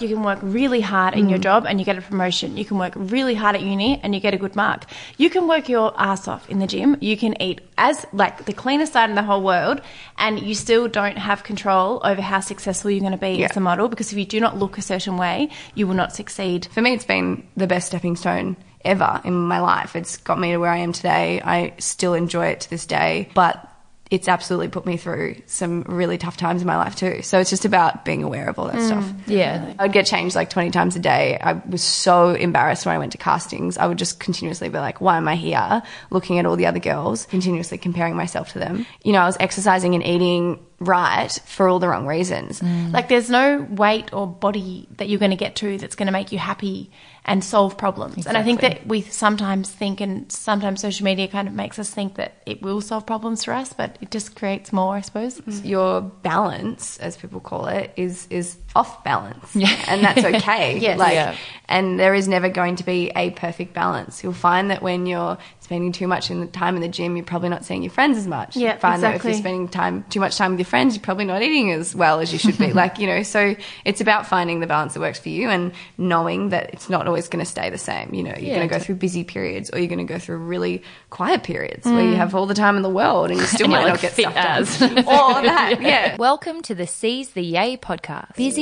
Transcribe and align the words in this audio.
You 0.00 0.08
can 0.08 0.22
work 0.22 0.38
really 0.40 0.80
hard 0.80 1.14
in 1.14 1.28
your 1.28 1.38
mm. 1.38 1.42
job 1.42 1.66
and 1.66 1.78
you 1.78 1.84
get 1.84 1.98
a 1.98 2.02
promotion. 2.02 2.56
You 2.56 2.64
can 2.64 2.78
work 2.78 2.92
really 2.96 3.34
hard 3.34 3.56
at 3.56 3.62
uni 3.62 4.00
and 4.02 4.14
you 4.14 4.20
get 4.20 4.32
a 4.32 4.38
good 4.38 4.56
mark. 4.56 4.84
You 5.18 5.28
can 5.28 5.48
work 5.48 5.68
your 5.68 5.92
ass 6.00 6.28
off 6.28 6.48
in 6.48 6.58
the 6.58 6.66
gym. 6.66 6.96
You 7.00 7.16
can 7.16 7.40
eat 7.42 7.60
as 7.76 8.06
like 8.12 8.44
the 8.44 8.52
cleanest 8.52 8.92
side 8.92 9.10
in 9.10 9.16
the 9.16 9.22
whole 9.22 9.42
world 9.42 9.80
and 10.18 10.40
you 10.40 10.54
still 10.54 10.88
don't 10.88 11.18
have 11.18 11.44
control 11.44 12.00
over 12.04 12.22
how 12.22 12.40
successful 12.40 12.90
you're 12.90 13.00
going 13.00 13.12
to 13.12 13.18
be 13.18 13.40
Yeah. 13.40 13.48
as 13.50 13.56
a 13.56 13.60
model 13.60 13.88
because 13.88 14.12
if 14.12 14.18
you 14.18 14.24
do 14.24 14.40
not 14.40 14.56
look 14.56 14.78
a 14.78 14.82
certain 14.82 15.16
way, 15.16 15.50
you 15.74 15.86
will 15.86 15.94
not 15.94 16.14
succeed. 16.14 16.68
For 16.72 16.80
me, 16.80 16.94
it's 16.94 17.04
been 17.04 17.46
the 17.56 17.66
best 17.66 17.88
stepping 17.88 18.16
stone 18.16 18.56
ever 18.84 19.20
in 19.24 19.34
my 19.34 19.60
life. 19.60 19.96
It's 19.96 20.16
got 20.16 20.38
me 20.38 20.52
to 20.52 20.58
where 20.58 20.70
I 20.70 20.78
am 20.78 20.92
today. 20.92 21.40
I 21.42 21.74
still 21.78 22.14
enjoy 22.14 22.46
it 22.46 22.60
to 22.62 22.70
this 22.70 22.86
day, 22.86 23.28
but 23.34 23.68
it's 24.12 24.28
absolutely 24.28 24.68
put 24.68 24.84
me 24.84 24.98
through 24.98 25.36
some 25.46 25.84
really 25.88 26.18
tough 26.18 26.36
times 26.36 26.60
in 26.60 26.66
my 26.66 26.76
life 26.76 26.94
too. 26.94 27.22
So 27.22 27.38
it's 27.38 27.48
just 27.48 27.64
about 27.64 28.04
being 28.04 28.22
aware 28.22 28.46
of 28.46 28.58
all 28.58 28.66
that 28.66 28.74
mm. 28.74 28.86
stuff. 28.86 29.10
Yeah. 29.26 29.72
I 29.78 29.84
would 29.84 29.92
get 29.94 30.04
changed 30.04 30.36
like 30.36 30.50
20 30.50 30.70
times 30.70 30.94
a 30.96 30.98
day. 30.98 31.38
I 31.40 31.54
was 31.54 31.82
so 31.82 32.28
embarrassed 32.28 32.84
when 32.84 32.94
I 32.94 32.98
went 32.98 33.12
to 33.12 33.18
castings. 33.18 33.78
I 33.78 33.86
would 33.86 33.96
just 33.96 34.20
continuously 34.20 34.68
be 34.68 34.76
like, 34.76 35.00
why 35.00 35.16
am 35.16 35.28
I 35.28 35.36
here? 35.36 35.82
Looking 36.10 36.38
at 36.38 36.44
all 36.44 36.56
the 36.56 36.66
other 36.66 36.78
girls, 36.78 37.24
continuously 37.24 37.78
comparing 37.78 38.14
myself 38.14 38.52
to 38.52 38.58
them. 38.58 38.84
You 39.02 39.14
know, 39.14 39.20
I 39.20 39.24
was 39.24 39.38
exercising 39.40 39.94
and 39.94 40.04
eating 40.04 40.62
right 40.78 41.32
for 41.46 41.66
all 41.66 41.78
the 41.78 41.88
wrong 41.88 42.06
reasons. 42.06 42.60
Mm. 42.60 42.92
Like 42.92 43.08
there's 43.08 43.30
no 43.30 43.66
weight 43.70 44.12
or 44.12 44.26
body 44.26 44.88
that 44.98 45.08
you're 45.08 45.20
going 45.20 45.30
to 45.30 45.38
get 45.38 45.56
to 45.56 45.78
that's 45.78 45.94
going 45.94 46.06
to 46.06 46.12
make 46.12 46.32
you 46.32 46.38
happy 46.38 46.90
and 47.24 47.44
solve 47.44 47.78
problems. 47.78 48.26
And 48.26 48.36
I 48.36 48.42
think 48.42 48.60
that 48.60 48.86
we 48.86 49.02
sometimes 49.02 49.70
think, 49.70 50.00
and 50.00 50.30
sometimes 50.30 50.80
social 50.80 51.04
media 51.04 51.28
kind 51.28 51.46
of 51.46 51.54
makes 51.54 51.78
us 51.78 51.88
think 51.90 52.16
that 52.16 52.42
it 52.46 52.62
will 52.62 52.80
solve 52.80 53.06
problems 53.06 53.44
for 53.44 53.52
us, 53.52 53.72
but 53.72 53.96
it 54.00 54.10
just 54.10 54.34
creates 54.34 54.72
more, 54.72 54.96
I 54.96 55.02
suppose. 55.02 55.40
Your 55.64 56.00
balance, 56.00 56.98
as 56.98 57.16
people 57.16 57.40
call 57.40 57.66
it, 57.66 57.92
is 57.96 58.26
is 58.28 58.56
off 58.74 59.02
balance. 59.04 59.54
Yeah. 59.54 59.68
And 59.88 60.02
that's 60.04 60.24
okay. 60.24 60.78
Yes. 60.78 60.98
Like 60.98 61.14
Yeah. 61.14 61.36
and 61.68 61.98
there 61.98 62.14
is 62.14 62.28
never 62.28 62.48
going 62.48 62.76
to 62.76 62.84
be 62.84 63.10
a 63.14 63.30
perfect 63.30 63.74
balance. 63.74 64.22
You'll 64.22 64.32
find 64.32 64.70
that 64.70 64.82
when 64.82 65.06
you're 65.06 65.38
spending 65.60 65.92
too 65.92 66.06
much 66.06 66.30
in 66.30 66.40
the 66.40 66.46
time 66.46 66.74
in 66.76 66.82
the 66.82 66.88
gym, 66.88 67.16
you're 67.16 67.24
probably 67.24 67.48
not 67.48 67.64
seeing 67.64 67.82
your 67.82 67.90
friends 67.92 68.18
as 68.18 68.26
much. 68.26 68.56
Yeah, 68.56 68.74
you 68.74 68.80
find 68.80 69.02
that 69.02 69.14
if 69.16 69.24
you're 69.24 69.34
spending 69.34 69.68
time 69.68 70.04
too 70.10 70.20
much 70.20 70.36
time 70.36 70.50
with 70.52 70.60
your 70.60 70.66
friends, 70.66 70.94
you're 70.94 71.02
probably 71.02 71.24
not 71.24 71.42
eating 71.42 71.70
as 71.72 71.94
well 71.94 72.20
as 72.20 72.32
you 72.32 72.38
should 72.38 72.58
be. 72.58 72.72
like, 72.74 72.98
you 72.98 73.06
know, 73.06 73.22
so 73.22 73.54
it's 73.84 74.00
about 74.00 74.26
finding 74.26 74.60
the 74.60 74.66
balance 74.66 74.94
that 74.94 75.00
works 75.00 75.18
for 75.18 75.28
you 75.28 75.48
and 75.48 75.72
knowing 75.98 76.50
that 76.50 76.72
it's 76.74 76.90
not 76.90 77.06
always 77.06 77.28
going 77.28 77.42
to 77.44 77.50
stay 77.50 77.70
the 77.70 77.78
same. 77.78 78.12
You 78.12 78.22
know, 78.24 78.30
you're 78.36 78.40
Yeah, 78.50 78.56
going 78.56 78.68
to 78.68 78.74
go 78.74 78.78
through 78.78 78.96
busy 78.96 79.24
periods 79.24 79.70
or 79.72 79.78
you're 79.78 79.88
going 79.88 80.06
to 80.06 80.12
go 80.12 80.18
through 80.18 80.38
really 80.38 80.82
quiet 81.10 81.42
periods 81.42 81.86
where 81.86 82.02
you 82.02 82.14
mm. 82.14 82.16
have 82.16 82.34
all 82.34 82.46
the 82.46 82.54
time 82.54 82.76
in 82.76 82.82
the 82.82 82.90
world 82.90 83.30
and 83.30 83.38
you 83.40 83.46
still 83.46 83.64
And 83.64 83.72
you're 83.72 83.80
might 83.80 83.84
like 83.84 83.94
not 83.94 84.00
get 84.02 84.12
fit 84.12 84.22
stuff 84.22 84.36
as. 84.36 84.78
done. 84.78 84.98
or 84.98 85.42
that, 85.42 85.78
yeah. 85.80 86.16
Welcome 86.16 86.60
to 86.62 86.74
the 86.74 86.86
Seize 86.86 87.30
the 87.30 87.42
Yay 87.42 87.76
podcast. 87.76 88.34
Busy 88.36 88.61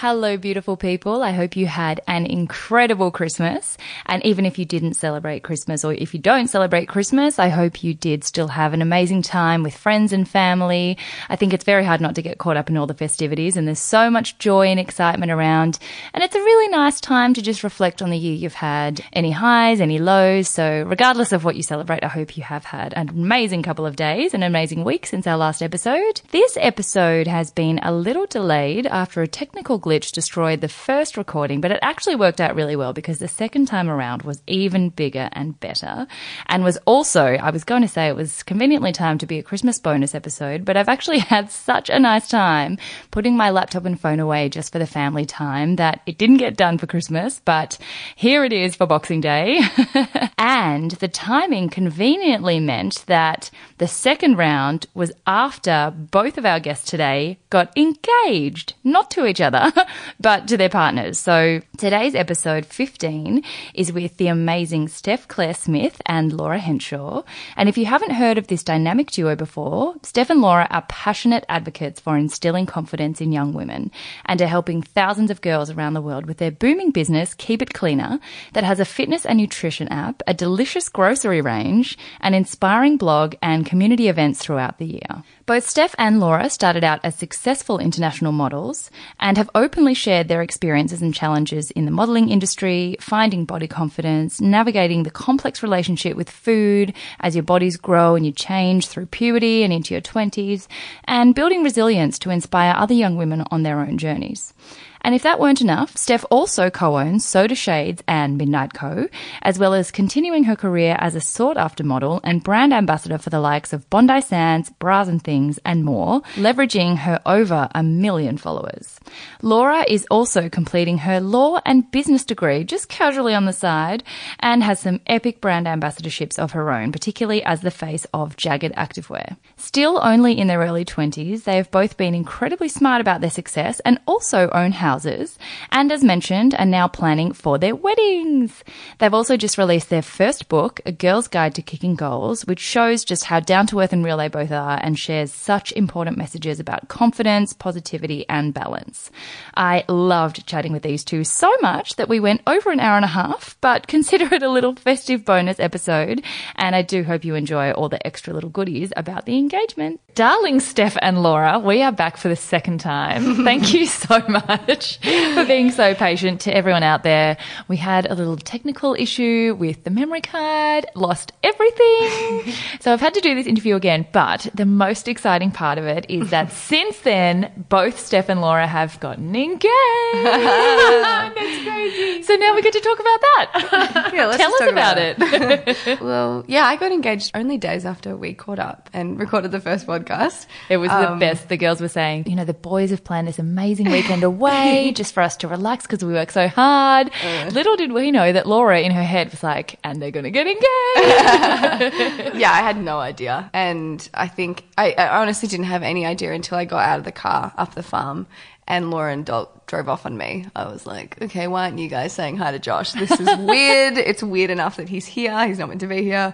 Hello, 0.00 0.36
beautiful 0.36 0.76
people. 0.76 1.22
I 1.22 1.30
hope 1.30 1.54
you 1.54 1.66
had 1.66 2.00
an 2.08 2.26
incredible 2.26 3.12
Christmas. 3.12 3.78
And 4.06 4.26
even 4.26 4.44
if 4.44 4.58
you 4.58 4.64
didn't 4.64 4.94
celebrate 4.94 5.44
Christmas 5.44 5.84
or 5.84 5.94
if 5.94 6.12
you 6.12 6.18
don't 6.18 6.48
celebrate 6.48 6.88
Christmas, 6.88 7.38
I 7.38 7.48
hope 7.48 7.84
you 7.84 7.94
did 7.94 8.24
still 8.24 8.48
have 8.48 8.72
an 8.74 8.82
amazing 8.82 9.22
time 9.22 9.62
with 9.62 9.76
friends 9.76 10.12
and 10.12 10.28
family. 10.28 10.98
I 11.28 11.36
think 11.36 11.52
it's 11.52 11.64
very 11.64 11.84
hard 11.84 12.00
not 12.00 12.16
to 12.16 12.22
get 12.22 12.38
caught 12.38 12.56
up 12.56 12.68
in 12.68 12.76
all 12.76 12.88
the 12.88 12.92
festivities 12.92 13.56
and 13.56 13.68
there's 13.68 13.78
so 13.78 14.10
much 14.10 14.36
joy 14.38 14.66
and 14.66 14.80
excitement 14.80 15.30
around. 15.30 15.78
And 16.12 16.24
it's 16.24 16.34
a 16.34 16.40
really 16.40 16.68
nice 16.68 17.00
time 17.00 17.32
to 17.34 17.40
just 17.40 17.62
reflect 17.62 18.02
on 18.02 18.10
the 18.10 18.18
year 18.18 18.34
you've 18.34 18.52
had, 18.52 19.00
any 19.12 19.30
highs, 19.30 19.80
any 19.80 20.00
lows. 20.00 20.48
So 20.48 20.82
regardless 20.82 21.30
of 21.30 21.44
what 21.44 21.54
you 21.54 21.62
celebrate, 21.62 22.02
I 22.02 22.08
hope 22.08 22.36
you 22.36 22.42
have 22.42 22.64
had 22.64 22.94
an 22.94 23.10
amazing 23.10 23.62
couple 23.62 23.86
of 23.86 23.94
days, 23.94 24.34
an 24.34 24.42
amazing 24.42 24.82
week 24.82 25.06
since 25.06 25.28
our 25.28 25.36
last 25.36 25.62
episode. 25.62 26.20
This 26.32 26.58
episode 26.60 27.28
has 27.28 27.52
been 27.52 27.78
a 27.78 27.92
little 27.92 28.26
delayed 28.26 28.86
after 28.86 29.22
a 29.22 29.28
technical 29.28 29.78
glitch 29.84 30.12
destroyed 30.12 30.62
the 30.62 30.68
first 30.68 31.16
recording, 31.18 31.60
but 31.60 31.70
it 31.70 31.78
actually 31.82 32.16
worked 32.16 32.40
out 32.40 32.54
really 32.54 32.74
well 32.74 32.94
because 32.94 33.18
the 33.18 33.28
second 33.28 33.66
time 33.66 33.90
around 33.90 34.22
was 34.22 34.42
even 34.46 34.88
bigger 34.88 35.28
and 35.32 35.60
better. 35.60 36.06
And 36.46 36.64
was 36.64 36.78
also, 36.86 37.24
I 37.24 37.50
was 37.50 37.64
going 37.64 37.82
to 37.82 37.88
say 37.88 38.08
it 38.08 38.16
was 38.16 38.42
conveniently 38.42 38.92
timed 38.92 39.20
to 39.20 39.26
be 39.26 39.38
a 39.38 39.42
Christmas 39.42 39.78
bonus 39.78 40.14
episode, 40.14 40.64
but 40.64 40.76
I've 40.76 40.88
actually 40.88 41.18
had 41.34 41.50
such 41.50 41.90
a 41.90 41.98
nice 41.98 42.28
time 42.28 42.78
putting 43.10 43.36
my 43.36 43.50
laptop 43.50 43.84
and 43.84 44.00
phone 44.00 44.20
away 44.20 44.48
just 44.48 44.72
for 44.72 44.78
the 44.78 44.86
family 44.86 45.26
time 45.26 45.76
that 45.76 46.00
it 46.06 46.16
didn't 46.16 46.38
get 46.38 46.56
done 46.56 46.78
for 46.78 46.86
Christmas, 46.86 47.42
but 47.44 47.76
here 48.16 48.42
it 48.44 48.52
is 48.52 48.74
for 48.74 48.86
Boxing 48.86 49.20
Day. 49.20 49.60
and 50.38 50.92
the 50.92 51.08
timing 51.08 51.68
conveniently 51.68 52.58
meant 52.58 53.04
that 53.06 53.50
the 53.76 53.88
second 53.88 54.38
round 54.38 54.86
was 54.94 55.12
after 55.26 55.92
both 55.94 56.38
of 56.38 56.46
our 56.46 56.60
guests 56.60 56.90
today 56.90 57.38
got 57.50 57.76
engaged, 57.76 58.74
not 58.82 59.10
to 59.10 59.26
each 59.26 59.40
other, 59.40 59.72
but 60.20 60.48
to 60.48 60.56
their 60.56 60.68
partners. 60.68 61.18
So 61.18 61.60
today's 61.76 62.14
episode 62.14 62.66
15 62.66 63.42
is 63.74 63.92
with 63.92 64.16
the 64.16 64.28
amazing 64.28 64.88
Steph 64.88 65.28
Claire 65.28 65.54
Smith 65.54 66.00
and 66.06 66.32
Laura 66.32 66.58
Henshaw. 66.58 67.22
And 67.56 67.68
if 67.68 67.78
you 67.78 67.86
haven't 67.86 68.12
heard 68.12 68.38
of 68.38 68.46
this 68.46 68.62
dynamic 68.62 69.10
duo 69.10 69.36
before, 69.36 69.94
Steph 70.02 70.30
and 70.30 70.40
Laura 70.40 70.66
are 70.70 70.84
passionate 70.88 71.44
advocates 71.48 72.00
for 72.00 72.16
instilling 72.16 72.66
confidence 72.66 73.20
in 73.20 73.32
young 73.32 73.52
women 73.52 73.90
and 74.26 74.40
are 74.40 74.46
helping 74.46 74.82
thousands 74.82 75.30
of 75.30 75.40
girls 75.40 75.70
around 75.70 75.94
the 75.94 76.02
world 76.02 76.26
with 76.26 76.38
their 76.38 76.50
booming 76.50 76.90
business, 76.90 77.34
Keep 77.34 77.62
It 77.62 77.74
Cleaner, 77.74 78.20
that 78.52 78.64
has 78.64 78.80
a 78.80 78.84
fitness 78.84 79.26
and 79.26 79.38
nutrition 79.38 79.88
app, 79.88 80.22
a 80.26 80.34
delicious 80.34 80.88
grocery 80.88 81.40
range, 81.40 81.98
an 82.20 82.34
inspiring 82.34 82.96
blog, 82.96 83.34
and 83.42 83.66
community 83.66 84.08
events 84.08 84.40
throughout 84.40 84.78
the 84.78 84.86
year. 84.86 85.24
Both 85.46 85.68
Steph 85.68 85.94
and 85.98 86.20
Laura 86.20 86.48
started 86.48 86.84
out 86.84 87.00
as 87.04 87.16
successful 87.16 87.78
international 87.78 88.32
models 88.32 88.90
and 89.20 89.36
have 89.36 89.50
openly 89.54 89.92
shared 89.92 90.26
their 90.26 90.40
experiences 90.40 91.02
and 91.02 91.14
challenges 91.14 91.70
in 91.72 91.84
the 91.84 91.90
modeling 91.90 92.30
industry, 92.30 92.96
finding 92.98 93.44
body 93.44 93.68
confidence, 93.68 94.40
navigating 94.40 95.02
the 95.02 95.10
complex 95.10 95.62
relationship 95.62 96.16
with 96.16 96.30
food 96.30 96.94
as 97.20 97.36
your 97.36 97.42
bodies 97.42 97.76
grow 97.76 98.14
and 98.14 98.24
you 98.24 98.32
change 98.32 98.86
through 98.86 99.04
puberty 99.04 99.62
and 99.62 99.70
into 99.70 99.92
your 99.92 100.00
20s, 100.00 100.66
and 101.04 101.34
building 101.34 101.62
resilience 101.62 102.18
to 102.20 102.30
inspire 102.30 102.72
other 102.74 102.94
young 102.94 103.16
women 103.16 103.44
on 103.50 103.64
their 103.64 103.80
own 103.80 103.98
journeys. 103.98 104.54
And 105.04 105.14
if 105.14 105.22
that 105.22 105.38
weren't 105.38 105.60
enough, 105.60 105.96
Steph 105.96 106.24
also 106.30 106.70
co-owns 106.70 107.24
Soda 107.26 107.54
Shades 107.54 108.02
and 108.08 108.38
Midnight 108.38 108.72
Co, 108.72 109.06
as 109.42 109.58
well 109.58 109.74
as 109.74 109.90
continuing 109.90 110.44
her 110.44 110.56
career 110.56 110.96
as 110.98 111.14
a 111.14 111.20
sought-after 111.20 111.84
model 111.84 112.20
and 112.24 112.42
brand 112.42 112.72
ambassador 112.72 113.18
for 113.18 113.28
the 113.28 113.38
likes 113.38 113.74
of 113.74 113.88
Bondi 113.90 114.22
Sands, 114.22 114.70
Bras 114.78 115.06
and 115.06 115.22
Things, 115.22 115.58
and 115.64 115.84
more, 115.84 116.22
leveraging 116.36 116.96
her 116.96 117.20
over 117.26 117.68
a 117.74 117.82
million 117.82 118.38
followers. 118.38 118.98
Laura 119.42 119.84
is 119.86 120.06
also 120.10 120.48
completing 120.48 120.98
her 120.98 121.20
law 121.20 121.60
and 121.66 121.90
business 121.90 122.24
degree 122.24 122.64
just 122.64 122.88
casually 122.88 123.34
on 123.34 123.44
the 123.44 123.52
side 123.52 124.02
and 124.40 124.62
has 124.62 124.80
some 124.80 125.00
epic 125.06 125.42
brand 125.42 125.66
ambassadorships 125.66 126.38
of 126.38 126.52
her 126.52 126.72
own, 126.72 126.92
particularly 126.92 127.44
as 127.44 127.60
the 127.60 127.70
face 127.70 128.06
of 128.14 128.36
Jaggad 128.36 128.74
Activewear. 128.74 129.36
Still 129.64 129.98
only 130.02 130.38
in 130.38 130.46
their 130.46 130.58
early 130.58 130.84
20s, 130.84 131.44
they 131.44 131.56
have 131.56 131.70
both 131.70 131.96
been 131.96 132.14
incredibly 132.14 132.68
smart 132.68 133.00
about 133.00 133.22
their 133.22 133.30
success 133.30 133.80
and 133.80 133.98
also 134.06 134.50
own 134.50 134.72
houses, 134.72 135.38
and 135.72 135.90
as 135.90 136.04
mentioned, 136.04 136.54
are 136.58 136.66
now 136.66 136.86
planning 136.86 137.32
for 137.32 137.56
their 137.56 137.74
weddings. 137.74 138.62
They've 138.98 139.14
also 139.14 139.38
just 139.38 139.56
released 139.56 139.88
their 139.88 140.02
first 140.02 140.50
book, 140.50 140.82
A 140.84 140.92
Girl's 140.92 141.28
Guide 141.28 141.54
to 141.54 141.62
Kicking 141.62 141.94
Goals, 141.94 142.44
which 142.44 142.60
shows 142.60 143.06
just 143.06 143.24
how 143.24 143.40
down 143.40 143.66
to 143.68 143.80
earth 143.80 143.94
and 143.94 144.04
real 144.04 144.18
they 144.18 144.28
both 144.28 144.52
are 144.52 144.78
and 144.82 144.98
shares 144.98 145.32
such 145.32 145.72
important 145.72 146.18
messages 146.18 146.60
about 146.60 146.88
confidence, 146.88 147.54
positivity, 147.54 148.28
and 148.28 148.52
balance. 148.52 149.10
I 149.56 149.84
loved 149.88 150.46
chatting 150.46 150.72
with 150.72 150.82
these 150.82 151.04
two 151.04 151.24
so 151.24 151.50
much 151.62 151.96
that 151.96 152.10
we 152.10 152.20
went 152.20 152.42
over 152.46 152.70
an 152.70 152.80
hour 152.80 152.96
and 152.96 153.04
a 153.04 153.08
half, 153.08 153.56
but 153.62 153.86
consider 153.88 154.32
it 154.34 154.42
a 154.42 154.50
little 154.50 154.76
festive 154.76 155.24
bonus 155.24 155.58
episode, 155.58 156.22
and 156.54 156.76
I 156.76 156.82
do 156.82 157.02
hope 157.02 157.24
you 157.24 157.34
enjoy 157.34 157.72
all 157.72 157.88
the 157.88 158.06
extra 158.06 158.34
little 158.34 158.50
goodies 158.50 158.92
about 158.94 159.24
the 159.24 159.38
engagement 159.38 159.53
engagement. 159.54 160.00
Darling 160.14 160.60
Steph 160.60 160.96
and 161.02 161.24
Laura, 161.24 161.58
we 161.58 161.82
are 161.82 161.90
back 161.90 162.16
for 162.16 162.28
the 162.28 162.36
second 162.36 162.78
time. 162.78 163.34
Thank 163.44 163.74
you 163.74 163.84
so 163.84 164.20
much 164.28 164.98
for 164.98 165.44
being 165.44 165.72
so 165.72 165.92
patient 165.94 166.42
to 166.42 166.54
everyone 166.56 166.84
out 166.84 167.02
there. 167.02 167.36
We 167.66 167.76
had 167.76 168.06
a 168.06 168.14
little 168.14 168.36
technical 168.36 168.94
issue 168.94 169.56
with 169.58 169.82
the 169.82 169.90
memory 169.90 170.20
card, 170.20 170.86
lost 170.94 171.32
everything. 171.42 172.52
so 172.80 172.92
I've 172.92 173.00
had 173.00 173.14
to 173.14 173.20
do 173.20 173.34
this 173.34 173.48
interview 173.48 173.74
again, 173.74 174.06
but 174.12 174.46
the 174.54 174.66
most 174.66 175.08
exciting 175.08 175.50
part 175.50 175.78
of 175.78 175.84
it 175.84 176.06
is 176.08 176.30
that 176.30 176.52
since 176.70 177.00
then, 177.00 177.64
both 177.68 177.98
Steph 177.98 178.28
and 178.28 178.40
Laura 178.40 178.68
have 178.68 179.00
gotten 179.00 179.34
engaged. 179.34 179.68
That's 180.14 181.64
crazy. 181.64 182.22
So 182.22 182.36
now 182.36 182.54
we 182.54 182.62
get 182.62 182.72
to 182.74 182.80
talk 182.80 183.00
about 183.00 183.20
that. 183.20 184.10
Yeah, 184.14 184.26
let's 184.26 184.36
Tell 184.36 184.52
us 184.52 184.60
talk 184.60 184.68
about 184.70 184.96
about 184.96 185.68
it. 185.76 186.00
Well, 186.00 186.44
yeah, 186.46 186.66
I 186.66 186.76
got 186.76 186.92
engaged 186.92 187.32
only 187.34 187.58
days 187.58 187.84
after 187.84 188.16
we 188.16 188.32
caught 188.32 188.60
up 188.60 188.88
and 188.92 189.18
recorded 189.18 189.43
the 189.48 189.60
first 189.60 189.86
podcast. 189.86 190.46
It 190.68 190.76
was 190.78 190.90
Um, 190.90 191.18
the 191.18 191.26
best. 191.26 191.48
The 191.48 191.56
girls 191.56 191.80
were 191.80 191.88
saying, 191.88 192.24
you 192.28 192.36
know, 192.36 192.44
the 192.44 192.54
boys 192.54 192.90
have 192.90 193.04
planned 193.04 193.28
this 193.28 193.38
amazing 193.38 193.90
weekend 193.90 194.22
away 194.24 194.92
just 194.96 195.14
for 195.14 195.22
us 195.22 195.36
to 195.38 195.48
relax 195.48 195.86
because 195.86 196.04
we 196.04 196.12
work 196.12 196.30
so 196.30 196.48
hard. 196.48 197.10
Uh. 197.24 197.50
Little 197.52 197.76
did 197.76 197.92
we 197.92 198.10
know 198.10 198.32
that 198.32 198.46
Laura 198.46 198.80
in 198.80 198.92
her 198.92 199.02
head 199.04 199.30
was 199.30 199.42
like, 199.42 199.78
and 199.84 200.00
they're 200.00 200.10
going 200.10 200.24
to 200.24 200.30
get 200.30 200.46
engaged. 200.46 200.64
yeah, 202.38 202.50
I 202.52 202.60
had 202.62 202.80
no 202.80 202.98
idea. 202.98 203.50
And 203.52 204.06
I 204.14 204.28
think 204.28 204.64
I, 204.78 204.92
I 204.92 205.20
honestly 205.20 205.48
didn't 205.48 205.66
have 205.66 205.82
any 205.82 206.06
idea 206.06 206.32
until 206.32 206.58
I 206.58 206.64
got 206.64 206.84
out 206.84 206.98
of 206.98 207.04
the 207.04 207.12
car 207.12 207.52
up 207.56 207.74
the 207.74 207.82
farm 207.82 208.26
and 208.66 208.90
Laura 208.90 209.12
and 209.12 209.26
Dol- 209.26 209.50
drove 209.66 209.88
off 209.90 210.06
on 210.06 210.16
me. 210.16 210.46
I 210.56 210.66
was 210.72 210.86
like, 210.86 211.20
okay, 211.20 211.48
why 211.48 211.64
aren't 211.64 211.78
you 211.78 211.88
guys 211.88 212.12
saying 212.14 212.38
hi 212.38 212.50
to 212.50 212.58
Josh? 212.58 212.92
This 212.92 213.10
is 213.10 213.36
weird. 213.38 213.98
it's 213.98 214.22
weird 214.22 214.50
enough 214.50 214.76
that 214.76 214.88
he's 214.88 215.04
here. 215.06 215.46
He's 215.46 215.58
not 215.58 215.68
meant 215.68 215.80
to 215.82 215.86
be 215.86 216.02
here. 216.02 216.32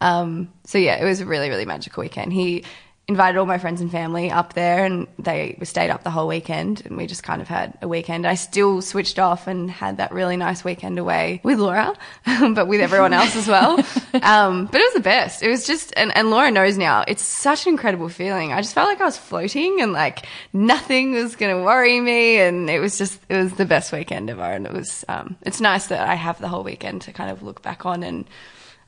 Um, 0.00 0.52
so 0.64 0.78
yeah, 0.78 0.96
it 0.96 1.04
was 1.04 1.20
a 1.20 1.26
really, 1.26 1.48
really 1.48 1.66
magical 1.66 2.02
weekend. 2.02 2.32
He 2.32 2.64
invited 3.10 3.36
all 3.36 3.44
my 3.44 3.58
friends 3.58 3.80
and 3.80 3.90
family 3.90 4.30
up 4.30 4.52
there 4.52 4.84
and 4.84 5.08
they 5.18 5.58
stayed 5.64 5.90
up 5.90 6.04
the 6.04 6.10
whole 6.10 6.28
weekend 6.28 6.80
and 6.86 6.96
we 6.96 7.08
just 7.08 7.24
kind 7.24 7.42
of 7.42 7.48
had 7.48 7.76
a 7.82 7.88
weekend. 7.88 8.24
I 8.24 8.36
still 8.36 8.80
switched 8.80 9.18
off 9.18 9.48
and 9.48 9.68
had 9.68 9.96
that 9.96 10.12
really 10.12 10.36
nice 10.36 10.62
weekend 10.62 10.96
away 10.96 11.40
with 11.42 11.58
Laura, 11.58 11.92
but 12.54 12.68
with 12.68 12.80
everyone 12.80 13.12
else 13.12 13.34
as 13.36 13.48
well. 13.48 13.84
Um, 14.22 14.66
but 14.66 14.80
it 14.80 14.84
was 14.84 14.94
the 14.94 15.00
best. 15.00 15.42
It 15.42 15.48
was 15.48 15.66
just, 15.66 15.94
and, 15.96 16.14
and 16.16 16.30
Laura 16.30 16.50
knows 16.50 16.76
now, 16.76 17.04
it's 17.06 17.22
such 17.22 17.66
an 17.66 17.72
incredible 17.72 18.08
feeling. 18.08 18.52
I 18.52 18.60
just 18.60 18.74
felt 18.74 18.88
like 18.88 19.00
I 19.00 19.04
was 19.04 19.16
floating 19.16 19.80
and 19.80 19.92
like 19.92 20.26
nothing 20.52 21.12
was 21.12 21.36
going 21.36 21.56
to 21.56 21.62
worry 21.64 22.00
me. 22.00 22.38
And 22.38 22.68
it 22.68 22.80
was 22.80 22.98
just, 22.98 23.18
it 23.28 23.36
was 23.36 23.52
the 23.54 23.64
best 23.64 23.92
weekend 23.92 24.28
ever. 24.28 24.42
And 24.42 24.66
it 24.66 24.72
was, 24.72 25.04
um, 25.08 25.36
it's 25.42 25.60
nice 25.60 25.86
that 25.86 26.06
I 26.06 26.16
have 26.16 26.40
the 26.40 26.48
whole 26.48 26.64
weekend 26.64 27.02
to 27.02 27.12
kind 27.12 27.30
of 27.30 27.42
look 27.42 27.62
back 27.62 27.86
on 27.86 28.02
and, 28.02 28.26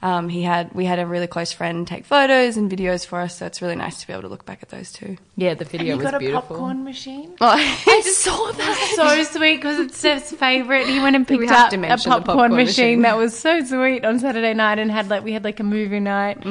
um, 0.02 0.28
he 0.28 0.42
had 0.42 0.72
we 0.74 0.84
had 0.84 0.98
a 0.98 1.06
really 1.06 1.26
close 1.28 1.52
friend 1.52 1.86
take 1.86 2.04
photos 2.04 2.56
and 2.56 2.70
videos 2.70 3.06
for 3.06 3.20
us, 3.20 3.38
so 3.38 3.46
it's 3.46 3.62
really 3.62 3.76
nice 3.76 4.00
to 4.00 4.06
be 4.06 4.12
able 4.12 4.22
to 4.22 4.28
look 4.28 4.44
back 4.44 4.62
at 4.62 4.68
those 4.68 4.92
too. 4.92 5.16
yeah, 5.36 5.54
the 5.54 5.64
video 5.64 5.94
you 5.94 5.96
was 6.02 6.10
got 6.10 6.20
a 6.22 6.32
popcorn 6.32 6.84
machine? 6.84 7.34
Well, 7.40 7.52
I 7.58 8.00
saw 8.04 8.50
that. 8.52 8.78
So 8.96 9.22
sweet 9.24 9.56
because 9.56 9.78
it's 9.78 9.96
Steph's 9.98 10.32
favorite. 10.32 10.86
He 10.86 11.00
went 11.00 11.16
and 11.16 11.26
picked 11.26 11.48
have 11.48 11.66
up 11.66 11.70
to 11.70 11.76
a 11.82 11.86
popcorn, 11.96 12.22
popcorn 12.24 12.50
machine, 12.52 12.66
machine. 12.66 13.02
that 13.02 13.16
was 13.16 13.38
so 13.38 13.62
sweet 13.64 14.04
on 14.04 14.18
Saturday 14.18 14.54
night 14.54 14.78
and 14.78 14.90
had 14.90 15.08
like 15.08 15.24
we 15.24 15.32
had 15.32 15.44
like 15.44 15.60
a 15.60 15.64
movie 15.64 16.00
night. 16.00 16.44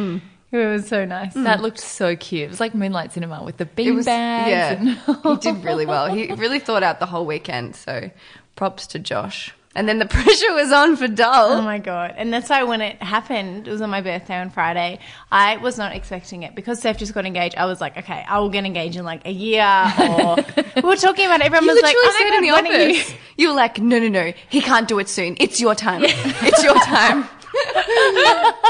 It 0.53 0.57
was 0.65 0.87
so 0.87 1.05
nice. 1.05 1.33
That 1.33 1.61
looked 1.61 1.79
so 1.79 2.15
cute. 2.15 2.43
It 2.43 2.49
was 2.49 2.59
like 2.59 2.75
Moonlight 2.75 3.13
Cinema 3.13 3.41
with 3.43 3.55
the 3.57 3.63
it 3.63 3.75
bean 3.75 3.95
was 3.95 4.05
bags. 4.05 4.49
yeah, 4.49 4.71
and- 5.07 5.23
he 5.23 5.37
did 5.37 5.63
really 5.63 5.85
well. 5.85 6.07
He 6.13 6.27
really 6.33 6.59
thought 6.59 6.83
out 6.83 6.99
the 6.99 7.05
whole 7.05 7.25
weekend, 7.25 7.75
so 7.75 8.11
props 8.55 8.87
to 8.87 8.99
Josh. 8.99 9.53
And 9.73 9.87
then 9.87 9.99
the 9.99 10.05
pressure 10.17 10.53
was 10.53 10.71
on 10.71 10.95
for 10.97 11.07
Doll. 11.07 11.51
Oh 11.53 11.61
my 11.61 11.77
god! 11.79 12.13
And 12.17 12.33
that's 12.33 12.49
why 12.49 12.63
when 12.63 12.81
it 12.81 13.01
happened, 13.01 13.67
it 13.67 13.71
was 13.71 13.81
on 13.81 13.89
my 13.89 14.01
birthday 14.01 14.35
on 14.35 14.49
Friday. 14.49 14.99
I 15.31 15.57
was 15.57 15.77
not 15.77 15.95
expecting 15.95 16.43
it 16.43 16.55
because 16.55 16.79
Steph 16.79 16.97
just 16.97 17.13
got 17.13 17.25
engaged. 17.25 17.55
I 17.55 17.65
was 17.65 17.79
like, 17.79 17.97
okay, 17.97 18.25
I 18.27 18.39
will 18.39 18.49
get 18.49 18.65
engaged 18.65 18.97
in 18.97 19.05
like 19.05 19.25
a 19.25 19.31
year. 19.31 19.63
Or 19.97 20.35
we 20.75 20.81
were 20.81 20.95
talking 20.97 21.25
about 21.25 21.39
it. 21.39 21.45
Everyone 21.45 21.65
You 21.67 21.73
was 21.73 21.81
like, 21.83 21.95
literally 21.95 22.01
oh 22.03 22.05
my 22.05 22.17
said 22.17 22.29
God, 22.29 22.35
in 22.35 22.41
the 22.41 22.47
don't 22.47 22.65
you- 22.89 22.99
office, 22.99 23.13
you 23.37 23.47
were 23.49 23.55
like, 23.55 23.79
no, 23.79 23.99
no, 23.99 24.07
no, 24.09 24.33
he 24.49 24.59
can't 24.61 24.87
do 24.89 24.99
it 24.99 25.07
soon. 25.07 25.37
It's 25.39 25.61
your 25.61 25.73
time. 25.75 26.01
It's 26.03 26.63
your 26.63 26.75
time. 26.75 27.27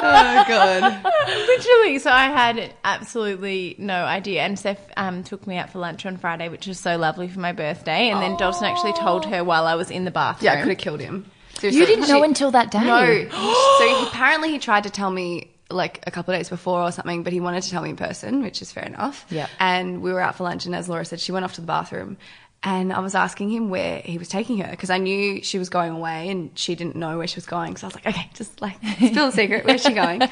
oh 0.03 0.45
god. 0.47 1.03
Literally. 1.27 1.99
So 1.99 2.11
I 2.11 2.25
had 2.25 2.73
absolutely 2.83 3.75
no 3.77 4.05
idea. 4.05 4.41
And 4.41 4.57
Steph 4.57 4.79
um, 4.97 5.23
took 5.23 5.45
me 5.47 5.57
out 5.57 5.71
for 5.71 5.79
lunch 5.79 6.05
on 6.05 6.17
Friday, 6.17 6.49
which 6.49 6.67
was 6.67 6.79
so 6.79 6.97
lovely 6.97 7.27
for 7.27 7.39
my 7.39 7.51
birthday. 7.51 8.09
And 8.09 8.21
then 8.21 8.37
Dalton 8.37 8.65
actually 8.65 8.93
told 8.93 9.25
her 9.25 9.43
while 9.43 9.65
I 9.65 9.75
was 9.75 9.89
in 9.91 10.05
the 10.05 10.11
bathroom. 10.11 10.45
Yeah, 10.45 10.59
I 10.59 10.61
could 10.61 10.69
have 10.69 10.77
killed 10.77 11.01
him. 11.01 11.25
You 11.61 11.85
didn't 11.85 12.07
know 12.07 12.23
until 12.23 12.51
that 12.51 12.71
day. 12.71 12.83
No. 12.83 13.29
So 13.29 13.87
he, 13.87 14.07
apparently 14.07 14.49
he 14.49 14.57
tried 14.57 14.83
to 14.83 14.89
tell 14.89 15.11
me 15.11 15.51
like 15.69 16.03
a 16.05 16.11
couple 16.11 16.33
of 16.33 16.39
days 16.39 16.49
before 16.49 16.81
or 16.81 16.91
something, 16.91 17.23
but 17.23 17.33
he 17.33 17.39
wanted 17.39 17.63
to 17.63 17.69
tell 17.69 17.81
me 17.81 17.89
in 17.89 17.95
person, 17.95 18.41
which 18.41 18.61
is 18.61 18.71
fair 18.71 18.83
enough. 18.83 19.25
Yeah. 19.29 19.47
And 19.59 20.01
we 20.01 20.11
were 20.11 20.19
out 20.21 20.35
for 20.35 20.43
lunch, 20.43 20.65
and 20.65 20.75
as 20.75 20.89
Laura 20.89 21.05
said, 21.05 21.19
she 21.19 21.31
went 21.31 21.45
off 21.45 21.53
to 21.53 21.61
the 21.61 21.67
bathroom. 21.67 22.17
And 22.63 22.93
I 22.93 22.99
was 22.99 23.15
asking 23.15 23.49
him 23.49 23.69
where 23.69 24.01
he 24.05 24.19
was 24.19 24.27
taking 24.27 24.59
her 24.59 24.69
because 24.69 24.91
I 24.91 24.99
knew 24.99 25.41
she 25.41 25.57
was 25.57 25.69
going 25.69 25.91
away 25.91 26.29
and 26.29 26.51
she 26.57 26.75
didn't 26.75 26.95
know 26.95 27.17
where 27.17 27.25
she 27.25 27.37
was 27.37 27.47
going. 27.47 27.75
So 27.75 27.85
I 27.85 27.87
was 27.87 27.95
like, 27.95 28.05
okay, 28.05 28.29
just 28.35 28.61
like 28.61 28.77
spill 28.97 29.27
the 29.27 29.31
secret. 29.31 29.65
Where's 29.65 29.81
she 29.81 29.93
going? 29.93 30.21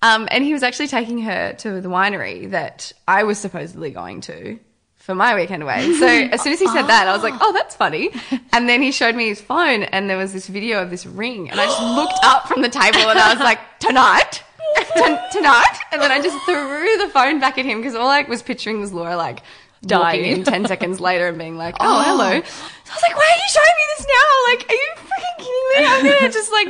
Um, 0.00 0.28
and 0.30 0.44
he 0.44 0.52
was 0.52 0.62
actually 0.62 0.88
taking 0.88 1.18
her 1.22 1.54
to 1.54 1.80
the 1.80 1.88
winery 1.88 2.50
that 2.50 2.92
I 3.08 3.24
was 3.24 3.38
supposedly 3.38 3.90
going 3.90 4.20
to 4.22 4.58
for 4.94 5.14
my 5.14 5.34
weekend 5.34 5.62
away. 5.62 5.92
So 5.94 6.06
as 6.06 6.42
soon 6.42 6.52
as 6.52 6.60
he 6.60 6.68
said 6.68 6.82
that, 6.82 7.08
I 7.08 7.12
was 7.12 7.22
like, 7.22 7.34
oh, 7.40 7.52
that's 7.52 7.74
funny. 7.74 8.10
And 8.52 8.68
then 8.68 8.82
he 8.82 8.92
showed 8.92 9.16
me 9.16 9.26
his 9.26 9.40
phone 9.40 9.82
and 9.84 10.08
there 10.08 10.16
was 10.16 10.32
this 10.32 10.46
video 10.46 10.82
of 10.82 10.90
this 10.90 11.04
ring. 11.04 11.50
And 11.50 11.58
I 11.58 11.64
just 11.66 11.82
looked 11.82 12.18
up 12.22 12.46
from 12.46 12.62
the 12.62 12.68
table 12.68 13.10
and 13.10 13.18
I 13.18 13.32
was 13.32 13.42
like, 13.42 13.58
tonight? 13.80 14.44
Ton- 14.96 15.18
tonight? 15.32 15.78
And 15.90 16.00
then 16.00 16.12
I 16.12 16.20
just 16.20 16.36
threw 16.44 16.98
the 16.98 17.10
phone 17.12 17.40
back 17.40 17.58
at 17.58 17.64
him 17.64 17.78
because 17.78 17.94
all 17.94 18.08
I 18.08 18.22
was 18.22 18.42
picturing 18.42 18.80
was 18.80 18.92
Laura 18.92 19.16
like 19.16 19.42
dying 19.82 20.24
in 20.24 20.44
10 20.44 20.66
seconds 20.66 21.00
later 21.00 21.28
and 21.28 21.38
being 21.38 21.56
like, 21.56 21.76
oh, 21.80 22.02
hello. 22.06 22.42
So 22.88 22.92
I 22.92 22.96
was 22.96 23.02
like, 23.02 23.16
why 23.16 23.28
are 23.28 23.36
you 23.36 23.48
showing 23.50 23.76
me 23.76 23.84
this 23.98 24.06
now? 24.06 24.28
Like, 24.48 24.64
are 24.70 24.74
you 24.74 24.88
freaking 24.96 25.36
kidding 25.38 25.68
me? 25.74 25.84
I'm 25.86 26.02
going 26.04 26.18
to 26.32 26.38
just 26.38 26.50
like, 26.50 26.68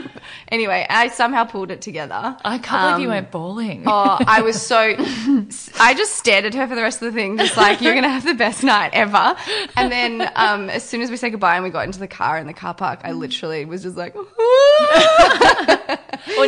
anyway, 0.49 0.85
I 0.91 1.09
somehow 1.11 1.45
pulled 1.45 1.71
it 1.71 1.81
together. 1.81 2.37
I 2.45 2.59
can't 2.59 2.97
believe 2.97 3.03
you 3.03 3.09
Um, 3.09 3.15
went 3.15 3.31
bowling. 3.31 3.85
Oh, 3.87 4.19
I 4.27 4.43
was 4.43 4.61
so. 4.61 4.77
I 5.81 5.95
just 5.97 6.17
stared 6.17 6.45
at 6.45 6.55
her 6.55 6.67
for 6.67 6.75
the 6.75 6.83
rest 6.83 7.01
of 7.03 7.13
the 7.13 7.21
thing, 7.21 7.39
just 7.39 7.57
like 7.57 7.81
you're 7.81 7.95
gonna 7.95 8.09
have 8.09 8.25
the 8.25 8.35
best 8.35 8.65
night 8.65 8.91
ever. 8.95 9.37
And 9.77 9.93
then, 9.93 10.29
um, 10.35 10.69
as 10.71 10.83
soon 10.83 11.03
as 11.03 11.11
we 11.11 11.17
said 11.17 11.31
goodbye 11.31 11.55
and 11.55 11.63
we 11.63 11.71
got 11.71 11.85
into 11.85 12.01
the 12.01 12.09
car 12.09 12.37
in 12.37 12.49
the 12.49 12.53
car 12.53 12.75
park, 12.75 13.03
I 13.05 13.13
literally 13.13 13.65
was 13.65 13.85
just 13.85 13.97
like, 13.97 14.13
well, 14.17 14.27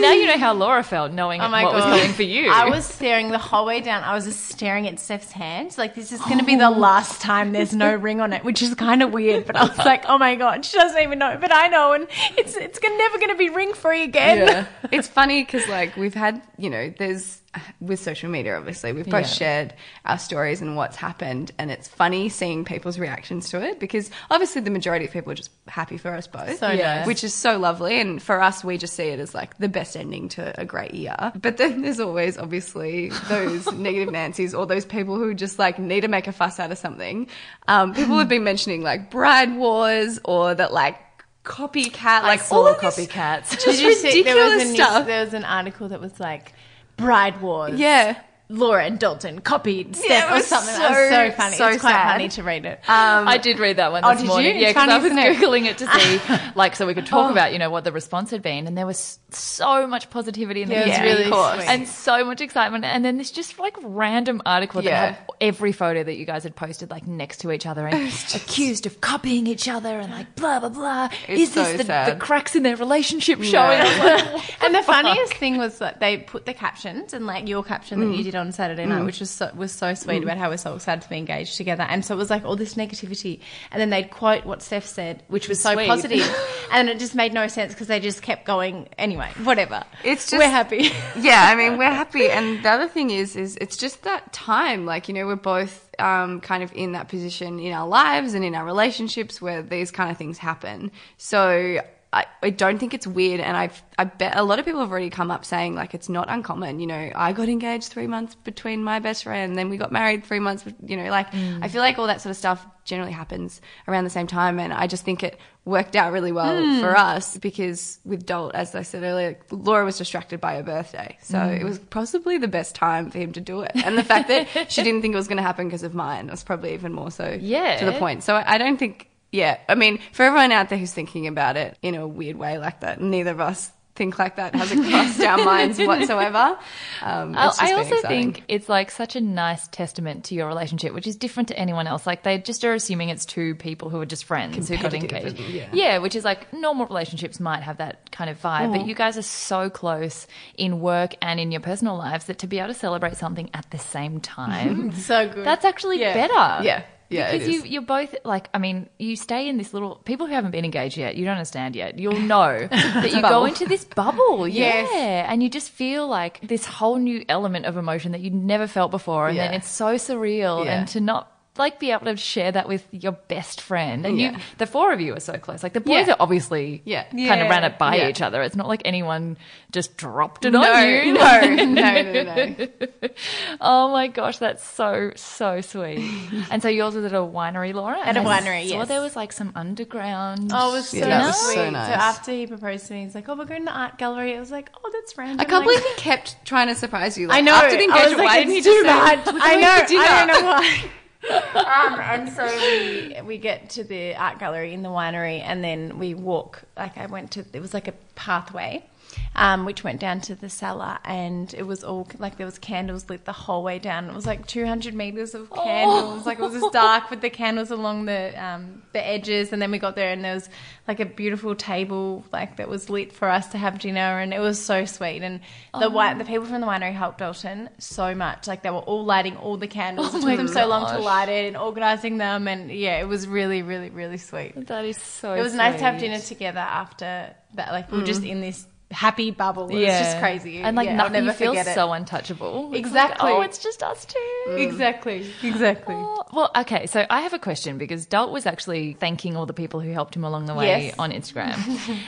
now 0.00 0.12
you 0.12 0.26
know 0.26 0.36
how 0.38 0.52
Laura 0.52 0.82
felt 0.82 1.12
knowing 1.12 1.40
Oh 1.40 1.48
my 1.48 1.62
what 1.64 1.74
was 1.74 1.84
God. 1.84 1.98
coming 2.00 2.12
for 2.12 2.22
you. 2.24 2.50
I 2.50 2.68
was 2.68 2.84
staring 2.84 3.28
the 3.30 3.38
whole 3.38 3.64
way 3.66 3.80
down. 3.80 4.02
I 4.02 4.14
was 4.14 4.24
just 4.24 4.46
staring 4.46 4.88
at 4.88 4.98
Steph's 4.98 5.30
hands. 5.32 5.78
Like, 5.78 5.94
this 5.94 6.10
is 6.12 6.20
going 6.22 6.38
to 6.38 6.44
be 6.44 6.56
the 6.56 6.70
last 6.70 7.20
time 7.20 7.52
there's 7.52 7.74
no 7.74 7.94
ring 7.94 8.20
on 8.20 8.32
it, 8.32 8.44
which 8.44 8.62
is 8.62 8.74
kind 8.74 9.02
of 9.02 9.12
weird. 9.12 9.46
But 9.46 9.56
I 9.60 9.68
was 9.68 9.78
like, 9.78 10.04
oh 10.06 10.18
my 10.18 10.34
God, 10.36 10.64
she 10.64 10.76
doesn't 10.78 11.00
even 11.00 11.18
know. 11.18 11.36
But 11.40 11.52
I 11.52 11.68
know. 11.68 11.92
And 11.92 12.06
it's 12.36 12.56
it's 12.56 12.80
never 12.82 13.18
going 13.18 13.30
to 13.30 13.36
be 13.36 13.50
ring 13.50 13.74
free 13.74 14.04
again. 14.04 14.38
yeah. 14.38 14.66
It's 14.90 15.08
funny 15.08 15.44
because 15.44 15.68
like 15.68 15.96
we've 15.96 16.14
had, 16.14 16.42
you 16.58 16.70
know, 16.70 16.92
there's 16.98 17.39
with 17.80 17.98
social 17.98 18.30
media, 18.30 18.56
obviously 18.56 18.92
we've 18.92 19.06
both 19.06 19.22
Yeah. 19.22 19.26
shared 19.26 19.74
our 20.04 20.18
stories 20.18 20.60
and 20.60 20.76
what's 20.76 20.94
happened, 20.96 21.50
and 21.58 21.70
it's 21.70 21.88
funny 21.88 22.28
seeing 22.28 22.64
people's 22.64 22.96
reactions 22.98 23.48
to 23.50 23.60
it 23.60 23.80
because 23.80 24.08
obviously 24.30 24.62
the 24.62 24.70
majority 24.70 25.04
of 25.06 25.10
people 25.10 25.32
are 25.32 25.34
just 25.34 25.50
happy 25.66 25.96
for 25.96 26.14
us 26.14 26.28
both, 26.28 26.58
So 26.60 26.74
nice. 26.76 27.06
which 27.08 27.24
is 27.24 27.34
so 27.34 27.58
lovely. 27.58 28.00
And 28.00 28.22
for 28.22 28.40
us, 28.40 28.62
we 28.62 28.78
just 28.78 28.94
see 28.94 29.08
it 29.08 29.18
as 29.18 29.34
like 29.34 29.58
the 29.58 29.68
best 29.68 29.96
ending 29.96 30.28
to 30.30 30.60
a 30.60 30.64
great 30.64 30.94
year. 30.94 31.32
But 31.42 31.56
then 31.56 31.82
there's 31.82 31.98
always 31.98 32.38
obviously 32.38 33.08
those 33.28 33.70
negative 33.72 34.12
Nancy's 34.12 34.54
or 34.54 34.64
those 34.66 34.84
people 34.84 35.16
who 35.16 35.34
just 35.34 35.58
like 35.58 35.78
need 35.80 36.02
to 36.02 36.08
make 36.08 36.28
a 36.28 36.32
fuss 36.32 36.60
out 36.60 36.70
of 36.70 36.78
something. 36.78 37.26
Um, 37.66 37.94
people 37.94 38.16
have 38.18 38.28
been 38.28 38.44
mentioning 38.44 38.82
like 38.82 39.10
bride 39.10 39.56
wars 39.56 40.20
or 40.24 40.54
that 40.54 40.72
like 40.72 40.98
copycat, 41.44 42.22
like 42.22 42.40
saw 42.40 42.56
all 42.56 42.66
of 42.68 42.80
this 42.80 42.96
copycats. 42.96 43.50
just 43.50 43.64
Did 43.64 43.80
you 43.80 43.94
see 43.94 44.22
there 44.22 44.36
was, 44.36 44.52
ridiculous 44.52 44.62
a 44.62 44.64
news, 44.66 44.74
stuff. 44.76 45.06
there 45.06 45.24
was 45.24 45.34
an 45.34 45.44
article 45.44 45.88
that 45.88 46.00
was 46.00 46.20
like, 46.20 46.52
Bride 47.00 47.40
Wars. 47.40 47.78
Yeah. 47.78 48.20
Laura 48.50 48.84
and 48.84 48.98
Dalton 48.98 49.40
copied 49.40 49.94
Steph 49.96 50.10
Yeah, 50.10 50.26
it 50.26 50.30
or 50.30 50.34
was 50.34 50.46
something. 50.46 50.74
that 50.74 50.90
was 50.90 50.98
so- 51.08 51.30
so 51.30 51.30
funny. 51.36 51.56
so 51.56 51.68
it's 51.68 51.80
quite 51.80 51.92
sad. 51.92 52.12
funny 52.12 52.28
to 52.30 52.42
read 52.42 52.64
it. 52.66 52.80
I 52.88 53.38
did 53.38 53.58
read 53.58 53.76
that 53.76 53.92
one 53.92 54.02
this 54.02 54.18
did 54.22 54.26
morning. 54.26 54.56
you? 54.56 54.62
Yeah, 54.62 54.68
because 54.70 54.88
I 54.88 54.96
was 54.96 55.04
isn't 55.06 55.18
it? 55.18 55.36
googling 55.36 55.66
it 55.66 55.78
to 55.78 55.86
see, 55.86 56.20
like, 56.56 56.74
so 56.76 56.86
we 56.86 56.94
could 56.94 57.06
talk 57.06 57.30
about, 57.30 57.52
you 57.52 57.58
know, 57.58 57.70
what 57.70 57.84
the 57.84 57.92
response 57.92 58.30
had 58.30 58.42
been, 58.42 58.66
and 58.66 58.76
there 58.76 58.86
was 58.86 59.18
so 59.30 59.86
much 59.86 60.10
positivity 60.10 60.62
in 60.62 60.68
the 60.68 60.74
Yeah, 60.74 60.80
it 60.80 60.88
was 60.88 60.98
really 61.00 61.24
of 61.26 61.30
course. 61.32 61.54
sweet. 61.54 61.68
and 61.68 61.86
so 61.88 62.24
much 62.24 62.40
excitement, 62.40 62.84
and 62.84 63.04
then 63.04 63.16
this 63.18 63.30
just 63.30 63.58
like 63.60 63.76
random 63.82 64.42
article 64.44 64.82
that 64.82 64.88
Yeah. 64.90 65.06
had 65.12 65.18
every 65.40 65.70
photo 65.72 66.02
that 66.02 66.16
you 66.16 66.24
guys 66.26 66.42
had 66.42 66.56
posted 66.56 66.90
like 66.90 67.06
next 67.06 67.38
to 67.42 67.52
each 67.52 67.66
other 67.66 67.86
and 67.86 68.08
accused 68.34 68.86
of 68.86 69.00
copying 69.00 69.46
each 69.46 69.68
other 69.68 70.00
and 70.00 70.10
like 70.10 70.34
blah 70.34 70.58
blah 70.58 70.68
blah. 70.68 71.08
It's 71.28 71.42
Is 71.42 71.54
this 71.54 71.68
so 71.70 71.76
the, 71.76 71.84
the 71.84 72.16
cracks 72.18 72.56
in 72.56 72.64
their 72.64 72.76
relationship 72.76 73.40
showing? 73.42 73.80
I 73.80 73.98
like, 74.32 74.62
and 74.64 74.74
the 74.74 74.82
funniest 74.82 75.34
thing 75.34 75.58
was 75.58 75.78
that 75.78 76.00
they 76.00 76.18
put 76.18 76.46
the 76.46 76.54
captions 76.54 77.12
and 77.14 77.26
like 77.26 77.46
your 77.48 77.62
caption 77.62 78.00
that 78.00 78.06
Mm. 78.06 78.16
you 78.18 78.24
did 78.24 78.34
on 78.40 78.50
Saturday 78.52 78.86
night, 78.86 79.04
which 79.04 79.20
was 79.20 79.30
so, 79.30 79.50
was 79.54 79.70
so 79.70 79.94
sweet 79.94 80.22
about 80.22 80.38
how 80.38 80.48
we're 80.50 80.56
so 80.56 80.74
excited 80.74 81.02
to 81.02 81.08
be 81.08 81.18
engaged 81.18 81.56
together. 81.56 81.84
And 81.84 82.04
so 82.04 82.14
it 82.14 82.18
was 82.18 82.30
like 82.30 82.44
all 82.44 82.56
this 82.56 82.74
negativity, 82.74 83.40
and 83.70 83.80
then 83.80 83.90
they'd 83.90 84.10
quote 84.10 84.44
what 84.44 84.62
Steph 84.62 84.86
said, 84.86 85.22
which 85.28 85.48
was 85.48 85.60
so 85.60 85.74
Sweet. 85.74 85.86
positive, 85.86 86.26
and 86.72 86.88
it 86.88 86.98
just 86.98 87.14
made 87.14 87.32
no 87.32 87.46
sense 87.46 87.72
because 87.74 87.86
they 87.86 88.00
just 88.00 88.22
kept 88.22 88.44
going 88.44 88.88
anyway. 88.98 89.10
anyway, 89.10 89.30
whatever. 89.44 89.84
It's 90.04 90.30
just- 90.30 90.38
we're 90.40 90.48
happy. 90.48 90.90
yeah, 91.18 91.48
I 91.50 91.54
mean, 91.54 91.78
we're 91.78 91.90
happy. 91.90 92.28
And 92.28 92.62
the 92.64 92.70
other 92.70 92.88
thing 92.88 93.10
is, 93.10 93.36
is 93.36 93.56
it's 93.60 93.76
just 93.76 94.02
that 94.04 94.32
time. 94.32 94.86
Like, 94.86 95.08
you 95.08 95.14
know, 95.14 95.26
we're 95.26 95.36
both 95.36 95.90
um, 95.98 96.40
kind 96.40 96.62
of 96.62 96.72
in 96.74 96.92
that 96.92 97.08
position 97.08 97.58
in 97.58 97.72
our 97.72 97.86
lives 97.86 98.34
and 98.34 98.44
in 98.44 98.54
our 98.54 98.64
relationships 98.64 99.40
where 99.40 99.62
these 99.62 99.90
kind 99.90 100.10
of 100.10 100.16
things 100.16 100.38
happen. 100.38 100.90
So 101.16 101.80
I, 102.12 102.26
I 102.42 102.50
don't 102.50 102.78
think 102.78 102.92
it's 102.92 103.06
weird. 103.06 103.40
And 103.40 103.56
I've, 103.56 103.82
I 103.96 104.04
bet 104.04 104.36
a 104.36 104.42
lot 104.42 104.58
of 104.58 104.64
people 104.64 104.80
have 104.80 104.90
already 104.90 105.10
come 105.10 105.30
up 105.30 105.44
saying, 105.44 105.74
like, 105.76 105.94
it's 105.94 106.08
not 106.08 106.28
uncommon. 106.28 106.80
You 106.80 106.88
know, 106.88 107.12
I 107.14 107.32
got 107.32 107.48
engaged 107.48 107.88
three 107.88 108.08
months 108.08 108.34
between 108.34 108.82
my 108.82 108.98
best 108.98 109.24
friend, 109.24 109.50
and 109.50 109.58
then 109.58 109.70
we 109.70 109.76
got 109.76 109.92
married 109.92 110.24
three 110.24 110.40
months, 110.40 110.64
you 110.84 110.96
know, 110.96 111.08
like, 111.10 111.30
mm. 111.30 111.60
I 111.62 111.68
feel 111.68 111.82
like 111.82 111.98
all 111.98 112.08
that 112.08 112.20
sort 112.20 112.30
of 112.30 112.36
stuff 112.36 112.66
generally 112.84 113.12
happens 113.12 113.60
around 113.86 114.04
the 114.04 114.10
same 114.10 114.26
time. 114.26 114.58
And 114.58 114.72
I 114.72 114.88
just 114.88 115.04
think 115.04 115.22
it 115.22 115.38
worked 115.64 115.94
out 115.94 116.12
really 116.12 116.32
well 116.32 116.52
mm. 116.52 116.80
for 116.80 116.96
us 116.96 117.36
because 117.38 118.00
with 118.04 118.26
Dolt, 118.26 118.52
as 118.54 118.74
I 118.74 118.82
said 118.82 119.04
earlier, 119.04 119.38
Laura 119.50 119.84
was 119.84 119.98
distracted 119.98 120.40
by 120.40 120.56
her 120.56 120.62
birthday. 120.64 121.16
So 121.22 121.38
mm. 121.38 121.60
it 121.60 121.64
was 121.64 121.78
possibly 121.78 122.38
the 122.38 122.48
best 122.48 122.74
time 122.74 123.10
for 123.10 123.18
him 123.18 123.32
to 123.32 123.40
do 123.40 123.60
it. 123.60 123.72
And 123.74 123.96
the 123.96 124.02
fact 124.02 124.28
that 124.28 124.72
she 124.72 124.82
didn't 124.82 125.02
think 125.02 125.14
it 125.14 125.16
was 125.16 125.28
going 125.28 125.36
to 125.36 125.42
happen 125.42 125.68
because 125.68 125.84
of 125.84 125.94
mine 125.94 126.26
was 126.28 126.42
probably 126.42 126.74
even 126.74 126.92
more 126.92 127.10
so 127.10 127.38
Yeah. 127.40 127.76
to 127.76 127.84
the 127.84 127.92
point. 127.92 128.24
So 128.24 128.34
I 128.34 128.58
don't 128.58 128.78
think, 128.78 129.09
yeah, 129.32 129.58
I 129.68 129.74
mean, 129.74 129.98
for 130.12 130.22
everyone 130.24 130.52
out 130.52 130.68
there 130.68 130.78
who's 130.78 130.92
thinking 130.92 131.26
about 131.26 131.56
it 131.56 131.76
in 131.82 131.94
a 131.94 132.06
weird 132.06 132.36
way 132.36 132.58
like 132.58 132.80
that, 132.80 133.00
neither 133.00 133.30
of 133.30 133.40
us 133.40 133.70
think 133.96 134.18
like 134.18 134.36
that 134.36 134.54
hasn't 134.54 134.88
crossed 134.88 135.20
our 135.20 135.36
minds 135.44 135.78
whatsoever. 135.80 136.58
Um, 137.02 137.36
I, 137.36 137.46
just 137.46 137.62
I 137.62 137.72
also 137.72 137.96
exciting. 137.96 138.32
think 138.32 138.44
it's 138.48 138.66
like 138.68 138.90
such 138.90 139.14
a 139.14 139.20
nice 139.20 139.68
testament 139.68 140.24
to 140.26 140.34
your 140.34 140.46
relationship, 140.46 140.94
which 140.94 141.06
is 141.06 141.16
different 141.16 141.48
to 141.48 141.58
anyone 141.58 141.86
else. 141.86 142.06
Like 142.06 142.22
they 142.22 142.38
just 142.38 142.64
are 142.64 142.72
assuming 142.72 143.10
it's 143.10 143.26
two 143.26 143.56
people 143.56 143.90
who 143.90 144.00
are 144.00 144.06
just 144.06 144.24
friends 144.24 144.68
who 144.68 144.78
got 144.78 144.94
engaged. 144.94 145.38
and- 145.38 145.72
yeah. 145.74 145.98
which 145.98 146.14
is 146.14 146.24
like 146.24 146.50
normal 146.52 146.86
relationships 146.86 147.40
might 147.40 147.62
have 147.62 147.76
that 147.76 148.10
kind 148.10 148.30
of 148.30 148.40
vibe, 148.40 148.72
but 148.72 148.86
you 148.86 148.94
guys 148.94 149.18
are 149.18 149.22
so 149.22 149.68
close 149.68 150.26
in 150.56 150.80
work 150.80 151.14
and 151.20 151.38
in 151.38 151.50
your 151.52 151.60
personal 151.60 151.96
lives 151.98 152.24
that 152.26 152.38
to 152.38 152.46
be 152.46 152.58
able 152.58 152.68
to 152.68 152.74
celebrate 152.74 153.16
something 153.16 153.50
at 153.52 153.70
the 153.70 153.78
same 153.78 154.18
time, 154.20 154.92
so 154.94 155.28
good. 155.28 155.44
that's 155.44 155.64
actually 155.66 156.00
Yeah. 156.00 156.14
better. 156.14 156.64
Yeah. 156.64 156.84
Yeah, 157.10 157.32
because 157.32 157.48
you 157.48 157.62
you're 157.64 157.82
both 157.82 158.14
like 158.24 158.48
I 158.54 158.58
mean 158.58 158.88
you 158.98 159.16
stay 159.16 159.48
in 159.48 159.58
this 159.58 159.74
little 159.74 159.96
people 159.96 160.26
who 160.26 160.32
haven't 160.32 160.52
been 160.52 160.64
engaged 160.64 160.96
yet 160.96 161.16
you 161.16 161.24
don't 161.24 161.34
understand 161.34 161.74
yet. 161.76 161.98
You'll 161.98 162.20
know 162.34 162.68
that 162.70 163.10
you 163.12 163.20
go 163.20 163.44
into 163.44 163.66
this 163.66 163.84
bubble 163.84 164.46
Yes. 164.62 164.88
yeah. 164.92 165.30
And 165.30 165.42
you 165.42 165.50
just 165.50 165.70
feel 165.70 166.06
like 166.06 166.40
this 166.40 166.64
whole 166.64 166.96
new 166.96 167.24
element 167.28 167.66
of 167.66 167.76
emotion 167.76 168.12
that 168.12 168.20
you 168.20 168.30
never 168.30 168.66
felt 168.66 168.90
before 168.90 169.28
and 169.28 169.36
then 169.38 169.52
it's 169.54 169.68
so 169.68 169.96
surreal 169.96 170.64
Yeah. 170.64 170.78
and 170.80 170.88
to 170.88 171.00
not 171.00 171.32
like 171.60 171.78
be 171.78 171.92
able 171.92 172.06
to 172.06 172.16
share 172.16 172.50
that 172.50 172.66
with 172.66 172.84
your 172.90 173.12
best 173.12 173.60
friend 173.60 174.04
and 174.04 174.20
you, 174.20 174.32
the 174.58 174.66
four 174.66 174.92
of 174.92 175.00
you 175.00 175.14
are 175.14 175.20
so 175.20 175.38
close 175.38 175.62
like 175.62 175.72
the 175.74 175.80
boys 175.80 176.06
Yeah. 176.08 176.14
are 176.14 176.16
obviously 176.20 176.82
Yeah. 176.84 177.04
kind 177.04 177.18
Yeah. 177.20 177.34
of 177.44 177.48
ran 177.50 177.62
it 177.64 177.78
by 177.78 177.96
Yeah. 177.96 178.08
each 178.08 178.20
other 178.20 178.42
it's 178.42 178.56
not 178.56 178.66
like 178.66 178.82
anyone 178.84 179.36
just 179.70 179.96
dropped 179.96 180.44
it 180.44 180.50
no, 180.50 180.60
on 180.62 180.88
you 180.88 181.12
no, 181.14 181.40
no, 181.40 181.64
no, 181.64 182.22
no, 182.24 182.46
no. 182.56 183.08
Oh 183.60 183.92
my 183.92 184.08
gosh, 184.08 184.38
that's 184.38 184.64
so 184.64 185.12
so 185.16 185.60
sweet. 185.60 186.00
and 186.50 186.62
so 186.62 186.68
yours 186.68 186.94
was 186.94 187.04
at 187.04 187.12
a 187.12 187.16
winery, 187.18 187.74
Laura. 187.74 187.98
At 188.00 188.16
and 188.16 188.18
a 188.18 188.20
I 188.22 188.40
winery, 188.40 188.68
saw 188.68 188.78
yes. 188.78 188.88
there 188.88 189.00
was 189.00 189.14
like 189.16 189.32
some 189.32 189.52
underground. 189.54 190.50
Oh, 190.54 190.70
it 190.70 190.72
was 190.72 190.88
so 190.88 190.96
Yeah, 190.96 191.08
that 191.08 191.26
was 191.26 191.36
so 191.40 191.46
sweet. 191.46 191.54
So, 191.56 191.70
nice. 191.70 191.90
after 191.92 192.32
he 192.32 192.46
proposed 192.46 192.86
to 192.86 192.94
me, 192.94 193.04
he's 193.04 193.14
like, 193.14 193.28
"Oh, 193.28 193.34
we're 193.36 193.44
going 193.44 193.60
to 193.62 193.66
the 193.66 193.72
art 193.78 193.98
gallery." 193.98 194.36
I 194.36 194.40
was 194.40 194.50
like, 194.50 194.70
"Oh, 194.82 194.90
that's 194.92 195.16
random." 195.18 195.40
I 195.40 195.44
can't 195.44 195.66
like, 195.66 195.76
believe 195.80 195.94
he 195.96 196.00
kept 196.00 196.42
trying 196.44 196.68
to 196.68 196.74
surprise 196.74 197.18
you. 197.18 197.26
Like, 197.28 197.38
I 197.38 197.40
know. 197.42 197.54
After 197.54 197.76
the 197.76 197.82
I 197.84 197.86
was 197.86 197.94
engagement, 197.96 198.18
like, 198.18 198.26
why 198.28 198.36
didn't 198.38 198.50
he 198.52 198.58
it's 198.58 198.66
just 198.66 198.78
too 198.78 198.82
say, 198.82 198.86
bad. 198.88 199.26
"We're 199.26 199.40
I 199.42 199.54
know. 199.56 199.80
to 199.82 199.86
dinner"? 199.86 200.04
I 200.04 200.26
don't 200.26 200.40
know 200.42 200.46
why. 200.50 200.84
Um, 201.28 202.00
and 202.00 202.28
so 202.30 202.46
we 202.46 203.20
we 203.22 203.38
get 203.38 203.68
to 203.70 203.84
the 203.84 204.14
art 204.14 204.38
gallery 204.38 204.72
in 204.72 204.82
the 204.82 204.88
winery, 204.88 205.40
and 205.40 205.62
then 205.62 205.98
we 205.98 206.14
walk. 206.14 206.62
Like 206.76 206.96
I 206.96 207.06
went 207.06 207.30
to, 207.32 207.44
it 207.52 207.60
was 207.60 207.74
like 207.74 207.88
a 207.88 207.94
pathway. 208.14 208.84
Um, 209.32 209.64
which 209.64 209.84
went 209.84 210.00
down 210.00 210.20
to 210.22 210.34
the 210.34 210.50
cellar, 210.50 210.98
and 211.04 211.54
it 211.54 211.62
was 211.62 211.84
all 211.84 212.08
like 212.18 212.36
there 212.36 212.44
was 212.46 212.58
candles 212.58 213.08
lit 213.08 213.24
the 213.26 213.32
whole 213.32 213.62
way 213.62 213.78
down. 213.78 214.10
It 214.10 214.14
was 214.14 214.26
like 214.26 214.44
200 214.46 214.92
meters 214.92 215.36
of 215.36 215.50
candles. 215.50 216.26
Like 216.26 216.40
it 216.40 216.42
was 216.42 216.52
just 216.54 216.72
dark 216.72 217.10
with 217.10 217.20
the 217.20 217.30
candles 217.30 217.70
along 217.70 218.06
the 218.06 218.34
um, 218.44 218.82
the 218.92 219.06
edges. 219.06 219.52
And 219.52 219.62
then 219.62 219.70
we 219.70 219.78
got 219.78 219.94
there, 219.94 220.10
and 220.12 220.24
there 220.24 220.34
was 220.34 220.48
like 220.88 220.98
a 220.98 221.04
beautiful 221.06 221.54
table 221.54 222.24
like 222.32 222.56
that 222.56 222.68
was 222.68 222.90
lit 222.90 223.12
for 223.12 223.28
us 223.28 223.46
to 223.52 223.56
have 223.58 223.78
dinner, 223.78 224.18
and 224.18 224.34
it 224.34 224.40
was 224.40 224.60
so 224.60 224.84
sweet. 224.84 225.22
And 225.22 225.40
the 225.74 225.88
wi- 225.88 226.14
the 226.14 226.24
people 226.24 226.46
from 226.46 226.60
the 226.60 226.66
winery 226.66 226.92
helped 226.92 227.18
Dalton 227.18 227.70
so 227.78 228.16
much. 228.16 228.48
Like 228.48 228.62
they 228.62 228.70
were 228.70 228.78
all 228.78 229.04
lighting 229.04 229.36
all 229.36 229.56
the 229.56 229.68
candles. 229.68 230.08
Oh 230.12 230.18
it 230.18 230.22
took 230.22 230.36
them 230.38 230.48
so 230.48 230.66
long 230.66 230.92
to 230.92 230.98
light 230.98 231.28
it 231.28 231.46
and 231.46 231.56
organizing 231.56 232.18
them, 232.18 232.48
and 232.48 232.68
yeah, 232.70 233.00
it 233.00 233.06
was 233.06 233.28
really, 233.28 233.62
really, 233.62 233.90
really 233.90 234.18
sweet. 234.18 234.66
That 234.66 234.84
is 234.84 234.98
so. 234.98 235.34
It 235.34 235.42
was 235.42 235.54
nice 235.54 235.78
to 235.78 235.84
have 235.84 236.00
dinner 236.00 236.18
together 236.18 236.58
after 236.58 237.32
that. 237.54 237.70
Like 237.70 237.92
we 237.92 237.98
were 237.98 238.04
just 238.04 238.24
in 238.24 238.40
this 238.40 238.66
happy 238.90 239.30
bubble. 239.30 239.70
Yeah, 239.70 239.98
just 240.02 240.18
crazy, 240.18 240.58
and 240.58 240.76
like 240.76 240.86
yeah, 240.86 240.96
nothing 240.96 241.12
never 241.12 241.26
you 241.26 241.32
feel 241.32 241.64
so 241.64 241.92
untouchable. 241.92 242.64
It's 242.66 242.72
like, 242.72 242.80
Exactly. 242.80 243.30
oh, 243.30 243.40
it's 243.42 243.58
just 243.58 243.82
us 243.82 244.04
two. 244.04 244.18
Mm. 244.48 244.58
Exactly, 244.60 245.26
exactly. 245.42 245.94
Oh, 245.96 246.22
Well, 246.32 246.50
okay, 246.56 246.86
so 246.86 247.06
I 247.08 247.20
have 247.22 247.32
a 247.32 247.38
question 247.38 247.78
because 247.78 248.06
Dalt 248.06 248.30
was 248.32 248.46
actually 248.46 248.94
thanking 248.94 249.36
all 249.36 249.46
the 249.46 249.52
people 249.52 249.80
who 249.80 249.92
helped 249.92 250.14
him 250.16 250.24
along 250.24 250.46
the 250.46 250.54
way 250.54 250.86
Yes. 250.86 250.94
on 250.98 251.12
Instagram, 251.12 251.56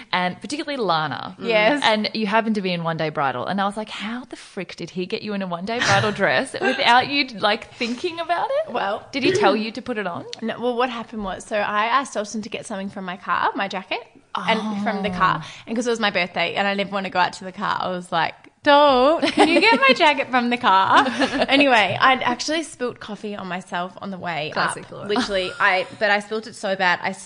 and 0.12 0.40
particularly 0.40 0.76
Lana. 0.82 1.36
Mm. 1.38 1.48
Yes. 1.48 1.82
And 1.84 2.10
you 2.14 2.26
happened 2.26 2.56
to 2.56 2.62
be 2.62 2.72
in 2.72 2.82
One 2.84 2.96
Day 2.96 3.10
Bridal, 3.10 3.46
and 3.46 3.60
I 3.60 3.64
was 3.66 3.76
like, 3.76 3.88
how 3.88 4.24
the 4.24 4.36
frick 4.36 4.76
did 4.76 4.90
he 4.90 5.06
get 5.06 5.22
you 5.22 5.34
in 5.34 5.42
a 5.42 5.46
One 5.46 5.64
Day 5.64 5.78
Bridal 5.78 6.12
dress 6.12 6.52
without 6.60 7.08
you 7.08 7.26
like 7.38 7.72
thinking 7.74 8.18
about 8.20 8.48
it? 8.50 8.72
Well- 8.72 9.06
did 9.12 9.22
he 9.22 9.32
tell 9.32 9.54
you 9.62 9.70
to 9.72 9.82
put 9.82 9.98
it 9.98 10.06
on? 10.06 10.24
No, 10.40 10.58
well, 10.60 10.76
what 10.76 10.90
happened 10.90 11.22
was, 11.24 11.44
so 11.44 11.56
I 11.56 11.84
asked 11.86 12.14
Dalton 12.14 12.42
to 12.42 12.48
get 12.48 12.66
something 12.66 12.88
from 12.90 13.04
my 13.04 13.16
car, 13.16 13.50
my 13.54 13.68
jacket, 13.68 14.00
and 14.34 14.82
from 14.82 15.02
the 15.02 15.10
car, 15.10 15.40
ah. 15.42 15.52
and 15.66 15.74
because 15.74 15.86
it 15.86 15.90
was 15.90 16.00
my 16.00 16.10
birthday, 16.10 16.54
and 16.54 16.66
I 16.66 16.74
didn't 16.74 16.92
want 16.92 17.06
to 17.06 17.10
go 17.10 17.18
out 17.18 17.34
to 17.34 17.44
the 17.44 17.52
car, 17.52 17.78
I 17.80 17.88
was 17.88 18.10
like, 18.12 18.34
"Don't, 18.62 19.22
can 19.32 19.48
you 19.48 19.60
get 19.60 19.80
my 19.80 19.94
jacket 19.96 20.30
from 20.30 20.50
the 20.50 20.56
car?" 20.56 21.06
anyway, 21.48 21.96
I'd 22.00 22.22
actually 22.22 22.62
spilt 22.62 23.00
coffee 23.00 23.36
on 23.36 23.46
myself 23.46 23.96
on 24.00 24.10
the 24.10 24.18
way 24.18 24.50
Classic 24.52 24.90
up. 24.92 25.08
Literally, 25.08 25.50
I 25.58 25.86
but 25.98 26.10
I 26.10 26.20
spilt 26.20 26.46
it 26.46 26.54
so 26.54 26.76
bad, 26.76 27.00
I 27.02 27.16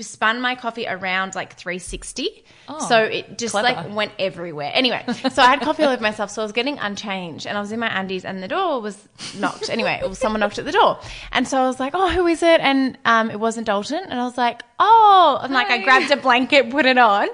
spun 0.00 0.40
my 0.40 0.54
coffee 0.54 0.86
around 0.86 1.34
like 1.34 1.54
360, 1.54 2.44
so 2.88 3.02
it 3.02 3.38
just 3.38 3.52
clever. 3.52 3.82
like 3.82 3.94
went 3.94 4.12
everywhere. 4.18 4.70
Anyway, 4.72 5.04
so 5.30 5.42
I 5.42 5.46
had 5.46 5.60
coffee 5.60 5.82
all 5.82 5.92
over 5.92 6.02
myself, 6.02 6.30
so 6.30 6.42
I 6.42 6.44
was 6.44 6.52
getting 6.52 6.78
unchanged, 6.78 7.46
and 7.46 7.58
I 7.58 7.60
was 7.60 7.72
in 7.72 7.80
my 7.80 8.00
undies, 8.00 8.24
and 8.24 8.42
the 8.42 8.48
door 8.48 8.80
was 8.80 8.96
knocked. 9.38 9.68
Anyway, 9.68 9.98
it 10.02 10.08
was 10.08 10.18
someone 10.18 10.40
knocked 10.40 10.58
at 10.58 10.64
the 10.64 10.72
door, 10.72 10.98
and 11.32 11.46
so 11.46 11.58
I 11.58 11.66
was 11.66 11.78
like, 11.78 11.92
"Oh, 11.94 12.08
who 12.08 12.26
is 12.26 12.42
it?" 12.42 12.60
And 12.60 12.96
um, 13.04 13.30
it 13.30 13.38
wasn't 13.38 13.66
Dalton, 13.66 14.02
and 14.08 14.18
I 14.18 14.24
was 14.24 14.38
like, 14.38 14.62
"Oh," 14.78 15.38
and 15.42 15.52
like 15.52 15.68
I 15.70 15.78
grabbed 15.82 16.10
a 16.10 16.16
blanket, 16.16 16.70
put 16.70 16.86
it 16.86 16.96
on. 16.98 17.28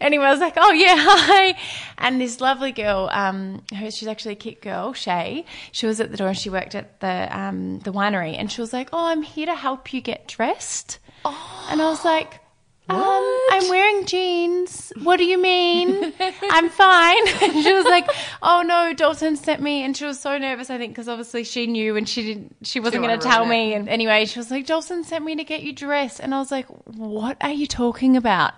Anyway, 0.00 0.24
I 0.24 0.30
was 0.30 0.40
like, 0.40 0.54
"Oh 0.56 0.72
yeah, 0.72 0.94
hi," 0.96 1.58
and 1.98 2.20
this 2.20 2.40
lovely 2.40 2.72
girl, 2.72 3.10
um, 3.12 3.62
her, 3.74 3.90
she's 3.90 4.08
actually 4.08 4.32
a 4.32 4.36
KIC 4.36 4.62
girl, 4.62 4.92
Shay. 4.94 5.44
She 5.72 5.86
was 5.86 6.00
at 6.00 6.10
the 6.10 6.16
door, 6.16 6.28
and 6.28 6.38
she 6.38 6.48
worked 6.48 6.74
at 6.74 7.00
the 7.00 7.28
um 7.36 7.80
the 7.80 7.92
winery, 7.92 8.34
and 8.38 8.50
she 8.50 8.60
was 8.62 8.72
like, 8.72 8.88
"Oh, 8.94 9.06
I'm 9.06 9.22
here 9.22 9.46
to 9.46 9.54
help 9.54 9.92
you 9.92 10.00
get 10.00 10.26
dressed," 10.26 10.98
and 11.24 11.80
I 11.82 11.88
was 11.88 12.04
like. 12.04 12.40
Um, 12.90 13.38
I'm 13.50 13.68
wearing 13.68 14.06
jeans. 14.06 14.94
What 15.02 15.18
do 15.18 15.24
you 15.24 15.36
mean? 15.36 16.10
I'm 16.50 16.70
fine. 16.70 17.28
And 17.42 17.62
she 17.62 17.70
was 17.74 17.84
like, 17.84 18.08
"Oh 18.40 18.62
no, 18.62 18.94
Dalton 18.94 19.36
sent 19.36 19.60
me," 19.60 19.82
and 19.82 19.94
she 19.94 20.06
was 20.06 20.18
so 20.18 20.38
nervous. 20.38 20.70
I 20.70 20.78
think 20.78 20.92
because 20.92 21.06
obviously 21.06 21.44
she 21.44 21.66
knew 21.66 21.96
and 21.96 22.08
she 22.08 22.22
didn't. 22.24 22.56
She 22.62 22.80
wasn't 22.80 23.04
going 23.04 23.18
to 23.20 23.22
tell 23.22 23.40
ruin 23.40 23.50
me. 23.50 23.74
And 23.74 23.90
anyway, 23.90 24.24
she 24.24 24.38
was 24.38 24.50
like, 24.50 24.64
"Dalton 24.64 25.04
sent 25.04 25.22
me 25.22 25.36
to 25.36 25.44
get 25.44 25.62
you 25.62 25.74
dressed," 25.74 26.18
and 26.18 26.34
I 26.34 26.38
was 26.38 26.50
like, 26.50 26.64
"What 26.86 27.36
are 27.42 27.50
you 27.50 27.66
talking 27.66 28.16
about?" 28.16 28.54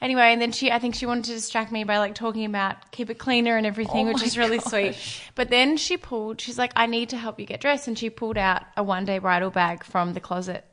Anyway, 0.00 0.32
and 0.32 0.40
then 0.40 0.52
she, 0.52 0.72
I 0.72 0.78
think 0.78 0.94
she 0.94 1.04
wanted 1.04 1.24
to 1.26 1.32
distract 1.34 1.70
me 1.70 1.84
by 1.84 1.98
like 1.98 2.14
talking 2.14 2.46
about 2.46 2.90
keep 2.90 3.10
it 3.10 3.18
cleaner 3.18 3.58
and 3.58 3.66
everything, 3.66 4.08
Oh 4.08 4.12
which 4.14 4.22
is 4.22 4.38
really 4.38 4.60
gosh. 4.60 4.70
sweet. 4.70 5.22
But 5.34 5.50
then 5.50 5.76
she 5.76 5.98
pulled. 5.98 6.40
She's 6.40 6.56
like, 6.56 6.72
"I 6.74 6.86
need 6.86 7.10
to 7.10 7.18
help 7.18 7.38
you 7.38 7.44
get 7.44 7.60
dressed," 7.60 7.86
and 7.86 7.98
she 7.98 8.08
pulled 8.08 8.38
out 8.38 8.62
a 8.78 8.82
one 8.82 9.04
day 9.04 9.18
bridal 9.18 9.50
bag 9.50 9.84
from 9.84 10.14
the 10.14 10.20
closet 10.20 10.64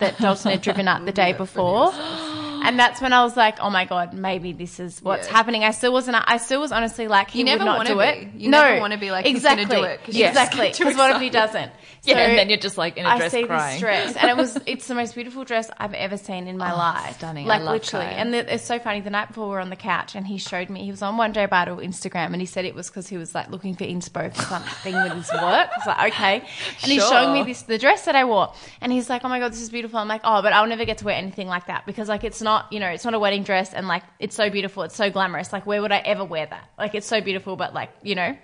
that 0.00 0.18
Dalton 0.18 0.50
had 0.52 0.62
driven 0.62 0.88
up 0.88 1.04
the 1.04 1.12
day 1.22 1.32
before. 1.32 1.92
And 2.62 2.78
that's 2.78 3.00
when 3.00 3.12
I 3.12 3.22
was 3.24 3.36
like, 3.36 3.58
"Oh 3.60 3.70
my 3.70 3.84
god, 3.84 4.12
maybe 4.14 4.52
this 4.52 4.80
is 4.80 5.00
what's 5.02 5.26
Yeah. 5.26 5.32
happening." 5.36 5.64
I 5.64 5.70
still 5.72 5.92
wasn't. 5.92 6.16
I 6.26 6.36
still 6.38 6.60
was 6.60 6.72
honestly 6.72 7.08
like, 7.08 7.30
he 7.30 7.40
You 7.40 7.44
never 7.44 7.64
not 7.64 7.78
wanna 7.78 7.90
do 7.90 7.98
be. 7.98 8.04
it. 8.04 8.28
You 8.34 8.50
no, 8.50 8.62
never 8.62 8.80
wanna 8.80 8.98
be 8.98 9.10
like, 9.10 9.26
he's 9.26 9.42
gonna 9.42 9.62
exactly, 9.62 9.76
do 9.80 9.84
it 9.84 10.04
'cause 10.04 10.14
just 10.14 10.28
exactly. 10.28 10.68
Because 10.78 10.96
what 10.96 11.10
if 11.16 11.20
he 11.20 11.30
doesn't? 11.30 11.72
Yeah, 12.02 12.16
and 12.16 12.38
then 12.38 12.48
you're 12.48 12.56
just 12.58 12.78
like 12.78 12.96
in 12.96 13.04
a 13.04 13.08
I 13.10 13.18
dress 13.18 13.30
see 13.32 13.44
crying. 13.44 13.72
this 13.74 13.80
dress, 13.80 14.16
and 14.16 14.30
it 14.30 14.36
was 14.36 14.56
it's 14.66 14.86
the 14.86 14.94
most 14.94 15.14
beautiful 15.14 15.44
dress 15.44 15.70
I've 15.76 15.92
ever 15.92 16.16
seen 16.16 16.46
in 16.46 16.56
my 16.56 16.72
oh, 16.72 16.76
life. 16.78 17.16
stunning. 17.18 17.44
I 17.44 17.58
like 17.58 17.68
literally. 17.68 18.06
Kaya. 18.06 18.16
And 18.16 18.32
the, 18.32 18.54
it's 18.54 18.64
so 18.64 18.78
funny. 18.78 19.02
The 19.02 19.10
night 19.10 19.28
before 19.28 19.44
we 19.48 19.50
were 19.50 19.60
on 19.60 19.68
the 19.68 19.76
couch, 19.76 20.14
and 20.14 20.26
he 20.26 20.38
showed 20.38 20.70
me. 20.70 20.82
He 20.84 20.90
was 20.90 21.02
on 21.02 21.18
One 21.18 21.32
Day 21.32 21.44
Bridal 21.44 21.76
Instagram, 21.76 22.32
and 22.32 22.36
he 22.40 22.46
said 22.46 22.64
it 22.64 22.74
was 22.74 22.88
because 22.88 23.06
he 23.06 23.18
was 23.18 23.34
like 23.34 23.50
looking 23.50 23.74
for 23.76 23.84
inspo 23.84 24.34
for 24.34 24.42
something 24.44 24.94
with 24.94 25.12
his 25.12 25.30
work. 25.32 25.42
I 25.42 25.76
was 25.76 25.86
like, 25.86 26.12
okay. 26.14 26.34
And 26.82 26.90
he's 26.90 27.06
showing 27.06 27.34
me 27.34 27.42
this 27.42 27.62
the 27.62 27.76
dress 27.76 28.06
that 28.06 28.14
I 28.16 28.24
wore, 28.24 28.54
and 28.80 28.90
he's 28.90 29.10
like, 29.10 29.22
oh 29.22 29.28
my 29.28 29.38
god, 29.38 29.52
this 29.52 29.60
is 29.60 29.68
beautiful. 29.68 29.98
I'm 29.98 30.08
like, 30.08 30.22
oh, 30.24 30.40
but 30.40 30.54
I'll 30.54 30.66
never 30.66 30.86
get 30.86 30.96
to 30.98 31.04
wear 31.04 31.16
anything 31.16 31.48
like 31.48 31.66
that 31.66 31.84
because 31.84 32.08
like 32.08 32.24
it's 32.24 32.40
not, 32.40 32.49
you 32.70 32.80
know, 32.80 32.88
it's 32.88 33.04
not 33.04 33.14
a 33.14 33.18
wedding 33.18 33.42
dress, 33.44 33.72
and 33.74 33.86
like 33.88 34.04
it's 34.18 34.36
so 34.36 34.50
beautiful, 34.50 34.82
it's 34.84 34.96
so 34.96 35.10
glamorous. 35.10 35.52
Like 35.52 35.66
where 35.66 35.80
would 35.82 35.92
I 35.92 35.98
ever 35.98 36.24
wear 36.24 36.46
that? 36.46 36.70
Like 36.78 36.94
it's 36.94 37.06
so 37.06 37.20
beautiful, 37.20 37.56
but 37.56 37.74
like 37.74 37.90
you 38.02 38.14
know. 38.14 38.36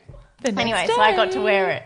Anyway, 0.45 0.87
so 0.95 1.01
I 1.01 1.17
got 1.17 1.33
to 1.33 1.41
wear 1.41 1.71
it. 1.71 1.83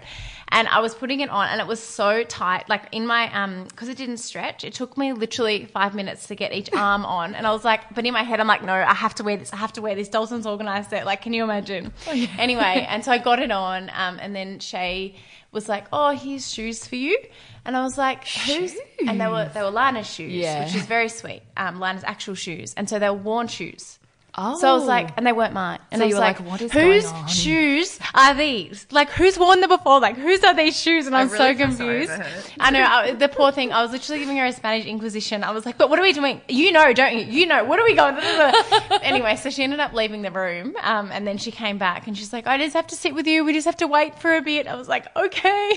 and 0.52 0.66
I 0.68 0.80
was 0.80 0.94
putting 0.94 1.20
it 1.20 1.30
on, 1.30 1.48
and 1.48 1.60
it 1.60 1.66
was 1.66 1.80
so 1.80 2.24
tight, 2.24 2.68
like 2.68 2.82
in 2.92 3.06
my 3.06 3.22
um, 3.32 3.64
because 3.64 3.88
it 3.88 3.96
didn't 3.96 4.18
stretch. 4.18 4.64
It 4.64 4.74
took 4.74 4.98
me 4.98 5.12
literally 5.12 5.66
five 5.66 5.94
minutes 5.94 6.26
to 6.28 6.34
get 6.34 6.52
each 6.52 6.68
arm 6.88 7.04
on, 7.06 7.34
and 7.36 7.46
I 7.46 7.52
was 7.52 7.64
like, 7.64 7.82
but 7.94 8.04
in 8.04 8.12
my 8.12 8.24
head, 8.24 8.40
I'm 8.40 8.48
like, 8.48 8.62
no, 8.64 8.74
I 8.74 8.92
have 8.94 9.14
to 9.16 9.22
wear 9.24 9.36
this. 9.36 9.52
I 9.52 9.56
have 9.56 9.72
to 9.74 9.82
wear 9.82 9.94
this. 9.94 10.08
Dalton's 10.08 10.46
organised 10.46 10.92
it. 10.92 11.04
Like, 11.06 11.22
can 11.22 11.32
you 11.32 11.44
imagine? 11.44 11.92
Anyway, 12.38 12.86
and 12.88 13.04
so 13.04 13.12
I 13.12 13.18
got 13.18 13.38
it 13.38 13.50
on, 13.52 13.90
um, 13.94 14.18
and 14.20 14.34
then 14.34 14.58
Shay 14.58 15.14
was 15.52 15.68
like, 15.68 15.86
"Oh, 15.92 16.10
here's 16.10 16.52
shoes 16.52 16.86
for 16.86 16.96
you," 16.96 17.16
and 17.64 17.76
I 17.76 17.82
was 17.82 17.96
like, 17.96 18.26
"Who's?" 18.26 18.74
And 19.06 19.20
they 19.20 19.26
were 19.28 19.48
they 19.54 19.62
were 19.62 19.70
Lana's 19.70 20.08
shoes, 20.12 20.32
Yeah. 20.32 20.64
which 20.64 20.74
is 20.74 20.86
very 20.86 21.08
sweet. 21.08 21.42
Um, 21.56 21.78
Lana's 21.78 22.04
actual 22.04 22.34
shoes, 22.34 22.74
and 22.76 22.88
so 22.88 22.98
they 22.98 23.08
were 23.08 23.14
worn 23.14 23.46
shoes. 23.46 23.98
So 24.36 24.68
I 24.68 24.72
was 24.72 24.86
like, 24.86 25.10
and 25.16 25.26
they 25.26 25.32
weren't 25.32 25.52
mine. 25.52 25.78
And 25.90 26.00
So 26.00 26.04
I 26.04 26.08
you 26.08 26.14
was 26.14 26.20
were 26.20 26.20
like, 26.20 26.40
like, 26.40 26.48
what 26.48 26.60
is 26.62 26.72
whose 26.72 27.04
going 27.04 27.14
on? 27.22 27.28
shoes 27.28 27.98
are 28.14 28.34
these? 28.34 28.86
Like, 28.90 29.10
who's 29.10 29.38
worn 29.38 29.60
them 29.60 29.70
before? 29.70 30.00
Like, 30.00 30.16
whose 30.16 30.42
are 30.44 30.54
these 30.54 30.78
shoes? 30.80 31.06
And 31.06 31.16
I'm 31.16 31.28
really 31.30 31.54
so 31.54 31.64
confused. 31.64 32.12
I 32.60 32.70
know 32.70 32.82
I, 32.82 33.12
the 33.12 33.28
poor 33.28 33.52
thing. 33.52 33.72
I 33.72 33.82
was 33.82 33.92
literally 33.92 34.20
giving 34.20 34.36
her 34.36 34.46
a 34.46 34.52
Spanish 34.52 34.86
Inquisition. 34.86 35.42
I 35.44 35.50
was 35.50 35.66
like, 35.66 35.78
but 35.78 35.90
what 35.90 35.98
are 35.98 36.02
we 36.02 36.12
doing? 36.12 36.40
You 36.48 36.72
know, 36.72 36.92
don't 36.92 37.14
you? 37.16 37.24
You 37.24 37.46
know, 37.46 37.64
what 37.64 37.78
are 37.78 37.84
we 37.84 37.94
going? 37.94 38.16
anyway, 39.02 39.36
so 39.36 39.50
she 39.50 39.62
ended 39.62 39.80
up 39.80 39.92
leaving 39.92 40.22
the 40.22 40.30
room, 40.30 40.74
um, 40.82 41.10
and 41.12 41.26
then 41.26 41.38
she 41.38 41.50
came 41.50 41.78
back 41.78 42.06
and 42.06 42.16
she's 42.16 42.32
like, 42.32 42.46
I 42.46 42.58
just 42.58 42.74
have 42.74 42.86
to 42.88 42.96
sit 42.96 43.14
with 43.14 43.26
you. 43.26 43.44
We 43.44 43.52
just 43.52 43.66
have 43.66 43.76
to 43.78 43.86
wait 43.86 44.18
for 44.18 44.34
a 44.36 44.42
bit. 44.42 44.66
I 44.66 44.74
was 44.76 44.88
like, 44.88 45.06
okay. 45.16 45.70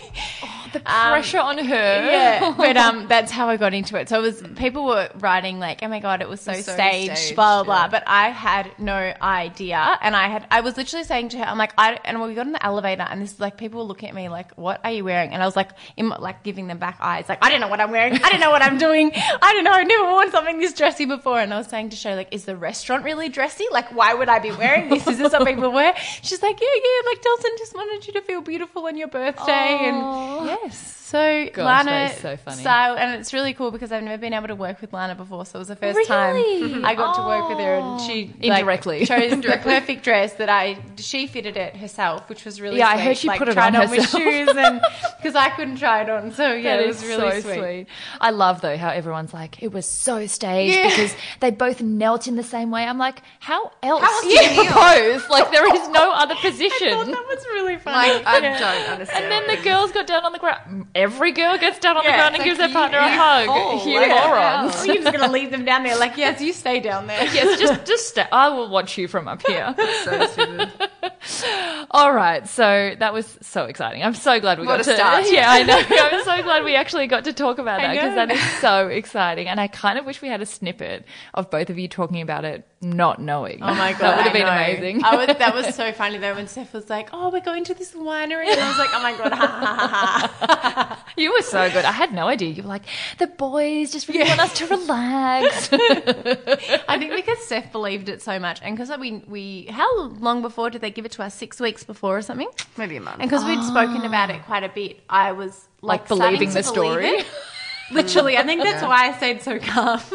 the 0.74 0.80
pressure 0.86 1.40
on 1.40 1.58
her. 1.58 1.74
Yeah, 1.74 2.54
but 2.58 2.78
um, 2.78 3.08
that's 3.10 3.32
how 3.32 3.50
I 3.50 3.58
got 3.58 3.74
into 3.74 4.00
it. 4.00 4.10
So 4.10 4.20
it 4.20 4.22
was 4.22 4.44
people 4.56 4.86
were 4.86 5.10
writing 5.20 5.60
like, 5.60 5.82
"Oh 5.84 5.88
my 5.88 6.00
god, 6.00 6.22
it 6.22 6.30
was 6.30 6.42
so, 6.42 6.52
was 6.52 6.66
so 6.66 6.74
staged, 6.74 7.18
staged, 7.18 7.36
blah 7.36 7.64
blah." 7.64 7.64
blah. 7.64 7.84
yeah. 7.84 7.88
But 7.90 8.04
I 8.08 8.30
had 8.50 8.66
no 8.78 9.14
idea, 9.22 9.98
and 10.02 10.16
I 10.16 10.28
had 10.28 10.46
I 10.52 10.60
was 10.62 10.76
literally 10.78 11.06
saying 11.06 11.30
to 11.30 11.38
her, 11.40 11.46
"I'm 11.46 11.58
like, 11.58 11.74
I," 11.78 12.00
and 12.06 12.20
when 12.20 12.30
we 12.30 12.36
got 12.36 12.46
in 12.46 12.52
the 12.54 12.66
elevator, 12.66 13.04
and 13.10 13.22
this 13.22 13.34
is 13.34 13.40
like 13.40 13.56
people 13.58 13.80
were 13.80 13.86
looking 13.92 14.10
at 14.10 14.16
me 14.16 14.28
like, 14.30 14.52
"What 14.58 14.82
are 14.84 14.92
you 14.92 15.04
wearing?" 15.04 15.32
And 15.34 15.42
I 15.42 15.46
was 15.46 15.56
like, 15.56 15.70
in, 15.98 16.10
like 16.10 16.44
giving 16.44 16.68
them 16.68 16.78
back 16.78 16.98
eyes, 17.00 17.26
like, 17.30 17.40
"I 17.46 17.50
don't 17.50 17.62
know 17.62 17.68
what 17.70 17.80
I'm 17.82 17.92
wearing. 17.92 18.14
I 18.26 18.30
don't 18.30 18.40
know 18.42 18.52
what 18.52 18.62
I'm 18.62 18.78
doing. 18.78 19.12
I 19.16 19.54
don't 19.54 19.64
know. 19.64 19.72
I've 19.72 19.88
never 19.88 20.12
worn 20.12 20.30
something 20.32 20.60
this 20.60 20.74
dressy 20.74 21.06
before." 21.06 21.40
And 21.40 21.54
I 21.54 21.58
was 21.58 21.68
saying 21.68 21.90
to 21.90 21.96
show 21.96 22.14
like, 22.16 22.30
"Is 22.32 22.46
the 22.46 22.56
restaurant 22.58 23.04
really 23.06 23.30
dressy? 23.30 23.66
Like, 23.72 23.94
why 23.96 24.14
would 24.14 24.30
I 24.30 24.40
be 24.40 24.52
wearing 24.52 24.90
this? 24.90 25.08
Is 25.08 25.18
this 25.18 25.32
what 25.34 25.48
people 25.48 25.72
wear?" 25.72 25.94
She's 26.22 26.42
like, 26.44 26.60
"Yeah, 26.60 26.68
yeah." 26.76 27.10
Like 27.10 27.22
Dalton 27.22 27.52
just 27.58 27.74
wanted 27.76 28.06
you 28.08 28.14
to 28.14 28.22
feel 28.22 28.42
beautiful 28.42 28.86
on 28.88 28.98
your 28.98 29.08
birthday, 29.08 29.78
and 29.90 30.46
yes. 30.48 31.00
So 31.14 31.48
Gosh, 31.54 31.86
Lana 31.86 32.12
so 32.16 32.36
funny. 32.38 32.58
style, 32.62 32.96
and 32.98 33.20
it's 33.20 33.34
really 33.34 33.54
cool 33.54 33.70
because 33.70 33.92
I've 33.92 34.02
never 34.02 34.18
been 34.20 34.34
able 34.34 34.48
to 34.48 34.56
work 34.56 34.82
with 34.82 34.94
Lana 34.94 35.14
before, 35.14 35.46
so 35.46 35.58
it 35.58 35.62
was 35.62 35.68
the 35.68 35.76
first 35.76 35.96
Really? 35.96 36.08
time 36.08 36.86
I 36.90 36.96
got 36.96 37.14
to 37.18 37.22
work 37.22 37.50
with 37.50 37.60
her, 37.60 37.76
and 37.76 38.02
she 38.02 38.33
like, 38.42 38.60
Indirectly. 38.60 39.06
chose 39.06 39.32
the 39.42 39.60
perfect 39.62 40.04
dress 40.04 40.34
that 40.36 40.50
I 40.50 40.78
she 40.98 41.28
fitted 41.28 41.58
it 41.58 41.76
herself, 41.76 42.28
which 42.30 42.46
was 42.46 42.60
really 42.62 42.78
Yeah, 42.80 42.88
I 42.88 42.98
heard 42.98 43.18
she 43.18 43.28
like, 43.28 43.40
put 43.40 43.48
it 43.50 43.58
on 43.58 43.76
on 43.76 43.90
with 43.90 44.10
shoes, 44.10 44.50
and 44.50 44.82
because 45.18 45.36
I 45.36 45.50
couldn't 45.50 45.78
try 45.78 46.02
it 46.02 46.10
on, 46.10 46.32
so 46.32 46.52
yeah, 46.54 46.78
That 46.78 46.84
it 46.86 46.90
is 46.90 47.02
was 47.02 47.10
really 47.10 47.42
so 47.42 47.54
sweet. 47.56 47.88
I 48.20 48.30
love 48.32 48.62
though 48.62 48.78
how 48.78 48.90
everyone's 48.90 49.34
like 49.34 49.62
it 49.64 49.72
was 49.72 49.86
so 49.86 50.26
staged 50.28 50.76
Yeah. 50.76 50.90
because 50.90 51.16
they 51.40 51.52
both 51.52 51.82
knelt 51.82 52.28
in 52.28 52.36
the 52.36 52.44
same 52.44 52.72
way. 52.72 52.84
I'm 52.84 52.98
like, 52.98 53.22
how 53.40 53.72
else 53.82 54.04
else 54.04 54.22
do 54.22 54.28
do 54.30 54.34
you 54.36 54.42
you 54.42 54.70
propose? 54.70 55.30
Like 55.30 55.52
there 55.52 55.74
is 55.76 55.90
no 55.90 56.12
other 56.14 56.36
position. 56.36 56.88
I 56.90 56.92
thought 56.92 57.06
that 57.08 57.26
was 57.28 57.46
really 57.54 57.78
funny. 57.78 58.14
Like, 58.14 58.26
I 58.28 58.40
Yeah. 58.40 58.60
don't 58.60 58.90
understand. 58.92 59.24
And 59.24 59.32
then 59.32 59.56
the 59.58 59.64
girls 59.64 59.92
got 59.92 60.08
down 60.08 60.26
on 60.26 60.32
the 60.34 60.40
ground. 60.40 60.88
Every 60.96 61.32
girl 61.32 61.58
gets 61.58 61.80
down 61.80 61.98
on 61.98 62.04
the 62.04 62.10
ground 62.12 62.36
and 62.36 62.46
it's 62.46 62.46
gives 62.46 62.60
like 62.60 62.72
their 62.72 62.74
partner 62.74 62.98
a 63.00 63.10
hug. 63.10 63.86
you 63.88 63.96
like, 64.00 64.10
morons. 64.10 64.76
Are 64.76 64.86
just 64.94 65.12
gonna 65.12 65.32
leave 65.32 65.52
them 65.52 65.66
down 65.66 65.84
there? 65.84 65.98
Like, 65.98 66.18
yes, 66.18 66.42
you 66.42 66.54
stay 66.54 66.80
down 66.80 67.08
there. 67.08 67.24
yes, 67.34 67.60
just 67.60 67.86
just 67.86 68.10
stay. 68.10 68.23
I 68.32 68.50
will 68.50 68.70
watch 68.70 68.98
you 68.98 69.08
from 69.08 69.28
up 69.28 69.46
here. 69.46 69.74
so 70.04 70.26
stupid. 70.28 70.72
All 71.92 72.14
right, 72.14 72.48
so 72.48 72.96
that 73.00 73.14
was 73.14 73.38
so 73.42 73.66
exciting. 73.66 74.04
I'm 74.04 74.16
so 74.16 74.40
glad 74.40 74.60
we 74.60 74.66
What 74.66 74.78
got 74.78 74.82
a 74.82 74.84
to. 74.92 74.96
start. 74.96 75.26
Yeah, 75.32 75.50
I 75.52 75.64
know. 75.64 75.78
I'm 75.78 76.24
so 76.24 76.44
glad 76.44 76.64
we 76.64 76.76
actually 76.76 77.08
got 77.08 77.26
to 77.26 77.34
talk 77.34 77.58
about 77.60 77.80
that 77.82 77.94
because 77.94 78.16
that 78.16 78.32
is 78.32 78.42
so 78.60 78.88
exciting. 78.88 79.48
And 79.48 79.60
I 79.60 79.68
kind 79.68 79.98
of 80.00 80.06
wish 80.06 80.22
we 80.22 80.28
had 80.28 80.42
a 80.42 80.46
snippet 80.46 81.06
of 81.34 81.50
both 81.50 81.70
of 81.70 81.78
you 81.80 81.88
talking 81.88 82.22
about 82.22 82.46
it, 82.46 82.68
not 82.82 83.22
knowing. 83.22 83.60
Oh 83.62 83.74
my 83.74 83.92
god, 83.94 84.00
that 84.02 84.18
would 84.18 84.24
have 84.26 84.34
been 84.34 84.46
know. 84.46 84.52
amazing. 84.52 85.04
I 85.04 85.16
was, 85.16 85.28
that 85.38 85.54
was 85.54 85.74
so 85.76 85.92
funny 85.92 86.18
though 86.18 86.36
when 86.36 86.48
Steph 86.48 86.74
was 86.74 86.90
like, 86.90 87.10
"Oh, 87.14 87.30
we're 87.30 87.40
going 87.42 87.64
to 87.66 87.74
this 87.74 87.94
winery," 87.94 88.48
and 88.48 88.60
I 88.60 88.68
was 88.70 88.78
like, 88.78 88.90
"Oh 88.94 89.02
my 89.04 89.18
god!" 89.18 89.32
Ha, 89.34 89.48
ha, 89.48 89.88
ha, 89.88 90.46
ha. 90.48 91.06
you 91.18 91.32
were 91.32 91.42
so 91.42 91.70
good. 91.72 91.86
I 91.86 91.92
had 91.92 92.14
no 92.14 92.28
idea. 92.28 92.50
You 92.50 92.64
were 92.64 92.70
like, 92.70 92.84
the 93.20 93.28
boys 93.28 93.92
just 93.92 94.08
really 94.08 94.28
want 94.28 94.40
us 94.40 94.54
to 94.60 94.68
relax. 94.68 95.70
I 95.74 96.98
think 96.98 97.14
because 97.16 97.40
Steph 97.46 97.72
believed 97.72 98.10
it 98.10 98.13
so 98.22 98.40
much, 98.40 98.60
and 98.62 98.76
because 98.76 98.96
we 99.00 99.24
we 99.28 99.68
how 99.70 100.08
long 100.20 100.42
before 100.42 100.70
did 100.70 100.82
they 100.82 100.92
give 100.92 101.06
it 101.06 101.12
to 101.14 101.24
us? 101.24 101.36
Six 101.36 101.60
weeks 101.60 101.84
before 101.84 102.18
or 102.18 102.22
something? 102.22 102.50
Maybe 102.78 102.98
a 102.98 103.02
month. 103.02 103.20
And 103.20 103.30
because 103.30 103.46
we'd 103.46 103.64
spoken 103.64 104.04
about 104.04 104.30
it 104.30 104.42
ah. 104.42 104.46
quite 104.46 104.64
a 104.64 104.70
bit, 104.70 105.00
I 105.10 105.32
was 105.32 105.68
like, 105.82 106.02
Like 106.02 106.08
believing 106.08 106.50
starting 106.50 106.54
the 106.54 106.62
to 106.62 106.74
believe 106.74 106.92
story? 106.92 107.08
it. 107.20 107.26
Literally, 107.92 108.38
I 108.38 108.44
think 108.44 108.64
that's 108.64 108.82
why 108.82 109.10
I 109.10 109.18
stayed 109.18 109.42
so 109.42 109.60
calm. 109.60 110.00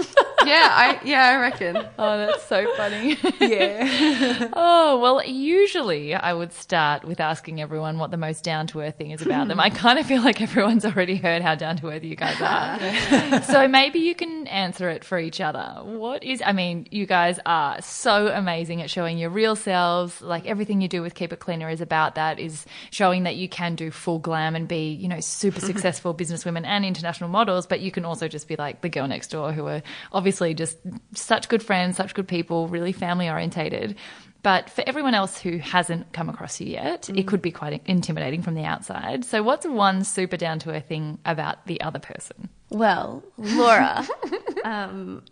yeah, 0.46 0.68
I 0.70 1.00
yeah, 1.04 1.28
I 1.28 1.37
reckon. 1.37 1.76
oh, 1.98 2.16
that's 2.18 2.44
so 2.44 2.66
funny. 2.76 3.16
yeah. 3.40 4.48
Oh, 4.52 4.98
well, 5.00 5.24
usually 5.24 6.14
I 6.14 6.33
would 6.33 6.52
start 6.52 7.04
with 7.04 7.20
asking 7.20 7.61
everyone 7.61 7.98
what 7.98 8.11
the 8.11 8.16
most 8.16 8.44
down 8.44 8.66
to 8.68 8.81
earth 8.81 8.96
thing 8.96 9.11
is 9.11 9.22
about 9.22 9.48
them. 9.48 9.61
I 9.61 9.68
hmm. 9.68 9.76
kind 9.76 9.98
of 9.98 10.07
feel 10.07 10.22
like 10.22 10.40
everyone's 10.40 10.85
already 10.85 11.16
heard 11.16 11.42
how 11.42 11.54
down 11.54 11.76
to 11.78 11.88
earth 11.88 12.04
you 12.04 12.16
guys 12.16 12.40
are. 12.40 13.42
so 13.42 13.68
maybe 13.68 13.98
you 13.98 14.14
can 14.14 14.46
answer 14.46 14.88
it 14.88 15.04
for 15.04 15.18
each 15.18 15.40
other. 15.40 15.81
What 15.83 16.24
is, 16.24 16.42
I 16.44 16.52
mean, 16.52 16.87
you 16.90 17.07
guys 17.07 17.38
are 17.44 17.81
so 17.83 18.28
amazing 18.28 18.83
at 18.83 18.90
showing 18.90 19.18
your 19.18 19.31
real 19.31 19.57
selves. 19.57 20.20
Like 20.22 20.46
everything 20.46 20.81
you 20.81 20.88
do 20.88 21.02
with 21.02 21.14
Keep 21.14 21.33
It 21.33 21.40
Cleaner 21.40 21.68
is 21.68 21.81
about 21.81 22.14
that, 22.14 22.38
is 22.38 22.64
showing 22.90 23.24
that 23.24 23.37
you 23.37 23.48
can 23.48 23.74
do 23.74 23.90
full 23.90 24.18
glam 24.18 24.57
and 24.57 24.66
be, 24.66 24.92
you 24.92 25.09
know, 25.09 25.20
super 25.20 25.61
successful 25.61 26.14
businesswomen 26.14 26.64
and 26.64 26.85
international 26.85 27.31
models, 27.31 27.58
but 27.66 27.81
you 27.81 27.90
can 27.90 28.05
also 28.05 28.29
just 28.29 28.49
be 28.49 28.57
like 28.57 28.81
the 28.81 28.88
girl 28.88 29.07
next 29.07 29.29
door 29.29 29.53
who 29.53 29.66
are 29.66 29.83
obviously 30.12 30.55
just 30.55 30.79
such 31.14 31.49
good 31.49 31.62
friends, 31.62 31.97
such 31.97 32.14
good 32.14 32.29
people, 32.29 32.68
really 32.68 32.92
family 32.92 33.29
orientated. 33.29 33.97
But 34.42 34.71
for 34.71 34.85
everyone 34.87 35.14
else 35.14 35.38
who 35.38 35.59
hasn't 35.59 36.12
come 36.12 36.29
across 36.29 36.61
you 36.61 36.68
yet, 36.68 37.11
it 37.11 37.27
could 37.27 37.42
be 37.42 37.51
quite 37.51 37.83
intimidating 37.87 38.42
from 38.42 38.55
the 38.55 38.64
outside. 38.64 39.25
So, 39.25 39.42
what's 39.42 39.66
one 39.66 40.05
super 40.05 40.37
down 40.37 40.61
to 40.61 40.71
earth 40.71 40.87
thing 40.87 41.18
about 41.25 41.66
the 41.66 41.81
other 41.81 41.99
person? 41.99 42.49
Well, 42.71 43.25
Laura, 43.37 44.07
um, 44.64 45.25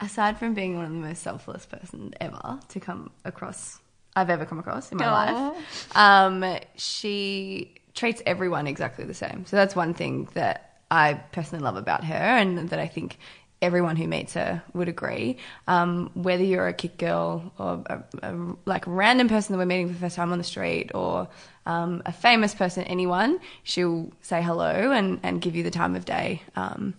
aside 0.00 0.38
from 0.38 0.54
being 0.54 0.76
one 0.76 0.86
of 0.86 0.90
the 0.90 0.98
most 0.98 1.22
selfless 1.22 1.66
person 1.66 2.14
ever 2.20 2.58
to 2.68 2.80
come 2.80 3.10
across, 3.24 3.78
I've 4.16 4.30
ever 4.30 4.44
come 4.44 4.58
across 4.58 4.90
in 4.90 4.98
my 4.98 5.10
life, 5.10 5.96
um, 5.96 6.44
she 6.76 7.74
treats 7.94 8.22
everyone 8.26 8.66
exactly 8.66 9.04
the 9.04 9.14
same. 9.14 9.44
So 9.46 9.56
that's 9.56 9.76
one 9.76 9.94
thing 9.94 10.28
that 10.34 10.67
I 10.90 11.14
personally 11.14 11.64
love 11.64 11.76
about 11.76 12.04
her, 12.04 12.14
and 12.14 12.70
that 12.70 12.78
I 12.78 12.86
think 12.86 13.18
everyone 13.60 13.96
who 13.96 14.06
meets 14.06 14.34
her 14.34 14.62
would 14.72 14.88
agree. 14.88 15.36
Um, 15.66 16.10
whether 16.14 16.44
you're 16.44 16.68
a 16.68 16.74
KIC 16.74 16.98
girl 16.98 17.52
or 17.58 17.82
a, 17.86 18.02
a 18.22 18.56
like 18.64 18.84
random 18.86 19.28
person 19.28 19.52
that 19.52 19.58
we're 19.58 19.66
meeting 19.66 19.88
for 19.88 19.94
the 19.94 19.98
first 19.98 20.16
time 20.16 20.32
on 20.32 20.38
the 20.38 20.44
street, 20.44 20.90
or 20.94 21.28
um, 21.66 22.02
a 22.06 22.12
famous 22.12 22.54
person, 22.54 22.84
anyone, 22.84 23.38
she'll 23.62 24.10
say 24.22 24.42
hello 24.42 24.92
and, 24.92 25.20
and 25.22 25.40
give 25.40 25.56
you 25.56 25.62
the 25.62 25.70
time 25.70 25.96
of 25.96 26.04
day. 26.04 26.42
Um, 26.56 26.94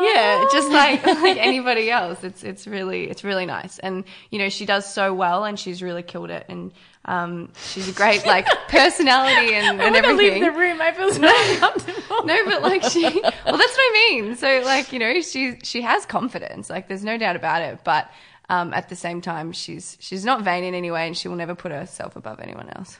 yeah, 0.00 0.46
just 0.50 0.70
like 0.70 1.04
like 1.06 1.36
anybody 1.36 1.90
else. 1.90 2.24
It's 2.24 2.42
it's 2.42 2.66
really 2.66 3.08
it's 3.08 3.22
really 3.22 3.46
nice, 3.46 3.78
and 3.78 4.04
you 4.30 4.38
know 4.38 4.48
she 4.48 4.66
does 4.66 4.92
so 4.92 5.14
well, 5.14 5.44
and 5.44 5.58
she's 5.58 5.82
really 5.82 6.02
killed 6.02 6.30
it, 6.30 6.46
and 6.48 6.72
um, 7.06 7.50
she's 7.66 7.88
a 7.88 7.92
great 7.92 8.24
like 8.26 8.46
personality 8.68 9.54
and, 9.54 9.80
and 9.80 9.94
I'm 9.96 10.04
everything. 10.04 10.42
leave 10.42 10.52
the 10.52 10.58
room. 10.58 10.80
I 10.80 10.92
feel 10.92 11.10
so 11.12 11.22
uncomfortable. 11.52 12.24
No, 12.24 12.44
but 12.46 12.62
like 12.62 12.82
she, 12.82 13.02
well, 13.02 13.12
that's 13.22 13.42
what 13.44 13.78
I 13.78 14.10
mean. 14.10 14.36
So 14.36 14.62
like 14.64 14.92
you 14.92 14.98
know, 14.98 15.20
she 15.20 15.56
she 15.62 15.82
has 15.82 16.06
confidence. 16.06 16.70
Like 16.70 16.88
there's 16.88 17.04
no 17.04 17.18
doubt 17.18 17.36
about 17.36 17.62
it. 17.62 17.80
But 17.84 18.10
um, 18.48 18.72
at 18.74 18.88
the 18.88 18.96
same 18.96 19.20
time, 19.20 19.52
she's 19.52 19.96
she's 20.00 20.24
not 20.24 20.42
vain 20.42 20.64
in 20.64 20.74
any 20.74 20.90
way, 20.90 21.06
and 21.06 21.16
she 21.16 21.28
will 21.28 21.36
never 21.36 21.54
put 21.54 21.72
herself 21.72 22.16
above 22.16 22.40
anyone 22.40 22.68
else. 22.70 22.98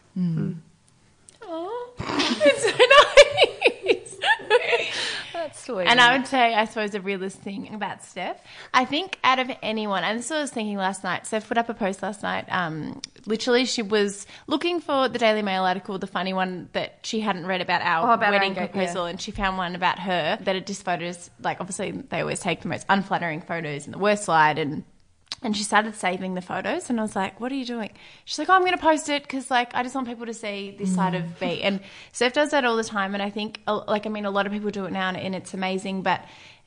Oh, 1.47 1.93
it's 1.99 2.62
so 2.64 2.71
nice. 3.90 4.19
That's 5.45 5.63
sweet. 5.63 5.87
And 5.87 6.01
I 6.01 6.17
would 6.17 6.27
say, 6.27 6.55
I 6.55 6.65
suppose, 6.65 6.93
the 6.93 7.01
realist 7.03 7.37
thing 7.39 7.75
about 7.75 8.03
Steph, 8.03 8.41
I 8.73 8.87
think 8.87 9.19
out 9.23 9.39
of 9.39 9.51
anyone, 9.63 10.03
and 10.03 10.19
this 10.19 10.25
is 10.27 10.31
what 10.31 10.39
I 10.39 10.41
was 10.41 10.51
thinking 10.51 10.79
last 10.79 11.05
night. 11.05 11.27
Steph 11.27 11.47
put 11.49 11.59
up 11.59 11.69
a 11.69 11.75
post 11.75 12.03
last 12.03 12.23
night. 12.23 12.47
Um, 12.49 13.03
literally, 13.27 13.67
she 13.67 13.83
was 13.83 14.27
looking 14.47 14.81
for 14.81 15.09
the 15.09 15.19
Daily 15.19 15.43
Mail 15.43 15.65
article, 15.65 15.99
the 15.99 16.07
funny 16.07 16.33
one 16.33 16.71
that 16.73 17.01
she 17.03 17.21
hadn't 17.21 17.47
read 17.47 17.61
about 17.61 17.83
our 17.83 18.11
Oh, 18.11 18.15
about 18.15 18.33
wedding 18.33 18.53
engage- 18.57 18.71
proposal, 18.73 19.05
and 19.05 19.21
she 19.21 19.33
found 19.33 19.59
one 19.59 19.75
about 19.75 19.99
her 19.99 20.39
that 20.41 20.55
had 20.55 20.67
just 20.67 20.83
photos. 20.83 21.31
Like, 21.43 21.61
obviously, 21.61 21.91
they 21.91 22.21
always 22.21 22.41
take 22.41 22.63
the 22.63 22.69
most 22.69 22.87
unflattering 22.89 23.43
photos 23.43 23.85
in 23.85 23.93
the 23.93 23.99
worst 23.99 24.27
light, 24.29 24.59
and 24.59 24.83
and 25.45 25.57
she 25.57 25.63
started 25.63 25.95
saving 25.95 26.35
the 26.35 26.41
photos, 26.41 26.91
and 26.91 26.99
I 26.99 27.03
was 27.03 27.15
like, 27.15 27.39
"What 27.41 27.53
are 27.53 27.55
you 27.55 27.65
doing?" 27.67 27.91
She's 28.25 28.39
like, 28.39 28.49
"Oh, 28.49 28.55
I'm 28.55 28.63
going 28.63 28.73
to 28.73 28.79
post 28.79 29.09
it 29.09 29.23
because, 29.23 29.51
like, 29.51 29.75
I 29.75 29.83
just 29.83 29.95
want 29.95 30.09
people 30.09 30.27
to 30.27 30.35
see 30.35 30.75
this 30.79 30.95
side 30.95 31.15
of 31.15 31.41
me." 31.41 31.63
And 31.63 31.81
Steph 32.13 32.33
does 32.33 32.51
that 32.51 32.65
all 32.65 32.77
the 32.77 32.85
time, 32.85 33.15
and 33.15 33.23
I 33.23 33.31
think, 33.31 33.61
like, 33.67 34.07
I 34.07 34.09
mean, 34.09 34.25
a 34.25 34.31
lot 34.31 34.47
of 34.47 34.53
people 34.53 34.71
do 34.71 34.85
it 34.87 34.93
now, 34.93 35.11
and- 35.11 35.35
it's 35.35 35.55
amazing. 35.55 36.03
But 36.03 36.25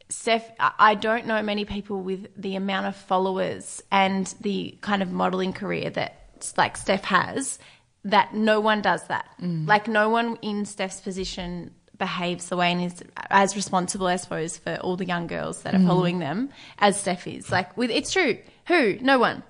Steph, 0.10 0.50
I 0.60 0.72
I 0.80 0.96
don't 0.96 1.26
know 1.26 1.42
many 1.42 1.66
people 1.66 2.00
with 2.02 2.28
the 2.42 2.56
amount 2.56 2.86
of 2.88 2.96
followers 2.96 3.82
and 3.92 4.34
the 4.42 4.78
kind 4.82 5.02
of 5.02 5.12
modeling 5.12 5.52
career 5.54 5.90
that 5.90 6.14
like 6.56 6.78
Steph 6.78 7.04
has 7.06 7.60
that 8.06 8.34
no 8.34 8.60
one 8.62 8.82
does 8.82 9.04
that. 9.08 9.26
Mm. 9.42 9.68
Like 9.68 9.88
no 9.88 10.08
one 10.10 10.38
in 10.42 10.66
Steph's 10.66 11.02
position 11.02 11.72
behaves 11.98 12.48
the 12.50 12.56
way 12.56 12.72
and 12.72 12.82
is 12.84 13.04
as 13.32 13.56
responsible, 13.56 14.06
I 14.08 14.18
suppose, 14.18 14.56
for 14.56 14.76
all 14.76 14.96
the 14.96 15.06
young 15.06 15.26
girls 15.28 15.64
that 15.64 15.74
are 15.74 15.80
Mm. 15.80 15.88
following 15.88 16.20
them 16.20 16.50
as 16.80 16.98
Steph 17.00 17.26
is. 17.28 17.52
Like 17.52 17.76
with 17.76 17.90
it's 17.90 18.12
true. 18.14 18.38
Who? 18.68 18.98
No 19.02 19.20
one. 19.20 19.44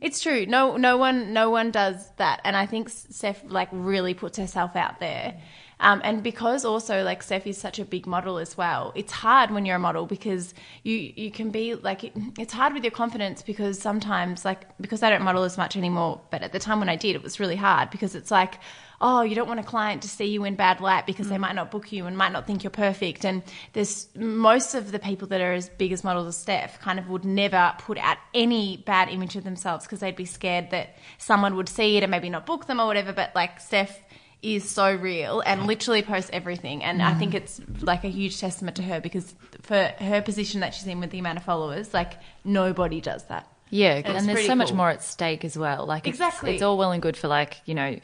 It's 0.00 0.20
true. 0.22 0.46
No, 0.46 0.76
no 0.78 0.96
one, 0.96 1.34
no 1.34 1.50
one 1.50 1.70
does 1.70 2.10
that, 2.16 2.40
and 2.44 2.56
I 2.56 2.64
think 2.64 2.88
Steph 2.88 3.42
like 3.46 3.68
really 3.70 4.14
puts 4.14 4.38
herself 4.38 4.74
out 4.74 4.98
there. 4.98 5.38
Um, 5.78 6.00
and 6.04 6.22
because 6.22 6.64
also 6.64 7.02
like 7.04 7.22
Steph 7.22 7.46
is 7.46 7.56
such 7.58 7.78
a 7.78 7.84
big 7.84 8.06
model 8.06 8.38
as 8.38 8.56
well, 8.56 8.92
it's 8.94 9.12
hard 9.12 9.50
when 9.50 9.64
you're 9.66 9.76
a 9.76 9.80
model 9.80 10.06
because 10.06 10.54
you 10.84 11.12
you 11.16 11.30
can 11.30 11.50
be 11.50 11.74
like 11.74 12.04
it, 12.04 12.12
it's 12.38 12.52
hard 12.52 12.72
with 12.72 12.82
your 12.82 12.90
confidence 12.90 13.42
because 13.42 13.78
sometimes 13.78 14.44
like 14.44 14.76
because 14.78 15.02
I 15.02 15.10
don't 15.10 15.22
model 15.22 15.42
as 15.42 15.58
much 15.58 15.76
anymore, 15.76 16.20
but 16.30 16.42
at 16.42 16.52
the 16.52 16.58
time 16.58 16.80
when 16.80 16.88
I 16.88 16.96
did, 16.96 17.14
it 17.14 17.22
was 17.22 17.38
really 17.40 17.56
hard 17.56 17.90
because 17.90 18.14
it's 18.14 18.30
like 18.30 18.54
oh, 19.00 19.22
you 19.22 19.34
don't 19.34 19.48
want 19.48 19.60
a 19.60 19.64
client 19.64 20.02
to 20.02 20.08
see 20.08 20.26
you 20.26 20.44
in 20.44 20.56
bad 20.56 20.80
light 20.80 21.06
because 21.06 21.28
they 21.28 21.36
mm. 21.36 21.40
might 21.40 21.54
not 21.54 21.70
book 21.70 21.90
you 21.90 22.06
and 22.06 22.16
might 22.18 22.32
not 22.32 22.46
think 22.46 22.62
you're 22.62 22.70
perfect. 22.70 23.24
And 23.24 23.42
there's 23.72 24.08
most 24.14 24.74
of 24.74 24.92
the 24.92 24.98
people 24.98 25.28
that 25.28 25.40
are 25.40 25.54
as 25.54 25.70
big 25.70 25.92
as 25.92 26.04
models 26.04 26.28
as 26.28 26.36
Steph 26.36 26.80
kind 26.80 26.98
of 26.98 27.08
would 27.08 27.24
never 27.24 27.74
put 27.78 27.96
out 27.96 28.18
any 28.34 28.76
bad 28.76 29.08
image 29.08 29.36
of 29.36 29.44
themselves 29.44 29.86
because 29.86 30.00
they'd 30.00 30.16
be 30.16 30.26
scared 30.26 30.70
that 30.70 30.96
someone 31.18 31.56
would 31.56 31.68
see 31.68 31.96
it 31.96 32.02
and 32.02 32.10
maybe 32.10 32.28
not 32.28 32.44
book 32.44 32.66
them 32.66 32.78
or 32.78 32.86
whatever. 32.86 33.12
But 33.12 33.34
like 33.34 33.60
Steph 33.60 33.98
is 34.42 34.68
so 34.68 34.94
real 34.94 35.40
and 35.40 35.66
literally 35.66 36.02
posts 36.02 36.30
everything. 36.32 36.82
And 36.82 37.02
I 37.02 37.14
think 37.14 37.32
mm. 37.32 37.36
it's 37.36 37.60
like 37.80 38.04
a 38.04 38.08
huge 38.08 38.38
testament 38.38 38.76
to 38.76 38.82
her 38.82 39.00
because 39.00 39.34
for 39.62 39.94
her 39.98 40.20
position 40.20 40.60
that 40.60 40.74
she's 40.74 40.86
in 40.86 41.00
with 41.00 41.10
the 41.10 41.18
amount 41.18 41.38
of 41.38 41.44
followers, 41.44 41.94
like 41.94 42.14
nobody 42.44 43.00
does 43.00 43.24
that. 43.24 43.46
Yeah, 43.70 43.94
And 43.94 44.06
and, 44.06 44.14
there's 44.26 44.34
pretty 44.34 44.48
so 44.48 44.54
much 44.56 44.72
more 44.72 44.90
at 44.90 45.02
stake 45.02 45.44
as 45.44 45.56
well. 45.56 45.86
Like 45.86 46.06
Exactly. 46.08 46.54
it's, 46.54 46.62
all 46.62 46.76
well 46.76 46.90
and 46.92 47.00
good 47.00 47.16
for 47.16 47.28
like 47.28 47.58
you 47.66 47.74
know 47.74 47.98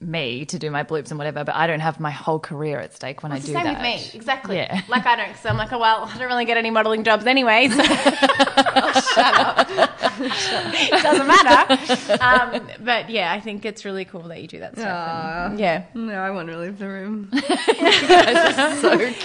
me 0.00 0.44
to 0.46 0.58
do 0.58 0.70
my 0.70 0.82
bloops 0.84 1.10
and 1.10 1.18
whatever, 1.18 1.44
but 1.44 1.54
I 1.54 1.66
don't 1.66 1.80
have 1.80 2.00
my 2.00 2.10
whole 2.10 2.38
career 2.40 2.78
at 2.80 2.94
stake 2.94 3.22
when 3.22 3.30
It's 3.32 3.44
I 3.44 3.46
the 3.46 3.46
do 3.46 3.52
same 3.52 3.64
that. 3.74 3.82
Same 3.82 3.92
with 4.04 4.12
me, 4.14 4.18
exactly. 4.18 4.56
Yeah. 4.56 4.80
Like 4.88 5.06
I 5.06 5.16
don't, 5.16 5.36
so 5.36 5.48
I'm 5.48 5.56
like, 5.56 5.72
oh 5.72 5.78
well, 5.78 6.10
I 6.12 6.18
don't 6.18 6.26
really 6.28 6.44
get 6.44 6.56
any 6.56 6.70
modelling 6.70 7.04
jobs 7.04 7.26
anyway. 7.26 7.68
So. 7.68 7.82
Shut 7.82 9.34
up. 9.34 9.68
it 10.20 11.02
doesn't 11.02 11.26
matter. 11.26 12.22
Um, 12.22 12.68
but 12.84 13.10
yeah, 13.10 13.32
I 13.32 13.40
think 13.40 13.64
it's 13.64 13.84
really 13.84 14.04
cool 14.04 14.22
that 14.22 14.40
you 14.40 14.48
do 14.48 14.58
that 14.60 14.76
stuff. 14.76 15.50
and- 15.50 15.58
yeah, 15.60 15.84
No, 15.94 16.14
I 16.14 16.30
want 16.30 16.48
to 16.48 16.58
leave 16.58 16.78
the 16.78 16.88
room. 16.88 17.28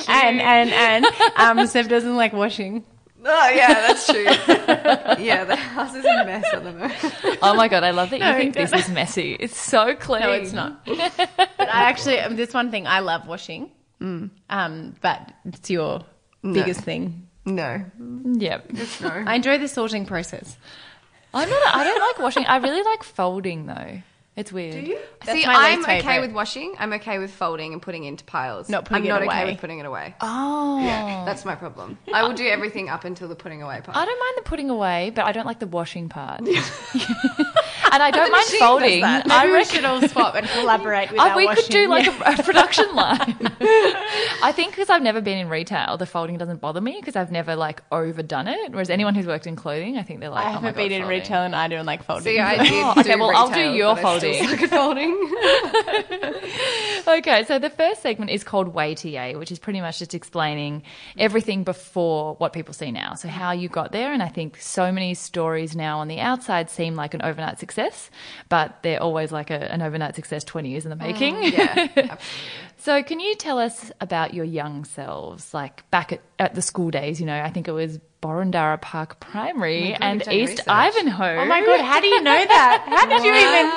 and 0.07 0.41
and 0.41 0.69
and 0.71 1.05
um, 1.37 1.65
Steph 1.67 1.87
doesn't 1.87 2.15
like 2.15 2.33
washing. 2.33 2.83
Oh 3.29 3.49
yeah, 3.49 3.73
that's 3.87 4.07
true. 4.07 4.23
yeah, 5.23 5.43
the 5.43 5.55
house 5.55 5.93
is 5.93 6.05
a 6.05 6.25
mess 6.25 6.45
at 6.53 6.63
the 6.63 6.71
moment. 6.71 6.93
Oh 7.41 7.53
my 7.55 7.67
god, 7.67 7.83
I 7.83 7.91
love 7.91 8.09
that 8.11 8.19
you 8.19 8.51
think 8.51 8.53
this 8.55 8.73
is 8.73 8.89
messy. 8.89 9.33
It's 9.39 9.57
so 9.59 9.95
clean. 9.95 10.21
No, 10.21 10.31
it's 10.31 10.53
not. 10.53 10.85
but 10.85 11.59
I 11.59 11.83
actually, 11.83 12.19
um, 12.19 12.35
this 12.35 12.53
one 12.53 12.71
thing 12.71 12.87
I 12.87 12.99
love 12.99 13.27
washing. 13.27 13.71
Um, 13.99 14.95
but 15.01 15.33
it's 15.45 15.69
your 15.69 16.05
biggest 16.41 16.81
thing. 16.81 17.27
No, 17.45 17.83
Yeah, 18.25 18.59
no. 19.01 19.09
I 19.09 19.35
enjoy 19.35 19.57
the 19.57 19.67
sorting 19.67 20.05
process. 20.05 20.57
I'm 21.33 21.49
not. 21.49 21.75
I 21.75 21.83
don't 21.83 21.99
like 21.99 22.19
washing. 22.19 22.45
I 22.45 22.57
really 22.57 22.81
like 22.83 23.03
folding 23.03 23.65
though. 23.65 24.01
It's 24.37 24.53
weird. 24.53 24.73
Do 24.85 24.91
you? 24.91 24.99
That's 25.25 25.39
See, 25.41 25.45
my 25.47 25.53
I'm 25.55 25.77
least 25.79 25.89
okay 25.89 25.97
favourite. 26.01 26.19
with 26.27 26.31
washing. 26.31 26.75
I'm 26.77 26.93
okay 26.93 27.17
with 27.17 27.31
folding 27.31 27.73
and 27.73 27.81
putting 27.81 28.03
into 28.03 28.23
piles. 28.23 28.69
Not 28.69 28.85
putting 28.85 29.01
I'm 29.01 29.05
it 29.05 29.09
not 29.09 29.23
away. 29.23 29.35
okay 29.35 29.45
with 29.51 29.59
putting 29.59 29.79
it 29.79 29.85
away. 29.87 30.13
Oh, 30.21 30.79
Yeah, 30.79 31.23
that's 31.25 31.43
my 31.43 31.55
problem. 31.55 31.97
I 32.13 32.21
will 32.21 32.33
do 32.33 32.47
everything 32.47 32.87
up 32.87 33.03
until 33.03 33.27
the 33.27 33.35
putting 33.35 33.63
away 33.63 33.81
part. 33.83 33.97
I 33.97 34.05
don't 34.05 34.19
mind 34.19 34.33
the 34.37 34.43
putting 34.43 34.69
away, 34.69 35.11
but 35.15 35.25
I 35.25 35.31
don't 35.31 35.47
like 35.47 35.57
the 35.59 35.65
washing 35.65 36.07
part. 36.07 36.41
and 37.91 38.03
I 38.03 38.11
don't 38.11 38.31
mind 38.31 38.45
folding. 38.59 39.01
that. 39.01 39.25
I 39.29 39.39
Maybe 39.39 39.51
we 39.51 39.57
reckon 39.57 39.75
should 39.75 39.85
all 39.85 40.01
swap 40.07 40.35
and 40.35 40.47
collaborate 40.47 41.09
with 41.11 41.19
Oh, 41.19 41.29
our 41.29 41.37
we 41.37 41.47
could 41.55 41.65
do 41.69 41.87
like 41.87 42.05
Yeah. 42.05 42.33
a, 42.37 42.39
a 42.39 42.43
production 42.43 42.85
line. 42.95 43.37
I 44.43 44.51
think 44.55 44.71
because 44.71 44.89
I've 44.89 45.01
never 45.01 45.21
been 45.21 45.37
in 45.39 45.49
retail, 45.49 45.97
the 45.97 46.05
folding 46.05 46.37
doesn't 46.37 46.61
bother 46.61 46.79
me 46.81 46.97
because 46.99 47.15
I've 47.15 47.31
never 47.31 47.55
like 47.55 47.81
overdone 47.91 48.47
it. 48.47 48.71
Whereas 48.71 48.89
anyone 48.89 49.15
who's 49.15 49.25
worked 49.27 49.47
in 49.47 49.55
clothing, 49.55 49.97
I 49.97 50.03
think 50.03 50.19
they're 50.19 50.29
like, 50.29 50.45
I 50.45 50.49
oh 50.49 50.53
my 50.53 50.53
haven't 50.53 50.73
God, 50.75 50.77
been 50.77 50.91
in 50.91 51.01
folding. 51.01 51.19
retail 51.19 51.41
and 51.41 51.55
I 51.55 51.67
don't 51.67 51.85
like 51.85 52.03
folding. 52.03 52.23
See, 52.23 52.39
I 52.39 52.57
did. 52.63 52.71
Oh, 52.73 52.91
okay, 52.99 53.13
do 53.13 53.19
well, 53.19 53.35
I'll 53.35 53.49
do 53.51 53.71
your 53.71 53.95
but 53.95 54.01
I 54.29 54.55
still 54.55 54.67
folding. 54.67 55.27
suck 55.29 56.11
at 56.11 56.11
folding. 56.11 56.41
Okay, 57.07 57.45
so 57.45 57.57
the 57.57 57.69
first 57.69 58.01
segment 58.01 58.31
is 58.31 58.43
called 58.43 58.67
Way 58.69 58.93
to 58.95 59.09
Yay, 59.09 59.35
which 59.35 59.49
is 59.51 59.59
pretty 59.59 59.79
much 59.79 59.99
just 59.99 60.13
explaining 60.13 60.83
everything 61.17 61.63
before 61.63 62.35
what 62.35 62.51
people 62.51 62.73
see 62.73 62.91
now. 62.91 63.13
So 63.13 63.29
how 63.29 63.51
you 63.51 63.69
got 63.69 63.93
there, 63.93 64.11
and 64.11 64.21
I 64.21 64.27
think 64.27 64.57
so 64.57 64.91
many 64.91 65.13
stories 65.13 65.75
now 65.75 65.99
on 65.99 66.09
the 66.09 66.19
outside 66.19 66.69
seem 66.69 66.95
like 66.95 67.13
an 67.13 67.21
overnight 67.21 67.59
success, 67.59 68.09
but 68.49 68.83
they're 68.83 69.01
always 69.01 69.31
like 69.31 69.49
a, 69.51 69.71
an 69.71 69.81
overnight 69.81 70.15
success 70.15 70.43
20 70.43 70.69
years 70.69 70.85
in 70.85 70.89
the 70.89 70.97
mm, 70.97 71.07
making. 71.07 71.43
yeah, 71.43 72.17
So, 72.79 73.01
can 73.03 73.19
you 73.19 73.35
tell 73.35 73.57
us 73.57 73.91
about 73.99 74.33
your 74.33 74.45
young 74.45 74.85
selves, 74.85 75.53
like 75.53 75.89
back 75.89 76.13
at, 76.13 76.21
at 76.37 76.53
the 76.55 76.61
school 76.61 76.91
days? 76.91 77.19
You 77.19 77.25
know, 77.25 77.41
I 77.41 77.49
think 77.49 77.67
it 77.67 77.71
was 77.71 77.99
Boroondara 78.21 78.81
Park 78.81 79.19
Primary 79.19 79.89
oh 79.95 79.97
God, 79.99 80.01
and 80.01 80.15
you've 80.19 80.25
done 80.25 80.35
your 80.35 80.43
East. 80.49 80.61
Ivanhoe. 80.67 81.37
Oh 81.41 81.45
my 81.45 81.63
god, 81.63 81.81
how 81.81 81.99
do 82.01 82.07
you 82.07 82.21
know 82.21 82.45
that? 82.45 82.83
How 82.87 83.05
did 83.05 83.23
you 83.23 83.31
even? 83.31 83.69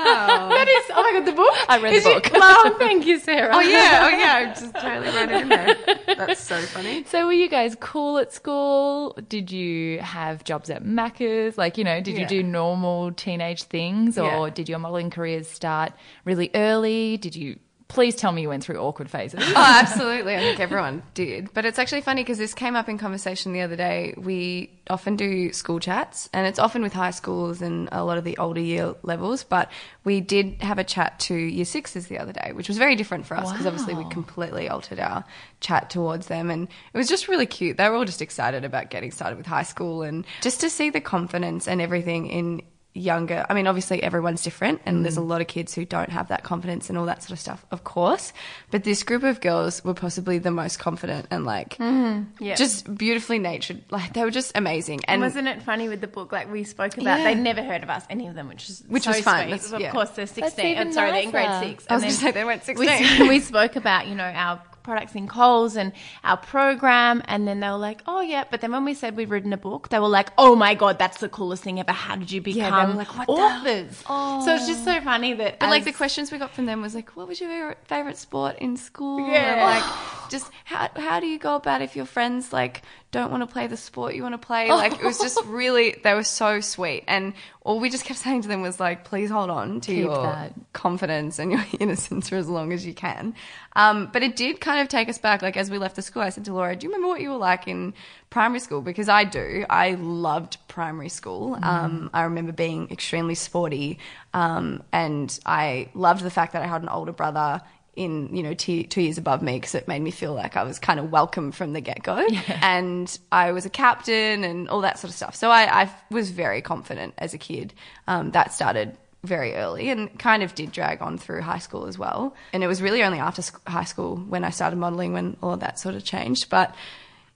That 0.50 0.66
is. 0.68 0.92
Oh 0.96 1.02
my 1.02 1.12
god, 1.18 1.26
the 1.26 1.32
book. 1.32 1.54
I 1.68 1.78
read 1.80 1.92
the 1.92 1.96
Is 1.96 2.04
you- 2.06 2.14
book. 2.14 2.30
Wow, 2.40 2.74
thank 2.78 3.06
you, 3.06 3.18
Sarah. 3.18 3.50
Oh 3.54 3.60
yeah, 3.60 4.00
oh 4.02 4.08
yeah. 4.08 4.32
I 4.34 4.46
just 4.46 4.74
totally 4.74 5.08
wrote 5.14 5.30
it 5.30 5.42
in 5.42 5.48
there. 5.50 5.76
That's 6.16 6.40
so 6.42 6.58
funny. 6.62 7.04
So, 7.04 7.26
were 7.26 7.32
you 7.32 7.48
guys 7.48 7.76
cool 7.80 8.18
at 8.18 8.32
school? 8.32 9.16
Did 9.28 9.50
you 9.52 9.98
have 10.00 10.42
jobs 10.44 10.70
at 10.70 10.82
Macca's? 10.84 11.58
Like, 11.58 11.76
you 11.76 11.84
know, 11.84 12.00
did 12.00 12.16
you 12.16 12.26
do 12.26 12.42
normal 12.42 13.12
teenage 13.12 13.64
things, 13.64 14.16
or 14.18 14.46
Yeah. 14.48 14.54
did 14.54 14.68
your 14.68 14.78
modelling 14.78 15.10
careers 15.10 15.48
start 15.48 15.92
really 16.24 16.50
early? 16.54 17.16
Did 17.18 17.36
you? 17.36 17.58
Please 17.90 18.14
tell 18.14 18.30
me 18.30 18.42
you 18.42 18.48
went 18.48 18.62
through 18.62 18.78
awkward 18.78 19.10
phases. 19.10 19.40
Oh, 19.50 19.54
absolutely. 19.56 20.36
I 20.36 20.38
think 20.38 20.60
everyone 20.60 21.02
did. 21.12 21.52
But 21.52 21.64
it's 21.64 21.78
actually 21.78 22.02
funny 22.02 22.22
because 22.22 22.38
this 22.38 22.54
came 22.54 22.76
up 22.76 22.88
in 22.88 22.98
conversation 22.98 23.52
the 23.52 23.62
other 23.62 23.74
day. 23.74 24.14
We 24.16 24.70
often 24.88 25.16
do 25.16 25.52
school 25.52 25.80
chats, 25.80 26.30
and 26.32 26.46
it's 26.46 26.60
often 26.60 26.82
with 26.82 26.92
high 26.92 27.10
schools 27.10 27.60
and 27.60 27.88
a 27.90 28.04
lot 28.04 28.16
of 28.16 28.22
the 28.24 28.38
older 28.38 28.60
year 28.60 28.94
levels. 29.02 29.42
But 29.42 29.70
we 30.04 30.20
did 30.20 30.62
have 30.62 30.78
a 30.78 30.84
chat 30.84 31.18
to 31.20 31.34
year 31.34 31.64
sixes 31.64 32.06
the 32.06 32.18
other 32.18 32.32
day, 32.32 32.52
which 32.54 32.68
was 32.68 32.78
very 32.78 32.94
different 32.94 33.26
for 33.26 33.36
us 33.36 33.50
because 33.50 33.66
obviously 33.66 33.94
we 33.94 34.08
completely 34.08 34.68
altered 34.68 35.00
our 35.00 35.24
chat 35.58 35.90
towards 35.90 36.28
them. 36.28 36.48
And 36.48 36.68
it 36.94 36.96
was 36.96 37.08
just 37.08 37.26
really 37.26 37.46
cute. 37.46 37.76
They 37.76 37.88
were 37.88 37.96
all 37.96 38.04
just 38.04 38.22
excited 38.22 38.64
about 38.64 38.90
getting 38.90 39.10
started 39.10 39.36
with 39.36 39.46
high 39.46 39.64
school 39.64 40.02
and 40.02 40.24
just 40.42 40.60
to 40.60 40.70
see 40.70 40.90
the 40.90 41.00
confidence 41.00 41.66
and 41.66 41.82
everything 41.82 42.28
in 42.28 42.62
younger 42.92 43.46
i 43.48 43.54
mean 43.54 43.68
obviously 43.68 44.02
everyone's 44.02 44.42
different 44.42 44.80
and 44.84 45.04
there's 45.04 45.16
a 45.16 45.20
mm. 45.20 45.28
lot 45.28 45.40
of 45.40 45.46
kids 45.46 45.74
who 45.74 45.84
don't 45.84 46.10
have 46.10 46.26
that 46.28 46.42
confidence 46.42 46.88
and 46.88 46.98
all 46.98 47.06
that 47.06 47.22
sort 47.22 47.30
of 47.30 47.38
stuff 47.38 47.64
of 47.70 47.84
course 47.84 48.32
but 48.72 48.82
this 48.82 49.04
group 49.04 49.22
of 49.22 49.40
girls 49.40 49.84
were 49.84 49.94
possibly 49.94 50.38
the 50.38 50.50
most 50.50 50.80
confident 50.80 51.26
and 51.30 51.44
like 51.44 51.76
mm-hmm. 51.76 52.24
Yeah. 52.42 52.56
just 52.56 52.92
beautifully 52.96 53.38
natured 53.38 53.84
like 53.90 54.12
they 54.12 54.24
were 54.24 54.30
just 54.32 54.50
amazing 54.56 55.00
And 55.06 55.20
and 55.22 55.22
wasn't 55.22 55.48
it 55.48 55.62
funny 55.62 55.88
with 55.88 56.00
the 56.00 56.06
book? 56.06 56.32
Like 56.32 56.50
we 56.50 56.64
spoke 56.64 56.96
about, 56.96 57.18
Yeah. 57.18 57.24
they'd 57.24 57.40
never 57.40 57.62
heard 57.62 57.82
of 57.82 57.90
us, 57.90 58.04
any 58.08 58.26
of 58.26 58.34
them, 58.34 58.48
which 58.48 58.68
is 58.68 58.82
Which 58.88 59.04
so 59.04 59.10
was 59.10 59.20
fun. 59.20 59.42
sweet. 59.42 59.50
That's- 59.50 59.72
of 59.72 59.80
yeah. 59.80 59.92
course, 59.92 60.10
they're 60.10 60.26
sixteen. 60.26 60.66
even 60.66 60.88
I'm 60.88 60.92
sorry, 60.92 61.10
they're 61.12 61.22
in 61.22 61.30
grade 61.30 61.60
six. 61.60 61.86
I 61.88 61.94
was 61.94 62.02
And 62.02 62.02
gonna 62.02 62.02
then 62.02 62.12
say 62.12 62.30
they 62.32 62.44
went 62.44 62.66
we- 62.66 62.86
16. 62.86 63.28
We, 63.28 63.40
spoke 63.40 63.76
about 63.76 64.06
you 64.08 64.14
know 64.14 64.24
our 64.24 64.60
products 64.82 65.14
in 65.14 65.28
Coles 65.28 65.76
and 65.76 65.92
our 66.24 66.36
program, 66.36 67.22
and 67.26 67.46
then 67.46 67.60
they 67.60 67.68
were 67.68 67.76
like, 67.76 68.02
"Oh 68.06 68.20
yeah," 68.20 68.44
but 68.50 68.60
then 68.60 68.72
when 68.72 68.84
we 68.84 68.94
said 68.94 69.16
we'd 69.16 69.30
written 69.30 69.52
a 69.52 69.56
book, 69.56 69.88
they 69.88 69.98
were 69.98 70.08
like, 70.08 70.30
"Oh 70.38 70.54
my 70.56 70.74
god, 70.74 70.98
that's 70.98 71.18
the 71.18 71.28
coolest 71.28 71.62
thing 71.62 71.78
ever! 71.80 71.92
How 71.92 72.16
did 72.16 72.30
you 72.32 72.40
become 72.40 72.96
like, 72.96 73.16
"What 73.16 73.26
the 73.26 73.32
authors?" 73.32 73.96
So 74.44 74.54
it's 74.54 74.66
just 74.66 74.84
so 74.84 75.00
funny 75.00 75.34
that 75.34 75.58
but 75.58 75.70
like 75.70 75.84
the 75.84 75.92
questions 75.92 76.32
we 76.32 76.38
got 76.38 76.52
from 76.52 76.66
them 76.66 76.82
was 76.82 76.94
like, 76.94 77.16
"What 77.16 77.28
was 77.28 77.40
your 77.40 77.50
favorite, 77.50 77.78
favorite 77.84 78.16
sport 78.16 78.56
in 78.58 78.76
school?" 78.76 79.20
Yeah. 79.28 79.54
And 79.54 79.60
like, 79.82 80.30
just 80.30 80.50
how 80.64 80.88
how 80.96 81.20
do 81.20 81.26
you 81.26 81.38
go 81.38 81.56
about 81.56 81.82
if 81.82 81.96
your 81.96 82.06
friends 82.06 82.52
like 82.52 82.82
don't 83.12 83.30
want 83.30 83.42
to 83.42 83.46
play 83.52 83.66
the 83.66 83.76
sport 83.76 84.14
you 84.14 84.22
want 84.22 84.34
to 84.34 84.46
play? 84.46 84.68
Like, 84.68 84.92
it 84.92 85.02
was 85.02 85.18
just 85.18 85.44
really 85.46 85.96
they 86.04 86.14
were 86.14 86.22
so 86.22 86.60
sweet, 86.60 87.04
and 87.08 87.32
all 87.62 87.80
we 87.80 87.90
just 87.90 88.04
kept 88.04 88.18
saying 88.24 88.42
to 88.42 88.48
them 88.48 88.62
was 88.62 88.78
like, 88.78 89.04
"Please 89.04 89.30
hold 89.30 89.50
on 89.50 89.80
to 89.82 89.92
Keep 89.92 90.04
your 90.04 90.22
that. 90.22 90.52
confidence 90.72 91.38
and 91.38 91.50
your 91.52 91.64
innocence 91.80 92.28
for 92.28 92.36
as 92.36 92.48
long 92.48 92.72
as 92.72 92.86
you 92.86 92.94
can." 92.94 93.34
Um, 93.76 94.10
but 94.12 94.22
it 94.22 94.36
did 94.36 94.60
kind 94.60 94.80
of 94.80 94.88
take 94.88 95.08
us 95.08 95.18
back. 95.18 95.42
Like 95.42 95.56
as 95.56 95.70
we 95.70 95.78
left 95.78 95.96
the 95.96 96.02
school, 96.02 96.22
I 96.22 96.30
said 96.30 96.44
to 96.46 96.52
Laura, 96.52 96.76
"Do 96.76 96.86
you 96.86 96.92
remember 96.92 97.08
what 97.08 97.20
you 97.20 97.30
were 97.30 97.36
like 97.36 97.66
in 97.66 97.94
primary 98.30 98.60
school?" 98.60 98.80
Because 98.80 99.08
I 99.08 99.24
do. 99.24 99.64
I 99.68 99.94
loved 99.94 100.56
primary 100.68 101.08
school. 101.08 101.58
Um, 101.62 102.10
I 102.14 102.22
remember 102.22 102.52
being 102.52 102.90
extremely 102.90 103.34
sporty, 103.34 103.98
um, 104.34 104.82
and 104.92 105.36
I 105.44 105.88
loved 105.94 106.22
the 106.22 106.30
fact 106.30 106.52
that 106.52 106.62
I 106.62 106.66
had 106.66 106.82
an 106.82 106.88
older 106.88 107.12
brother 107.12 107.60
in 107.96 108.34
you 108.34 108.42
know 108.42 108.54
two, 108.54 108.84
two 108.84 109.02
years 109.02 109.18
above 109.18 109.42
me 109.42 109.56
because 109.56 109.74
it 109.74 109.88
made 109.88 110.00
me 110.00 110.10
feel 110.10 110.32
like 110.32 110.56
I 110.56 110.62
was 110.62 110.78
kind 110.78 111.00
of 111.00 111.10
welcome 111.10 111.52
from 111.52 111.72
the 111.72 111.80
get 111.80 112.02
go, 112.02 112.26
and 112.62 113.18
I 113.32 113.52
was 113.52 113.66
a 113.66 113.70
captain 113.70 114.44
and 114.44 114.68
all 114.68 114.80
that 114.82 114.98
sort 114.98 115.10
of 115.10 115.14
stuff. 115.14 115.34
So 115.34 115.50
I, 115.50 115.82
I 115.82 115.90
was 116.10 116.30
very 116.30 116.62
confident 116.62 117.14
as 117.18 117.34
a 117.34 117.38
kid. 117.38 117.74
Um, 118.06 118.30
that 118.32 118.52
started 118.52 118.96
very 119.22 119.54
early 119.54 119.90
and 119.90 120.18
kind 120.18 120.42
of 120.42 120.54
did 120.54 120.72
drag 120.72 121.02
on 121.02 121.18
through 121.18 121.42
high 121.42 121.58
school 121.58 121.86
as 121.86 121.98
well. 121.98 122.34
And 122.52 122.64
it 122.64 122.66
was 122.66 122.80
really 122.80 123.02
only 123.02 123.18
after 123.18 123.42
sc- 123.42 123.68
high 123.68 123.84
school 123.84 124.16
when 124.16 124.44
I 124.44 124.50
started 124.50 124.76
modelling 124.76 125.12
when 125.12 125.36
all 125.42 125.52
of 125.52 125.60
that 125.60 125.78
sort 125.78 125.94
of 125.94 126.04
changed. 126.04 126.48
But 126.48 126.74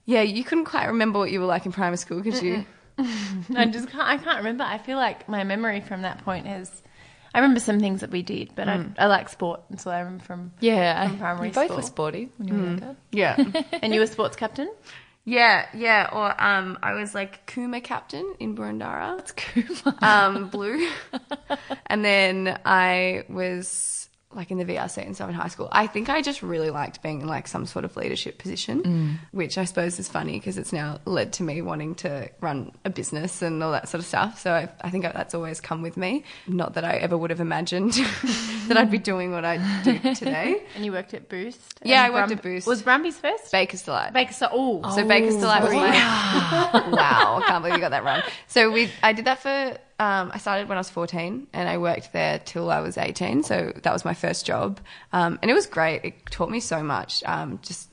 yeah, 0.06 0.22
you 0.22 0.44
couldn't 0.44 0.64
quite 0.64 0.86
remember 0.86 1.18
what 1.18 1.30
you 1.30 1.40
were 1.40 1.46
like 1.46 1.66
in 1.66 1.72
primary 1.72 1.98
school, 1.98 2.22
could 2.22 2.40
you? 2.42 2.64
I 2.98 3.66
just 3.66 3.88
can't, 3.88 4.04
I 4.04 4.16
can't 4.16 4.38
remember. 4.38 4.64
I 4.64 4.78
feel 4.78 4.96
like 4.96 5.28
my 5.28 5.44
memory 5.44 5.80
from 5.80 6.02
that 6.02 6.24
point 6.24 6.46
has. 6.46 6.82
I 7.34 7.40
remember 7.40 7.58
some 7.60 7.80
things 7.80 8.00
that 8.00 8.10
we 8.10 8.22
did, 8.22 8.54
but 8.54 8.68
I, 8.68 8.84
I 8.96 9.06
like 9.06 9.28
sport, 9.28 9.60
and 9.68 9.80
so 9.80 9.90
I 9.90 9.98
remember 9.98 10.22
from. 10.24 10.52
Yeah, 10.60 11.08
From 11.08 11.18
primary 11.18 11.48
you 11.48 11.54
both 11.54 11.64
school. 11.66 11.76
were 11.76 11.82
sporty 11.82 12.28
when 12.36 12.48
you 12.48 12.54
were 12.54 12.60
younger. 12.64 12.96
Yeah. 13.10 13.36
And 13.82 13.92
you 13.92 13.98
were 14.00 14.06
sports 14.06 14.36
captain. 14.36 14.72
yeah, 15.24 15.66
yeah. 15.74 16.08
Or 16.12 16.40
um, 16.42 16.78
I 16.82 16.92
was 16.94 17.12
like 17.14 17.44
Kuma 17.46 17.80
captain 17.80 18.34
in 18.38 18.54
Boroondara. 18.56 19.18
It's 19.18 19.32
Kuma. 19.32 19.98
um, 20.00 20.48
blue. 20.48 20.88
and 21.86 22.04
then 22.04 22.58
I 22.64 23.24
was 23.28 24.03
like 24.34 24.50
in 24.50 24.58
the 24.58 24.64
VRC 24.64 25.04
and 25.04 25.14
stuff 25.14 25.28
in 25.28 25.34
high 25.34 25.48
school. 25.48 25.68
I 25.72 25.86
think 25.86 26.08
I 26.08 26.22
just 26.22 26.42
really 26.42 26.70
liked 26.70 27.02
being 27.02 27.20
in 27.20 27.26
like 27.26 27.46
some 27.48 27.66
sort 27.66 27.84
of 27.84 27.96
leadership 27.96 28.38
position, 28.38 28.82
mm. 28.82 29.18
which 29.32 29.58
I 29.58 29.64
suppose 29.64 29.98
is 29.98 30.08
funny 30.08 30.38
because 30.38 30.58
it's 30.58 30.72
now 30.72 31.00
led 31.04 31.32
to 31.34 31.42
me 31.42 31.62
wanting 31.62 31.94
to 31.96 32.28
run 32.40 32.72
a 32.84 32.90
business 32.90 33.42
and 33.42 33.62
all 33.62 33.72
that 33.72 33.88
sort 33.88 34.00
of 34.00 34.06
stuff. 34.06 34.40
So 34.40 34.52
I, 34.52 34.68
I 34.82 34.90
think 34.90 35.04
that's 35.04 35.34
always 35.34 35.60
come 35.60 35.82
with 35.82 35.96
me. 35.96 36.24
Not 36.46 36.74
that 36.74 36.84
I 36.84 36.94
ever 36.96 37.16
would 37.16 37.30
have 37.30 37.40
imagined 37.40 37.92
that 38.68 38.76
I'd 38.76 38.90
be 38.90 38.98
doing 38.98 39.32
what 39.32 39.44
I 39.44 39.58
do 39.82 39.98
today. 40.14 40.62
And 40.74 40.84
you 40.84 40.92
worked 40.92 41.14
at 41.14 41.28
Boost. 41.28 41.60
Yeah, 41.84 42.02
I 42.02 42.10
worked 42.10 42.32
at 42.32 42.42
Boost. 42.42 42.66
Was 42.66 42.82
Brumby's 42.82 43.16
first? 43.16 43.52
Baker's 43.52 43.82
Delight. 43.82 44.12
Baker. 44.12 44.32
So, 44.32 44.48
oh, 44.50 44.94
So 44.94 45.06
Baker's 45.06 45.36
Delight 45.36 45.62
was 45.62 45.72
oh, 45.72 45.76
my 45.76 46.90
wow. 46.90 47.40
I 47.40 47.44
can't 47.46 47.62
believe 47.62 47.76
you 47.76 47.80
got 47.80 47.90
that 47.90 48.04
wrong. 48.04 48.22
So 48.48 48.70
we, 48.70 48.90
I 49.02 49.12
did 49.12 49.26
that 49.26 49.40
for. 49.40 49.76
Um, 49.98 50.30
I 50.34 50.38
started 50.38 50.68
when 50.68 50.76
I 50.76 50.80
was 50.80 50.90
14, 50.90 51.46
and 51.52 51.68
I 51.68 51.78
worked 51.78 52.12
there 52.12 52.40
till 52.40 52.70
I 52.70 52.80
was 52.80 52.98
18. 52.98 53.44
So 53.44 53.72
that 53.82 53.92
was 53.92 54.04
my 54.04 54.14
first 54.14 54.44
job, 54.44 54.80
um, 55.12 55.38
and 55.40 55.50
it 55.50 55.54
was 55.54 55.66
great. 55.66 56.04
It 56.04 56.26
taught 56.30 56.50
me 56.50 56.60
so 56.60 56.82
much. 56.82 57.22
Um, 57.24 57.60
just 57.62 57.88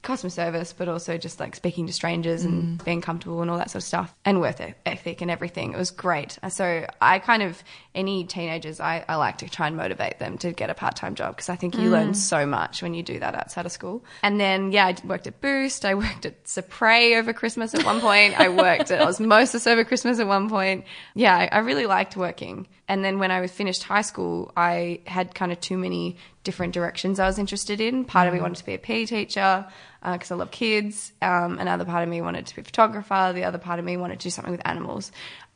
customer 0.00 0.30
service, 0.30 0.72
but 0.72 0.88
also 0.88 1.16
just 1.18 1.40
like 1.40 1.56
speaking 1.56 1.86
to 1.86 1.92
strangers 1.92 2.44
and 2.44 2.82
being 2.84 3.00
comfortable 3.00 3.40
and 3.42 3.50
all 3.50 3.58
that 3.58 3.70
sort 3.70 3.82
of 3.82 3.86
stuff, 3.86 4.14
and 4.24 4.40
worth 4.40 4.60
ethic 4.86 5.20
and 5.20 5.30
everything. 5.30 5.72
It 5.72 5.78
was 5.78 5.90
great. 5.90 6.38
So 6.50 6.86
I 7.00 7.18
kind 7.18 7.42
of 7.42 7.62
any 7.94 8.24
teenagers, 8.24 8.80
I, 8.80 9.04
I 9.08 9.16
like 9.16 9.38
to 9.38 9.48
try 9.48 9.68
and 9.68 9.76
motivate 9.76 10.18
them 10.18 10.38
to 10.38 10.52
get 10.52 10.70
a 10.70 10.74
part 10.74 10.96
time 10.96 11.14
job 11.14 11.36
because 11.36 11.48
I 11.48 11.56
think 11.56 11.76
you 11.76 11.88
mm. 11.88 11.92
learn 11.92 12.14
so 12.14 12.44
much 12.44 12.82
when 12.82 12.94
you 12.94 13.02
do 13.02 13.18
that 13.20 13.34
outside 13.34 13.66
of 13.66 13.72
school. 13.72 14.04
And 14.22 14.40
then 14.40 14.72
yeah, 14.72 14.86
I 14.86 14.96
worked 15.06 15.26
at 15.26 15.40
Boost. 15.40 15.84
I 15.84 15.94
worked 16.04 16.26
at 16.26 16.44
Supre 16.44 17.18
over 17.18 17.32
Christmas 17.32 17.74
at 17.74 17.84
one 17.84 18.00
point. 18.00 18.38
I 18.38 18.48
worked 18.48 18.90
at 18.90 19.00
Osmosis 19.00 19.66
over 19.66 19.84
Christmas 19.84 20.18
at 20.18 20.26
one 20.26 20.48
point. 20.48 20.84
Yeah, 21.14 21.36
I, 21.36 21.48
I 21.52 21.58
really 21.58 21.86
liked 21.86 22.16
working. 22.16 22.66
And 22.88 23.04
then 23.04 23.18
when 23.18 23.30
I 23.30 23.40
was 23.40 23.50
finished 23.50 23.82
high 23.84 24.02
school, 24.02 24.52
I 24.56 25.00
had 25.06 25.34
kind 25.34 25.52
of 25.52 25.60
too 25.60 25.78
many 25.78 26.16
different 26.42 26.74
directions 26.74 27.18
I 27.18 27.26
was 27.26 27.38
interested 27.38 27.80
in. 27.80 28.04
Part 28.04 28.28
of 28.28 28.34
me 28.34 28.40
mm. 28.40 28.42
wanted 28.42 28.58
to 28.58 28.66
be 28.66 28.74
a 28.74 28.78
PE 28.78 29.06
teacher 29.06 29.66
uh, 30.02 30.12
because 30.12 30.30
I 30.30 30.34
love 30.34 30.50
kids. 30.50 31.12
Um, 31.22 31.58
another 31.58 31.84
part 31.84 32.02
of 32.02 32.08
me 32.08 32.20
wanted 32.20 32.46
to 32.46 32.54
be 32.54 32.60
a 32.60 32.64
photographer. 32.64 33.32
The 33.34 33.44
other 33.44 33.58
part 33.58 33.78
of 33.78 33.84
me 33.84 33.96
wanted 33.96 34.20
to 34.20 34.24
do 34.24 34.30
something 34.30 34.52
with 34.52 34.60
animals. 34.66 35.10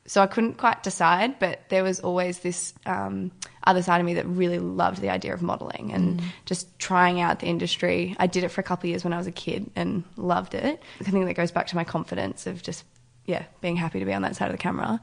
So 0.09 0.23
I 0.23 0.27
couldn't 0.27 0.55
quite 0.55 0.83
decide, 0.83 1.38
but 1.38 1.68
there 1.68 1.85
was 1.85 2.01
always 2.01 2.38
this 2.38 2.73
um, 2.87 3.31
other 3.64 3.83
side 3.83 4.01
of 4.01 4.07
me 4.07 4.14
that 4.14 4.27
really 4.27 4.59
loved 4.59 5.03
the 5.03 5.11
idea 5.11 5.35
of 5.35 5.42
modeling 5.42 5.92
and 5.92 6.23
just 6.47 6.79
trying 6.79 7.21
out 7.21 7.40
the 7.40 7.47
industry. 7.47 8.16
I 8.18 8.27
did 8.27 8.42
it 8.42 8.49
for 8.49 8.62
a 8.62 8.64
couple 8.64 8.87
of 8.87 8.90
years 8.90 9.05
when 9.05 9.12
I 9.12 9.18
was 9.18 9.27
a 9.27 9.33
kid 9.33 9.71
and 9.77 10.05
loved 10.16 10.55
it. 10.55 10.83
I 11.01 11.11
think 11.11 11.27
that 11.27 11.35
goes 11.35 11.51
back 11.51 11.66
to 11.68 11.77
my 11.77 11.85
confidence 11.85 12.47
of 12.47 12.62
just, 12.62 12.85
yeah, 13.27 13.44
being 13.61 13.77
happy 13.77 13.99
to 13.99 14.07
be 14.07 14.14
on 14.14 14.23
that 14.23 14.35
side 14.35 14.47
of 14.47 14.53
the 14.53 14.59
camera. 14.59 14.99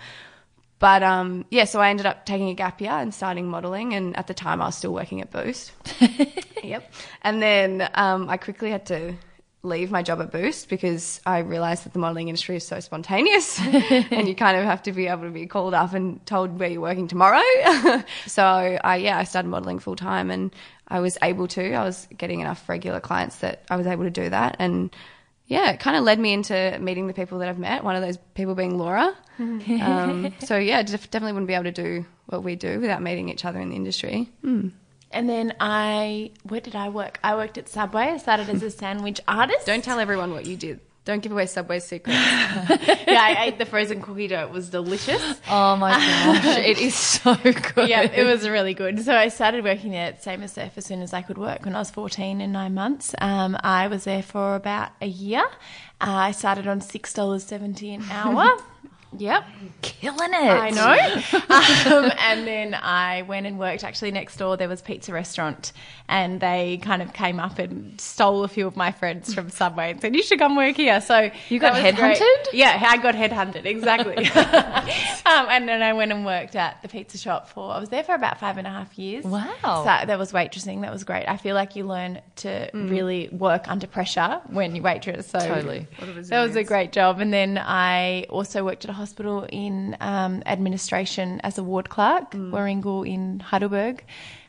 But 0.80 1.04
um, 1.04 1.46
yeah, 1.52 1.66
so 1.66 1.80
I 1.80 1.90
ended 1.90 2.08
up 2.08 2.26
taking 2.26 2.50
a 2.50 2.56
gap 2.56 2.82
year 2.82 2.92
and 2.92 3.14
starting 3.14 3.48
modeling. 3.48 3.94
And 3.94 4.18
at 4.18 4.26
the 4.26 4.34
time, 4.34 4.60
I 4.60 4.66
was 4.66 4.76
still 4.76 4.94
working 4.94 5.22
at 5.22 5.32
Boost. 5.32 5.72
yep. 6.64 6.92
And 7.22 7.44
then 7.44 7.88
um, 7.94 8.28
I 8.28 8.38
quickly 8.38 8.72
had 8.72 8.88
to 8.88 9.14
leave 9.66 9.92
my 9.92 10.02
job 10.02 10.22
at 10.22 10.32
Boost 10.32 10.70
because 10.70 11.20
I 11.26 11.40
realized 11.40 11.86
that 11.86 11.94
the 11.94 12.00
modeling 12.00 12.30
industry 12.30 12.56
is 12.56 12.66
so 12.66 12.80
spontaneous 12.80 13.60
and 13.62 14.28
you 14.28 14.36
kind 14.36 14.58
of 14.58 14.64
have 14.66 14.84
to 14.84 14.92
be 14.92 15.08
able 15.08 15.24
to 15.24 15.32
be 15.32 15.48
called 15.48 15.74
up 15.74 15.94
and 15.94 16.26
told 16.26 16.60
where 16.60 16.70
you're 16.70 16.82
working 16.82 17.08
tomorrow. 17.08 17.42
so 18.28 18.44
I, 18.44 18.98
yeah, 18.98 19.18
I 19.18 19.24
started 19.24 19.50
modeling 19.50 19.80
full 19.80 19.96
time 19.96 20.30
and 20.32 20.54
I 20.88 21.00
was 21.00 21.18
able 21.22 21.48
to. 21.50 21.74
I 21.74 21.84
was 21.84 22.08
getting 22.16 22.40
enough 22.40 22.68
regular 22.70 23.00
clients 23.00 23.38
that 23.38 23.64
I 23.70 23.76
was 23.76 23.88
able 23.88 24.04
to 24.04 24.12
do 24.12 24.30
that. 24.30 24.56
And 24.60 24.96
yeah, 25.48 25.72
it 25.72 25.80
kind 25.80 25.96
of 25.98 26.04
led 26.04 26.20
me 26.20 26.34
into 26.34 26.78
meeting 26.80 27.08
the 27.08 27.14
people 27.14 27.40
that 27.40 27.50
I've 27.50 27.60
met. 27.60 27.84
One 27.84 27.96
of 27.96 28.02
those 28.02 28.18
people 28.34 28.56
being 28.56 28.78
Laura. 28.78 29.16
um, 29.40 30.34
so 30.40 30.58
yeah, 30.58 30.82
def- 30.84 31.10
definitely 31.12 31.34
wouldn't 31.34 31.48
be 31.48 31.54
able 31.54 31.66
to 31.66 31.72
do 31.72 32.06
what 32.28 32.44
we 32.44 32.56
do 32.56 32.80
without 32.80 33.02
meeting 33.02 33.30
each 33.30 33.46
other 33.46 33.60
in 33.60 33.70
the 33.70 33.76
industry. 33.76 34.30
And 35.16 35.30
then 35.30 35.54
I, 35.62 36.32
where 36.44 36.60
did 36.60 36.76
I 36.76 36.90
work? 36.90 37.20
I 37.24 37.36
worked 37.36 37.58
at 37.58 37.70
Subway. 37.70 38.04
I 38.04 38.18
started 38.18 38.50
as 38.50 38.62
a 38.62 38.70
sandwich 38.70 39.22
artist. 39.28 39.66
Don't 39.66 39.84
tell 39.84 40.00
everyone 40.00 40.32
what 40.32 40.46
you 40.46 40.58
did. 40.58 40.82
Don't 41.06 41.22
give 41.22 41.32
away 41.32 41.46
Subway 41.46 41.80
secrets. 41.80 42.18
yeah, 42.20 43.22
I 43.22 43.46
ate 43.46 43.58
the 43.60 43.66
frozen 43.66 44.02
cookie 44.02 44.28
dough. 44.28 44.42
It 44.42 44.50
was 44.50 44.70
delicious. 44.70 45.40
Oh 45.50 45.78
my 45.78 45.92
gosh, 45.92 46.58
it 46.66 46.80
is 46.80 46.96
so 46.96 47.36
good. 47.36 47.88
yeah, 47.88 48.02
it 48.02 48.26
was 48.26 48.50
really 48.50 48.74
good. 48.74 49.00
So 49.06 49.16
I 49.16 49.30
started 49.30 49.64
working 49.64 49.92
there 49.92 50.08
at 50.08 50.24
Same 50.24 50.42
as 50.44 50.52
Surf 50.52 50.74
as 50.78 50.86
soon 50.86 51.02
as 51.02 51.14
I 51.14 51.22
could 51.22 51.38
work 51.38 51.64
when 51.64 51.76
I 51.76 51.80
was 51.80 51.92
14 51.92 52.42
and 52.42 52.52
nine 52.52 52.74
months. 52.74 53.14
Um, 53.22 53.56
I 53.64 53.88
was 53.88 54.04
there 54.04 54.24
for 54.24 54.56
about 54.56 54.92
a 55.00 55.08
year. 55.08 55.46
Uh, 56.02 56.12
I 56.12 56.32
started 56.32 56.68
on 56.68 56.82
$6.70 56.82 57.96
an 57.96 58.04
hour. 58.12 58.58
yep. 59.20 59.46
killing 59.82 60.34
it. 60.34 60.36
I 60.36 60.70
know. 60.70 61.96
um, 61.96 62.12
and 62.20 62.48
then 62.48 62.74
I 62.74 63.24
went 63.24 63.46
and 63.46 63.60
worked 63.60 63.84
actually 63.84 64.12
next 64.12 64.38
door. 64.38 64.58
There 64.58 64.70
was 64.70 64.82
Pizza 64.82 65.14
Restaurant, 65.14 65.72
and 66.08 66.40
they 66.40 66.80
kind 66.82 67.02
of 67.02 67.14
came 67.14 67.40
up 67.40 67.60
and 67.60 68.00
stole 68.00 68.44
a 68.44 68.48
few 68.48 68.68
of 68.68 68.76
my 68.76 68.92
friends 68.92 69.34
from 69.34 69.50
Subway 69.50 69.92
and 69.92 70.02
said, 70.02 70.16
"You 70.16 70.24
should 70.24 70.40
come 70.40 70.56
work 70.56 70.76
here." 70.76 71.02
So 71.02 71.32
You 71.50 71.60
got 71.60 71.74
that 71.74 71.96
great. 71.96 72.18
headhunted? 72.18 72.54
Yeah, 72.54 72.82
I 72.86 72.98
got 72.98 73.16
headhunted 73.16 73.66
exactly. 73.66 74.16
um, 75.26 75.48
and 75.50 75.68
then 75.68 75.82
I 75.82 75.94
went 75.94 76.12
and 76.12 76.26
worked 76.26 76.56
at 76.56 76.82
the 76.82 76.88
pizza 76.88 77.18
shop 77.18 77.50
for. 77.50 77.72
I 77.72 77.80
was 77.80 77.90
there 77.90 78.04
for 78.04 78.16
about 78.16 78.40
five 78.40 78.58
and 78.58 78.68
a 78.68 78.70
half 78.70 78.98
years. 78.98 79.26
Wow. 79.26 79.46
So 79.64 80.06
that 80.06 80.20
was 80.20 80.32
waitressing. 80.32 80.82
That 80.82 80.92
was 80.92 81.04
great. 81.04 81.28
I 81.28 81.38
feel 81.38 81.56
like 81.56 81.76
you 81.76 81.86
learn 81.86 82.22
to 82.38 82.70
really 82.74 83.30
work 83.32 83.68
under 83.68 83.88
pressure 83.88 84.42
when 84.48 84.76
you 84.76 84.82
waitress. 84.82 85.28
So 85.28 85.40
Totally. 85.40 85.88
that 86.00 86.42
was 86.42 86.56
a 86.56 86.64
great 86.64 86.92
job. 86.92 87.20
And 87.20 87.34
then 87.34 87.58
I 87.58 88.26
also 88.30 88.64
worked 88.64 88.86
at 88.86 88.90
a 88.90 88.94
hospital 89.06 89.46
in 89.52 89.96
um, 90.02 90.42
administration 90.48 91.40
as 91.44 91.60
a 91.60 91.64
ward 91.64 91.90
clerk, 91.90 92.32
Warringal 92.32 93.08
in 93.08 93.40
Heidelberg, 93.40 94.04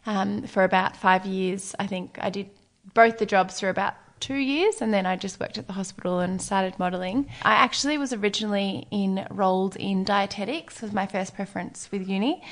um, 0.07 0.42
for 0.45 0.64
about 0.64 0.97
five 0.97 1.27
years. 1.27 1.75
I 1.79 1.87
think 1.87 2.19
I 2.23 2.31
did 2.31 2.49
both 2.95 3.19
the 3.19 3.27
jobs 3.27 3.61
for 3.61 3.69
about 3.69 3.95
two 4.19 4.37
years 4.37 4.81
and 4.81 4.95
then 4.95 5.05
I 5.05 5.14
just 5.16 5.38
worked 5.38 5.59
at 5.59 5.66
the 5.66 5.75
hospital 5.75 6.21
and 6.21 6.40
started 6.40 6.79
modelling. 6.79 7.29
I 7.42 7.53
actually 7.53 7.99
was 7.99 8.14
originally 8.14 8.87
enrolled 8.90 9.77
in 9.77 10.05
dietetics 10.05 10.81
was 10.81 10.92
my 10.92 11.07
first 11.07 11.35
preference 11.35 11.90
with 11.92 12.09
uni. 12.09 12.42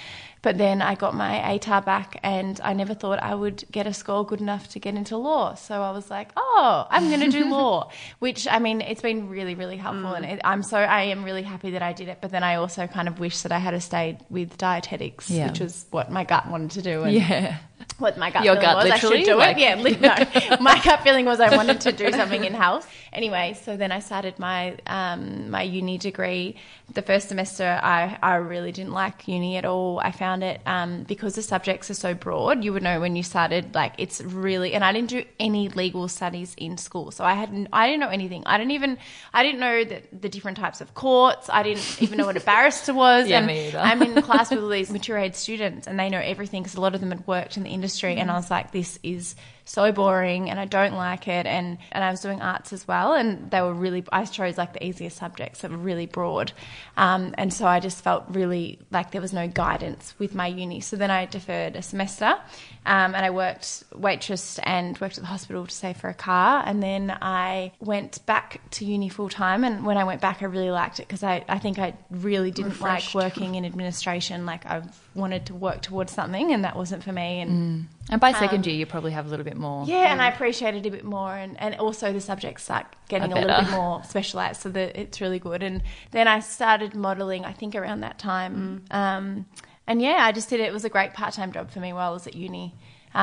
But 0.44 0.58
then 0.58 0.82
I 0.82 0.94
got 0.94 1.14
my 1.14 1.38
ATAR 1.38 1.82
back 1.82 2.20
and 2.22 2.60
I 2.62 2.74
never 2.74 2.92
thought 2.92 3.18
I 3.22 3.34
would 3.34 3.64
get 3.72 3.86
a 3.86 3.94
score 3.94 4.26
good 4.26 4.42
enough 4.42 4.68
to 4.68 4.78
get 4.78 4.94
into 4.94 5.16
law. 5.16 5.54
So 5.54 5.80
I 5.80 5.90
was 5.90 6.10
like, 6.10 6.32
oh, 6.36 6.86
I'm 6.90 7.08
going 7.08 7.20
to 7.20 7.30
do 7.30 7.46
law, 7.46 7.90
which 8.18 8.46
I 8.46 8.58
mean, 8.58 8.82
it's 8.82 9.00
been 9.00 9.30
really, 9.30 9.54
really 9.54 9.78
helpful. 9.78 10.12
And 10.12 10.26
mm. 10.26 10.34
it, 10.34 10.42
I'm 10.44 10.62
so, 10.62 10.76
I 10.76 11.04
am 11.04 11.24
really 11.24 11.44
happy 11.44 11.70
that 11.70 11.82
I 11.82 11.94
did 11.94 12.08
it. 12.08 12.18
But 12.20 12.30
then 12.30 12.44
I 12.44 12.56
also 12.56 12.86
kind 12.86 13.08
of 13.08 13.18
wish 13.18 13.40
that 13.40 13.52
I 13.52 13.58
had 13.58 13.82
stayed 13.82 14.18
with 14.28 14.58
dietetics, 14.58 15.30
Yeah. 15.30 15.48
which 15.48 15.60
was 15.60 15.86
what 15.90 16.12
my 16.12 16.24
gut 16.24 16.46
wanted 16.46 16.72
to 16.72 16.82
do. 16.82 17.04
And 17.04 17.14
Yeah. 17.14 17.56
What 17.98 18.16
my 18.18 18.30
gut 18.30 18.44
Your 18.44 18.54
feeling 18.54 18.66
gut, 18.66 18.84
was. 18.84 18.92
I 18.92 18.98
should 18.98 19.24
do 19.24 19.36
Like- 19.36 19.56
it. 19.56 19.60
Yeah, 19.60 19.74
li- 19.76 19.98
no. 20.00 20.56
my 20.60 20.80
gut 20.82 21.02
feeling 21.02 21.26
was 21.26 21.40
I 21.40 21.54
wanted 21.56 21.80
to 21.82 21.92
do 21.92 22.10
something 22.12 22.44
in 22.44 22.54
house. 22.54 22.86
Anyway, 23.12 23.56
so 23.64 23.76
then 23.76 23.92
I 23.92 24.00
started 24.00 24.38
my 24.38 24.74
um, 24.86 25.50
my 25.50 25.62
uni 25.62 25.98
degree. 25.98 26.56
The 26.92 27.00
first 27.02 27.28
semester, 27.28 27.80
I, 27.82 28.18
I 28.22 28.34
really 28.34 28.70
didn't 28.72 28.92
like 28.92 29.26
uni 29.26 29.56
at 29.56 29.64
all. 29.64 30.00
I 30.00 30.10
found 30.10 30.42
it 30.42 30.60
um, 30.66 31.04
because 31.04 31.34
the 31.34 31.40
subjects 31.42 31.88
are 31.90 31.94
so 31.94 32.12
broad. 32.12 32.62
You 32.64 32.72
would 32.74 32.82
know 32.82 33.00
when 33.00 33.14
you 33.16 33.22
started, 33.22 33.74
like 33.74 33.94
it's 33.98 34.20
really. 34.20 34.74
And 34.74 34.84
I 34.84 34.92
didn't 34.92 35.08
do 35.10 35.24
any 35.38 35.68
legal 35.68 36.08
studies 36.08 36.54
in 36.58 36.76
school, 36.76 37.10
so 37.12 37.24
I 37.24 37.34
hadn't. 37.34 37.68
I 37.72 37.86
didn't 37.86 38.00
know 38.00 38.08
anything. 38.10 38.42
I 38.46 38.58
didn't 38.58 38.72
even. 38.72 38.98
I 39.32 39.42
didn't 39.44 39.60
know 39.60 39.84
the, 39.84 40.02
the 40.12 40.28
different 40.28 40.58
types 40.58 40.80
of 40.80 40.94
courts. 40.94 41.48
I 41.48 41.62
didn't 41.62 42.02
even 42.02 42.18
know 42.18 42.26
what 42.26 42.36
a 42.36 42.40
barrister 42.40 42.92
was. 42.94 43.28
Yeah, 43.34 43.38
and 43.38 43.46
me 43.46 43.68
either. 43.68 43.78
I'm 43.78 44.02
in 44.02 44.20
class 44.22 44.50
with 44.50 44.58
all 44.60 44.68
these 44.68 44.90
mature 44.90 45.16
age 45.16 45.34
students 45.34 45.86
and 45.86 45.98
they 45.98 46.08
know 46.10 46.18
everything 46.18 46.62
because 46.62 46.76
a 46.76 46.80
lot 46.80 46.94
of 46.94 47.00
them 47.00 47.10
had 47.10 47.26
worked 47.26 47.56
in 47.56 47.62
the 47.62 47.70
industry 47.74 48.16
and 48.16 48.30
I 48.30 48.34
was 48.36 48.50
like 48.50 48.72
this 48.72 48.98
is 49.02 49.34
so 49.66 49.92
boring 49.92 50.50
and 50.50 50.60
I 50.60 50.66
don't 50.66 50.94
like 50.94 51.26
it 51.26 51.46
and 51.46 51.78
and 51.92 52.04
I 52.04 52.10
was 52.10 52.20
doing 52.20 52.40
arts 52.40 52.72
as 52.72 52.86
well 52.86 53.14
and 53.14 53.50
they 53.50 53.60
were 53.60 53.74
really 53.74 54.04
I 54.12 54.24
chose 54.24 54.56
like 54.56 54.72
the 54.72 54.84
easiest 54.84 55.16
subjects 55.16 55.60
that 55.60 55.70
were 55.70 55.76
really 55.76 56.06
broad 56.06 56.52
um, 56.96 57.34
and 57.36 57.52
so 57.52 57.66
I 57.66 57.80
just 57.80 58.02
felt 58.02 58.24
really 58.28 58.78
like 58.90 59.10
there 59.10 59.20
was 59.20 59.32
no 59.32 59.48
guidance 59.48 60.14
with 60.18 60.34
my 60.34 60.46
uni. 60.46 60.80
So 60.80 60.96
then 60.96 61.10
I 61.10 61.26
deferred 61.26 61.76
a 61.76 61.82
semester 61.82 62.38
um, 62.86 63.14
and 63.14 63.24
I 63.24 63.30
worked 63.30 63.84
waitress 63.94 64.58
and 64.62 64.98
worked 64.98 65.16
at 65.16 65.22
the 65.22 65.28
hospital 65.28 65.66
to 65.66 65.74
save 65.74 65.96
for 65.96 66.08
a 66.08 66.14
car. 66.14 66.62
And 66.66 66.82
then 66.82 67.16
I 67.20 67.72
went 67.80 68.24
back 68.26 68.60
to 68.72 68.84
uni 68.84 69.08
full 69.08 69.28
time 69.28 69.64
and 69.64 69.86
when 69.86 69.96
I 69.96 70.04
went 70.04 70.20
back 70.20 70.42
I 70.42 70.46
really 70.46 70.70
liked 70.70 71.00
it 71.00 71.08
because 71.08 71.22
I, 71.22 71.44
I 71.48 71.58
think 71.58 71.78
I 71.78 71.94
really 72.10 72.50
didn't 72.50 72.80
like 72.80 73.14
working 73.14 73.54
in 73.54 73.64
administration. 73.64 74.44
Like 74.46 74.66
I 74.66 74.82
wanted 75.14 75.46
to 75.46 75.54
work 75.54 75.80
towards 75.82 76.12
something 76.12 76.52
and 76.52 76.64
that 76.64 76.76
wasn't 76.76 77.02
for 77.02 77.12
me. 77.12 77.40
And 77.40 77.88
And 78.10 78.20
by 78.20 78.32
second 78.32 78.66
year, 78.66 78.76
you 78.76 78.84
probably 78.84 79.12
have 79.12 79.26
a 79.26 79.30
little 79.30 79.44
bit 79.44 79.56
more. 79.56 79.86
yeah, 79.86 80.12
and 80.12 80.20
I 80.20 80.28
appreciate 80.28 80.74
it 80.74 80.84
a 80.84 80.90
bit 80.90 81.04
more, 81.04 81.34
and, 81.34 81.58
and 81.58 81.74
also 81.76 82.12
the 82.12 82.20
subjects 82.20 82.64
start 82.64 82.84
getting 83.08 83.32
Are 83.32 83.38
a 83.38 83.40
little 83.40 83.62
bit 83.62 83.70
more 83.70 84.04
specialised, 84.04 84.60
so 84.60 84.68
that 84.70 85.00
it's 85.00 85.22
really 85.22 85.38
good. 85.38 85.62
And 85.62 85.82
then 86.10 86.28
I 86.28 86.40
started 86.40 86.94
modelling, 86.94 87.46
I 87.46 87.52
think 87.52 87.74
around 87.74 88.00
that 88.00 88.18
time, 88.18 88.84
um, 88.90 89.46
and 89.86 90.00
yeah, 90.00 90.18
I 90.20 90.32
just 90.32 90.48
did 90.48 90.60
it. 90.60 90.64
It 90.64 90.72
was 90.72 90.84
a 90.84 90.88
great 90.88 91.12
part 91.14 91.34
time 91.34 91.52
job 91.52 91.70
for 91.70 91.80
me 91.80 91.92
while 91.92 92.10
I 92.10 92.12
was 92.12 92.26
at 92.26 92.34
uni 92.34 92.74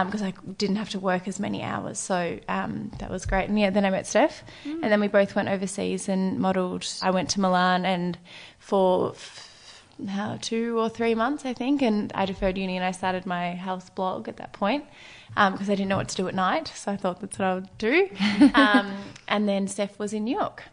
because 0.05 0.21
I 0.21 0.33
didn't 0.57 0.77
have 0.77 0.89
to 0.91 0.99
work 0.99 1.27
as 1.27 1.37
many 1.37 1.61
hours. 1.61 1.99
So 1.99 2.39
um, 2.47 2.91
that 2.99 3.09
was 3.09 3.25
great. 3.25 3.49
And 3.49 3.59
yeah, 3.59 3.71
then 3.71 3.83
I 3.83 3.89
met 3.89 4.07
Steph, 4.07 4.41
and 4.63 4.83
then 4.83 5.01
we 5.01 5.09
both 5.09 5.35
went 5.35 5.49
overseas 5.49 6.07
and 6.07 6.39
modelled. 6.39 6.87
I 7.01 7.11
went 7.11 7.29
to 7.31 7.41
Milan 7.41 7.85
and 7.85 8.17
for 8.57 9.11
f- 9.11 9.83
how, 10.07 10.37
two 10.41 10.79
or 10.79 10.87
three 10.87 11.13
months, 11.13 11.43
I 11.45 11.53
think, 11.53 11.81
and 11.81 12.09
I 12.15 12.25
deferred 12.25 12.57
uni 12.57 12.77
and 12.77 12.85
I 12.85 12.91
started 12.91 13.25
my 13.25 13.53
house 13.55 13.89
blog 13.89 14.29
at 14.29 14.37
that 14.37 14.53
point 14.53 14.85
because 15.35 15.69
I 15.69 15.75
didn't 15.75 15.89
know 15.89 15.97
what 15.97 16.07
to 16.09 16.15
do 16.15 16.27
at 16.29 16.35
night. 16.35 16.69
So 16.73 16.91
I 16.91 16.95
thought 16.95 17.19
that's 17.19 17.37
what 17.37 17.45
I 17.45 17.55
would 17.55 17.77
do. 17.77 18.07
um, 18.53 18.93
and 19.27 19.47
then 19.49 19.67
Steph 19.67 19.99
was 19.99 20.13
in 20.13 20.23
New 20.23 20.37
York. 20.37 20.63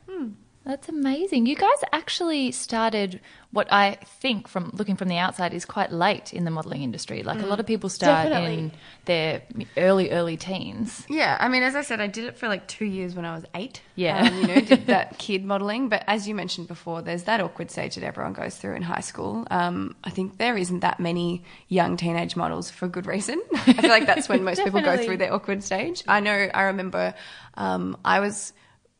That's 0.64 0.88
amazing. 0.88 1.46
You 1.46 1.56
guys 1.56 1.78
actually 1.92 2.52
started 2.52 3.20
what 3.52 3.72
I 3.72 3.96
think 4.04 4.46
from 4.46 4.70
looking 4.74 4.96
from 4.96 5.08
the 5.08 5.16
outside 5.16 5.54
is 5.54 5.64
quite 5.64 5.90
late 5.90 6.34
in 6.34 6.44
the 6.44 6.50
modeling 6.50 6.82
industry. 6.82 7.22
Like 7.22 7.40
a 7.40 7.46
lot 7.46 7.58
of 7.58 7.66
people 7.66 7.88
start 7.88 8.28
Definitely. 8.28 8.58
in 8.58 8.72
their 9.06 9.42
early, 9.78 10.10
early 10.10 10.36
teens. 10.36 11.06
Yeah, 11.08 11.38
I 11.40 11.48
mean, 11.48 11.62
as 11.62 11.74
I 11.74 11.80
said, 11.80 12.02
I 12.02 12.06
did 12.08 12.26
it 12.26 12.36
for 12.36 12.48
like 12.48 12.68
two 12.68 12.84
years 12.84 13.14
when 13.14 13.24
I 13.24 13.34
was 13.34 13.46
eight. 13.54 13.80
Yeah. 13.94 14.28
Um, 14.28 14.36
you 14.42 14.46
know, 14.46 14.60
did 14.60 14.86
that 14.88 15.16
kid 15.18 15.46
modeling. 15.46 15.88
But 15.88 16.04
as 16.06 16.28
you 16.28 16.34
mentioned 16.34 16.68
before, 16.68 17.00
there's 17.00 17.22
that 17.22 17.40
awkward 17.40 17.70
stage 17.70 17.94
that 17.94 18.04
everyone 18.04 18.34
goes 18.34 18.56
through 18.56 18.74
in 18.74 18.82
high 18.82 19.00
school. 19.00 19.46
Um, 19.50 19.96
I 20.04 20.10
think 20.10 20.36
there 20.36 20.58
isn't 20.58 20.80
that 20.80 21.00
many 21.00 21.42
young 21.68 21.96
teenage 21.96 22.36
models 22.36 22.70
for 22.70 22.84
a 22.84 22.88
good 22.90 23.06
reason. 23.06 23.40
I 23.54 23.72
feel 23.72 23.88
like 23.88 24.06
that's 24.06 24.28
when 24.28 24.44
most 24.44 24.62
people 24.62 24.82
go 24.82 24.98
through 24.98 25.16
their 25.16 25.32
awkward 25.32 25.64
stage. 25.64 26.04
I 26.06 26.20
know, 26.20 26.50
I 26.52 26.64
remember 26.64 27.14
um, 27.54 27.96
I 28.04 28.20
was 28.20 28.52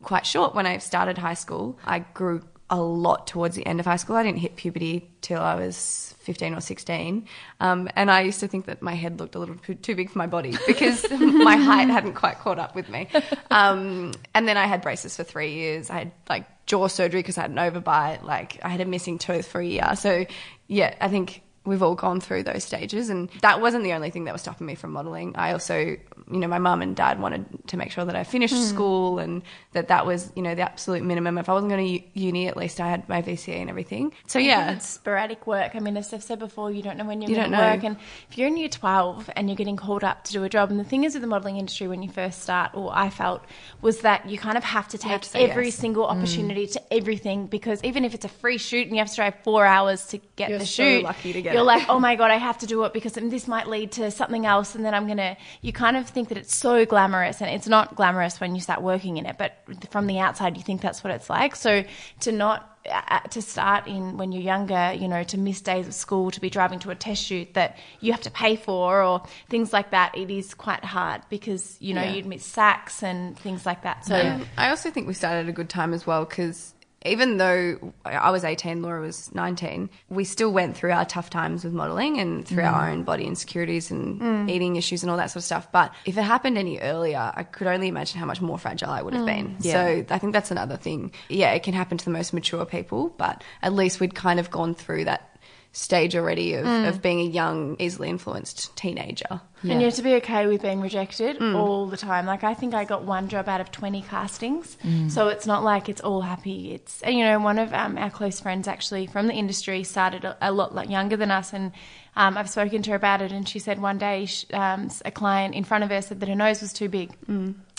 quite 0.02 0.26
short 0.26 0.54
when 0.54 0.66
I 0.66 0.78
started 0.78 1.18
high 1.18 1.34
school. 1.34 1.78
I 1.84 2.00
grew 2.00 2.42
a 2.70 2.80
lot 2.80 3.26
towards 3.26 3.56
the 3.56 3.66
end 3.66 3.80
of 3.80 3.86
high 3.86 3.96
school. 3.96 4.16
I 4.16 4.22
didn't 4.22 4.38
hit 4.38 4.56
puberty 4.56 5.10
till 5.22 5.40
I 5.40 5.54
was 5.54 6.14
15 6.20 6.54
or 6.54 6.60
16. 6.60 7.26
Um, 7.60 7.88
and 7.96 8.10
I 8.10 8.20
used 8.20 8.40
to 8.40 8.48
think 8.48 8.66
that 8.66 8.82
my 8.82 8.94
head 8.94 9.18
looked 9.18 9.34
a 9.34 9.38
little 9.38 9.56
too, 9.56 9.94
big 9.94 10.10
for 10.10 10.18
my 10.18 10.26
body 10.26 10.54
because 10.66 11.08
my 11.10 11.56
height 11.56 11.88
hadn't 11.88 12.14
quite 12.14 12.38
caught 12.38 12.58
up 12.58 12.74
with 12.74 12.88
me. 12.90 13.08
Um, 13.50 14.12
and 14.34 14.46
then 14.46 14.56
I 14.56 14.66
had 14.66 14.82
braces 14.82 15.16
for 15.16 15.24
three 15.24 15.54
years. 15.54 15.88
I 15.88 15.98
had 16.00 16.12
like 16.28 16.66
jaw 16.66 16.88
surgery 16.88 17.20
because 17.20 17.38
I 17.38 17.42
had 17.42 17.50
an 17.50 17.56
overbite. 17.56 18.22
Like 18.22 18.60
I 18.62 18.68
had 18.68 18.82
a 18.82 18.84
missing 18.84 19.18
tooth 19.18 19.46
for 19.46 19.60
a 19.60 19.66
year. 19.66 19.96
So 19.96 20.26
yeah, 20.66 20.94
I 21.00 21.08
think 21.08 21.42
we've 21.68 21.82
all 21.82 21.94
gone 21.94 22.20
through 22.20 22.42
those 22.42 22.64
stages 22.64 23.08
and 23.10 23.30
that 23.42 23.60
wasn't 23.60 23.84
the 23.84 23.92
only 23.92 24.10
thing 24.10 24.24
that 24.24 24.32
was 24.32 24.42
stopping 24.42 24.66
me 24.66 24.74
from 24.74 24.92
modeling. 24.92 25.34
I 25.36 25.52
also 25.52 25.78
you 25.78 26.38
know 26.38 26.48
my 26.48 26.58
mum 26.58 26.82
and 26.82 26.96
dad 26.96 27.20
wanted 27.20 27.46
to 27.68 27.76
make 27.76 27.90
sure 27.90 28.04
that 28.04 28.14
i 28.14 28.22
finished 28.22 28.54
hmm. 28.54 28.60
school 28.62 29.18
and 29.18 29.42
that 29.72 29.88
that 29.88 30.04
was 30.04 30.30
you 30.34 30.42
know 30.42 30.54
the 30.54 30.62
absolute 30.62 31.02
minimum. 31.02 31.38
If 31.38 31.48
i 31.48 31.52
wasn't 31.52 31.70
going 31.70 32.00
to 32.00 32.18
uni 32.18 32.48
at 32.48 32.56
least 32.56 32.80
i 32.80 32.88
had 32.88 33.08
my 33.08 33.22
VCE 33.28 33.60
and 33.60 33.70
everything. 33.70 34.12
So 34.26 34.38
yeah. 34.38 34.72
it's 34.72 34.86
sporadic 34.88 35.46
work. 35.46 35.74
I 35.74 35.80
mean, 35.80 35.96
as 35.96 36.12
I've 36.12 36.22
said 36.22 36.38
before, 36.38 36.70
you 36.70 36.82
don't 36.82 36.96
know 36.96 37.04
when 37.04 37.20
you're 37.20 37.30
You 37.30 37.36
going 37.36 37.52
to 37.52 37.58
work. 37.58 37.84
And 37.84 37.96
if 38.30 38.38
you're 38.38 38.48
in 38.48 38.56
year 38.56 38.68
12 38.68 39.30
and 39.36 39.48
you're 39.48 39.56
getting 39.56 39.76
called 39.76 40.04
up 40.04 40.24
to 40.24 40.32
do 40.32 40.44
a 40.44 40.48
job, 40.48 40.70
and 40.70 40.80
the 40.80 40.84
thing 40.84 41.04
is 41.04 41.14
with 41.14 41.22
the 41.22 41.28
modelling 41.28 41.56
industry 41.56 41.88
when 41.88 42.02
you 42.02 42.10
first 42.10 42.42
start, 42.42 42.72
or 42.74 42.90
I 42.94 43.10
felt, 43.10 43.44
was 43.80 44.00
that 44.00 44.28
you 44.28 44.38
kind 44.38 44.56
of 44.56 44.64
have 44.64 44.88
to 44.88 44.98
take 44.98 45.20
to 45.22 45.40
every 45.40 45.66
yes. 45.66 45.74
single 45.74 46.06
mm. 46.06 46.10
opportunity 46.10 46.66
to 46.68 46.92
everything 46.92 47.46
because 47.46 47.82
even 47.84 48.04
if 48.04 48.14
it's 48.14 48.24
a 48.24 48.28
free 48.28 48.58
shoot 48.58 48.86
and 48.86 48.96
you 48.96 48.98
have 48.98 49.10
to 49.10 49.16
drive 49.16 49.34
four 49.42 49.64
hours 49.64 50.06
to 50.08 50.18
get 50.36 50.50
You're 50.50 50.58
the 50.60 50.66
so 50.66 50.82
shoot, 50.82 51.04
lucky 51.04 51.32
to 51.32 51.42
get 51.42 51.54
you're 51.58 51.66
like, 51.66 51.86
oh 51.88 51.98
my 52.00 52.16
God, 52.16 52.30
I 52.30 52.36
have 52.36 52.58
to 52.58 52.66
do 52.66 52.84
it 52.84 52.92
because 52.92 53.12
this 53.12 53.46
might 53.48 53.66
lead 53.66 53.92
to 53.92 54.10
something 54.10 54.46
else. 54.46 54.74
And 54.74 54.84
then 54.84 54.94
I'm 54.94 55.06
going 55.06 55.18
to, 55.18 55.36
you 55.60 55.72
kind 55.72 55.96
of 55.96 56.08
think 56.08 56.28
that 56.30 56.38
it's 56.38 56.54
so 56.54 56.86
glamorous 56.86 57.40
and 57.40 57.50
it's 57.50 57.68
not 57.68 57.94
glamorous 57.96 58.40
when 58.40 58.54
you 58.54 58.60
start 58.60 58.80
working 58.82 59.16
in 59.16 59.26
it, 59.26 59.36
but 59.38 59.58
from 59.90 60.06
the 60.06 60.18
outside, 60.20 60.56
you 60.56 60.62
think 60.62 60.80
that's 60.80 61.02
what 61.04 61.12
it's 61.12 61.28
like. 61.28 61.56
So 61.56 61.84
to 62.20 62.32
not, 62.32 62.78
uh, 62.90 63.20
to 63.20 63.42
start 63.42 63.86
in 63.86 64.16
when 64.16 64.32
you're 64.32 64.42
younger, 64.42 64.92
you 64.94 65.08
know, 65.08 65.22
to 65.24 65.36
miss 65.36 65.60
days 65.60 65.86
of 65.86 65.92
school, 65.94 66.30
to 66.30 66.40
be 66.40 66.48
driving 66.48 66.78
to 66.78 66.90
a 66.90 66.94
test 66.94 67.22
shoot 67.22 67.52
that 67.54 67.76
you 68.00 68.12
have 68.12 68.22
to 68.22 68.30
pay 68.30 68.56
for 68.56 69.02
or 69.02 69.22
things 69.50 69.72
like 69.72 69.90
that, 69.90 70.16
it 70.16 70.30
is 70.30 70.54
quite 70.54 70.84
hard 70.84 71.20
because, 71.28 71.76
you 71.80 71.92
know, 71.92 72.02
Yeah. 72.02 72.12
you'd 72.12 72.26
miss 72.26 72.46
SACs 72.46 73.02
and 73.02 73.38
things 73.38 73.66
like 73.66 73.82
that. 73.82 74.06
So, 74.06 74.14
And 74.14 74.46
I 74.56 74.70
also 74.70 74.90
think 74.90 75.06
we 75.06 75.12
started 75.14 75.40
at 75.40 75.48
a 75.48 75.52
good 75.52 75.68
time 75.68 75.92
as 75.92 76.06
well 76.06 76.24
because 76.24 76.72
even 77.04 77.36
though 77.36 77.92
I 78.04 78.30
was 78.30 78.42
18, 78.42 78.82
Laura 78.82 79.00
was 79.00 79.32
19, 79.34 79.88
we 80.08 80.24
still 80.24 80.52
went 80.52 80.76
through 80.76 80.90
our 80.90 81.04
tough 81.04 81.30
times 81.30 81.62
with 81.62 81.72
modeling 81.72 82.18
and 82.18 82.46
through 82.46 82.64
our 82.64 82.88
mm. 82.88 82.92
own 82.92 83.02
body 83.04 83.24
insecurities 83.24 83.90
and 83.90 84.20
mm. 84.20 84.50
eating 84.50 84.74
issues 84.74 85.02
and 85.02 85.10
all 85.10 85.16
that 85.16 85.30
sort 85.30 85.36
of 85.36 85.44
stuff. 85.44 85.70
But 85.70 85.94
if 86.06 86.18
it 86.18 86.22
happened 86.22 86.58
any 86.58 86.80
earlier, 86.80 87.32
I 87.34 87.44
could 87.44 87.68
only 87.68 87.86
imagine 87.86 88.18
how 88.18 88.26
much 88.26 88.40
more 88.40 88.58
fragile 88.58 88.90
I 88.90 89.02
would 89.02 89.14
have 89.14 89.22
mm. 89.22 89.26
been. 89.26 89.60
So 89.60 90.04
I 90.10 90.18
think 90.18 90.32
that's 90.32 90.50
another 90.50 90.76
thing. 90.76 91.12
Yeah, 91.28 91.52
it 91.52 91.62
can 91.62 91.74
happen 91.74 91.98
to 91.98 92.04
the 92.04 92.10
most 92.10 92.32
mature 92.32 92.64
people, 92.64 93.14
but 93.16 93.44
at 93.62 93.72
least 93.72 94.00
we'd 94.00 94.16
kind 94.16 94.40
of 94.40 94.50
gone 94.50 94.74
through 94.74 95.04
that 95.04 95.37
stage 95.72 96.16
already 96.16 96.54
of, 96.54 96.66
of 96.66 97.02
being 97.02 97.20
a 97.20 97.24
young, 97.30 97.76
easily 97.78 98.08
influenced 98.08 98.74
teenager. 98.76 99.40
And 99.62 99.80
you 99.80 99.86
have 99.86 99.94
to 99.94 100.02
be 100.02 100.14
okay 100.16 100.46
with 100.46 100.62
being 100.62 100.80
rejected 100.80 101.38
Mm. 101.38 101.54
all 101.56 101.86
the 101.86 101.96
time. 101.96 102.26
Like 102.26 102.44
I 102.44 102.54
think 102.54 102.74
I 102.74 102.84
got 102.84 103.02
one 103.04 103.28
job 103.28 103.48
out 103.48 103.60
of 103.60 103.70
twenty 103.72 104.02
castings, 104.02 104.76
Mm. 104.84 105.10
so 105.10 105.28
it's 105.28 105.46
not 105.46 105.64
like 105.64 105.88
it's 105.88 106.00
all 106.00 106.20
happy. 106.20 106.72
It's 106.72 107.02
and 107.02 107.16
you 107.16 107.24
know 107.24 107.38
one 107.40 107.58
of 107.58 107.72
um, 107.74 107.98
our 107.98 108.10
close 108.10 108.40
friends 108.40 108.68
actually 108.68 109.06
from 109.08 109.26
the 109.26 109.34
industry 109.34 109.82
started 109.84 110.24
a, 110.24 110.36
a 110.40 110.52
lot 110.52 110.74
like 110.74 110.88
younger 110.90 111.16
than 111.16 111.30
us, 111.32 111.52
and 111.52 111.72
um, 112.16 112.36
I've 112.38 112.48
spoken 112.50 112.82
to 112.82 112.90
her 112.90 112.96
about 112.96 113.20
it, 113.20 113.32
and 113.32 113.48
she 113.48 113.58
said 113.58 113.80
one 113.80 113.98
day 113.98 114.26
sh 114.26 114.46
um, 114.52 114.90
a 115.04 115.10
client 115.10 115.54
in 115.54 115.64
front 115.64 115.82
of 115.84 115.90
her 115.90 116.02
said 116.02 116.20
that 116.20 116.28
her 116.28 116.34
nose 116.36 116.60
was 116.62 116.72
too 116.72 116.88
big. 116.88 117.10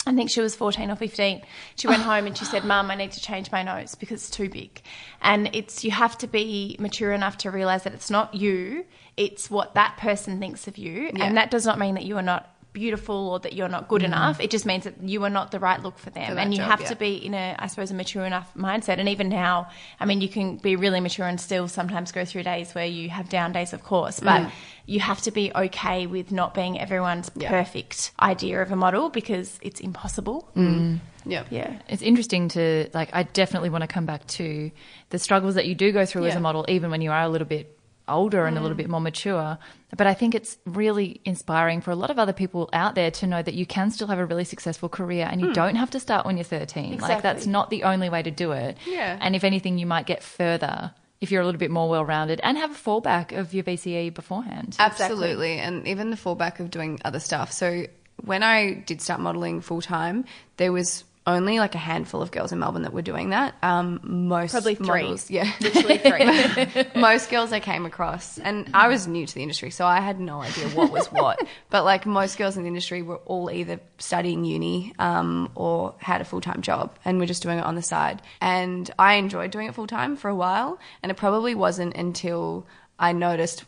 I 0.06 0.14
think 0.14 0.30
she 0.30 0.40
was 0.40 0.54
14 0.54 0.90
or 0.90 0.96
15. 0.96 1.42
She 1.76 1.86
went 1.86 2.00
oh. 2.00 2.04
home 2.04 2.26
and 2.26 2.36
she 2.36 2.44
said, 2.44 2.64
Mum, 2.64 2.90
I 2.90 2.94
need 2.94 3.12
to 3.12 3.20
change 3.20 3.52
my 3.52 3.62
nose 3.62 3.94
because 3.94 4.22
it's 4.22 4.30
too 4.30 4.48
big. 4.48 4.80
And 5.20 5.50
it's, 5.52 5.84
you 5.84 5.90
have 5.90 6.16
to 6.18 6.26
be 6.26 6.76
mature 6.78 7.12
enough 7.12 7.36
to 7.38 7.50
realize 7.50 7.82
that 7.84 7.92
it's 7.92 8.10
not 8.10 8.34
you, 8.34 8.86
it's 9.16 9.50
what 9.50 9.74
that 9.74 9.98
person 9.98 10.40
thinks 10.40 10.66
of 10.66 10.78
you. 10.78 11.10
Yeah. 11.14 11.24
And 11.24 11.36
that 11.36 11.50
does 11.50 11.66
not 11.66 11.78
mean 11.78 11.94
that 11.96 12.04
you 12.04 12.16
are 12.16 12.22
not 12.22 12.50
beautiful 12.72 13.30
or 13.30 13.40
that 13.40 13.52
you're 13.52 13.68
not 13.68 13.88
good 13.88 14.02
mm. 14.02 14.06
enough. 14.06 14.40
It 14.40 14.50
just 14.50 14.66
means 14.66 14.84
that 14.84 15.02
you 15.02 15.24
are 15.24 15.30
not 15.30 15.50
the 15.50 15.58
right 15.58 15.82
look 15.82 15.98
for 15.98 16.10
them. 16.10 16.34
For 16.34 16.38
and 16.38 16.52
you 16.52 16.58
job, 16.58 16.70
have 16.70 16.80
yeah. 16.82 16.88
to 16.88 16.96
be 16.96 17.14
in 17.16 17.34
a, 17.34 17.56
I 17.58 17.66
suppose, 17.66 17.90
a 17.90 17.94
mature 17.94 18.24
enough 18.24 18.52
mindset. 18.54 18.98
And 18.98 19.08
even 19.08 19.28
now, 19.28 19.68
I 19.98 20.04
mean, 20.04 20.20
you 20.20 20.28
can 20.28 20.56
be 20.56 20.76
really 20.76 21.00
mature 21.00 21.26
and 21.26 21.40
still 21.40 21.68
sometimes 21.68 22.12
go 22.12 22.24
through 22.24 22.44
days 22.44 22.74
where 22.74 22.86
you 22.86 23.10
have 23.10 23.28
down 23.28 23.52
days, 23.52 23.72
of 23.72 23.82
course, 23.82 24.20
mm. 24.20 24.24
but 24.24 24.40
Mm. 24.40 24.52
you 24.86 25.00
have 25.00 25.20
to 25.22 25.30
be 25.30 25.52
okay 25.54 26.06
with 26.06 26.32
not 26.32 26.54
being 26.54 26.80
everyone's 26.80 27.28
perfect 27.30 28.12
idea 28.20 28.62
of 28.62 28.72
a 28.72 28.76
model 28.76 29.10
because 29.10 29.58
it's 29.62 29.80
impossible. 29.80 30.48
Mm. 30.56 31.00
Yeah. 31.26 31.44
Yeah. 31.50 31.78
It's 31.88 32.02
interesting 32.02 32.48
to 32.50 32.88
like. 32.94 33.10
I 33.12 33.24
definitely 33.24 33.70
want 33.70 33.82
to 33.82 33.88
come 33.88 34.06
back 34.06 34.26
to 34.28 34.70
the 35.10 35.18
struggles 35.18 35.56
that 35.56 35.66
you 35.66 35.74
do 35.74 35.92
go 35.92 36.06
through 36.06 36.26
as 36.26 36.34
a 36.34 36.40
model, 36.40 36.64
even 36.68 36.90
when 36.90 37.02
you 37.02 37.10
are 37.10 37.22
a 37.22 37.28
little 37.28 37.46
bit 37.46 37.76
older 38.10 38.46
and 38.46 38.58
a 38.58 38.60
little 38.60 38.74
mm. 38.74 38.78
bit 38.78 38.90
more 38.90 39.00
mature. 39.00 39.58
But 39.96 40.06
I 40.06 40.14
think 40.14 40.34
it's 40.34 40.58
really 40.66 41.20
inspiring 41.24 41.80
for 41.80 41.90
a 41.90 41.96
lot 41.96 42.10
of 42.10 42.18
other 42.18 42.32
people 42.32 42.68
out 42.72 42.94
there 42.94 43.10
to 43.12 43.26
know 43.26 43.42
that 43.42 43.54
you 43.54 43.66
can 43.66 43.90
still 43.90 44.06
have 44.08 44.18
a 44.18 44.26
really 44.26 44.44
successful 44.44 44.88
career 44.88 45.28
and 45.30 45.40
you 45.40 45.48
hmm. 45.48 45.52
don't 45.52 45.74
have 45.74 45.90
to 45.90 46.00
start 46.00 46.26
when 46.26 46.36
you're 46.36 46.44
13. 46.44 46.98
Like 46.98 47.22
that's 47.22 47.46
not 47.46 47.70
the 47.70 47.82
only 47.84 48.08
way 48.08 48.22
to 48.22 48.30
do 48.30 48.52
it. 48.52 48.76
Yeah. 48.86 49.18
And 49.20 49.34
if 49.34 49.42
anything, 49.42 49.78
you 49.78 49.86
might 49.86 50.06
get 50.06 50.22
further 50.22 50.92
if 51.20 51.30
you're 51.30 51.42
a 51.42 51.44
little 51.44 51.58
bit 51.58 51.70
more 51.70 51.88
well-rounded 51.88 52.40
and 52.42 52.56
have 52.56 52.70
a 52.70 52.74
fallback 52.74 53.36
of 53.36 53.52
your 53.52 53.64
VCE 53.64 54.14
beforehand. 54.14 54.76
Absolutely. 54.78 55.58
And 55.58 55.86
even 55.86 56.10
the 56.10 56.16
fallback 56.16 56.60
of 56.60 56.70
doing 56.70 56.98
other 57.04 57.20
stuff. 57.20 57.52
So 57.52 57.86
when 58.24 58.42
I 58.42 58.74
did 58.74 59.02
start 59.02 59.20
modeling 59.20 59.60
full 59.60 59.82
time, 59.82 60.24
there 60.56 60.72
was 60.72 61.04
only 61.26 61.58
like 61.58 61.74
a 61.74 61.78
handful 61.78 62.22
of 62.22 62.30
girls 62.30 62.50
in 62.50 62.58
Melbourne 62.58 62.82
that 62.82 62.92
were 62.92 63.02
doing 63.02 63.30
that. 63.30 63.54
Um, 63.62 64.00
most 64.02 64.52
Probably 64.52 64.74
three. 64.74 65.02
models, 65.02 65.30
yeah, 65.30 65.52
Literally 65.60 65.98
three. 65.98 66.84
most 67.00 67.30
girls 67.30 67.52
I 67.52 67.60
came 67.60 67.84
across, 67.84 68.38
and 68.38 68.70
I 68.72 68.88
was 68.88 69.06
new 69.06 69.26
to 69.26 69.34
the 69.34 69.42
industry, 69.42 69.70
so 69.70 69.86
I 69.86 70.00
had 70.00 70.18
no 70.18 70.40
idea 70.40 70.68
what 70.70 70.90
was 70.90 71.06
what. 71.08 71.46
but 71.70 71.84
like 71.84 72.06
most 72.06 72.38
girls 72.38 72.56
in 72.56 72.62
the 72.62 72.68
industry 72.68 73.02
were 73.02 73.18
all 73.26 73.50
either 73.50 73.80
studying 73.98 74.44
uni 74.44 74.94
um, 74.98 75.50
or 75.54 75.94
had 75.98 76.20
a 76.20 76.24
full 76.24 76.40
time 76.40 76.62
job, 76.62 76.96
and 77.04 77.18
were 77.18 77.26
just 77.26 77.42
doing 77.42 77.58
it 77.58 77.64
on 77.64 77.74
the 77.74 77.82
side. 77.82 78.22
And 78.40 78.90
I 78.98 79.14
enjoyed 79.14 79.50
doing 79.50 79.68
it 79.68 79.74
full 79.74 79.86
time 79.86 80.16
for 80.16 80.28
a 80.28 80.34
while, 80.34 80.78
and 81.02 81.12
it 81.12 81.16
probably 81.16 81.54
wasn't 81.54 81.94
until 81.96 82.66
I 82.98 83.12
noticed 83.12 83.64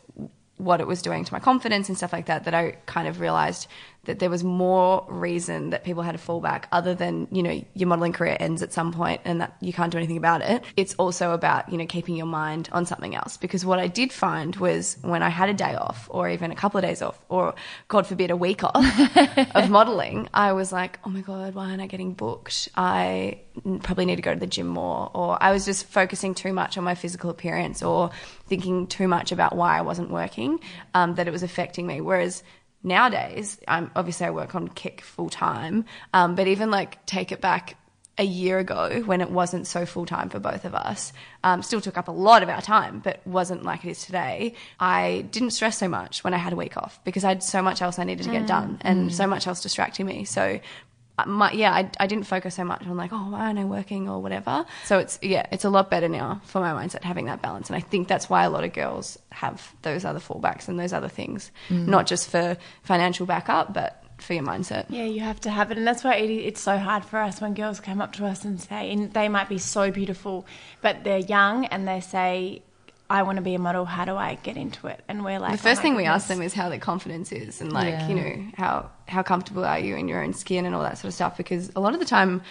what 0.57 0.79
it 0.79 0.87
was 0.87 1.01
doing 1.01 1.25
to 1.25 1.33
my 1.33 1.39
confidence 1.39 1.89
and 1.89 1.97
stuff 1.97 2.13
like 2.13 2.27
that 2.27 2.45
that 2.45 2.53
I 2.53 2.77
kind 2.85 3.07
of 3.07 3.19
realized 3.19 3.67
that 4.05 4.19
there 4.19 4.29
was 4.29 4.43
more 4.43 5.05
reason 5.07 5.69
that 5.69 5.83
people 5.83 6.03
had 6.03 6.15
a 6.15 6.17
fallback 6.17 6.65
other 6.71 6.93
than 6.93 7.27
you 7.31 7.41
know 7.41 7.63
your 7.73 7.87
modeling 7.87 8.13
career 8.13 8.35
ends 8.39 8.61
at 8.61 8.73
some 8.73 8.91
point 8.91 9.21
and 9.25 9.41
that 9.41 9.55
you 9.61 9.71
can't 9.71 9.91
do 9.91 9.97
anything 9.97 10.17
about 10.17 10.41
it. 10.41 10.63
It's 10.75 10.93
also 10.95 11.31
about 11.31 11.69
you 11.71 11.77
know 11.77 11.85
keeping 11.85 12.15
your 12.15 12.25
mind 12.25 12.69
on 12.71 12.85
something 12.85 13.15
else. 13.15 13.37
Because 13.37 13.65
what 13.65 13.79
I 13.79 13.87
did 13.87 14.11
find 14.11 14.55
was 14.57 14.97
when 15.01 15.23
I 15.23 15.29
had 15.29 15.49
a 15.49 15.53
day 15.53 15.75
off 15.75 16.07
or 16.11 16.29
even 16.29 16.51
a 16.51 16.55
couple 16.55 16.77
of 16.77 16.83
days 16.83 17.01
off 17.01 17.19
or 17.29 17.55
god 17.87 18.05
forbid 18.07 18.31
a 18.31 18.35
week 18.35 18.63
off 18.63 18.75
of 19.55 19.69
modeling 19.69 20.29
I 20.33 20.53
was 20.53 20.71
like 20.71 20.99
oh 21.05 21.09
my 21.09 21.21
god 21.21 21.55
why 21.55 21.69
aren't 21.69 21.81
I 21.81 21.87
getting 21.87 22.13
booked? 22.13 22.69
I 22.75 23.39
probably 23.81 24.05
need 24.05 24.15
to 24.15 24.21
go 24.21 24.33
to 24.33 24.39
the 24.39 24.47
gym 24.47 24.67
more. 24.67 25.11
Or 25.13 25.41
I 25.41 25.51
was 25.51 25.65
just 25.65 25.85
focusing 25.85 26.33
too 26.33 26.53
much 26.53 26.77
on 26.77 26.83
my 26.83 26.95
physical 26.95 27.29
appearance 27.29 27.83
or 27.83 28.11
thinking 28.47 28.87
too 28.87 29.07
much 29.07 29.31
about 29.31 29.55
why 29.55 29.77
I 29.77 29.81
wasn't 29.81 30.09
working 30.09 30.59
um, 30.93 31.15
that 31.15 31.27
it 31.27 31.31
was 31.31 31.43
affecting 31.43 31.87
me. 31.87 32.01
Whereas 32.01 32.43
nowadays, 32.83 33.59
um, 33.67 33.91
obviously 33.95 34.25
I 34.27 34.31
work 34.31 34.55
on 34.55 34.67
KIC 34.67 35.01
full 35.01 35.29
time, 35.29 35.85
um, 36.13 36.35
but 36.35 36.47
even 36.47 36.69
like 36.69 37.05
take 37.05 37.31
it 37.31 37.41
back 37.41 37.77
a 38.17 38.23
year 38.23 38.59
ago 38.59 39.01
when 39.05 39.21
it 39.21 39.31
wasn't 39.31 39.65
so 39.65 39.85
full 39.85 40.05
time 40.05 40.29
for 40.29 40.39
both 40.39 40.65
of 40.65 40.75
us, 40.75 41.13
um, 41.43 41.63
still 41.63 41.81
took 41.81 41.97
up 41.97 42.07
a 42.07 42.11
lot 42.11 42.43
of 42.43 42.49
our 42.49 42.61
time, 42.61 42.99
but 42.99 43.25
wasn't 43.25 43.63
like 43.63 43.83
it 43.83 43.89
is 43.89 44.05
today. 44.05 44.53
I 44.79 45.25
didn't 45.31 45.51
stress 45.51 45.79
so 45.79 45.87
much 45.87 46.23
when 46.23 46.33
I 46.33 46.37
had 46.37 46.53
a 46.53 46.55
week 46.55 46.77
off 46.77 47.03
because 47.03 47.23
I 47.23 47.29
had 47.29 47.41
so 47.41 47.61
much 47.61 47.81
else 47.81 47.97
I 47.97 48.03
needed 48.03 48.23
to 48.23 48.31
get 48.31 48.45
done 48.45 48.77
and 48.81 49.13
so 49.13 49.25
much 49.25 49.47
else 49.47 49.61
distracting 49.61 50.05
me. 50.05 50.25
So, 50.25 50.59
my, 51.25 51.51
yeah, 51.51 51.71
I, 51.71 51.89
I 51.99 52.07
didn't 52.07 52.25
focus 52.25 52.55
so 52.55 52.63
much 52.63 52.85
on 52.87 52.97
like, 52.97 53.13
oh, 53.13 53.29
why 53.29 53.45
aren't 53.45 53.59
I 53.59 53.65
working 53.65 54.09
or 54.09 54.21
whatever. 54.21 54.65
So 54.85 54.99
it's, 54.99 55.19
yeah, 55.21 55.45
it's 55.51 55.63
a 55.63 55.69
lot 55.69 55.89
better 55.89 56.09
now 56.09 56.41
for 56.45 56.59
my 56.59 56.71
mindset 56.71 57.03
having 57.03 57.25
that 57.25 57.41
balance. 57.41 57.69
And 57.69 57.75
I 57.75 57.81
think 57.81 58.07
that's 58.07 58.29
why 58.29 58.43
a 58.43 58.49
lot 58.49 58.63
of 58.63 58.73
girls 58.73 59.17
have 59.31 59.73
those 59.83 60.05
other 60.05 60.19
fallbacks 60.19 60.67
and 60.67 60.79
those 60.79 60.93
other 60.93 61.09
things, 61.09 61.51
mm. 61.69 61.85
not 61.87 62.07
just 62.07 62.29
for 62.29 62.57
financial 62.81 63.25
backup, 63.25 63.73
but 63.73 64.03
for 64.17 64.33
your 64.33 64.43
mindset. 64.43 64.85
Yeah, 64.89 65.05
you 65.05 65.19
have 65.21 65.39
to 65.41 65.49
have 65.51 65.71
it, 65.71 65.77
and 65.77 65.85
that's 65.85 66.03
why 66.03 66.15
it, 66.15 66.29
it's 66.29 66.61
so 66.61 66.77
hard 66.77 67.05
for 67.05 67.19
us 67.19 67.41
when 67.41 67.53
girls 67.53 67.79
come 67.79 68.01
up 68.01 68.13
to 68.13 68.25
us 68.25 68.43
and 68.45 68.59
say, 68.59 68.91
and 68.91 69.13
they 69.13 69.29
might 69.29 69.49
be 69.49 69.57
so 69.57 69.91
beautiful, 69.91 70.45
but 70.81 71.03
they're 71.03 71.17
young 71.19 71.65
and 71.65 71.87
they 71.87 71.99
say, 71.99 72.63
"I 73.17 73.23
want 73.23 73.37
to 73.37 73.41
be 73.43 73.55
a 73.55 73.59
model. 73.59 73.85
How 73.85 74.05
do 74.05 74.15
I 74.15 74.29
get 74.47 74.57
into 74.57 74.87
it?" 74.87 74.99
And 75.07 75.23
we're 75.23 75.39
like, 75.39 75.51
The 75.51 75.69
oh 75.69 75.69
first 75.69 75.79
"Oh 75.79 75.81
my 75.81 75.83
thing 75.83 75.95
we 75.95 76.05
ask 76.05 76.27
them 76.27 76.41
is 76.41 76.53
how 76.53 76.67
their 76.69 76.79
confidence 76.91 77.31
is, 77.31 77.61
and 77.61 77.71
like 77.71 77.93
Yeah. 77.93 78.07
you 78.09 78.15
know 78.15 78.33
how 78.57 78.73
how 79.07 79.21
comfortable 79.23 79.63
are 79.65 79.79
you 79.79 79.95
in 79.95 80.07
your 80.07 80.23
own 80.23 80.33
skin 80.33 80.65
and 80.65 80.73
all 80.75 80.81
that 80.83 80.97
sort 80.97 81.09
of 81.11 81.13
stuff. 81.13 81.37
Because 81.37 81.71
a 81.75 81.79
lot 81.79 81.93
of 81.93 81.99
the 81.99 82.05
time, 82.17 82.41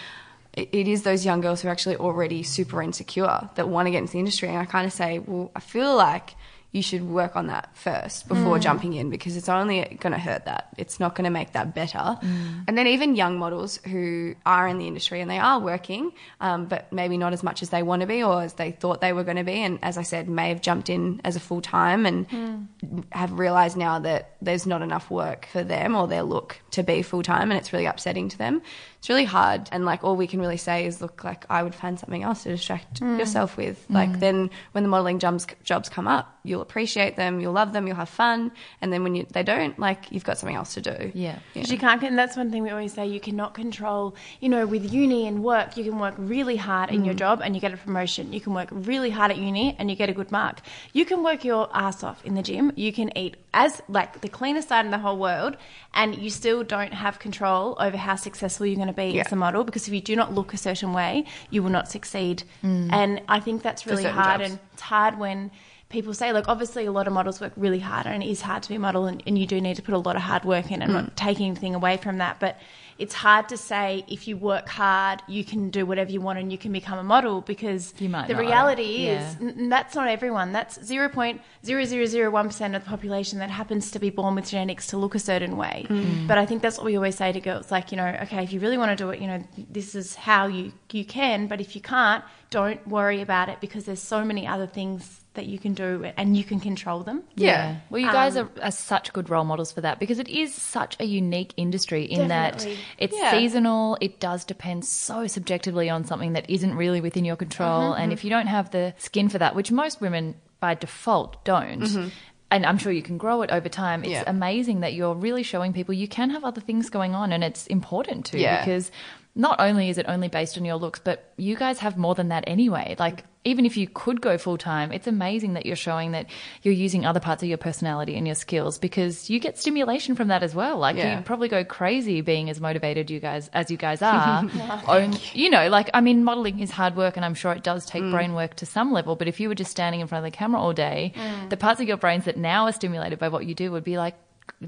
it, 0.61 0.69
it 0.73 0.87
is 0.89 1.03
those 1.03 1.25
young 1.25 1.41
girls 1.41 1.63
who 1.63 1.69
are 1.69 1.73
actually 1.73 1.97
already 1.97 2.43
super 2.43 2.81
insecure 2.83 3.49
that 3.57 3.69
want 3.69 3.87
to 3.87 3.91
get 3.91 3.99
into 3.99 4.13
the 4.13 4.19
industry. 4.19 4.49
And 4.49 4.59
I 4.59 4.65
kind 4.67 4.87
of 4.87 4.93
say, 4.93 5.19
well, 5.19 5.51
I 5.57 5.61
feel 5.61 5.97
like 5.97 6.35
you 6.73 6.81
should 6.81 7.03
work 7.03 7.37
on 7.37 7.49
that 7.49 7.69
first 7.77 8.27
before 8.29 8.57
mm. 8.57 8.63
jumping 8.63 8.95
in 8.95 9.11
because 9.11 9.37
it's 9.37 9.51
only 9.51 9.99
going 10.01 10.15
to 10.15 10.19
hurt 10.19 10.47
that. 10.47 10.69
It's 10.79 10.99
not 10.99 11.15
going 11.15 11.25
to 11.25 11.31
make 11.31 11.53
that 11.53 11.75
better. 11.75 11.99
Mm. 11.99 12.65
And 12.67 12.79
then 12.79 12.87
even 12.87 13.15
young 13.15 13.39
models 13.39 13.79
who 13.85 14.35
are 14.47 14.67
in 14.67 14.79
the 14.79 14.87
industry 14.87 15.21
and 15.21 15.31
they 15.31 15.39
are 15.39 15.61
working, 15.61 16.13
um, 16.41 16.65
but 16.65 16.91
maybe 16.91 17.19
not 17.19 17.35
as 17.35 17.43
much 17.43 17.63
as 17.63 17.69
they 17.69 17.83
want 17.83 18.01
to 18.01 18.07
be 18.07 18.23
or 18.23 18.43
as 18.43 18.55
they 18.55 18.71
thought 18.71 19.03
they 19.03 19.13
were 19.13 19.23
going 19.23 19.37
to 19.37 19.45
be. 19.45 19.61
And 19.61 19.79
as 19.83 19.99
I 19.99 20.03
said, 20.03 20.31
may 20.31 20.49
have 20.49 20.63
jumped 20.63 20.89
in 20.89 21.21
as 21.25 21.37
a 21.37 21.41
full 21.41 21.61
time 21.61 22.07
and 22.07 22.29
mm. 22.31 23.05
have 23.13 23.39
realized 23.39 23.77
now 23.77 23.99
that 23.99 24.37
there's 24.41 24.67
not 24.67 24.81
enough 24.81 25.11
work 25.11 25.49
for 25.53 25.63
them 25.63 25.95
or 25.95 26.09
their 26.09 26.23
look 26.23 26.59
to 26.71 26.83
be 26.83 27.03
full 27.03 27.23
time 27.23 27.51
and 27.51 27.61
it's 27.61 27.75
really 27.75 27.87
upsetting 27.87 28.31
to 28.31 28.39
them. 28.39 28.63
It's 29.03 29.09
really 29.09 29.25
hard. 29.25 29.69
And 29.73 29.85
like 29.85 30.05
all 30.05 30.15
we 30.15 30.29
can 30.29 30.39
really 30.39 30.57
say 30.57 30.87
is, 30.87 31.01
look, 31.01 31.25
like 31.25 31.45
I 31.51 31.65
would 31.65 31.75
find 31.75 31.99
something 31.99 32.23
else 32.23 32.45
to 32.45 32.51
distract 32.51 33.01
mm. 33.01 33.19
yourself 33.19 33.57
with. 33.57 33.85
Like 33.91 34.11
mm. 34.11 34.21
then 34.21 34.51
when 34.71 34.85
the 34.85 34.89
modeling 34.89 35.19
jobs, 35.19 35.45
jobs 35.65 35.89
come 35.89 36.07
up, 36.07 36.39
you'll 36.45 36.63
appreciate 36.63 37.17
them, 37.17 37.41
you'll 37.41 37.53
love 37.53 37.73
them, 37.73 37.89
you'll 37.89 37.97
have 37.97 38.09
fun. 38.09 38.53
And 38.81 38.93
then 38.93 39.03
when 39.03 39.17
you, 39.17 39.27
they 39.29 39.43
don't, 39.43 39.77
like 39.77 40.13
you've 40.13 40.23
got 40.23 40.39
something 40.39 40.55
else 40.55 40.75
to 40.75 40.83
do. 40.83 41.11
Yeah. 41.15 41.41
Because 41.53 41.73
you 41.73 41.79
can't, 41.79 42.01
and 42.05 42.17
that's 42.17 42.37
one 42.37 42.53
thing 42.53 42.63
we 42.63 42.71
always 42.71 42.93
say, 42.93 43.09
you 43.09 43.19
cannot 43.19 43.55
control, 43.55 44.15
you 44.39 44.49
know, 44.49 44.67
with 44.67 44.93
uni 44.93 45.27
and 45.27 45.43
work, 45.43 45.77
you 45.77 45.83
can 45.83 45.99
work 45.99 46.15
really 46.17 46.57
hard 46.57 46.91
in 46.91 47.05
your 47.05 47.15
mm. 47.15 47.19
job 47.19 47.41
and 47.43 47.57
you 47.57 47.61
get 47.61 47.75
a 47.75 47.77
promotion. 47.77 48.33
You 48.33 48.41
can 48.41 48.55
work 48.55 48.69
really 48.71 49.11
hard 49.11 49.33
at 49.33 49.37
uni 49.37 49.75
and 49.81 49.91
you 49.91 49.97
get 49.97 50.11
a 50.11 50.13
good 50.13 50.31
mark. 50.31 50.61
You 50.93 51.05
can 51.05 51.25
work 51.25 51.45
your 51.45 51.69
ass 51.75 52.05
off 52.05 52.25
in 52.25 52.37
the 52.37 52.43
gym. 52.43 52.71
You 52.77 52.93
can 52.93 53.11
eat 53.19 53.42
as, 53.55 53.83
like, 53.89 54.21
the 54.23 54.29
cleanest 54.29 54.69
side 54.69 54.85
in 54.85 54.91
the 54.91 54.99
whole 54.99 55.19
world 55.19 55.57
and 55.95 56.17
you 56.17 56.31
still 56.31 56.63
don't 56.65 56.95
have 56.95 57.19
control 57.19 57.77
over 57.81 57.97
how 57.97 58.17
successful 58.17 58.65
you're 58.67 58.77
going 58.77 58.89
to 58.89 58.95
be 58.95 59.11
Yeah. 59.11 59.23
as 59.27 59.33
a 59.33 59.37
model 59.37 59.63
because 59.65 59.87
if 59.89 59.95
you 59.95 60.01
do 60.01 60.17
not 60.17 60.33
look 60.35 60.55
a 60.55 60.57
certain 60.57 60.93
way, 60.93 61.25
you 61.51 61.63
will 61.63 61.71
not 61.71 61.89
succeed. 61.89 62.45
Mm. 62.65 62.93
And 62.93 63.21
I 63.29 63.41
think 63.41 63.63
that's 63.63 63.87
really 63.87 64.05
hard 64.05 64.41
jobs. 64.41 64.51
and 64.53 64.61
it's 64.73 64.83
hard 64.83 65.19
when 65.19 65.51
people 65.93 66.15
say 66.15 66.33
like 66.33 66.49
obviously 66.49 66.87
a 66.87 66.93
lot 66.93 67.07
of 67.07 67.13
models 67.13 67.41
work 67.41 67.53
really 67.57 67.79
hard 67.79 68.07
and 68.07 68.23
it 68.23 68.29
is 68.29 68.41
hard 68.41 68.63
to 68.63 68.69
be 68.69 68.75
a 68.77 68.79
model 68.79 69.05
and, 69.07 69.23
and 69.27 69.39
you 69.39 69.47
do 69.47 69.61
need 69.61 69.77
to 69.77 69.83
put 69.83 69.95
a 69.95 69.99
lot 69.99 70.17
of 70.17 70.23
hard 70.23 70.45
work 70.45 70.71
in 70.73 70.83
and 70.83 70.91
Mm. 70.91 70.95
not 70.95 71.17
taking 71.17 71.47
anything 71.51 71.75
away 71.75 71.97
from 71.99 72.19
that 72.19 72.41
but 72.41 72.59
it's 72.99 73.15
hard 73.15 73.49
to 73.49 73.57
say 73.57 74.05
if 74.09 74.27
you 74.29 74.37
work 74.37 74.69
hard 74.69 75.23
you 75.29 75.45
can 75.45 75.71
do 75.71 75.85
whatever 75.87 76.11
you 76.11 76.21
want 76.21 76.39
and 76.39 76.51
you 76.53 76.59
can 76.59 76.73
become 76.73 76.99
a 76.99 77.03
model 77.05 77.41
because 77.43 77.93
the 77.93 78.09
not. 78.09 78.29
reality 78.29 79.07
is 79.09 79.37
Yeah. 79.41 79.49
n- 79.49 79.55
n- 79.59 79.69
that's 79.69 79.95
not 79.95 80.09
everyone 80.09 80.53
that's 80.53 80.79
0.0001% 80.79 82.77
of 82.77 82.85
the 82.85 82.89
population 82.91 83.39
that 83.39 83.51
happens 83.51 83.91
to 83.91 83.99
be 83.99 84.11
born 84.11 84.35
with 84.35 84.49
genetics 84.51 84.87
to 84.89 84.97
look 84.97 85.15
a 85.15 85.19
certain 85.19 85.57
way 85.57 85.87
Mm. 85.89 86.27
but 86.27 86.39
i 86.39 86.47
think 86.47 86.63
that's 86.63 86.77
what 86.79 86.87
we 86.87 86.97
always 86.97 87.17
say 87.17 87.33
to 87.33 87.41
girls 87.41 87.71
like 87.71 87.91
you 87.93 87.97
know 87.97 88.07
okay 88.23 88.43
if 88.43 88.53
you 88.53 88.61
really 88.61 88.79
want 88.79 88.91
to 88.97 88.97
do 89.05 89.11
it 89.11 89.21
you 89.21 89.27
know 89.27 89.43
this 89.71 89.95
is 89.95 90.15
how 90.15 90.47
you 90.47 90.73
you 90.93 91.05
can 91.05 91.47
but 91.47 91.61
if 91.61 91.75
you 91.77 91.81
can't 91.83 92.25
don't 92.51 92.87
worry 92.87 93.21
about 93.21 93.49
it 93.49 93.61
because 93.61 93.85
there's 93.85 94.01
so 94.03 94.25
many 94.25 94.47
other 94.47 94.67
things 94.67 95.22
that 95.35 95.47
you 95.47 95.59
can 95.59 95.73
do 95.73 96.05
and 96.17 96.37
you 96.37 96.45
can 96.45 96.61
control 96.61 97.03
them 97.03 97.23
Yeah. 97.37 97.77
Well, 97.89 98.01
you 98.03 98.13
guys 98.13 98.37
Um, 98.37 98.51
are, 98.61 98.65
are 98.65 98.71
such 98.71 99.13
good 99.15 99.31
role 99.31 99.45
models 99.45 99.73
for 99.73 99.81
that 99.81 99.99
because 99.99 100.19
it 100.19 100.29
is 100.29 100.55
such 100.55 100.97
a 101.01 101.05
unique 101.05 101.55
industry 101.57 102.05
in 102.05 102.29
Definitely. 102.29 102.75
that 102.75 102.81
it's 102.99 103.17
Yeah. 103.17 103.31
seasonal. 103.31 103.97
It 104.01 104.21
does 104.21 104.45
depend 104.45 104.85
so 104.85 105.27
subjectively 105.27 105.89
on 105.89 106.05
something 106.05 106.35
that 106.35 106.49
isn't 106.51 106.75
really 106.75 107.01
within 107.01 107.25
your 107.25 107.37
control. 107.37 107.93
Mm-hmm. 107.93 108.03
And 108.03 108.13
if 108.13 108.25
you 108.25 108.31
don't 108.31 108.47
have 108.49 108.71
the 108.73 108.93
skin 108.99 109.29
for 109.31 109.39
that, 109.39 109.55
which 109.55 109.73
most 109.73 110.01
women 110.01 110.35
by 110.61 110.75
default 110.75 111.45
don't, 111.45 111.81
Mm-hmm. 111.83 112.09
and 112.51 112.67
I'm 112.67 112.77
sure 112.77 112.93
you 112.93 113.03
can 113.03 113.17
grow 113.17 113.41
it 113.41 113.51
over 113.51 113.71
time, 113.71 114.05
it's 114.05 114.13
Yeah. 114.13 114.25
amazing 114.27 114.81
that 114.81 114.93
you're 114.93 115.15
really 115.15 115.43
showing 115.43 115.73
people 115.73 115.95
you 115.95 116.09
can 116.09 116.29
have 116.31 116.45
other 116.45 116.61
things 116.61 116.91
going 116.91 117.15
on 117.15 117.33
and 117.33 117.43
it's 117.43 117.67
important 117.69 118.27
too 118.27 118.39
Yeah. 118.39 118.61
because 118.61 118.91
not 119.35 119.61
only 119.61 119.89
is 119.89 119.97
it 119.97 120.07
only 120.09 120.29
based 120.29 120.59
on 120.59 120.65
your 120.65 120.77
looks, 120.77 121.01
but 121.03 121.33
you 121.37 121.57
guys 121.57 121.79
have 121.79 121.97
more 121.97 122.15
than 122.15 122.29
that 122.29 122.45
anyway. 122.47 122.95
Like, 122.99 123.25
even 123.45 123.65
if 123.67 123.77
you 123.77 123.89
could 123.89 124.21
go 124.21 124.37
full 124.39 124.59
time, 124.59 124.93
it's 124.93 125.07
amazing 125.07 125.55
that 125.55 125.65
you're 125.67 125.75
showing 125.75 126.13
that 126.13 126.27
you're 126.63 126.75
using 126.75 127.05
other 127.05 127.19
parts 127.19 127.43
of 127.43 127.49
your 127.49 127.59
personality 127.59 128.15
and 128.15 128.27
your 128.27 128.37
skills 128.37 128.79
because 128.79 129.31
you 129.31 129.41
get 129.41 129.59
stimulation 129.59 130.15
from 130.15 130.29
that 130.29 130.43
as 130.43 130.55
well. 130.55 130.77
Like, 130.79 130.97
Yeah. 130.97 131.17
you 131.17 131.25
probably 131.25 131.49
go 131.49 131.65
crazy 131.65 132.21
being 132.21 132.51
as 132.51 132.61
motivated 132.61 133.11
you 133.11 133.21
guys 133.21 133.49
as 133.53 133.71
you 133.71 133.77
guys 133.77 134.03
are. 134.03 134.45
Own- 134.87 135.17
you 135.33 135.51
know, 135.51 135.69
like, 135.69 135.91
I 135.95 136.03
mean, 136.03 136.25
modeling 136.25 136.61
is 136.61 136.71
hard 136.71 136.95
work 136.95 137.17
and 137.17 137.25
I'm 137.25 137.35
sure 137.35 137.53
it 137.53 137.65
does 137.65 137.87
take 137.87 138.03
mm. 138.03 138.13
brain 138.13 138.35
work 138.35 138.55
to 138.57 138.67
some 138.67 138.93
level, 138.93 139.17
but 139.17 139.29
if 139.29 139.41
you 139.41 139.49
were 139.49 139.57
just 139.57 139.71
standing 139.71 140.01
in 140.01 140.07
front 140.07 140.25
of 140.25 140.31
the 140.31 140.37
camera 140.37 140.61
all 140.61 140.75
day, 140.75 141.13
mm. 141.17 141.49
the 141.49 141.57
parts 141.57 141.81
of 141.81 141.89
your 141.89 141.97
brains 141.97 142.27
that 142.27 142.37
now 142.37 142.67
are 142.67 142.73
stimulated 142.73 143.19
by 143.19 143.29
what 143.29 143.47
you 143.47 143.55
do 143.55 143.73
would 143.73 143.85
be 143.85 143.97
like, 143.97 144.15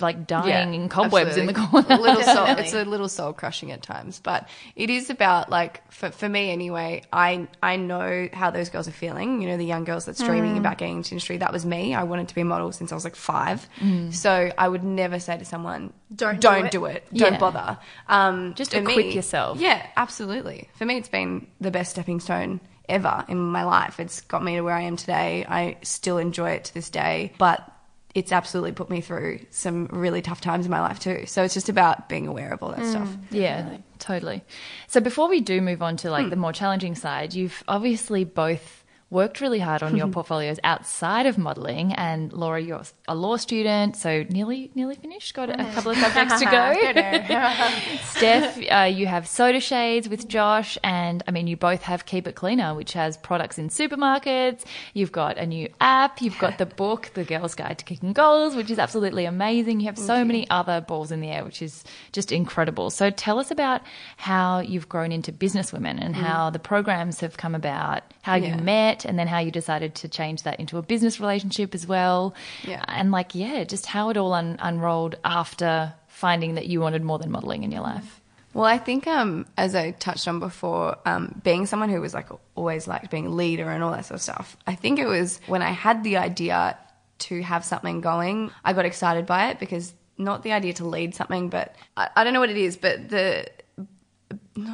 like 0.00 0.26
dying 0.26 0.74
in 0.74 0.88
cobwebs 0.88 1.36
in 1.36 1.46
the 1.46 1.54
corner. 1.54 1.86
A 1.90 1.96
little 2.00 2.22
soul, 2.22 2.46
it's 2.58 2.74
a 2.74 2.84
little 2.84 3.08
soul 3.08 3.32
crushing 3.32 3.70
at 3.70 3.82
times, 3.82 4.20
but 4.22 4.48
it 4.76 4.90
is 4.90 5.08
about 5.10 5.50
like 5.50 5.82
for, 5.92 6.10
for 6.10 6.28
me 6.28 6.50
anyway. 6.50 7.02
I 7.12 7.46
I 7.62 7.76
know 7.76 8.28
how 8.32 8.50
those 8.50 8.70
girls 8.70 8.88
are 8.88 8.92
feeling. 8.92 9.40
You 9.40 9.48
know, 9.48 9.56
the 9.56 9.64
young 9.64 9.84
girls 9.84 10.04
that's 10.04 10.20
Mm. 10.20 10.26
dreaming 10.26 10.58
about 10.58 10.78
getting 10.78 10.96
into 10.96 11.12
industry. 11.12 11.36
That 11.38 11.52
was 11.52 11.64
me. 11.64 11.94
I 11.94 12.02
wanted 12.04 12.28
to 12.28 12.34
be 12.34 12.40
a 12.40 12.44
model 12.44 12.72
since 12.72 12.92
I 12.92 12.94
was 12.94 13.04
like 13.04 13.16
five. 13.16 13.68
Mm. 13.80 14.12
So 14.12 14.50
I 14.58 14.68
would 14.68 14.82
never 14.84 15.18
say 15.20 15.36
to 15.38 15.44
someone, 15.44 15.92
Don't 16.14 16.36
do 16.36 16.40
don't 16.48 16.66
it." 16.66 16.72
do 16.72 16.84
it, 16.86 17.06
don't 17.14 17.32
Yeah. 17.34 17.38
bother. 17.38 17.78
Um, 18.08 18.54
Just 18.54 18.74
equip 18.74 18.96
me- 18.96 19.14
yourself. 19.14 19.58
Yeah, 19.60 19.84
absolutely. 19.96 20.68
For 20.74 20.84
me, 20.84 20.96
it's 20.96 21.08
been 21.08 21.46
the 21.60 21.70
best 21.70 21.90
stepping 21.92 22.20
stone 22.20 22.60
ever 22.88 23.24
in 23.28 23.38
my 23.38 23.64
life. 23.64 23.98
It's 24.00 24.20
got 24.20 24.42
me 24.44 24.56
to 24.56 24.60
where 24.62 24.74
I 24.74 24.82
am 24.82 24.96
today. 24.96 25.44
I 25.48 25.76
still 25.82 26.18
enjoy 26.18 26.50
it 26.50 26.64
to 26.64 26.74
this 26.74 26.90
day, 26.90 27.32
but 27.38 27.66
it's 28.14 28.30
absolutely 28.30 28.72
put 28.72 28.88
me 28.90 29.00
through 29.00 29.40
some 29.50 29.86
really 29.86 30.22
tough 30.22 30.40
times 30.40 30.64
in 30.64 30.70
my 30.70 30.80
life 30.80 31.00
too. 31.00 31.24
So 31.26 31.42
it's 31.42 31.54
just 31.54 31.68
about 31.68 32.08
being 32.08 32.28
aware 32.28 32.52
of 32.52 32.62
all 32.62 32.70
that 32.70 32.78
mm. 32.78 32.90
stuff. 32.90 33.08
Yeah, 33.30 33.78
totally. 33.98 34.42
So 34.86 35.00
before 35.00 35.28
we 35.28 35.40
do 35.40 35.60
move 35.60 35.82
on 35.82 35.96
to 35.98 36.10
like 36.10 36.24
hmm. 36.24 36.30
the 36.30 36.36
more 36.36 36.52
challenging 36.52 36.94
side, 36.94 37.34
you've 37.34 37.64
obviously 37.66 38.24
both 38.24 38.83
worked 39.10 39.40
really 39.40 39.58
hard 39.60 39.82
on 39.82 39.96
your 39.96 40.08
portfolios 40.16 40.58
outside 40.64 41.26
of 41.26 41.38
modeling 41.38 41.92
and 41.94 42.32
Laura 42.32 42.60
you're 42.60 42.82
a 43.06 43.14
law 43.14 43.36
student 43.36 43.96
so 43.96 44.24
nearly 44.30 44.70
nearly 44.74 44.96
finished 44.96 45.34
got 45.34 45.48
a 45.50 45.64
couple 45.72 45.92
of 45.92 45.98
subjects 45.98 46.38
to 46.40 46.44
go. 46.46 46.72
Steph 48.04 48.58
uh, 48.70 48.82
you 48.84 49.06
have 49.06 49.26
soda 49.28 49.60
shades 49.60 50.08
with 50.08 50.28
Josh 50.28 50.78
and 50.82 51.22
I 51.28 51.30
mean 51.30 51.46
you 51.46 51.56
both 51.56 51.82
have 51.82 52.06
keep 52.06 52.26
it 52.26 52.34
cleaner 52.34 52.74
which 52.74 52.92
has 52.94 53.16
products 53.16 53.58
in 53.58 53.68
supermarkets. 53.68 54.64
You've 54.94 55.12
got 55.12 55.36
a 55.38 55.46
new 55.46 55.68
app. 55.80 56.20
You've 56.20 56.38
got 56.38 56.58
the 56.58 56.66
book 56.66 57.10
the 57.14 57.24
girls 57.24 57.54
guide 57.54 57.78
to 57.78 57.84
kicking 57.84 58.12
goals 58.12 58.54
which 58.56 58.70
is 58.70 58.78
absolutely 58.78 59.24
amazing. 59.26 59.80
You 59.80 59.86
have 59.86 59.98
so 59.98 60.24
many 60.24 60.48
other 60.50 60.80
balls 60.80 61.12
in 61.12 61.20
the 61.20 61.30
air 61.30 61.44
which 61.44 61.62
is 61.62 61.84
just 62.12 62.32
incredible. 62.32 62.90
So 62.90 63.10
tell 63.10 63.38
us 63.38 63.50
about 63.50 63.82
how 64.16 64.60
you've 64.60 64.88
grown 64.88 65.12
into 65.12 65.32
business 65.32 65.72
women 65.72 65.98
and 65.98 66.16
how 66.16 66.50
the 66.50 66.58
programs 66.58 67.20
have 67.20 67.36
come 67.36 67.54
about 67.54 68.02
how 68.22 68.34
Yeah. 68.36 68.56
you 68.56 68.62
met 68.62 68.93
and 69.04 69.18
then 69.18 69.26
how 69.26 69.38
you 69.38 69.50
decided 69.50 69.94
to 70.02 70.08
change 70.08 70.42
that 70.44 70.60
into 70.60 70.78
a 70.78 70.82
business 70.82 71.18
relationship 71.18 71.74
as 71.74 71.86
well 71.86 72.34
Yeah. 72.62 72.84
and 72.88 73.10
like 73.10 73.34
yeah 73.34 73.64
just 73.64 73.86
how 73.86 74.10
it 74.10 74.16
all 74.16 74.32
un- 74.34 74.58
unrolled 74.60 75.14
after 75.24 75.94
finding 76.06 76.54
that 76.56 76.66
you 76.66 76.80
wanted 76.80 77.02
more 77.02 77.18
than 77.18 77.30
modeling 77.30 77.64
in 77.64 77.72
your 77.72 77.82
life 77.82 78.20
Well, 78.54 78.66
I 78.76 78.78
think 78.78 79.08
um, 79.08 79.46
as 79.58 79.74
I 79.74 79.90
touched 79.90 80.28
on 80.28 80.38
before, 80.38 80.96
um, 81.04 81.40
being 81.42 81.66
someone 81.66 81.88
who 81.94 82.00
was 82.00 82.14
like 82.14 82.28
always 82.54 82.86
liked 82.86 83.10
being 83.10 83.34
leader 83.36 83.68
and 83.68 83.82
all 83.82 83.90
that 83.96 84.04
sort 84.06 84.18
of 84.18 84.22
stuff. 84.22 84.56
I 84.64 84.76
think 84.76 85.00
it 85.00 85.08
was 85.08 85.40
when 85.48 85.60
I 85.70 85.72
had 85.86 86.04
the 86.04 86.18
idea 86.18 86.78
to 87.26 87.42
have 87.42 87.64
something 87.64 88.00
going, 88.00 88.52
I 88.64 88.72
got 88.72 88.84
excited 88.84 89.26
by 89.26 89.40
it 89.50 89.58
because 89.58 89.92
not 90.18 90.44
the 90.44 90.52
idea 90.52 90.72
to 90.74 90.84
lead 90.86 91.16
something, 91.16 91.48
but 91.56 91.74
I, 91.96 92.04
I 92.16 92.22
don't 92.22 92.32
know 92.32 92.38
what 92.44 92.50
it 92.50 92.56
is, 92.68 92.76
but 92.76 93.08
the 93.10 93.48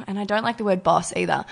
and 0.07 0.19
I 0.19 0.25
don't 0.25 0.43
like 0.43 0.57
the 0.57 0.63
word 0.63 0.83
boss 0.83 1.11
either, 1.15 1.43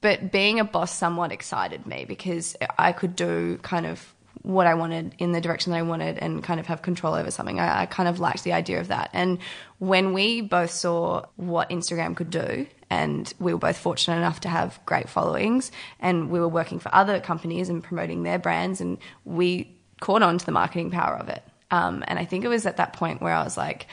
but 0.00 0.30
being 0.30 0.60
a 0.60 0.64
boss 0.64 0.94
somewhat 0.94 1.32
excited 1.32 1.86
me 1.86 2.04
because 2.04 2.56
I 2.78 2.92
could 2.92 3.16
do 3.16 3.58
kind 3.62 3.86
of 3.86 4.14
what 4.42 4.68
I 4.68 4.74
wanted 4.74 5.14
in 5.18 5.32
the 5.32 5.40
direction 5.40 5.72
that 5.72 5.78
I 5.78 5.82
wanted 5.82 6.18
and 6.18 6.42
kind 6.42 6.60
of 6.60 6.66
have 6.66 6.80
control 6.80 7.14
over 7.14 7.30
something. 7.32 7.58
I, 7.58 7.82
I 7.82 7.86
kind 7.86 8.08
of 8.08 8.20
liked 8.20 8.44
the 8.44 8.52
idea 8.52 8.78
of 8.78 8.88
that. 8.88 9.10
And 9.12 9.38
when 9.78 10.12
we 10.12 10.40
both 10.40 10.70
saw 10.70 11.24
what 11.34 11.68
Instagram 11.70 12.14
could 12.14 12.30
do 12.30 12.66
and 12.90 13.32
we 13.38 13.52
were 13.52 13.58
both 13.58 13.76
fortunate 13.76 14.18
enough 14.18 14.40
to 14.40 14.48
have 14.48 14.78
great 14.86 15.08
followings 15.08 15.72
and 16.00 16.30
we 16.30 16.38
were 16.38 16.48
working 16.48 16.78
for 16.78 16.94
other 16.94 17.20
companies 17.20 17.68
and 17.68 17.82
promoting 17.82 18.22
their 18.22 18.38
brands 18.38 18.80
and 18.80 18.98
we 19.24 19.76
caught 20.00 20.22
on 20.22 20.38
to 20.38 20.46
the 20.46 20.52
marketing 20.52 20.90
power 20.90 21.16
of 21.16 21.28
it 21.28 21.42
um, 21.70 22.04
and 22.06 22.18
i 22.18 22.24
think 22.24 22.44
it 22.44 22.48
was 22.48 22.66
at 22.66 22.76
that 22.76 22.92
point 22.92 23.20
where 23.20 23.32
i 23.32 23.42
was 23.42 23.56
like 23.56 23.86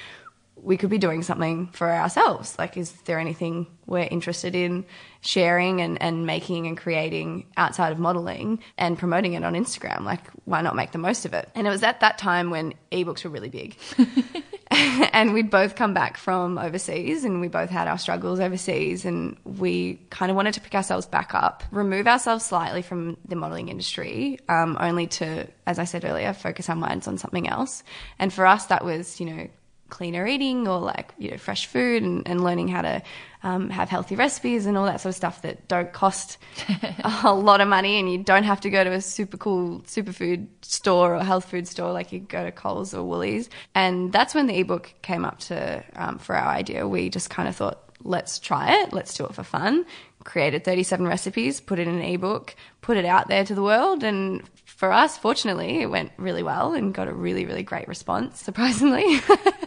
we 0.64 0.78
could 0.78 0.90
be 0.90 0.98
doing 0.98 1.22
something 1.24 1.68
for 1.74 1.92
ourselves. 1.92 2.58
Like, 2.58 2.78
is 2.78 2.92
there 3.04 3.20
anything 3.20 3.68
we're 3.86 4.08
interested 4.10 4.56
in 4.56 4.86
sharing 5.22 5.82
and, 5.82 6.02
and 6.02 6.26
making 6.26 6.68
and 6.68 6.78
creating 6.78 7.46
outside 7.58 7.92
of 7.92 8.00
modeling 8.00 8.60
and 8.78 8.98
promoting 8.98 9.34
it 9.34 9.44
on 9.44 9.54
Instagram? 9.54 10.02
Like, 10.02 10.22
why 10.46 10.62
not 10.62 10.76
make 10.76 10.92
the 10.92 10.98
most 10.98 11.26
of 11.26 11.34
it? 11.34 11.50
And 11.54 11.68
it 11.68 11.70
was 11.70 11.84
at 11.84 12.00
that 12.00 12.18
time 12.18 12.50
when 12.50 12.74
ebooks 12.92 13.26
were 13.26 13.30
really 13.30 13.50
big. 13.50 13.78
and 14.72 15.34
we'd 15.34 15.50
both 15.50 15.76
come 15.76 15.94
back 15.94 16.18
from 16.18 16.58
overseas 16.58 17.26
and 17.26 17.42
we 17.42 17.50
both 17.50 17.70
had 17.70 17.88
our 17.88 17.98
struggles 17.98 18.40
overseas 18.40 19.04
and 19.04 19.36
we 19.44 19.96
kind 20.12 20.30
of 20.30 20.38
wanted 20.38 20.54
to 20.54 20.62
pick 20.62 20.76
ourselves 20.76 21.06
back 21.06 21.36
up, 21.36 21.64
remove 21.72 22.08
ourselves 22.08 22.46
slightly 22.46 22.82
from 22.82 23.18
the 23.28 23.36
modeling 23.36 23.68
industry, 23.68 24.40
um, 24.48 24.78
only 24.80 25.08
to, 25.08 25.46
as 25.68 25.78
I 25.78 25.84
said 25.84 26.06
earlier, 26.06 26.32
focus 26.32 26.70
our 26.70 26.76
minds 26.76 27.08
on 27.08 27.18
something 27.18 27.50
else. 27.50 27.84
And 28.18 28.32
for 28.32 28.46
us, 28.46 28.68
that 28.68 28.86
was, 28.86 29.20
you 29.20 29.26
know, 29.26 29.48
cleaner 29.94 30.26
eating 30.26 30.68
or 30.68 30.80
like 30.80 31.14
you 31.20 31.30
know 31.30 31.38
fresh 31.38 31.68
food 31.68 32.02
and, 32.02 32.28
and 32.28 32.44
learning 32.44 32.68
how 32.68 32.82
to 32.82 33.00
um, 33.44 33.70
have 33.70 33.90
healthy 33.90 34.16
recipes 34.16 34.66
and 34.66 34.76
all 34.76 34.86
that 34.86 35.00
sort 35.00 35.12
of 35.12 35.16
stuff 35.16 35.44
that 35.44 35.68
don't 35.68 35.94
cost 35.94 36.40
a 37.24 37.32
lot 37.32 37.62
of 37.62 37.68
money 37.68 38.00
and 38.00 38.12
you 38.12 38.18
don't 38.18 38.44
have 38.44 38.60
to 38.60 38.72
go 38.72 38.84
to 38.84 38.92
a 38.92 39.02
super 39.02 39.38
cool 39.38 39.82
superfood 39.82 40.48
store 40.62 41.16
or 41.16 41.24
health 41.24 41.46
food 41.46 41.68
store 41.68 41.92
like 41.92 42.12
you 42.12 42.20
go 42.20 42.44
to 42.44 42.52
Coles 42.52 42.96
or 42.96 43.04
Woolies. 43.04 43.52
And 43.76 44.12
that's 44.12 44.34
when 44.34 44.48
the 44.48 44.58
ebook 44.58 44.92
came 45.04 45.26
up 45.26 45.38
to 45.42 45.84
um, 45.96 46.18
for 46.18 46.36
our 46.36 46.48
idea. 46.48 46.88
We 46.88 47.10
just 47.10 47.30
kind 47.30 47.48
of 47.48 47.56
thought 47.56 47.80
let's 48.02 48.40
try 48.40 48.82
it. 48.82 48.94
Let's 48.94 49.14
do 49.14 49.26
it 49.26 49.36
for 49.36 49.44
fun. 49.44 49.86
Created 50.24 50.64
37 50.64 51.06
recipes 51.06 51.62
put 51.62 51.78
it 51.80 51.88
in 51.88 51.96
an 51.96 52.02
ebook 52.02 52.56
put 52.82 52.98
it 52.98 53.06
out 53.06 53.28
there 53.28 53.44
to 53.44 53.54
the 53.54 53.62
world 53.62 54.04
and 54.04 54.42
for 54.84 54.92
us, 54.92 55.18
fortunately, 55.18 55.80
it 55.82 55.86
went 55.86 56.12
really 56.18 56.44
well 56.44 56.74
and 56.74 56.94
got 56.94 57.08
a 57.08 57.14
really, 57.14 57.46
really 57.46 57.64
great 57.64 57.88
response, 57.88 58.42
surprisingly. 58.42 59.18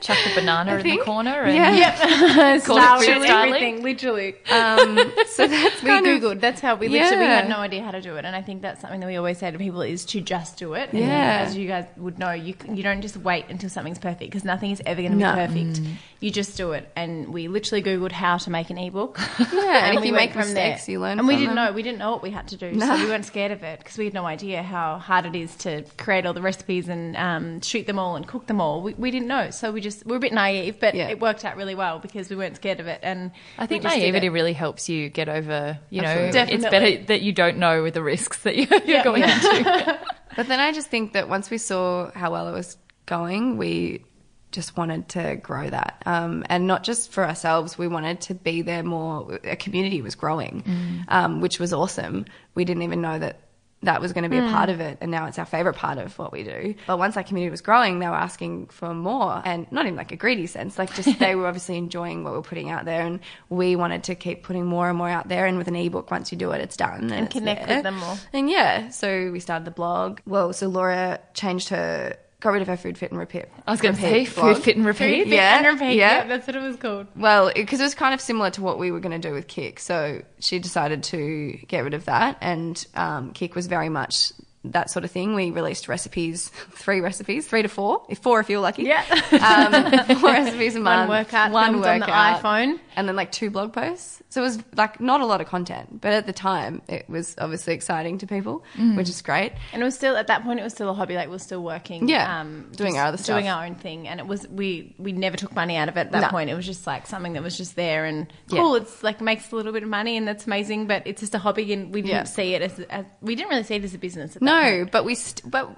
Chuck 0.03 0.19
the 0.27 0.33
banana 0.35 0.77
in 0.77 0.83
the 0.83 0.99
corner 0.99 1.31
and 1.45 1.57
Yeah. 1.57 1.75
Yep. 2.53 2.65
Call 2.65 2.77
it 2.77 2.83
Star 2.83 2.99
food 3.01 3.17
Wars, 3.17 3.25
styling. 3.27 3.55
everything, 3.55 3.83
literally. 3.83 4.35
um, 4.51 4.97
so 5.29 5.47
that's 5.49 5.83
We 5.83 5.89
kind 5.89 6.07
of- 6.07 6.21
googled. 6.21 6.41
That's 6.43 6.61
how 6.61 6.75
we 6.75 6.89
literally 6.89 7.17
we 7.17 7.25
had 7.25 7.49
no 7.49 7.57
idea 7.57 7.83
how 7.83 7.93
to 7.93 8.03
do 8.03 8.17
it, 8.17 8.27
and 8.27 8.37
I 8.37 8.43
think 8.43 8.61
that's 8.61 8.83
something 8.83 9.01
that 9.01 9.07
we 9.07 9.17
always 9.17 9.39
say 9.39 9.51
to 9.51 9.57
people 9.57 9.81
is 9.81 10.05
to 10.05 10.21
just 10.21 10.59
do 10.59 10.75
it. 10.75 10.91
And 10.93 11.01
Yeah. 11.01 11.45
as 11.47 11.57
you 11.57 11.67
guys 11.67 11.87
would 11.97 12.19
know, 12.19 12.33
you 12.33 12.55
you 12.71 12.83
don't 12.83 13.01
just 13.01 13.17
wait 13.17 13.47
until 13.49 13.71
something's 13.71 13.99
perfect 13.99 14.31
because 14.31 14.45
nothing 14.45 14.71
is 14.71 14.83
ever 14.85 15.01
going 15.01 15.13
to 15.13 15.17
be 15.17 15.23
No. 15.23 15.33
perfect. 15.35 15.81
You 16.21 16.31
just 16.31 16.59
do 16.59 16.73
it, 16.73 16.91
and 16.95 17.33
we 17.33 17.49
literally 17.49 17.83
googled 17.83 18.13
how 18.13 18.37
to 18.37 18.51
make 18.51 18.69
an 18.69 18.77
ebook. 18.77 19.19
Yeah, 19.39 19.87
and 19.87 19.97
if 19.97 20.03
we 20.03 20.09
you 20.09 20.13
make 20.13 20.37
mistakes, 20.37 20.87
you 20.91 21.01
learn 21.01 21.19
And 21.19 21.27
we 21.27 21.37
didn't 21.37 21.55
them. 21.55 21.65
know 21.67 21.73
we 21.73 21.83
didn't 21.83 22.01
know 22.01 22.11
what 22.11 22.23
we 22.23 22.31
had 22.33 22.49
to 22.49 22.57
do, 22.59 22.79
so 22.79 22.97
we 22.97 23.07
weren't 23.07 23.25
scared 23.25 23.53
of 23.53 23.63
it 23.63 23.79
because 23.79 23.97
we 23.97 24.05
had 24.05 24.13
no 24.15 24.27
idea 24.27 24.63
how 24.63 24.99
hard 25.07 25.25
it 25.27 25.35
is 25.37 25.55
to 25.57 25.85
create 25.97 26.27
all 26.27 26.33
the 26.35 26.43
recipes 26.43 26.89
and 26.89 27.17
um, 27.17 27.61
shoot 27.61 27.87
them 27.87 27.99
all 27.99 28.17
and 28.17 28.27
cook 28.27 28.47
them 28.47 28.61
all. 28.61 28.83
We, 28.83 28.95
we 28.95 29.11
didn't 29.11 29.29
know, 29.29 29.51
so 29.51 29.73
we 29.73 29.81
just 29.81 30.05
we 30.05 30.11
were 30.11 30.17
a 30.17 30.21
bit 30.21 30.33
naive, 30.33 30.79
but 30.81 30.95
Yeah. 30.95 31.09
it 31.09 31.21
worked 31.21 31.45
out 31.45 31.57
really 31.57 31.75
well 31.75 31.99
because 31.99 32.29
we 32.29 32.37
weren't 32.37 32.57
scared 32.57 32.81
of 32.81 32.87
it. 32.87 33.01
And 33.03 33.31
I 33.59 33.67
think 33.67 33.83
we 33.83 33.89
just 33.89 33.97
did 33.97 34.03
naivety 34.03 34.29
really 34.29 34.53
helps 34.53 34.89
you 34.89 35.09
get 35.09 35.29
over, 35.29 35.79
you 35.91 36.03
know, 36.03 36.09
Absolutely. 36.09 36.55
it's 36.55 36.65
better 36.65 37.05
that 37.07 37.23
you 37.23 37.33
don't 37.33 37.59
know 37.59 37.83
with 37.83 37.95
the 37.95 38.03
risks 38.03 38.43
that 38.43 38.57
you're, 38.57 38.83
you're 38.85 39.05
going 39.05 39.23
into. 39.23 40.01
But 40.37 40.49
then 40.49 40.61
I 40.61 40.71
just 40.73 40.89
think 40.89 41.15
that 41.15 41.31
once 41.31 41.49
we 41.49 41.57
saw 41.57 42.11
how 42.11 42.31
well 42.33 42.47
it 42.49 42.53
was 42.53 42.77
going, 43.07 43.57
we 43.57 44.05
just 44.53 44.77
wanted 44.77 45.09
to 45.11 45.37
grow 45.37 45.71
that. 45.71 46.03
Um, 46.05 46.45
and 46.51 46.67
not 46.67 46.83
just 46.85 47.11
for 47.11 47.25
ourselves, 47.25 47.79
we 47.79 47.89
wanted 47.89 48.21
to 48.23 48.35
be 48.35 48.61
there 48.61 48.83
more. 48.83 49.39
A 49.45 49.57
community 49.57 50.03
was 50.03 50.15
growing, 50.15 50.63
um, 51.09 51.41
which 51.41 51.59
was 51.59 51.73
awesome. 51.73 52.27
We 52.55 52.67
didn't 52.67 52.83
even 52.83 53.01
know 53.01 53.19
that 53.19 53.41
that 53.87 54.01
was 54.01 54.13
going 54.13 54.25
to 54.25 54.31
be 54.31 54.39
a 54.39 54.43
hmm. 54.43 54.53
part 54.53 54.69
of 54.69 54.81
it. 54.81 54.99
And 55.01 55.11
now 55.11 55.27
it's 55.27 55.39
our 55.39 55.47
favorite 55.47 55.75
part 55.75 55.99
of 55.99 56.19
what 56.19 56.33
we 56.33 56.43
do. 56.43 56.75
But 56.87 56.99
once 56.99 57.15
that 57.15 57.27
community 57.27 57.51
was 57.51 57.61
growing, 57.61 57.99
they 57.99 58.07
were 58.07 58.15
asking 58.15 58.67
for 58.67 58.93
more 58.93 59.41
and 59.45 59.71
not 59.73 59.87
in 59.87 59.97
like 59.97 60.13
a 60.13 60.17
greedy 60.17 60.47
sense, 60.47 60.79
like 60.79 60.93
just 60.95 61.19
they 61.19 61.35
were 61.35 61.47
obviously 61.47 61.77
enjoying 61.77 62.25
what 62.25 62.33
we're 62.33 62.43
putting 62.43 62.71
out 62.71 62.85
there. 62.85 63.03
And 63.03 63.21
we 63.49 63.77
wanted 63.77 64.05
to 64.05 64.15
keep 64.15 64.43
putting 64.43 64.67
more 64.67 64.89
and 64.89 64.99
more 64.99 65.09
out 65.09 65.29
there. 65.29 65.47
And 65.47 65.57
with 65.57 65.69
an 65.69 65.77
ebook, 65.77 66.11
once 66.11 66.33
you 66.33 66.39
do 66.39 66.51
it, 66.51 66.61
it's 66.61 66.77
done. 66.77 67.11
And, 67.11 67.27
it's 67.27 67.33
connect 67.33 67.67
there. 67.67 67.77
with 67.79 67.85
them 67.85 67.97
more. 67.97 68.17
And 68.33 68.51
yeah, 68.51 68.91
so 68.91 69.31
we 69.31 69.41
started 69.41 69.65
the 69.65 69.71
blog. 69.71 70.21
Well, 70.27 70.53
so 70.53 70.69
Laura 70.69 71.21
changed 71.35 71.69
her, 71.71 72.17
got 72.41 72.51
rid 72.51 72.63
of 72.63 72.69
her 72.69 72.77
food, 72.77 72.99
fit, 72.99 73.11
and 73.11 73.19
repeat. 73.19 73.47
I 73.67 73.71
was 73.71 73.81
going 73.81 73.95
to 73.95 74.01
say 74.01 74.13
repeat 74.21 74.29
food, 74.29 74.59
fit 74.59 74.77
and 74.77 74.85
repeat. 74.87 75.19
Food, 75.19 75.25
fit, 75.29 75.35
Yeah, 75.35 75.59
and 75.59 75.67
repeat. 75.81 75.97
yeah. 75.97 76.19
Yeah, 76.19 76.27
that's 76.27 76.47
what 76.47 76.57
it 76.57 76.63
was 76.63 76.77
called. 76.77 77.07
Well, 77.17 77.51
because 77.55 77.81
it, 77.81 77.83
was 77.85 77.95
kind 77.95 78.15
of 78.15 78.21
similar 78.21 78.51
to 78.51 78.63
what 78.63 78.79
we 78.79 78.91
were 78.91 79.01
going 79.01 79.19
to 79.21 79.29
do 79.29 79.35
with 79.35 79.47
KIC. 79.49 79.79
So 79.79 80.23
she 80.39 80.59
decided 80.59 81.03
to 81.05 81.53
get 81.69 81.85
rid 81.85 81.95
of 81.95 82.05
that. 82.07 82.39
And 82.41 82.85
um, 82.95 83.33
KIC 83.33 83.55
was 83.55 83.67
very 83.67 83.89
much 83.89 84.33
that 84.65 84.91
sort 84.91 85.05
of 85.05 85.11
thing. 85.11 85.35
We 85.35 85.51
released 85.51 85.89
recipes, 85.89 86.49
three 86.73 87.01
recipes, 87.01 87.47
three 87.47 87.63
to 87.63 87.69
four, 87.69 88.03
if 88.09 88.19
four 88.19 88.41
if 88.41 88.51
you're 88.51 88.61
lucky. 88.61 88.83
Yeah. 88.85 89.05
Um, 89.33 90.17
four 90.21 90.31
recipes 90.31 90.77
a 90.77 90.83
One 90.83 91.09
workout 91.09 91.53
one 91.53 91.73
filmed 91.73 91.87
on 91.87 92.01
the 92.01 92.07
iPhone. 92.07 92.81
And 92.97 93.07
then 93.07 93.15
like 93.15 93.31
two 93.31 93.51
blog 93.51 93.73
posts. 93.75 94.23
So 94.31 94.41
it 94.41 94.45
was 94.45 94.59
like 94.75 95.01
not 95.01 95.21
a 95.21 95.27
lot 95.27 95.41
of 95.43 95.47
content. 95.47 96.01
But 96.01 96.13
at 96.15 96.27
the 96.27 96.33
time, 96.33 96.81
it 96.89 97.09
was 97.09 97.35
obviously 97.39 97.75
exciting 97.75 98.19
to 98.19 98.27
people, 98.27 98.65
Mm. 98.77 98.97
which 98.97 99.09
is 99.11 99.21
great. 99.23 99.53
And 99.73 99.83
it 99.83 99.85
was 99.85 99.95
still 99.95 100.17
at 100.17 100.27
that 100.29 100.43
point. 100.45 100.61
It 100.61 100.63
was 100.63 100.73
still 100.73 100.89
a 100.91 100.95
hobby. 100.95 101.15
Like 101.15 101.29
we 101.29 101.37
are 101.37 101.39
still 101.39 101.63
working. 101.63 102.09
Yeah, 102.09 102.41
um, 102.41 102.71
doing 102.75 102.97
our 102.99 103.07
other 103.07 103.19
stuff, 103.19 103.37
doing 103.37 103.49
our 103.49 103.65
own 103.67 103.75
thing. 103.75 104.09
And 104.09 104.19
it 104.19 104.27
was 104.27 104.49
we 104.49 104.95
we 104.99 105.13
never 105.13 105.37
took 105.37 105.55
money 105.55 105.77
out 105.77 105.89
of 105.89 105.97
it 105.97 106.01
at 106.01 106.13
that 106.13 106.21
No. 106.23 106.29
point. 106.29 106.49
It 106.51 106.55
was 106.55 106.65
just 106.67 106.87
like 106.87 107.07
something 107.07 107.35
that 107.35 107.43
was 107.43 107.57
just 107.57 107.77
there 107.77 108.05
and 108.07 108.33
Yeah. 108.49 108.61
cool. 108.61 108.75
It's 108.77 109.03
like 109.03 109.21
makes 109.21 109.53
a 109.53 109.57
little 109.57 109.73
bit 109.73 109.83
of 109.83 109.89
money 109.91 110.17
and 110.17 110.27
that's 110.27 110.47
amazing. 110.47 110.87
But 110.87 111.07
it's 111.07 111.21
just 111.21 111.35
a 111.35 111.39
hobby, 111.39 111.73
and 111.75 111.93
we 111.93 112.01
didn't 112.03 112.15
Yeah. 112.17 112.25
see 112.25 112.55
it 112.55 112.63
as, 112.63 112.81
as 112.81 113.05
we 113.21 113.35
didn't 113.35 113.51
really 113.51 113.63
see 113.63 113.75
it 113.75 113.85
as 113.85 113.95
a 113.95 113.99
business. 113.99 114.37
At 114.37 114.41
that 114.41 114.45
No, 114.47 114.63
point. 114.79 114.91
but 114.91 115.05
we 115.05 115.15
st- 115.15 115.51
but 115.51 115.71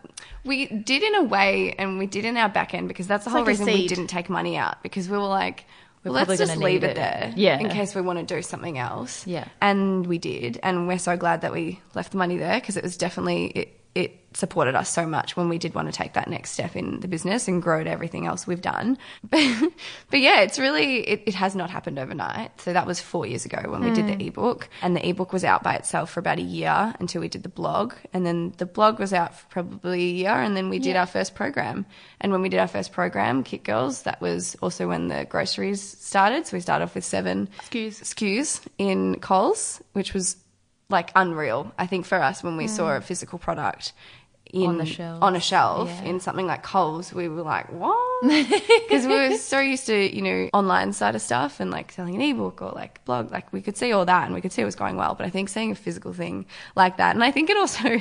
we 0.45 0.67
did 0.67 1.03
in 1.03 1.15
a 1.17 1.23
way, 1.25 1.75
and 1.79 1.99
we 1.99 2.07
did 2.07 2.25
in 2.25 2.37
our 2.37 2.49
back 2.49 2.75
end 2.75 2.87
because 2.89 3.07
that's 3.09 3.25
the 3.25 3.31
It's 3.31 3.33
whole 3.33 3.43
like 3.43 3.49
reason 3.49 3.67
we 3.67 3.89
didn't 3.89 4.07
take 4.07 4.31
money 4.31 4.57
out 4.57 4.83
because 4.85 5.09
we 5.09 5.17
were 5.19 5.25
like, 5.25 5.65
We're 6.09 6.15
let's 6.25 6.39
just 6.39 6.53
gonna 6.55 6.65
leave 6.65 6.83
need 6.83 6.89
it. 6.91 6.97
there, 6.97 7.33
Yeah. 7.37 7.59
in 7.59 7.69
case 7.69 7.95
we 7.95 8.01
want 8.01 8.19
to 8.19 8.35
do 8.35 8.43
something 8.43 8.79
else. 8.79 9.27
Yeah. 9.27 9.47
and 9.61 10.07
we 10.07 10.19
did, 10.19 10.59
and 10.63 10.89
we're 10.89 10.99
so 10.99 11.17
glad 11.17 11.43
that 11.43 11.53
we 11.53 11.81
left 11.95 12.13
the 12.13 12.19
money 12.19 12.37
there 12.37 12.59
because 12.61 12.77
it 12.77 12.83
was 12.83 12.97
definitely 12.97 13.47
it. 13.47 13.78
It 13.99 14.29
supported 14.35 14.77
us 14.77 14.89
so 14.89 15.07
much 15.07 15.37
when 15.37 15.49
we 15.49 15.59
did 15.59 15.75
want 15.75 15.89
to 15.89 15.93
take 15.93 16.13
that 16.13 16.29
next 16.29 16.51
step 16.51 16.77
in 16.77 17.01
the 17.01 17.09
business 17.09 17.49
and 17.49 17.61
grow 17.61 17.83
to 17.83 17.91
everything 17.91 18.27
else 18.27 18.47
we've 18.47 18.63
done. 18.63 18.97
But, 19.25 19.41
but 20.11 20.21
yeah, 20.21 20.43
it's 20.43 20.59
really 20.59 21.01
it, 21.09 21.23
it 21.27 21.35
has 21.35 21.57
not 21.57 21.71
happened 21.71 21.99
overnight. 21.99 22.61
So 22.61 22.73
that 22.73 22.87
was 22.87 23.01
four 23.01 23.27
years 23.27 23.45
ago 23.45 23.59
when 23.67 23.83
we 23.83 23.91
did 23.91 24.07
the 24.07 24.15
hmm. 24.15 24.29
ebook, 24.29 24.69
and 24.83 24.95
the 24.95 25.07
ebook 25.07 25.33
was 25.33 25.45
out 25.45 25.63
by 25.63 25.75
itself 25.75 26.11
for 26.11 26.21
about 26.21 26.39
a 26.39 26.43
year 26.43 26.95
until 27.01 27.21
we 27.21 27.29
did 27.29 27.43
the 27.43 27.49
blog, 27.49 27.95
and 28.13 28.25
then 28.25 28.55
the 28.59 28.67
blog 28.67 29.01
was 29.01 29.13
out 29.13 29.35
for 29.35 29.47
probably 29.49 30.03
a 30.03 30.13
year, 30.13 30.35
and 30.35 30.57
then 30.57 30.69
we 30.69 30.79
did 30.79 30.95
our 30.95 31.07
first 31.07 31.35
program. 31.35 31.85
And 32.21 32.31
when 32.31 32.43
we 32.43 32.49
did 32.49 32.61
our 32.61 32.69
first 32.69 32.93
program, 32.93 33.43
Kit 33.43 33.65
Girls, 33.65 34.03
that 34.03 34.21
was 34.21 34.57
also 34.63 34.89
when 34.89 35.09
the 35.09 35.25
groceries 35.25 35.83
started. 35.83 36.47
So 36.47 36.57
we 36.57 36.61
started 36.61 36.85
off 36.85 36.95
with 36.95 37.05
seven 37.05 37.49
SKUs. 37.63 38.03
SKUs 38.03 38.61
in 38.79 39.19
Coles, 39.21 39.83
which 39.93 40.15
was 40.15 40.37
like 40.91 41.11
unreal. 41.15 41.73
I 41.79 41.87
think 41.87 42.07
for 42.07 42.21
us 42.21 42.43
when 42.43 42.57
we 42.57 42.67
saw 42.67 42.85
mm. 42.89 42.97
a 42.97 43.01
physical 43.01 43.39
product 43.39 43.93
in, 44.47 44.67
On 44.67 44.79
the 44.79 44.87
shelf. 44.87 45.23
on 45.23 45.37
a 45.37 45.41
shelf 45.41 45.91
Yeah. 45.91 46.09
in 46.09 46.21
something 46.21 46.47
like 46.47 46.63
Coles, 46.63 47.13
we 47.13 47.29
were 47.29 47.43
like, 47.43 47.71
what? 47.71 47.99
Because 48.23 49.07
we 49.07 49.15
were 49.15 49.37
so 49.37 49.61
used 49.61 49.87
to, 49.87 50.17
you 50.17 50.23
know, 50.23 50.49
online 50.55 50.95
side 50.95 51.15
of 51.15 51.21
stuff 51.21 51.61
and 51.61 51.71
like 51.71 51.93
selling 51.93 52.15
an 52.15 52.23
ebook 52.23 52.63
or 52.63 52.71
like 52.71 53.05
blog, 53.05 53.31
like 53.31 53.53
we 53.53 53.61
could 53.61 53.77
see 53.77 53.93
all 53.93 54.07
that 54.07 54.25
and 54.25 54.35
we 54.35 54.41
could 54.41 54.51
see 54.53 54.63
it 54.63 54.65
was 54.65 54.75
going 54.75 54.97
well. 54.97 55.15
But 55.15 55.27
I 55.27 55.31
think 55.31 55.51
seeing 55.51 55.71
a 55.71 55.75
physical 55.75 56.15
thing 56.15 56.47
like 56.75 56.97
that, 56.97 57.15
and 57.15 57.23
I 57.23 57.31
think 57.31 57.51
it 57.51 57.59
also, 57.59 58.01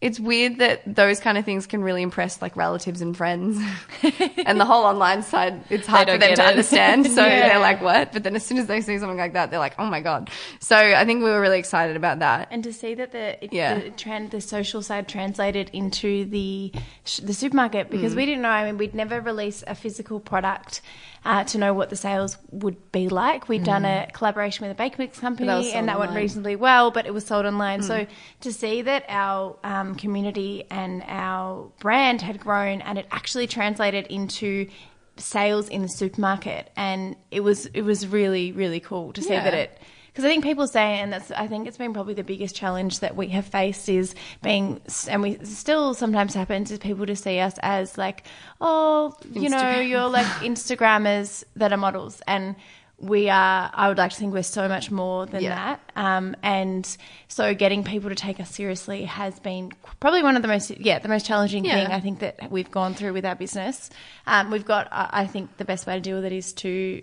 it's 0.00 0.20
weird 0.20 0.58
that 0.58 0.80
those 0.86 1.18
kind 1.18 1.36
of 1.38 1.44
things 1.44 1.66
can 1.66 1.82
really 1.82 2.02
impress 2.02 2.40
like 2.40 2.54
relatives 2.56 3.00
and 3.00 3.16
friends. 3.16 3.58
and 4.46 4.60
the 4.60 4.64
whole 4.64 4.84
online 4.84 5.24
side, 5.24 5.60
it's 5.70 5.88
hard 5.88 6.08
for 6.08 6.16
them 6.18 6.36
to 6.36 6.40
it. 6.42 6.46
understand. 6.46 7.06
So 7.06 7.20
Yeah. 7.26 7.48
they're 7.48 7.58
like, 7.58 7.82
what? 7.82 8.12
But 8.12 8.22
then 8.22 8.36
as 8.36 8.46
soon 8.46 8.58
as 8.58 8.66
they 8.68 8.80
see 8.80 8.96
something 8.98 9.18
like 9.18 9.32
that, 9.32 9.50
they're 9.50 9.58
like, 9.58 9.74
oh 9.76 9.86
my 9.86 10.00
God. 10.00 10.30
So 10.60 10.76
I 10.76 11.04
think 11.04 11.24
we 11.24 11.30
were 11.30 11.40
really 11.40 11.58
excited 11.58 11.96
about 11.96 12.20
that. 12.20 12.46
and 12.52 12.62
to 12.62 12.72
see 12.72 12.94
that 12.94 13.10
the 13.10 13.44
it, 13.44 13.52
Yeah. 13.52 13.74
the, 13.80 13.90
tran- 13.90 14.30
the 14.30 14.40
social 14.40 14.82
side 14.82 15.08
translated 15.08 15.68
into 15.72 16.24
the 16.26 16.72
sh- 17.04 17.18
the 17.18 17.34
supermarket 17.34 17.88
Mm. 17.88 17.90
because 17.90 18.14
we 18.14 18.24
didn't 18.24 18.42
know. 18.42 18.50
I 18.50 18.66
mean, 18.66 18.78
we'd 18.78 18.94
never 18.94 19.20
released 19.20 19.64
a 19.66 19.74
physical 19.74 20.20
product 20.20 20.80
uh, 21.24 21.44
to 21.44 21.58
know 21.58 21.74
what 21.74 21.90
the 21.90 21.96
sales 21.96 22.38
would 22.50 22.92
be 22.92 23.08
like. 23.08 23.48
We'd 23.48 23.64
done 23.64 23.84
a 23.84 24.08
collaboration 24.12 24.66
with 24.66 24.72
a 24.72 24.78
bake 24.78 24.98
mix 24.98 25.18
company, 25.18 25.48
Mm. 25.48 25.62
sold 25.62 25.74
and 25.74 25.88
that 25.88 25.98
went 25.98 26.10
online. 26.10 26.20
Mm. 26.20 26.24
reasonably 26.24 26.56
well, 26.56 26.90
but 26.90 27.06
it 27.06 27.12
was 27.14 27.26
sold 27.26 27.44
online. 27.46 27.82
So 27.82 28.06
to 28.40 28.52
see 28.52 28.82
that 28.82 29.04
our 29.08 29.56
um, 29.64 29.94
community 29.94 30.64
and 30.70 31.02
our 31.06 31.70
brand 31.80 32.22
had 32.22 32.40
grown 32.40 32.80
and 32.82 32.98
it 32.98 33.06
actually 33.10 33.46
translated 33.46 34.06
into 34.06 34.68
sales 35.16 35.68
in 35.68 35.82
the 35.82 35.88
supermarket 35.88 36.70
and 36.76 37.16
it 37.32 37.40
was 37.40 37.66
it 37.66 37.82
was 37.82 38.06
really 38.06 38.52
really 38.52 38.78
cool 38.78 39.12
to 39.12 39.20
see 39.20 39.32
Yeah. 39.32 39.42
that 39.42 39.54
it 39.54 39.78
because 40.18 40.28
I 40.28 40.32
think 40.32 40.42
people 40.42 40.66
say, 40.66 40.98
and 40.98 41.12
that's 41.12 41.30
I 41.30 41.46
think 41.46 41.68
it's 41.68 41.76
been 41.78 41.92
probably 41.94 42.14
the 42.14 42.24
biggest 42.24 42.56
challenge 42.56 42.98
that 42.98 43.14
we 43.14 43.28
have 43.28 43.46
faced 43.46 43.88
is 43.88 44.16
being, 44.42 44.80
and 45.08 45.22
we 45.22 45.38
still 45.44 45.94
sometimes 45.94 46.34
happens 46.34 46.72
is 46.72 46.80
people 46.80 47.06
to 47.06 47.14
see 47.14 47.38
us 47.38 47.54
as 47.62 47.96
like, 47.96 48.24
oh, 48.60 49.14
you 49.32 49.48
know, 49.48 49.78
you're 49.78 50.08
like 50.08 50.26
Instagrammers 50.42 51.44
that 51.54 51.72
are 51.72 51.76
models, 51.76 52.20
and 52.26 52.56
we 52.98 53.30
are. 53.30 53.70
I 53.72 53.88
would 53.88 53.96
like 53.96 54.10
to 54.10 54.16
think 54.16 54.34
we're 54.34 54.42
so 54.42 54.66
much 54.66 54.90
more 54.90 55.24
than 55.24 55.40
Yeah. 55.44 55.54
that. 55.54 55.80
Um, 55.94 56.34
and 56.42 56.96
so 57.28 57.54
getting 57.54 57.84
people 57.84 58.08
to 58.10 58.16
take 58.16 58.40
us 58.40 58.50
seriously 58.50 59.04
has 59.04 59.38
been 59.38 59.70
probably 60.00 60.24
one 60.24 60.34
of 60.34 60.42
the 60.42 60.48
most 60.48 60.72
yeah 60.80 60.98
the 60.98 61.06
most 61.08 61.24
challenging 61.26 61.64
Yeah. 61.64 61.74
thing 61.74 61.86
I 61.92 62.00
think 62.00 62.18
that 62.18 62.50
we've 62.50 62.70
gone 62.72 62.94
through 62.94 63.12
with 63.12 63.24
our 63.24 63.36
business. 63.36 63.88
Um, 64.26 64.50
we've 64.50 64.64
got. 64.66 64.88
I 64.90 65.08
I 65.12 65.26
think 65.28 65.58
the 65.58 65.64
best 65.64 65.86
way 65.86 65.94
to 65.94 66.00
deal 66.00 66.16
with 66.16 66.24
it 66.24 66.32
is 66.32 66.52
to 66.54 67.02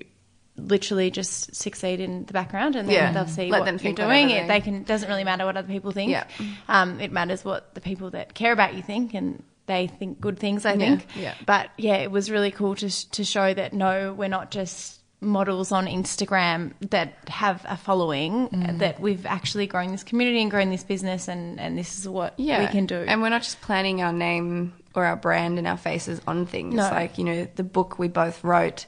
literally 0.58 1.12
just 1.12 1.54
succeed 1.56 2.00
in 2.00 2.26
the 2.26 2.34
background 2.34 2.76
and 2.76 2.88
then 2.88 2.96
Yeah. 2.96 3.12
they'll 3.12 3.28
see 3.28 3.50
Let 3.50 3.60
what 3.62 3.66
them 3.66 3.80
you're 3.82 3.94
doing. 3.94 4.30
It 4.30 4.44
they- 4.44 4.48
they 4.48 4.62
can 4.62 4.84
doesn't 4.84 5.10
really 5.10 5.24
matter 5.24 5.46
what 5.46 5.58
other 5.58 5.68
people 5.68 5.92
think. 5.92 6.12
Yeah. 6.12 6.26
Um, 6.70 7.00
it 7.02 7.12
matters 7.12 7.44
what 7.44 7.74
the 7.76 7.82
people 7.82 8.10
that 8.12 8.34
care 8.34 8.54
about 8.54 8.74
you 8.76 8.82
think 8.82 9.14
and 9.14 9.44
they 9.68 9.88
think 9.88 10.22
good 10.22 10.40
things. 10.40 10.66
I 10.66 10.74
Yeah, 10.74 10.78
think. 10.78 11.08
yeah. 11.16 11.34
But 11.46 11.70
yeah, 11.78 11.96
it 11.96 12.12
was 12.12 12.30
really 12.32 12.52
cool 12.52 12.76
to 12.76 13.10
to 13.12 13.24
show 13.24 13.54
that 13.54 13.74
no, 13.74 14.14
we're 14.14 14.30
not 14.30 14.52
just 14.52 15.02
models 15.22 15.72
on 15.72 15.88
Instagram 15.88 16.74
that 16.92 17.14
have 17.30 17.66
a 17.68 17.76
following. 17.76 18.48
Mm. 18.50 18.80
That 18.80 19.00
we've 19.00 19.26
actually 19.26 19.66
grown 19.66 19.92
this 19.92 20.04
community 20.04 20.42
and 20.42 20.52
grown 20.52 20.70
this 20.70 20.84
business, 20.84 21.28
and 21.28 21.60
and 21.60 21.78
this 21.78 21.98
is 21.98 22.08
what 22.08 22.34
yeah. 22.38 22.60
we 22.62 22.68
can 22.68 22.86
do. 22.86 23.04
And 23.08 23.22
we're 23.22 23.30
not 23.30 23.42
just 23.42 23.60
planning 23.62 24.02
our 24.04 24.14
name 24.14 24.74
or 24.94 25.04
our 25.04 25.16
brand 25.16 25.58
and 25.58 25.68
our 25.68 25.78
faces 25.78 26.22
on 26.28 26.46
things. 26.46 26.76
No. 26.76 26.84
Like, 26.84 27.18
you 27.18 27.24
know, 27.26 27.48
the 27.56 27.64
book 27.64 27.98
we 28.00 28.08
both 28.08 28.44
wrote 28.44 28.86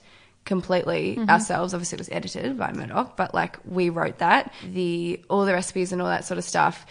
completely 0.47 1.17
Mm-hmm. 1.17 1.29
ourselves. 1.29 1.73
Obviously, 1.75 1.97
it 1.97 1.99
was 1.99 2.09
edited 2.11 2.57
by 2.57 2.71
Murdoch, 2.73 3.15
but 3.15 3.35
like 3.35 3.59
we 3.65 3.89
wrote 3.89 4.17
that. 4.17 4.51
The 4.71 5.21
all 5.29 5.45
the 5.45 5.53
recipes 5.53 5.91
and 5.91 6.01
all 6.01 6.07
that 6.07 6.25
sort 6.25 6.39
of 6.39 6.43
stuff. 6.43 6.85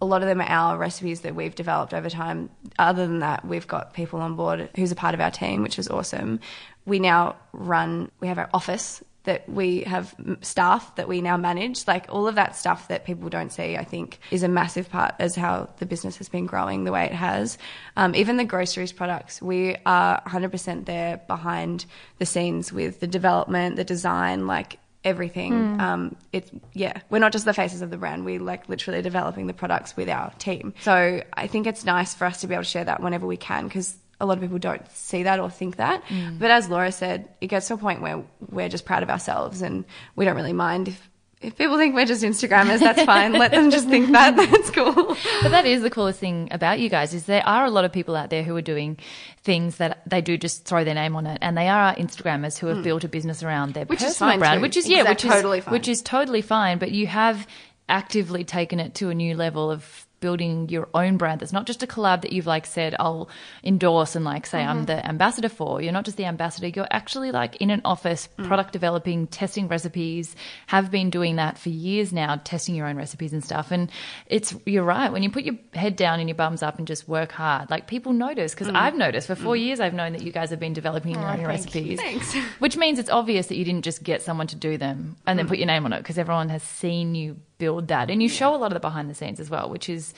A 0.00 0.04
lot 0.04 0.20
of 0.22 0.28
them 0.28 0.40
are 0.40 0.48
our 0.48 0.78
recipes 0.78 1.20
that 1.20 1.34
we've 1.34 1.54
developed 1.54 1.94
over 1.94 2.10
time. 2.10 2.50
Other 2.78 3.06
than 3.06 3.20
that, 3.20 3.44
we've 3.44 3.66
got 3.66 3.94
people 3.94 4.20
on 4.20 4.34
board 4.36 4.68
who's 4.76 4.90
a 4.92 4.96
part 4.96 5.14
of 5.14 5.20
our 5.20 5.30
team, 5.30 5.62
which 5.62 5.78
is 5.78 5.88
awesome. 5.88 6.40
We 6.86 6.98
now 6.98 7.36
run. 7.52 8.10
We 8.20 8.28
have 8.28 8.38
our 8.38 8.50
office 8.52 9.02
that 9.24 9.48
we 9.48 9.82
have 9.82 10.14
staff 10.40 10.94
that 10.96 11.08
we 11.08 11.20
now 11.20 11.36
manage. 11.36 11.86
Like 11.86 12.06
all 12.08 12.26
of 12.26 12.34
that 12.34 12.56
stuff 12.56 12.88
that 12.88 13.04
people 13.04 13.28
don't 13.28 13.52
see, 13.52 13.76
I 13.76 13.84
think, 13.84 14.18
is 14.30 14.42
a 14.42 14.48
massive 14.48 14.90
part 14.90 15.14
as 15.18 15.36
how 15.36 15.68
the 15.78 15.86
business 15.86 16.16
has 16.16 16.28
been 16.28 16.46
growing 16.46 16.84
the 16.84 16.92
way 16.92 17.04
it 17.04 17.12
has. 17.12 17.58
Um, 17.96 18.14
even 18.14 18.36
the 18.36 18.44
groceries 18.44 18.92
products, 18.92 19.40
we 19.40 19.76
are 19.86 20.20
100% 20.22 20.86
there 20.86 21.20
behind 21.26 21.86
the 22.18 22.26
scenes 22.26 22.72
with 22.72 23.00
the 23.00 23.06
development, 23.06 23.76
the 23.76 23.84
design, 23.84 24.46
like 24.46 24.78
everything. 25.04 25.80
Um, 25.80 26.16
it's 26.32 26.50
yeah, 26.74 27.00
we're 27.10 27.18
not 27.18 27.32
just 27.32 27.44
the 27.44 27.54
faces 27.54 27.82
of 27.82 27.90
the 27.90 27.96
brand. 27.96 28.24
We 28.24 28.38
like 28.38 28.68
literally 28.68 29.02
developing 29.02 29.46
the 29.46 29.52
products 29.54 29.96
with 29.96 30.08
our 30.08 30.30
team. 30.38 30.74
So 30.80 31.22
I 31.32 31.46
think 31.46 31.66
it's 31.66 31.84
nice 31.84 32.14
for 32.14 32.24
us 32.24 32.40
to 32.42 32.46
be 32.46 32.54
able 32.54 32.64
to 32.64 32.70
share 32.70 32.84
that 32.84 33.02
whenever 33.02 33.26
we 33.26 33.36
can 33.36 33.64
because 33.64 33.96
a 34.22 34.26
lot 34.26 34.38
of 34.38 34.40
people 34.40 34.58
don't 34.58 34.88
see 34.92 35.24
that 35.24 35.40
or 35.40 35.50
think 35.50 35.76
that. 35.76 36.02
Mm. 36.04 36.38
But 36.38 36.52
as 36.52 36.68
Laura 36.68 36.92
said, 36.92 37.28
it 37.40 37.48
gets 37.48 37.68
to 37.68 37.74
a 37.74 37.76
point 37.76 38.00
where 38.00 38.22
we're 38.50 38.68
just 38.68 38.86
proud 38.86 39.02
of 39.02 39.10
ourselves 39.10 39.60
and 39.60 39.84
we 40.16 40.24
don't 40.24 40.36
really 40.36 40.54
mind 40.54 40.88
if. 40.88 41.08
If 41.40 41.58
people 41.58 41.76
think 41.76 41.96
we're 41.96 42.06
just 42.06 42.22
Instagrammers, 42.22 42.78
that's 42.78 43.02
fine. 43.04 43.32
Let 43.32 43.50
them 43.50 43.72
just 43.72 43.88
think 43.88 44.12
that. 44.12 44.36
That's 44.52 44.70
cool. 44.70 44.94
But 45.42 45.48
that 45.48 45.66
is 45.66 45.82
the 45.82 45.90
coolest 45.90 46.20
thing 46.20 46.46
about 46.52 46.78
you 46.78 46.88
guys 46.88 47.14
is 47.14 47.26
there 47.26 47.44
are 47.44 47.64
a 47.64 47.70
lot 47.70 47.84
of 47.84 47.90
people 47.90 48.14
out 48.14 48.30
there 48.30 48.44
who 48.44 48.54
are 48.54 48.62
doing 48.62 48.96
things 49.42 49.78
that 49.78 50.08
they 50.08 50.20
do 50.20 50.38
just 50.38 50.64
throw 50.66 50.84
their 50.84 50.94
name 50.94 51.16
on 51.16 51.26
it, 51.26 51.38
and 51.42 51.58
they 51.58 51.66
are 51.66 51.96
Instagrammers 51.96 52.58
who 52.58 52.68
have 52.68 52.76
hmm. 52.76 52.82
built 52.84 53.02
a 53.02 53.08
business 53.08 53.42
around 53.42 53.74
their. 53.74 53.86
Which 53.86 54.02
is 54.02 54.10
personal 54.10 54.30
fine 54.34 54.38
brand, 54.38 54.58
too. 54.58 54.62
which 54.62 54.76
is 54.76 54.88
yeah, 54.88 55.00
Exact- 55.00 55.24
which 55.24 55.24
is 55.24 55.30
totally 55.34 55.60
fine. 55.62 55.72
which 55.72 55.88
is 55.88 56.02
totally 56.02 56.42
fine. 56.42 56.78
But 56.78 56.92
you 56.92 57.08
have 57.08 57.44
actively 57.88 58.44
taken 58.44 58.78
it 58.78 58.94
to 58.94 59.10
a 59.10 59.14
new 59.14 59.34
level 59.34 59.68
of 59.68 60.06
building 60.22 60.68
your 60.70 60.88
own 60.94 61.18
brand 61.18 61.40
that's 61.40 61.52
not 61.52 61.66
just 61.66 61.82
a 61.82 61.86
collab 61.86 62.22
that 62.22 62.32
you've 62.32 62.46
like 62.46 62.64
said 62.64 62.94
I'll 62.98 63.28
endorse 63.62 64.16
and 64.16 64.24
like 64.24 64.46
say 64.46 64.60
Mm-hmm. 64.60 64.70
I'm 64.70 64.84
the 64.86 65.06
ambassador 65.06 65.48
for. 65.50 65.82
You're 65.82 65.92
not 65.92 66.04
just 66.06 66.16
the 66.16 66.24
ambassador, 66.24 66.68
you're 66.68 66.86
actually 66.90 67.30
like 67.32 67.56
in 67.56 67.70
an 67.70 67.82
office 67.84 68.28
Mm. 68.38 68.46
product 68.46 68.72
developing, 68.72 69.26
testing 69.26 69.66
recipes, 69.68 70.36
have 70.68 70.90
been 70.90 71.10
doing 71.10 71.36
that 71.36 71.58
for 71.58 71.68
years 71.70 72.12
now, 72.12 72.40
testing 72.44 72.74
your 72.76 72.86
own 72.86 72.96
recipes 72.96 73.32
and 73.32 73.42
stuff. 73.44 73.70
And 73.72 73.90
it's 74.26 74.54
you're 74.64 74.84
right, 74.84 75.10
when 75.12 75.22
you 75.24 75.30
put 75.30 75.42
your 75.44 75.56
head 75.74 75.96
down 75.96 76.20
and 76.20 76.28
your 76.28 76.36
bums 76.36 76.62
up 76.62 76.78
and 76.78 76.86
just 76.86 77.08
work 77.08 77.32
hard, 77.32 77.68
like 77.70 77.88
people 77.88 78.12
notice 78.12 78.54
Mm. 78.54 78.58
because 78.58 78.68
I've 78.74 78.96
noticed 78.96 79.26
for 79.26 79.34
4 79.34 79.56
years 79.56 79.80
I've 79.80 79.92
known 79.94 80.12
that 80.12 80.22
you 80.22 80.30
guys 80.32 80.50
have 80.50 80.60
been 80.60 80.72
developing 80.72 81.12
your 81.16 81.26
own 81.26 81.36
thank 81.38 81.48
recipes. 81.48 82.00
Thanks. 82.00 82.34
Which 82.60 82.76
means 82.76 82.98
it's 83.00 83.10
obvious 83.10 83.48
that 83.48 83.56
you 83.56 83.64
didn't 83.64 83.84
just 83.84 84.02
get 84.04 84.22
someone 84.22 84.46
to 84.46 84.56
do 84.56 84.78
them 84.78 85.16
and 85.26 85.36
then 85.38 85.48
put 85.48 85.58
your 85.58 85.66
name 85.66 85.84
on 85.84 85.92
it 85.92 85.98
because 85.98 86.16
everyone 86.18 86.48
has 86.50 86.62
seen 86.62 87.14
you 87.16 87.36
build 87.62 87.86
that. 87.86 88.10
And 88.10 88.20
you 88.20 88.28
show 88.28 88.52
a 88.52 88.58
lot 88.58 88.72
of 88.72 88.74
the 88.74 88.80
behind 88.80 89.08
the 89.08 89.14
scenes 89.14 89.38
as 89.38 89.48
well, 89.48 89.70
which 89.70 89.88
is 89.88 90.14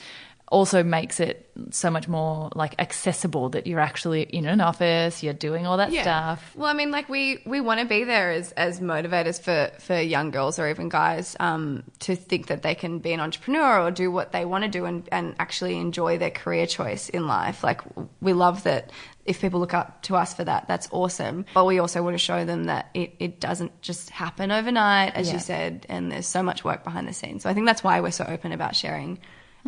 also 0.49 0.83
makes 0.83 1.19
it 1.19 1.49
so 1.71 1.89
much 1.89 2.07
more 2.07 2.49
like 2.55 2.75
accessible 2.79 3.49
that 3.49 3.65
you're 3.67 3.79
actually 3.79 4.23
in 4.23 4.45
an 4.45 4.61
office, 4.61 5.23
you're 5.23 5.33
doing 5.33 5.65
all 5.67 5.77
that 5.77 5.91
stuff. 5.91 6.51
Well, 6.55 6.69
I 6.69 6.73
mean, 6.73 6.89
like 6.89 7.07
we 7.07 7.39
we 7.45 7.61
want 7.61 7.81
to 7.81 7.85
be 7.85 8.03
there 8.03 8.31
as 8.31 8.51
as 8.53 8.79
motivators 8.79 9.39
for 9.39 9.71
for 9.79 9.99
young 9.99 10.31
girls 10.31 10.57
or 10.57 10.67
even 10.69 10.89
guys 10.89 11.35
um, 11.39 11.83
to 11.99 12.15
think 12.15 12.47
that 12.47 12.61
they 12.63 12.75
can 12.75 12.99
be 12.99 13.13
an 13.13 13.19
entrepreneur 13.19 13.79
or 13.81 13.91
do 13.91 14.11
what 14.11 14.31
they 14.31 14.45
want 14.45 14.63
to 14.63 14.69
do 14.69 14.85
and 14.85 15.07
and 15.11 15.35
actually 15.39 15.77
enjoy 15.77 16.17
their 16.17 16.31
career 16.31 16.65
choice 16.65 17.09
in 17.09 17.27
life. 17.27 17.63
Like 17.63 17.81
we 18.21 18.33
love 18.33 18.63
that. 18.63 18.91
If 19.25 19.41
people 19.41 19.59
look 19.59 19.73
up 19.73 20.03
to 20.03 20.15
us 20.15 20.33
for 20.35 20.43
that, 20.43 20.67
that's 20.67 20.87
awesome. 20.91 21.45
But 21.53 21.65
we 21.65 21.79
also 21.79 22.03
want 22.03 22.13
to 22.13 22.19
show 22.19 22.45
them 22.45 22.65
that 22.65 22.89
it, 22.93 23.15
it 23.19 23.39
doesn't 23.39 23.81
just 23.81 24.11
happen 24.11 24.51
overnight, 24.51 25.15
as 25.15 25.27
Yeah. 25.27 25.33
you 25.33 25.39
said, 25.39 25.85
and 25.89 26.11
there's 26.11 26.27
so 26.27 26.43
much 26.43 26.63
work 26.63 26.83
behind 26.83 27.07
the 27.07 27.13
scenes. 27.13 27.43
So 27.43 27.49
I 27.49 27.53
think 27.55 27.65
that's 27.65 27.83
why 27.83 27.99
we're 28.01 28.11
so 28.11 28.25
open 28.27 28.51
about 28.51 28.75
sharing 28.75 29.17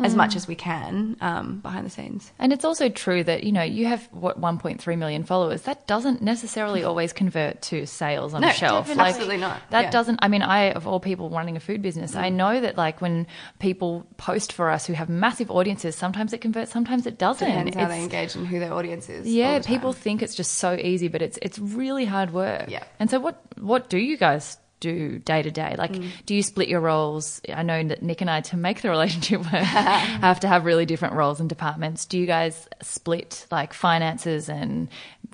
as 0.04 0.14
much 0.14 0.32
hmm. 0.32 0.36
as 0.36 0.48
we 0.48 0.54
can 0.54 1.16
um, 1.20 1.58
behind 1.60 1.84
the 1.84 1.90
scenes. 1.90 2.32
And 2.38 2.52
it's 2.52 2.64
also 2.64 2.88
true 2.88 3.24
that, 3.24 3.44
you 3.44 3.52
know, 3.52 3.62
you 3.62 3.86
have 3.86 4.08
what 4.12 4.40
1.3 4.40 4.98
million 4.98 5.24
followers. 5.24 5.62
That 5.62 5.86
doesn't 5.86 6.22
necessarily 6.22 6.82
hmm. 6.82 6.88
always 6.88 7.12
convert 7.12 7.62
to 7.62 7.86
sales 7.86 8.34
on 8.34 8.42
No, 8.42 8.48
a 8.48 8.52
shelf. 8.52 8.86
definitely. 8.86 9.10
Absolutely 9.10 9.36
not. 9.38 9.60
That 9.70 9.84
Yeah. 9.84 9.90
doesn't 9.90 10.18
I 10.22 10.28
mean, 10.28 10.42
I 10.42 10.70
of 10.70 10.86
all 10.86 11.00
people 11.00 11.30
running 11.30 11.56
a 11.56 11.60
food 11.60 11.82
business, 11.82 12.14
I 12.14 12.30
hmm. 12.30 12.36
know 12.36 12.60
that 12.60 12.76
like 12.76 13.00
when 13.00 13.26
people 13.58 14.06
post 14.16 14.52
for 14.52 14.70
us 14.70 14.86
who 14.86 14.92
have 14.92 15.08
massive 15.08 15.50
audiences, 15.50 15.96
sometimes 15.96 16.32
it 16.32 16.40
converts, 16.40 16.70
sometimes 16.72 17.06
it 17.06 17.18
doesn't. 17.18 17.48
Depends 17.48 17.76
how 17.76 17.88
they 17.88 18.02
engage 18.02 18.34
and 18.36 18.46
who 18.46 18.58
their 18.60 18.72
audience 18.72 19.08
is. 19.08 19.26
yeah, 19.26 19.60
people 19.60 19.92
think 19.92 20.22
it's 20.22 20.34
just 20.34 20.54
so 20.54 20.74
easy, 20.74 21.08
but 21.08 21.22
it's 21.22 21.38
it's 21.42 21.58
really 21.58 22.04
hard 22.04 22.32
work. 22.32 22.68
Yeah. 22.68 22.84
And 23.00 23.10
so 23.10 23.18
what 23.18 23.42
what 23.58 23.88
do 23.88 23.98
you 23.98 24.16
guys 24.16 24.58
do 24.80 25.18
day 25.18 25.42
to 25.42 25.50
day? 25.50 25.74
Like, 25.78 25.92
Mm. 25.92 26.10
do 26.26 26.34
you 26.34 26.42
split 26.42 26.68
your 26.68 26.80
roles? 26.80 27.40
I 27.52 27.62
know 27.62 27.82
that 27.84 28.02
Nick 28.02 28.20
and 28.20 28.30
I, 28.30 28.40
to 28.42 28.56
make 28.56 28.82
the 28.82 28.90
relationship 28.96 29.40
work, 29.40 29.62
have 29.62 30.40
to 30.40 30.48
have 30.48 30.64
really 30.64 30.86
different 30.86 31.14
roles 31.14 31.40
and 31.40 31.48
departments. 31.48 32.04
Do 32.06 32.18
you 32.18 32.26
guys 32.26 32.68
split 32.82 33.46
like 33.50 33.72
finances 33.72 34.48
and 34.48 34.88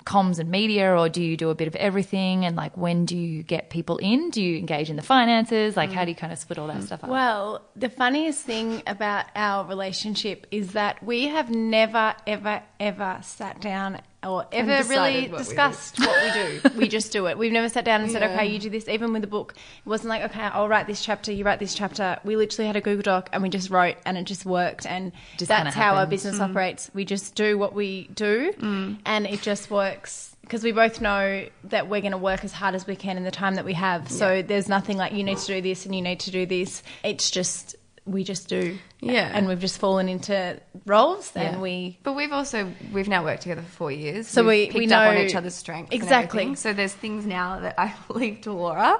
comms 0.05 0.37
and 0.39 0.49
media, 0.51 0.95
or 0.95 1.09
do 1.09 1.21
you 1.23 1.35
do 1.35 1.49
a 1.49 1.55
bit 1.55 1.67
of 1.67 1.75
everything? 1.75 2.45
And 2.45 2.55
like, 2.55 2.77
when 2.77 3.05
do 3.05 3.17
you 3.17 3.41
get 3.43 3.69
people 3.69 3.97
in? 3.97 4.29
Do 4.29 4.41
you 4.41 4.57
engage 4.57 4.89
in 4.89 4.95
the 4.97 5.01
finances? 5.01 5.75
Like, 5.75 5.91
how 5.91 6.05
do 6.05 6.11
you 6.11 6.15
kind 6.15 6.31
of 6.31 6.37
split 6.39 6.59
all 6.59 6.67
that 6.67 6.83
stuff 6.83 7.03
up? 7.03 7.09
Well, 7.09 7.61
the 7.75 7.89
funniest 7.89 8.43
thing 8.45 8.83
about 8.87 9.25
our 9.35 9.65
relationship 9.67 10.45
is 10.51 10.73
that 10.73 11.01
we 11.03 11.25
have 11.27 11.49
never, 11.49 12.13
ever, 12.27 12.61
ever 12.79 13.19
sat 13.23 13.61
down 13.61 14.01
or 14.25 14.45
ever 14.51 14.87
really 14.89 15.23
what 15.23 15.31
we 15.31 15.37
discussed 15.37 15.99
what 15.99 16.23
we 16.23 16.69
do. 16.69 16.77
we 16.77 16.87
just 16.87 17.11
do 17.11 17.27
it. 17.27 17.37
We've 17.37 17.51
never 17.51 17.69
sat 17.69 17.85
down 17.85 18.01
and 18.01 18.11
said, 18.11 18.23
okay, 18.23 18.47
you 18.47 18.59
do 18.59 18.69
this. 18.69 18.87
Even 18.87 19.13
with 19.13 19.21
the 19.21 19.27
book, 19.27 19.53
it 19.55 19.89
wasn't 19.89 20.09
like, 20.09 20.23
okay, 20.23 20.41
I'll 20.41 20.67
write 20.67 20.87
this 20.87 21.03
chapter, 21.03 21.31
you 21.31 21.43
write 21.43 21.59
this 21.59 21.75
chapter. 21.75 22.19
We 22.23 22.35
literally 22.35 22.67
had 22.67 22.75
a 22.75 22.81
Google 22.81 23.03
Doc 23.03 23.29
and 23.31 23.43
we 23.43 23.49
just 23.49 23.69
wrote 23.69 23.97
and 24.05 24.17
it 24.17 24.23
just 24.23 24.45
worked. 24.45 24.85
And 24.85 25.11
Just 25.37 25.49
that's 25.49 25.75
how 25.75 25.95
our 25.95 26.07
business 26.07 26.39
mm. 26.39 26.49
operates. 26.49 26.89
We 26.93 27.05
just 27.05 27.35
do 27.35 27.57
what 27.57 27.73
we 27.73 28.09
do 28.13 28.53
mm. 28.53 28.97
and 29.05 29.27
it 29.27 29.41
just 29.41 29.69
works. 29.69 30.35
Because 30.41 30.63
we 30.63 30.71
both 30.71 31.01
know 31.01 31.47
that 31.65 31.89
we're 31.89 32.01
going 32.01 32.11
to 32.11 32.19
work 32.19 32.43
as 32.43 32.51
hard 32.51 32.75
as 32.75 32.85
we 32.85 32.95
can 32.95 33.17
in 33.17 33.23
the 33.23 33.31
time 33.31 33.55
that 33.55 33.65
we 33.65 33.73
have. 33.73 34.11
So 34.11 34.43
there's 34.43 34.69
nothing 34.69 34.95
like 34.95 35.11
you 35.13 35.23
need 35.23 35.39
to 35.39 35.47
do 35.47 35.59
this 35.59 35.87
and 35.87 35.95
you 35.95 36.03
need 36.03 36.19
to 36.19 36.29
do 36.29 36.45
this. 36.45 36.83
It's 37.03 37.31
just 37.31 37.75
we 38.05 38.23
just 38.23 38.47
do. 38.47 38.77
Yeah. 39.01 39.29
And 39.33 39.47
we've 39.47 39.59
just 39.59 39.79
fallen 39.79 40.07
into 40.09 40.59
roles 40.85 41.31
Yeah. 41.35 41.41
and 41.43 41.61
we 41.61 41.97
But 42.03 42.13
we've 42.13 42.31
also 42.31 42.71
we've 42.93 43.07
now 43.07 43.23
worked 43.23 43.41
together 43.43 43.61
for 43.63 43.71
four 43.71 43.91
years. 43.91 44.27
So 44.27 44.41
We've 44.43 44.73
we- 44.73 44.79
we 44.79 44.79
picked 44.81 44.91
up 44.93 45.07
on 45.09 45.15
know- 45.15 45.21
each 45.21 45.35
other's 45.35 45.55
strengths. 45.55 45.93
Exactly. 45.95 46.41
everything. 46.41 46.55
so 46.55 46.73
there's 46.73 46.93
things 46.93 47.25
now 47.25 47.59
that 47.61 47.75
I 47.79 47.93
leave 48.09 48.41
to 48.41 48.51
Laura, 48.53 48.97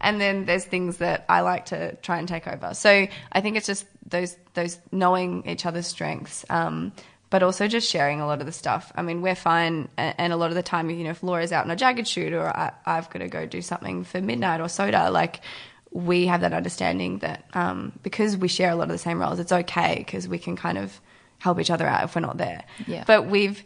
and 0.00 0.20
then 0.20 0.44
there's 0.46 0.64
things 0.64 0.98
that 0.98 1.24
I 1.28 1.40
like 1.42 1.66
to 1.66 1.94
try 1.96 2.18
and 2.18 2.26
take 2.28 2.46
over. 2.46 2.72
So 2.74 3.06
I 3.32 3.40
think 3.40 3.56
it's 3.56 3.66
just 3.66 3.84
those 4.08 4.36
those 4.54 4.78
knowing 4.92 5.46
each 5.46 5.66
other's 5.66 5.86
strengths. 5.86 6.44
Um, 6.48 6.92
but 7.30 7.42
also 7.42 7.68
just 7.68 7.86
sharing 7.90 8.22
a 8.22 8.26
lot 8.26 8.40
of 8.40 8.46
the 8.46 8.52
stuff. 8.52 8.90
I 8.96 9.02
mean, 9.02 9.20
we're 9.20 9.34
fine, 9.34 9.90
and 9.98 10.32
a 10.32 10.36
lot 10.36 10.48
of 10.48 10.54
the 10.54 10.62
time, 10.62 10.88
you 10.88 11.04
know, 11.04 11.10
if 11.10 11.22
Laura's 11.22 11.52
out 11.52 11.62
on 11.66 11.70
a 11.70 11.76
Jaggad 11.76 12.06
shoot 12.06 12.32
or 12.32 12.46
I, 12.48 12.72
I've 12.86 13.10
got 13.10 13.18
to 13.18 13.28
go 13.28 13.44
do 13.44 13.60
something 13.60 14.04
for 14.04 14.22
midnight 14.22 14.62
or 14.62 14.68
soda, 14.70 15.10
like 15.10 15.42
we 15.90 16.26
have 16.26 16.40
that 16.42 16.52
understanding 16.52 17.18
that 17.18 17.44
um, 17.54 17.92
because 18.02 18.36
we 18.36 18.48
share 18.48 18.70
a 18.70 18.76
lot 18.76 18.84
of 18.84 18.90
the 18.90 18.98
same 18.98 19.20
roles, 19.20 19.38
it's 19.38 19.52
okay 19.52 19.96
because 19.98 20.28
we 20.28 20.38
can 20.38 20.56
kind 20.56 20.78
of 20.78 21.00
help 21.38 21.58
each 21.60 21.70
other 21.70 21.86
out 21.86 22.04
if 22.04 22.14
we're 22.14 22.20
not 22.20 22.36
there. 22.36 22.64
Yeah. 22.86 23.04
But 23.06 23.26
we've 23.26 23.62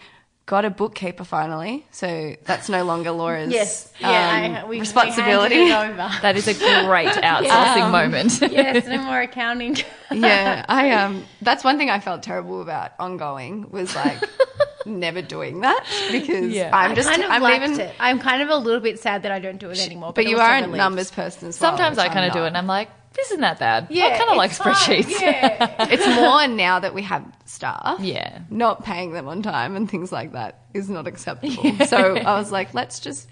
got 0.47 0.65
a 0.65 0.71
bookkeeper 0.71 1.25
finally, 1.25 1.87
so 1.93 2.35
that's 2.45 2.69
no 2.69 2.85
longer 2.85 3.11
Laura's 3.13 3.91
yeah, 4.01 4.09
um, 4.09 4.55
I, 4.57 4.65
we, 4.69 4.81
responsibility. 4.81 5.57
We 5.57 5.73
over. 5.73 5.97
that 6.23 6.37
is 6.37 6.49
a 6.49 6.55
great 6.55 7.09
outsourcing 7.13 7.91
moment. 7.91 8.41
yes, 8.53 8.87
no 8.87 8.99
more 9.03 9.21
accounting. 9.21 9.77
yeah, 10.11 10.65
I 10.69 10.91
um, 10.93 11.25
that's 11.41 11.65
one 11.65 11.79
thing 11.79 11.91
I 11.91 12.01
felt 12.01 12.23
terrible 12.23 12.61
about 12.63 12.93
ongoing 12.99 13.71
was 13.71 13.95
like 13.95 14.19
never 14.85 15.23
doing 15.23 15.61
that 15.61 15.85
because 16.11 16.51
Yeah. 16.51 16.71
I'm 16.77 16.91
I 16.91 16.95
just 16.95 17.09
kind 17.09 17.23
of 17.23 17.31
I'm 17.31 17.41
liked 17.43 17.65
even. 17.65 17.81
it. 17.81 17.95
I'm 18.01 18.19
kind 18.19 18.43
of 18.43 18.49
a 18.49 18.57
little 18.57 18.81
bit 18.81 18.99
sad 18.99 19.23
that 19.23 19.31
I 19.33 19.39
don't 19.39 19.59
do 19.59 19.71
it 19.71 19.79
anymore. 19.79 20.09
But, 20.09 20.25
But, 20.25 20.27
you 20.27 20.39
are 20.39 20.55
a 20.57 20.61
relieved. 20.63 20.77
numbers 20.77 21.11
person 21.13 21.49
as 21.49 21.61
well. 21.61 21.71
Sometimes 21.71 21.99
I 21.99 22.09
kind 22.09 22.27
of 22.27 22.33
do 22.33 22.43
it 22.45 22.49
and 22.49 22.59
I'm 22.59 22.67
like, 22.67 22.91
this 23.15 23.27
isn't 23.31 23.41
that 23.41 23.59
bad. 23.59 23.87
Yeah, 23.91 24.07
I 24.07 24.19
kind 24.19 24.31
of 24.31 24.37
like 24.37 24.51
spreadsheets. 24.53 25.21
Yeah. 25.21 25.87
It's 25.93 26.07
more 26.07 26.47
now 26.49 26.79
that 26.81 26.95
we 26.95 27.03
have 27.03 27.25
staff. 27.45 28.01
Yeah. 28.01 28.41
Not 28.51 28.85
paying 28.85 29.13
them 29.13 29.29
on 29.29 29.43
time 29.43 29.77
and 29.77 29.91
things 29.91 30.11
like 30.13 30.33
that 30.33 30.61
is 30.75 30.89
not 30.89 31.07
acceptable. 31.07 31.77
So 31.87 32.17
I 32.17 32.39
was 32.39 32.51
like, 32.53 32.73
let's 32.75 33.01
just 33.01 33.29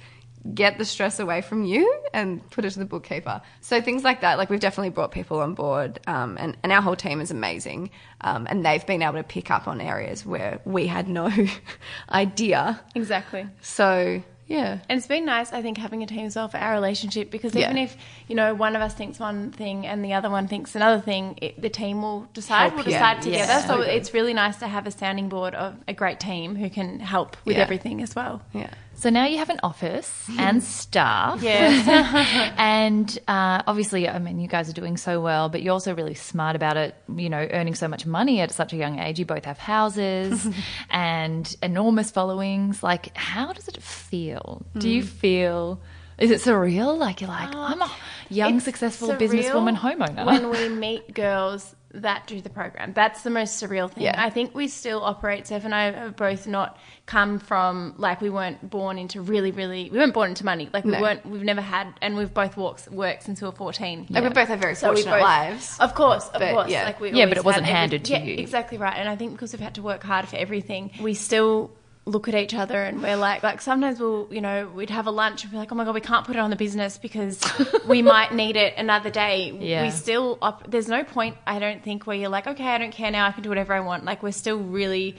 get 0.55 0.79
the 0.79 0.85
stress 0.87 1.21
away 1.21 1.43
from 1.43 1.65
you 1.65 2.03
and 2.15 2.49
put 2.51 2.65
it 2.65 2.71
to 2.71 2.79
the 2.79 2.85
bookkeeper. 2.87 3.43
So 3.61 3.81
things 3.83 4.03
like 4.05 4.23
that, 4.23 4.39
like 4.39 4.49
we've 4.49 4.59
definitely 4.61 4.89
brought 4.91 5.13
people 5.13 5.41
on 5.41 5.53
board, 5.55 6.01
um, 6.07 6.37
and, 6.41 6.57
and 6.63 6.73
our 6.73 6.81
whole 6.81 6.97
team 6.97 7.21
is 7.21 7.31
amazing. 7.31 7.91
Um, 8.23 8.47
and 8.49 8.65
they've 8.65 8.85
been 8.87 9.03
able 9.03 9.15
to 9.15 9.23
pick 9.23 9.51
up 9.51 9.69
on 9.69 9.81
areas 9.83 10.25
where 10.25 10.61
we 10.65 10.87
had 10.87 11.09
no 11.09 11.31
idea. 12.11 12.81
exactly. 12.95 13.47
So 13.61 14.23
yeah. 14.51 14.79
And 14.89 14.99
it's 14.99 15.07
been 15.07 15.25
nice, 15.25 15.53
I 15.53 15.63
think, 15.63 15.79
having 15.79 16.03
a 16.03 16.07
team 16.07 16.27
as 16.27 16.35
well 16.37 16.49
for 16.49 16.59
our 16.59 16.73
relationship 16.75 17.31
because 17.31 17.55
even 17.57 17.77
Yeah. 17.77 17.85
if, 17.85 17.97
you 18.29 18.35
know, 18.35 18.53
one 18.53 18.75
of 18.77 18.83
us 18.83 18.93
thinks 18.93 19.19
one 19.21 19.53
thing 19.53 19.87
and 19.87 20.05
the 20.05 20.13
other 20.15 20.29
one 20.29 20.49
thinks 20.49 20.75
another 20.75 21.01
thing, 21.01 21.39
it, 21.41 21.63
the 21.63 21.71
team 21.71 22.03
will 22.03 22.27
decide, 22.35 22.73
Help 22.73 22.75
we'll 22.75 22.85
you. 22.87 22.93
decide 22.93 23.23
together. 23.23 23.65
So 23.67 23.77
good. 23.79 23.87
it's 23.89 24.13
really 24.13 24.35
nice 24.35 24.57
to 24.59 24.67
have 24.67 24.87
a 24.87 24.91
sounding 24.91 25.29
board 25.29 25.55
of 25.55 25.77
a 25.89 25.95
great 25.95 26.19
team 26.21 26.57
who 26.57 26.69
can 26.69 26.99
help 27.01 27.37
with 27.47 27.57
Yeah. 27.57 27.63
everything 27.63 28.03
as 28.03 28.15
well. 28.17 28.43
Yeah. 28.53 28.71
So 29.01 29.09
now 29.09 29.25
you 29.25 29.39
have 29.39 29.49
an 29.49 29.61
office 29.63 30.29
and 30.39 30.63
staff. 30.79 31.43
Yeah. 31.43 32.53
and 32.59 33.19
uh, 33.27 33.63
obviously, 33.67 34.07
I 34.07 34.19
mean, 34.19 34.39
you 34.39 34.47
guys 34.47 34.69
are 34.69 34.75
doing 34.75 34.99
so 34.99 35.23
well, 35.23 35.49
but 35.49 35.63
you're 35.63 35.73
also 35.73 35.95
really 35.95 36.13
smart 36.13 36.55
about 36.55 36.77
it, 36.77 36.95
you 37.17 37.31
know, 37.31 37.49
earning 37.51 37.75
so 37.75 37.89
much 37.89 38.05
money 38.05 38.41
at 38.41 38.53
such 38.53 38.75
a 38.75 38.77
young 38.77 38.99
age. 38.99 39.19
You 39.19 39.25
both 39.25 39.47
have 39.47 39.57
houses 39.57 40.47
and 40.91 41.57
enormous 41.63 42.11
followings. 42.11 42.83
Like, 42.83 43.17
how 43.17 43.55
does 43.55 43.69
it 43.69 43.83
feel? 43.83 44.67
Do 44.77 44.91
you 44.91 45.03
feel. 45.03 45.81
Is 46.19 46.31
it 46.31 46.43
surreal? 46.43 46.99
Like, 46.99 47.23
you're 47.23 47.31
like, 47.31 47.55
I'm 47.55 47.81
a 47.81 47.91
young, 48.29 48.61
successful 48.61 49.09
businesswoman 49.15 49.79
homeowner. 49.79 50.27
When 50.27 50.51
we 50.51 50.69
meet 50.69 51.15
girls 51.15 51.75
that 51.93 52.27
do 52.27 52.41
the 52.41 52.51
program, 52.51 52.93
that's 52.93 53.23
the 53.23 53.31
most 53.31 53.63
surreal 53.63 53.91
thing. 53.91 54.05
Yeah. 54.05 54.15
I 54.17 54.31
think 54.31 54.55
we 54.55 54.69
still 54.69 55.03
operate. 55.03 55.47
Steph 55.47 55.65
and 55.65 55.75
I 55.75 55.91
have 55.91 56.17
both 56.17 56.47
not 56.47 56.79
come 57.07 57.41
from 57.41 57.95
like 57.99 58.21
we 58.21 58.31
weren't 58.31 58.69
born 58.71 58.97
into 58.99 59.21
really, 59.21 59.51
really. 59.51 59.91
We 59.91 59.99
weren't 59.99 60.15
born 60.15 60.31
into 60.31 60.45
money. 60.45 60.69
Like 60.73 60.85
we 60.85 60.93
No. 60.93 61.01
weren't. 61.01 61.27
We've 61.27 61.43
never 61.43 61.61
had, 61.61 61.93
and 62.01 62.17
we've 62.17 62.33
both 62.33 62.57
worked 62.57 62.89
worked 62.93 63.25
since 63.25 63.43
we 63.43 63.47
were 63.49 63.53
fourteen. 63.55 64.07
Like 64.09 64.23
we 64.23 64.31
both 64.31 64.49
have 64.49 64.61
very 64.61 64.77
So 64.77 64.89
fortunate 64.89 65.11
both- 65.13 65.23
lives. 65.23 65.77
Of 65.81 65.95
course, 65.95 66.29
of 66.29 66.41
But, 66.41 66.53
course. 66.55 66.71
yeah. 66.71 66.85
Like 66.85 67.01
we 67.01 67.11
Yeah, 67.11 67.27
but 67.27 67.39
it 67.39 67.45
wasn't 67.45 67.67
had 67.67 67.71
every- 67.73 67.81
handed 67.81 68.05
to 68.05 68.13
yeah, 68.13 68.23
you. 68.23 68.35
Exactly 68.39 68.79
right. 68.79 68.97
And 68.97 69.09
I 69.09 69.17
think 69.17 69.33
because 69.33 69.53
we've 69.53 69.61
had 69.61 69.75
to 69.75 69.83
work 69.83 70.05
hard 70.05 70.29
for 70.29 70.37
everything, 70.37 70.93
we 71.01 71.15
still 71.15 71.73
look 72.07 72.29
at 72.29 72.35
each 72.35 72.55
other 72.55 72.83
and 72.83 73.03
we're 73.03 73.17
like, 73.17 73.43
like 73.43 73.61
sometimes 73.61 74.01
we'll, 74.01 74.29
you 74.31 74.41
know, 74.41 74.69
we'd 74.75 74.91
have 74.91 75.07
a 75.07 75.11
lunch 75.11 75.43
and 75.43 75.53
be 75.53 75.59
like, 75.59 75.71
oh 75.71 75.75
my 75.75 75.85
god, 75.85 75.95
we 75.95 76.01
can't 76.01 76.27
put 76.27 76.37
it 76.37 76.39
on 76.39 76.51
the 76.51 76.57
business 76.57 76.99
because 76.99 77.41
we 77.87 78.03
might 78.03 78.33
need 78.35 78.57
it 78.57 78.75
another 78.77 79.11
day. 79.11 79.53
Yeah. 79.59 79.85
We 79.85 79.91
still, 79.91 80.39
op- 80.41 80.71
there's 80.71 80.89
no 80.89 81.05
point, 81.05 81.37
I 81.47 81.59
don't 81.59 81.83
think, 81.83 82.07
where 82.07 82.17
you're 82.17 82.31
like, 82.31 82.47
okay, 82.47 82.67
I 82.67 82.79
don't 82.79 82.93
care 82.93 83.11
now, 83.11 83.27
I 83.27 83.33
can 83.33 83.43
do 83.43 83.49
whatever 83.49 83.75
I 83.75 83.81
want. 83.81 84.05
Like 84.05 84.23
we're 84.23 84.33
still 84.33 84.59
really. 84.59 85.17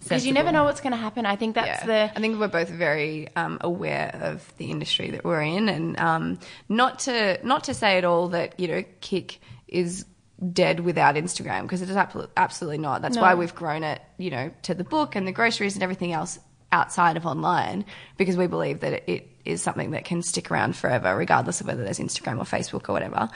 Because 0.00 0.26
you 0.26 0.34
never 0.34 0.52
know 0.52 0.64
what's 0.64 0.82
going 0.82 0.90
to 0.92 0.98
happen. 0.98 1.24
I 1.24 1.36
think 1.36 1.54
that's 1.54 1.80
yeah. 1.80 2.10
the 2.10 2.18
I 2.18 2.20
think 2.20 2.38
we're 2.38 2.48
both 2.48 2.68
very 2.68 3.34
um, 3.36 3.56
aware 3.62 4.14
of 4.20 4.52
the 4.58 4.70
industry 4.70 5.12
that 5.12 5.24
we're 5.24 5.40
in, 5.40 5.70
and 5.70 5.98
um, 5.98 6.38
not 6.68 6.98
to 7.00 7.40
not 7.42 7.64
to 7.64 7.74
say 7.74 7.96
at 7.96 8.04
all 8.04 8.28
that 8.28 8.60
you 8.60 8.68
know 8.68 8.84
KIC 9.00 9.38
is 9.66 10.04
dead 10.52 10.80
without 10.80 11.14
Instagram 11.14 11.62
because 11.62 11.82
it 11.82 11.88
is 11.88 11.96
absolutely 11.96 12.78
not. 12.78 13.02
That's 13.02 13.16
why 13.16 13.34
we've 13.34 13.54
grown 13.54 13.84
it, 13.84 14.02
you 14.18 14.30
know, 14.30 14.50
to 14.62 14.74
the 14.74 14.84
book 14.84 15.14
and 15.14 15.26
the 15.26 15.32
groceries 15.32 15.74
and 15.74 15.82
everything 15.82 16.12
else 16.12 16.38
outside 16.72 17.16
of 17.16 17.24
online 17.24 17.84
because 18.16 18.36
we 18.36 18.46
believe 18.48 18.80
that 18.80 18.92
it, 18.92 19.04
it 19.06 19.28
is 19.44 19.62
something 19.62 19.92
that 19.92 20.04
can 20.04 20.22
stick 20.22 20.50
around 20.50 20.74
forever, 20.76 21.16
regardless 21.16 21.60
of 21.60 21.68
whether 21.68 21.84
there's 21.84 22.00
Instagram 22.00 22.38
or 22.38 22.44
Facebook 22.44 22.88
or 22.88 22.92
whatever. 22.92 23.30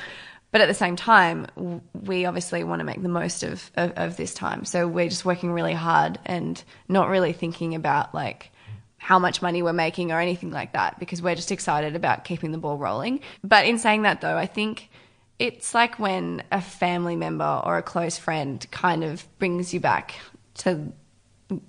But 0.50 0.62
at 0.62 0.66
the 0.66 0.74
same 0.74 0.96
time, 0.96 1.82
we 1.92 2.24
obviously 2.24 2.64
want 2.64 2.80
to 2.80 2.84
make 2.84 3.02
the 3.02 3.08
most 3.08 3.42
of, 3.42 3.70
of, 3.76 3.92
of 3.92 4.16
this 4.16 4.32
time. 4.32 4.64
So 4.64 4.88
we're 4.88 5.10
just 5.10 5.24
working 5.24 5.52
really 5.52 5.74
hard 5.74 6.18
and 6.24 6.62
not 6.88 7.08
really 7.08 7.32
thinking 7.32 7.74
about 7.74 8.14
like 8.14 8.50
how 8.96 9.18
much 9.18 9.40
money 9.42 9.62
we're 9.62 9.72
making 9.72 10.10
or 10.10 10.20
anything 10.20 10.50
like 10.50 10.72
that 10.72 10.98
because 10.98 11.22
we're 11.22 11.34
just 11.34 11.52
excited 11.52 11.94
about 11.94 12.24
keeping 12.24 12.50
the 12.50 12.58
ball 12.58 12.76
rolling. 12.76 13.20
But 13.44 13.66
in 13.66 13.78
saying 13.78 14.02
that 14.02 14.20
though, 14.20 14.36
I 14.36 14.46
think 14.46 14.90
it's 15.38 15.74
like 15.74 15.98
when 15.98 16.42
a 16.50 16.60
family 16.60 17.16
member 17.16 17.62
or 17.64 17.78
a 17.78 17.82
close 17.82 18.18
friend 18.18 18.66
kind 18.70 19.04
of 19.04 19.26
brings 19.38 19.72
you 19.72 19.80
back 19.80 20.14
to 20.54 20.92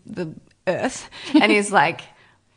the 0.06 0.34
earth 0.68 1.10
and 1.34 1.52
is 1.52 1.72
like, 1.72 2.02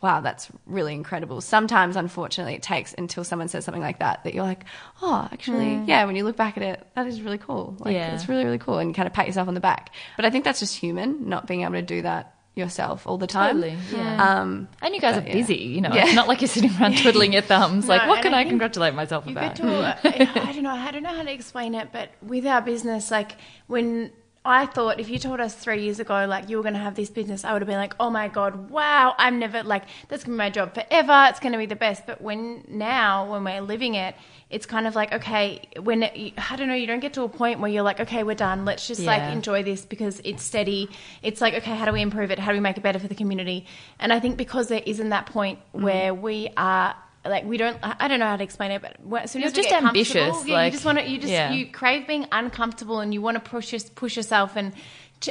wow, 0.00 0.20
that's 0.20 0.48
really 0.66 0.94
incredible. 0.94 1.40
Sometimes, 1.40 1.94
unfortunately, 1.96 2.54
it 2.54 2.62
takes 2.62 2.92
until 2.94 3.22
someone 3.22 3.48
says 3.48 3.64
something 3.64 3.82
like 3.82 4.00
that 4.00 4.24
that 4.24 4.34
you're 4.34 4.42
like, 4.42 4.64
oh, 5.00 5.28
actually, 5.32 5.66
mm. 5.66 5.86
yeah, 5.86 6.04
when 6.06 6.16
you 6.16 6.24
look 6.24 6.36
back 6.36 6.56
at 6.56 6.62
it, 6.62 6.84
that 6.96 7.06
is 7.06 7.22
really 7.22 7.38
cool. 7.38 7.76
Like, 7.78 7.94
Yeah. 7.94 8.14
it's 8.14 8.28
really, 8.28 8.44
really 8.44 8.58
cool. 8.58 8.78
And 8.78 8.90
you 8.90 8.94
kind 8.94 9.06
of 9.06 9.12
pat 9.12 9.26
yourself 9.26 9.46
on 9.46 9.54
the 9.54 9.60
back. 9.60 9.90
But 10.16 10.24
I 10.24 10.30
think 10.30 10.44
that's 10.44 10.58
just 10.58 10.76
human, 10.76 11.28
not 11.28 11.46
being 11.46 11.62
able 11.62 11.74
to 11.74 11.82
do 11.82 12.02
that 12.02 12.34
yourself 12.54 13.06
all 13.06 13.16
the 13.18 13.26
time. 13.26 13.60
Totally, 13.62 13.78
yeah. 13.92 14.40
Um, 14.40 14.68
and 14.82 14.94
you 14.94 15.00
guys 15.00 15.14
But, 15.16 15.24
are 15.24 15.28
yeah. 15.28 15.32
busy, 15.34 15.54
you 15.56 15.80
know. 15.80 15.90
Yeah. 15.92 16.04
It's 16.04 16.14
not 16.14 16.28
like 16.28 16.40
you're 16.42 16.48
sitting 16.48 16.70
around 16.78 16.98
twiddling 17.02 17.32
your 17.32 17.42
thumbs. 17.42 17.88
like, 17.88 18.06
what 18.06 18.22
can 18.22 18.34
I 18.34 18.40
I, 18.40 18.44
congratulate 18.44 18.94
myself 18.94 19.24
you 19.26 19.32
about? 19.32 19.56
get 19.56 19.56
to 19.56 19.98
I 20.48 20.52
don't 20.52 20.62
know 20.62 20.70
I 20.70 20.90
don't 20.90 21.02
know 21.02 21.14
how 21.14 21.22
to 21.22 21.32
explain 21.32 21.74
it, 21.74 21.88
but 21.92 22.10
with 22.20 22.46
our 22.46 22.60
business, 22.60 23.10
like 23.10 23.36
when 23.68 24.10
I 24.44 24.66
thought 24.66 24.98
if 24.98 25.08
you 25.08 25.20
told 25.20 25.38
us 25.38 25.54
three 25.54 25.84
years 25.84 26.00
ago 26.00 26.26
like 26.26 26.48
you 26.48 26.56
were 26.56 26.64
going 26.64 26.74
to 26.74 26.80
have 26.80 26.96
this 26.96 27.10
business, 27.10 27.44
I 27.44 27.52
would 27.52 27.62
have 27.62 27.68
been 27.68 27.76
like, 27.78 27.94
oh 28.00 28.10
my 28.10 28.26
god, 28.26 28.70
wow, 28.70 29.14
I'm 29.16 29.38
never 29.38 29.62
like 29.62 29.84
that's 30.08 30.24
going 30.24 30.32
to 30.32 30.36
be 30.36 30.38
my 30.38 30.50
job 30.50 30.74
forever. 30.74 31.26
It's 31.30 31.38
going 31.38 31.52
to 31.52 31.58
be 31.58 31.66
the 31.66 31.76
best. 31.76 32.06
But 32.06 32.20
when 32.20 32.64
now 32.68 33.30
when 33.30 33.44
we're 33.44 33.60
living 33.60 33.94
it, 33.94 34.16
it's 34.50 34.66
kind 34.66 34.86
of 34.88 34.96
like 34.96 35.12
okay, 35.12 35.60
when 35.80 36.02
it, 36.02 36.34
I 36.50 36.56
don't 36.56 36.66
know, 36.66 36.74
you 36.74 36.88
don't 36.88 37.00
get 37.00 37.12
to 37.14 37.22
a 37.22 37.28
point 37.28 37.60
where 37.60 37.70
you're 37.70 37.84
like, 37.84 38.00
okay, 38.00 38.24
we're 38.24 38.34
done. 38.34 38.64
Let's 38.64 38.88
just 38.88 39.02
like 39.02 39.22
enjoy 39.32 39.62
this 39.62 39.84
because 39.84 40.20
it's 40.24 40.42
steady. 40.42 40.90
It's 41.22 41.40
like 41.40 41.54
okay, 41.54 41.76
how 41.76 41.84
do 41.84 41.92
we 41.92 42.02
improve 42.02 42.32
it? 42.32 42.40
How 42.40 42.50
do 42.50 42.56
we 42.56 42.60
make 42.60 42.76
it 42.76 42.82
better 42.82 42.98
for 42.98 43.08
the 43.08 43.14
community? 43.14 43.66
And 44.00 44.12
I 44.12 44.18
think 44.18 44.36
because 44.36 44.66
there 44.66 44.82
isn't 44.84 45.10
that 45.10 45.26
point 45.26 45.60
Mm-hmm. 45.72 45.84
where 45.84 46.14
we 46.14 46.48
are 46.56 46.94
like 47.24 47.44
we 47.44 47.56
don't 47.56 47.78
I 47.82 48.08
don't 48.08 48.18
know 48.18 48.26
how 48.26 48.36
to 48.36 48.44
explain 48.44 48.70
it, 48.72 48.82
but 48.82 48.96
as 49.22 49.30
soon 49.30 49.42
You're 49.42 49.48
as 49.48 49.52
just 49.52 49.68
get 49.68 49.82
ambitious, 49.82 50.46
yeah, 50.46 50.54
like- 50.54 50.66
you 50.66 50.72
just 50.72 50.84
want 50.84 50.98
to 50.98 51.08
you 51.08 51.18
just 51.18 51.32
yeah. 51.32 51.52
you 51.52 51.70
crave 51.70 52.06
being 52.06 52.26
uncomfortable 52.32 53.00
and 53.00 53.14
you 53.14 53.22
want 53.22 53.42
to 53.42 53.50
push 53.50 53.74
push 53.94 54.16
yourself 54.16 54.56
and 54.56 54.72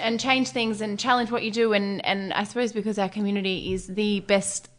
and 0.01 0.19
change 0.19 0.49
things 0.49 0.79
and 0.79 0.97
challenge 0.97 1.31
what 1.31 1.43
you 1.43 1.51
do 1.51 1.73
and 1.73 2.03
and 2.05 2.31
I 2.33 2.45
suppose 2.45 2.71
because 2.71 2.97
our 2.97 3.09
community 3.09 3.73
is 3.73 3.87
the 3.87 4.21
best 4.21 4.69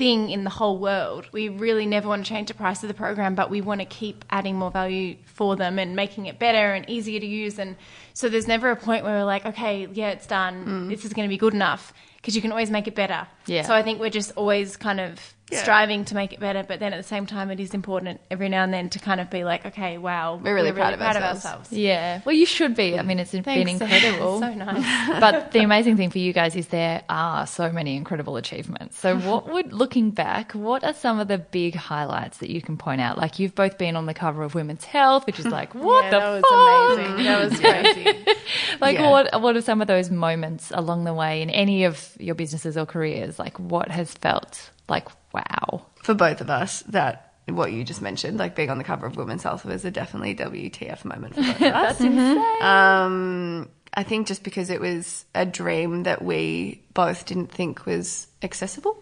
thing 0.00 0.30
in 0.30 0.44
the 0.44 0.50
whole 0.50 0.78
world. 0.78 1.28
We 1.30 1.50
really 1.50 1.84
never 1.84 2.08
want 2.08 2.24
to 2.24 2.28
change 2.28 2.48
the 2.48 2.54
price 2.54 2.82
of 2.82 2.88
the 2.88 2.94
program, 2.94 3.34
but 3.34 3.50
we 3.50 3.60
want 3.60 3.82
to 3.82 3.84
keep 3.84 4.24
adding 4.30 4.56
more 4.56 4.70
value 4.70 5.16
for 5.26 5.56
them 5.56 5.78
and 5.78 5.94
making 5.94 6.24
it 6.24 6.38
better 6.38 6.72
and 6.72 6.88
easier 6.88 7.20
to 7.20 7.26
use. 7.26 7.58
And 7.58 7.76
so 8.14 8.30
there's 8.30 8.48
never 8.48 8.70
a 8.70 8.76
point 8.76 9.04
where 9.04 9.18
we're 9.18 9.24
like, 9.24 9.44
okay, 9.44 9.88
yeah, 9.92 10.10
it's 10.10 10.26
done. 10.26 10.64
Mm. 10.64 10.88
This 10.88 11.04
is 11.04 11.12
going 11.12 11.28
to 11.28 11.32
be 11.32 11.36
good 11.36 11.52
enough 11.52 11.92
because 12.16 12.34
you 12.34 12.40
can 12.40 12.50
always 12.50 12.70
make 12.70 12.88
it 12.88 12.94
better. 12.94 13.26
Yeah. 13.44 13.62
So 13.62 13.74
I 13.74 13.82
think 13.82 14.00
we're 14.00 14.08
just 14.08 14.32
always 14.36 14.78
kind 14.78 15.00
of 15.00 15.34
striving 15.52 16.04
to 16.06 16.14
make 16.14 16.32
it 16.32 16.40
better, 16.40 16.62
but 16.62 16.80
then 16.80 16.92
at 16.92 16.96
the 16.96 17.02
same 17.08 17.26
time, 17.26 17.50
it 17.50 17.60
is 17.60 17.74
important 17.74 18.20
every 18.30 18.48
now 18.48 18.62
and 18.64 18.72
then 18.72 18.88
to 18.90 18.98
kind 18.98 19.20
of 19.20 19.30
be 19.30 19.44
like, 19.44 19.66
okay, 19.66 19.98
wow, 19.98 20.40
We're 20.42 20.54
really 20.54 20.72
proud 20.72 20.94
of 20.94 21.00
ourselves. 21.00 21.44
ourselves. 21.44 21.72
Yeah. 21.72 22.20
Well, 22.24 22.34
you 22.34 22.46
should 22.46 22.74
be. 22.74 22.98
I 22.98 23.02
mean, 23.02 23.18
it's 23.18 23.32
been 23.32 23.68
incredible. 23.68 24.40
so 24.40 24.54
nice. 24.54 25.20
but 25.20 25.52
the 25.52 25.60
amazing 25.60 25.96
thing 25.96 26.10
for 26.10 26.18
you 26.18 26.32
guys 26.32 26.56
is 26.56 26.68
there 26.68 27.02
are 27.08 27.46
so 27.46 27.70
many 27.72 27.96
incredible 27.96 28.36
achievements. 28.36 28.98
So, 28.98 29.18
what 29.18 29.48
would, 29.52 29.72
looking 29.82 30.10
back, 30.10 30.52
what 30.52 30.84
are 30.84 30.94
some 30.94 31.18
of 31.18 31.28
the 31.28 31.38
big 31.38 31.74
highlights 31.74 32.38
that 32.38 32.50
you 32.50 32.60
can 32.62 32.76
point 32.76 33.00
out? 33.00 33.18
Like, 33.18 33.38
you've 33.38 33.54
both 33.54 33.78
been 33.78 33.96
on 33.96 34.06
the 34.06 34.14
cover 34.14 34.42
of 34.42 34.54
Women's 34.54 34.84
Health, 34.84 35.26
which 35.26 35.38
is 35.38 35.46
like, 35.60 35.74
what 35.74 36.04
yeah, 36.04 36.10
the 36.10 36.18
that 36.18 36.40
fuck? 36.42 36.50
was 36.50 36.98
amazing. 36.98 37.24
That 37.24 37.50
was 37.50 37.60
crazy. 37.60 38.36
Like, 38.80 38.98
Yeah. 38.98 39.10
what 39.10 39.40
what 39.42 39.56
are 39.56 39.60
some 39.62 39.80
of 39.80 39.86
those 39.88 40.10
moments 40.10 40.70
along 40.74 41.04
the 41.04 41.14
way 41.14 41.42
in 41.42 41.50
any 41.50 41.84
of 41.84 42.16
your 42.18 42.34
businesses 42.34 42.76
or 42.76 42.86
careers? 42.86 43.38
Like, 43.38 43.58
what 43.58 43.90
has 43.90 44.12
felt 44.14 44.70
like 44.90 45.08
wow? 45.32 45.86
for 46.02 46.14
both 46.14 46.40
of 46.40 46.50
us, 46.50 46.82
that 46.88 47.34
what 47.46 47.72
you 47.72 47.84
just 47.84 48.02
mentioned, 48.02 48.38
like 48.38 48.54
being 48.54 48.70
on 48.70 48.78
the 48.78 48.84
cover 48.84 49.06
of 49.06 49.16
Women's 49.16 49.42
Health, 49.42 49.64
was 49.64 49.84
a 49.84 49.90
definitely 49.90 50.34
WTF 50.34 51.04
moment 51.04 51.34
for 51.34 51.42
both 51.42 51.56
of 51.56 51.62
us. 51.62 51.98
That's 51.98 52.00
insane. 52.00 52.62
Um, 52.62 53.68
I 53.92 54.02
think 54.02 54.26
just 54.26 54.42
because 54.44 54.70
it 54.70 54.80
was 54.80 55.24
a 55.34 55.44
dream 55.44 56.04
that 56.04 56.22
we 56.22 56.82
both 56.94 57.26
didn't 57.26 57.50
think 57.52 57.86
was 57.86 58.28
accessible. 58.42 58.96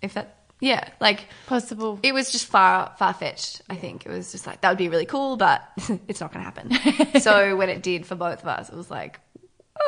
If 0.00 0.14
that, 0.14 0.38
yeah, 0.60 0.88
like 0.98 1.26
Possible. 1.46 1.98
it 2.02 2.14
was 2.14 2.30
just 2.30 2.46
far 2.46 2.94
far 2.98 3.12
fetched. 3.12 3.60
I 3.68 3.76
think 3.76 4.06
it 4.06 4.08
was 4.10 4.32
just 4.32 4.46
like 4.46 4.62
that 4.62 4.70
would 4.70 4.78
be 4.78 4.88
really 4.88 5.06
cool, 5.06 5.36
but 5.36 5.62
it's 6.08 6.20
not 6.20 6.32
going 6.32 6.44
to 6.44 6.50
happen. 6.50 7.20
so 7.20 7.54
when 7.56 7.68
it 7.68 7.82
did 7.82 8.06
for 8.06 8.14
both 8.14 8.40
of 8.42 8.48
us, 8.48 8.70
it 8.70 8.76
was 8.76 8.90
like, 8.90 9.20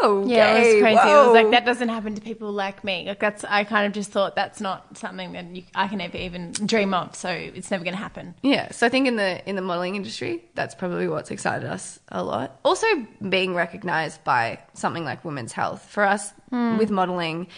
oh, 0.01 0.25
Yeah, 0.27 0.55
it 0.55 0.75
was 0.75 0.83
crazy. 0.83 1.01
It 1.01 1.27
was 1.27 1.35
like 1.35 1.51
that 1.51 1.65
doesn't 1.65 1.89
happen 1.89 2.15
to 2.15 2.21
people 2.21 2.53
like 2.53 2.83
me. 2.85 3.07
Like 3.07 3.21
that's 3.21 3.45
I 3.45 3.65
kind 3.65 3.87
of 3.87 3.93
just 3.93 4.11
thought 4.11 4.35
that's 4.35 4.61
not 4.61 4.97
something 4.97 5.33
that 5.33 5.47
you, 5.55 5.65
I 5.75 5.89
can 5.89 6.01
ever 6.01 6.17
even 6.17 6.53
dream 6.53 6.95
of. 6.95 7.15
So 7.15 7.29
it's 7.29 7.71
never 7.71 7.85
going 7.85 7.95
to 7.95 8.01
happen. 8.01 8.35
Yeah, 8.43 8.71
so 8.71 8.87
I 8.87 8.89
think 8.89 9.07
in 9.07 9.17
the 9.17 9.47
in 9.49 9.57
the 9.57 9.63
modeling 9.63 9.97
industry, 9.97 10.45
that's 10.55 10.75
probably 10.75 11.09
what's 11.09 11.31
excited 11.31 11.69
us 11.69 11.99
a 12.09 12.23
lot. 12.23 12.59
Also, 12.65 12.87
being 13.29 13.55
recognized 13.55 14.23
by 14.25 14.59
something 14.75 15.05
like 15.05 15.25
Women's 15.25 15.53
Health 15.53 15.83
for 15.89 16.05
us 16.05 16.33
hmm. 16.51 16.79
with 16.79 16.91
modeling, 16.91 17.49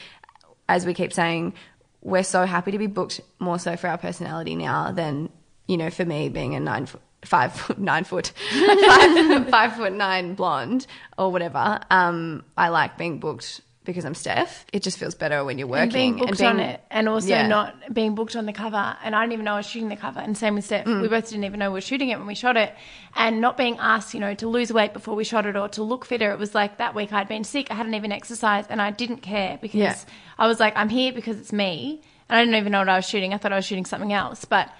as 0.68 0.87
we 0.87 0.95
keep 0.95 1.12
saying, 1.12 1.55
we're 2.01 2.22
so 2.22 2.45
happy 2.45 2.70
to 2.70 2.78
be 2.78 2.87
booked 2.87 3.20
more 3.39 3.59
so 3.59 3.76
for 3.76 3.89
our 3.89 3.99
personality 3.99 4.55
now 4.55 4.93
than, 4.93 5.30
you 5.66 5.76
know, 5.76 5.91
for 5.91 6.05
me 6.05 6.28
being 6.28 6.55
a 6.55 6.61
nine 6.61 6.87
foot, 6.87 7.01
five 7.25 7.53
foot, 7.55 7.79
nine 7.79 8.05
foot, 8.05 8.33
five, 8.53 9.49
five 9.51 9.77
foot 9.77 9.93
nine 9.93 10.35
blonde 10.35 10.87
or 11.18 11.31
whatever. 11.33 11.81
Um, 11.91 12.45
I 12.57 12.68
like 12.68 12.97
being 12.99 13.18
booked 13.18 13.61
because 13.85 14.07
I'm 14.07 14.14
Steph. 14.14 14.64
It 14.72 14.83
just 14.83 14.97
feels 14.97 15.14
better 15.14 15.45
when 15.45 15.59
you're 15.59 15.66
working 15.68 15.83
and 15.83 15.93
being 15.93 16.16
booked 16.16 16.39
being- 16.39 16.51
on 16.53 16.59
it, 16.61 16.81
and 16.91 17.07
also 17.07 17.29
Yeah. 17.29 17.47
not 17.47 17.93
being 17.93 18.14
booked 18.14 18.35
on 18.35 18.47
the 18.47 18.53
cover. 18.55 18.97
And 19.05 19.14
I 19.14 19.20
didn't 19.22 19.35
even 19.35 19.45
know 19.45 19.53
I 19.53 19.57
was 19.59 19.66
shooting 19.66 19.91
the 19.91 19.97
cover. 19.97 20.20
And 20.20 20.39
same 20.39 20.55
with 20.55 20.64
Mm. 20.64 20.66
Steph, 20.66 20.87
we 20.87 21.07
both 21.09 21.29
didn't 21.29 21.45
even 21.45 21.59
know 21.59 21.68
we 21.70 21.75
were 21.75 21.81
shooting 21.83 22.09
it 22.09 22.16
when 22.16 22.27
we 22.27 22.35
shot 22.35 22.57
it, 22.57 22.75
and 23.14 23.43
not 23.43 23.59
being 23.59 23.77
asked, 23.79 24.14
you 24.14 24.20
know, 24.20 24.33
to 24.37 24.49
lose 24.49 24.72
weight 24.72 24.95
before 24.95 25.14
we 25.14 25.22
shot 25.25 25.45
it 25.45 25.55
or 25.55 25.68
to 25.68 25.83
look 25.83 26.07
fitter. 26.07 26.33
It 26.33 26.39
was 26.39 26.55
like 26.55 26.79
that 26.79 26.95
week 26.95 27.12
I'd 27.12 27.29
been 27.29 27.45
sick, 27.45 27.70
I 27.70 27.75
hadn't 27.75 27.93
even 27.95 28.11
exercised, 28.11 28.68
and 28.70 28.81
I 28.81 28.91
didn't 28.91 29.18
care 29.18 29.59
because 29.61 29.75
Yeah. 29.81 29.95
I 30.39 30.47
was 30.47 30.61
like, 30.61 30.75
I'm 30.77 30.89
here 30.89 31.12
because 31.12 31.39
it's 31.39 31.53
me, 31.53 32.01
and 32.31 32.39
I 32.39 32.43
didn't 32.43 32.57
even 32.57 32.72
know 32.72 32.79
what 32.79 32.89
I 32.89 32.97
was 32.97 33.07
shooting. 33.07 33.35
I 33.35 33.37
thought 33.37 33.53
I 33.53 33.57
was 33.57 33.66
shooting 33.66 33.85
something 33.85 34.12
else, 34.14 34.47
but. 34.47 34.70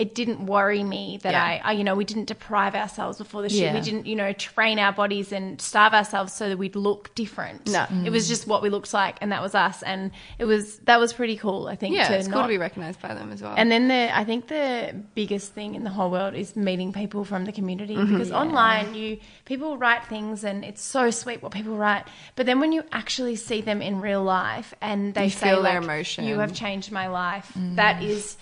It 0.00 0.14
didn't 0.14 0.46
worry 0.46 0.82
me 0.82 1.18
that 1.22 1.32
Yeah. 1.32 1.44
I, 1.44 1.60
I, 1.62 1.72
you 1.72 1.84
know, 1.84 1.94
we 1.94 2.04
didn't 2.04 2.24
deprive 2.24 2.74
ourselves 2.74 3.18
before 3.18 3.42
the 3.42 3.50
shoot. 3.50 3.58
Yeah. 3.58 3.74
We 3.74 3.80
didn't, 3.82 4.06
you 4.06 4.16
know, 4.16 4.32
train 4.32 4.78
our 4.78 4.92
bodies 4.92 5.30
and 5.30 5.60
starve 5.60 5.92
ourselves 5.92 6.32
so 6.32 6.48
that 6.48 6.56
we'd 6.56 6.74
look 6.74 7.14
different. 7.14 7.70
No. 7.70 7.86
It 8.04 8.10
was 8.10 8.26
just 8.26 8.46
what 8.46 8.62
we 8.62 8.70
looked 8.70 8.92
like, 8.94 9.16
and 9.20 9.30
that 9.32 9.42
was 9.42 9.54
us. 9.54 9.82
And 9.82 10.10
it 10.38 10.46
was 10.46 10.78
that 10.88 10.98
was 10.98 11.12
pretty 11.12 11.36
cool. 11.36 11.66
I 11.68 11.76
think. 11.76 11.94
Yeah, 11.94 12.08
to 12.08 12.16
it's 12.18 12.28
cool 12.28 12.42
to 12.42 12.48
be 12.48 12.56
recognised 12.58 13.00
by 13.02 13.12
them 13.14 13.30
as 13.30 13.42
well. 13.42 13.54
And 13.56 13.70
then 13.70 13.88
the 13.88 14.10
I 14.16 14.24
think 14.24 14.48
the 14.48 14.94
biggest 15.14 15.52
thing 15.52 15.74
in 15.74 15.84
the 15.84 15.90
whole 15.90 16.10
world 16.10 16.34
is 16.34 16.56
meeting 16.56 16.92
people 16.92 17.24
from 17.24 17.44
the 17.44 17.52
community 17.52 17.94
Mm-hmm. 17.96 18.12
because 18.12 18.32
online 18.32 18.94
you 18.94 19.18
people 19.44 19.76
write 19.76 20.04
things 20.06 20.44
and 20.44 20.64
it's 20.64 20.80
so 20.82 21.10
sweet 21.10 21.42
what 21.42 21.52
people 21.52 21.76
write, 21.76 22.04
but 22.36 22.46
then 22.46 22.58
when 22.60 22.72
you 22.72 22.82
actually 22.92 23.36
see 23.36 23.60
them 23.60 23.82
in 23.82 24.00
real 24.00 24.22
life 24.22 24.72
and 24.80 25.12
they 25.12 25.24
You 25.24 25.30
say 25.30 25.50
feel 25.50 25.62
their 25.62 25.74
like, 25.74 25.84
emotion. 25.84 26.24
"You 26.24 26.38
have 26.38 26.54
changed 26.54 26.90
my 26.90 27.08
life," 27.08 27.52
that 27.76 28.02
is 28.02 28.36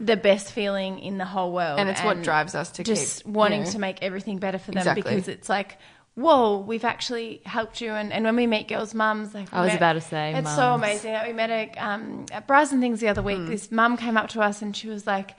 the 0.00 0.16
best 0.16 0.50
feeling 0.52 0.98
in 0.98 1.18
the 1.18 1.24
whole 1.24 1.52
world, 1.52 1.78
And 1.78 1.88
it's 1.88 2.02
what 2.02 2.22
drives 2.22 2.54
us 2.54 2.70
to 2.72 2.82
just 2.84 3.18
keep, 3.18 3.26
you 3.26 3.32
wanting 3.32 3.62
know- 3.64 3.70
to 3.70 3.78
make 3.78 4.02
everything 4.02 4.38
better 4.38 4.58
for 4.58 4.70
them 4.72 4.78
Exactly. 4.78 5.02
because 5.02 5.28
it's 5.28 5.48
like. 5.48 5.78
Whoa, 6.16 6.58
we've 6.58 6.84
actually 6.84 7.42
helped 7.44 7.80
you, 7.80 7.90
and, 7.90 8.12
and 8.12 8.24
when 8.24 8.36
we 8.36 8.46
meet 8.46 8.68
girls' 8.68 8.94
mums, 8.94 9.34
like 9.34 9.52
I 9.52 9.62
was 9.62 9.70
met- 9.70 9.76
about 9.78 9.92
to 9.94 10.00
say, 10.00 10.32
it's 10.34 10.54
so 10.54 10.72
amazing 10.74 11.10
that 11.10 11.26
we 11.26 11.32
met 11.32 11.50
at, 11.50 11.76
um, 11.76 12.26
at 12.30 12.46
Bras 12.46 12.70
and 12.70 12.80
Things 12.80 13.00
the 13.00 13.08
other 13.08 13.20
week. 13.20 13.44
This 13.48 13.72
mum 13.72 13.96
came 13.96 14.16
up 14.16 14.28
to 14.28 14.40
us 14.40 14.62
and 14.62 14.76
she 14.76 14.86
was 14.88 15.08
like, 15.08 15.32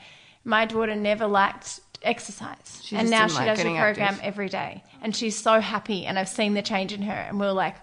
"My 0.43 0.65
daughter 0.65 0.93
never 0.93 1.27
liked 1.27 1.79
exercise, 2.03 2.81
She 2.83 2.97
and 2.97 3.09
now 3.09 3.27
she 3.27 3.35
like 3.37 3.45
does 3.47 3.57
getting 3.59 3.77
program 3.77 4.15
active." 4.15 4.25
every 4.25 4.49
day, 4.49 4.83
and 5.01 5.15
she's 5.15 5.37
so 5.41 5.61
happy. 5.61 6.05
And 6.05 6.19
I've 6.19 6.27
seen 6.27 6.55
the 6.55 6.61
change 6.61 6.91
in 6.91 7.03
her, 7.03 7.13
and 7.13 7.39
we 7.39 7.45
are 7.45 7.53
like, 7.53 7.77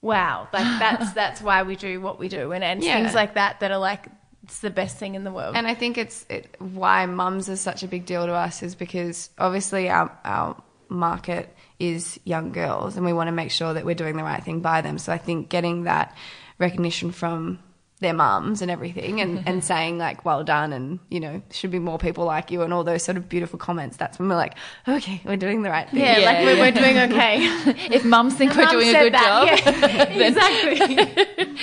wow, 0.00 0.46
like 0.52 0.62
that's 0.78 1.12
that's 1.14 1.42
why 1.42 1.64
we 1.64 1.74
do 1.74 2.00
what 2.00 2.20
we 2.20 2.28
do, 2.28 2.52
and 2.52 2.62
and 2.62 2.80
Yeah. 2.80 2.94
things 3.00 3.12
like 3.12 3.34
that 3.34 3.58
that 3.58 3.72
are 3.72 3.78
like 3.78 4.06
it's 4.46 4.60
the 4.60 4.70
best 4.70 4.96
thing 4.96 5.16
in 5.16 5.24
the 5.24 5.32
world. 5.32 5.56
And 5.56 5.66
I 5.66 5.74
think 5.74 5.98
it's 5.98 6.24
it, 6.28 6.54
why 6.60 7.04
mums 7.06 7.48
is 7.48 7.60
such 7.60 7.82
a 7.82 7.88
big 7.88 8.06
deal 8.06 8.24
to 8.26 8.32
us 8.32 8.62
is 8.62 8.76
because 8.76 9.28
obviously 9.38 9.90
our 9.90 10.16
our 10.24 10.62
market 10.88 11.52
is 11.80 12.20
young 12.22 12.52
girls, 12.52 12.96
and 12.96 13.04
we 13.04 13.12
want 13.12 13.26
to 13.26 13.32
make 13.32 13.50
sure 13.50 13.74
that 13.74 13.84
we're 13.84 13.96
doing 13.96 14.16
the 14.16 14.22
right 14.22 14.42
thing 14.42 14.60
by 14.60 14.82
them. 14.82 14.98
So 14.98 15.12
I 15.12 15.18
think 15.18 15.48
getting 15.48 15.84
that 15.84 16.16
recognition 16.60 17.10
from 17.10 17.58
their 18.00 18.12
mums 18.12 18.60
and 18.60 18.70
everything 18.70 19.20
and, 19.22 19.46
and 19.48 19.64
saying 19.72 19.96
like 19.96 20.24
well 20.24 20.44
done 20.44 20.72
and 20.72 20.98
you 21.08 21.18
know 21.18 21.40
should 21.50 21.70
be 21.70 21.78
more 21.78 21.98
people 21.98 22.24
like 22.24 22.50
you 22.50 22.60
and 22.62 22.72
all 22.72 22.84
those 22.84 23.02
sort 23.02 23.16
of 23.16 23.26
beautiful 23.28 23.58
comments 23.58 23.96
that's 23.96 24.18
when 24.18 24.28
we're 24.28 24.36
like 24.36 24.54
okay 24.86 25.20
we're 25.24 25.36
doing 25.36 25.62
the 25.62 25.70
right 25.70 25.88
thing 25.88 26.00
yeah, 26.00 26.18
Yeah, 26.18 26.26
like 26.26 26.44
we're, 26.44 26.58
we're 26.58 26.72
doing 26.72 26.98
okay. 26.98 27.38
if 27.94 28.04
mums 28.04 28.34
think 28.34 28.54
we're 28.54 28.66
doing 28.66 28.88
a 28.88 28.92
good 28.92 29.14
that, 29.14 29.64
job. 29.64 29.76
yeah. 29.76 30.26
exactly. 30.26 31.56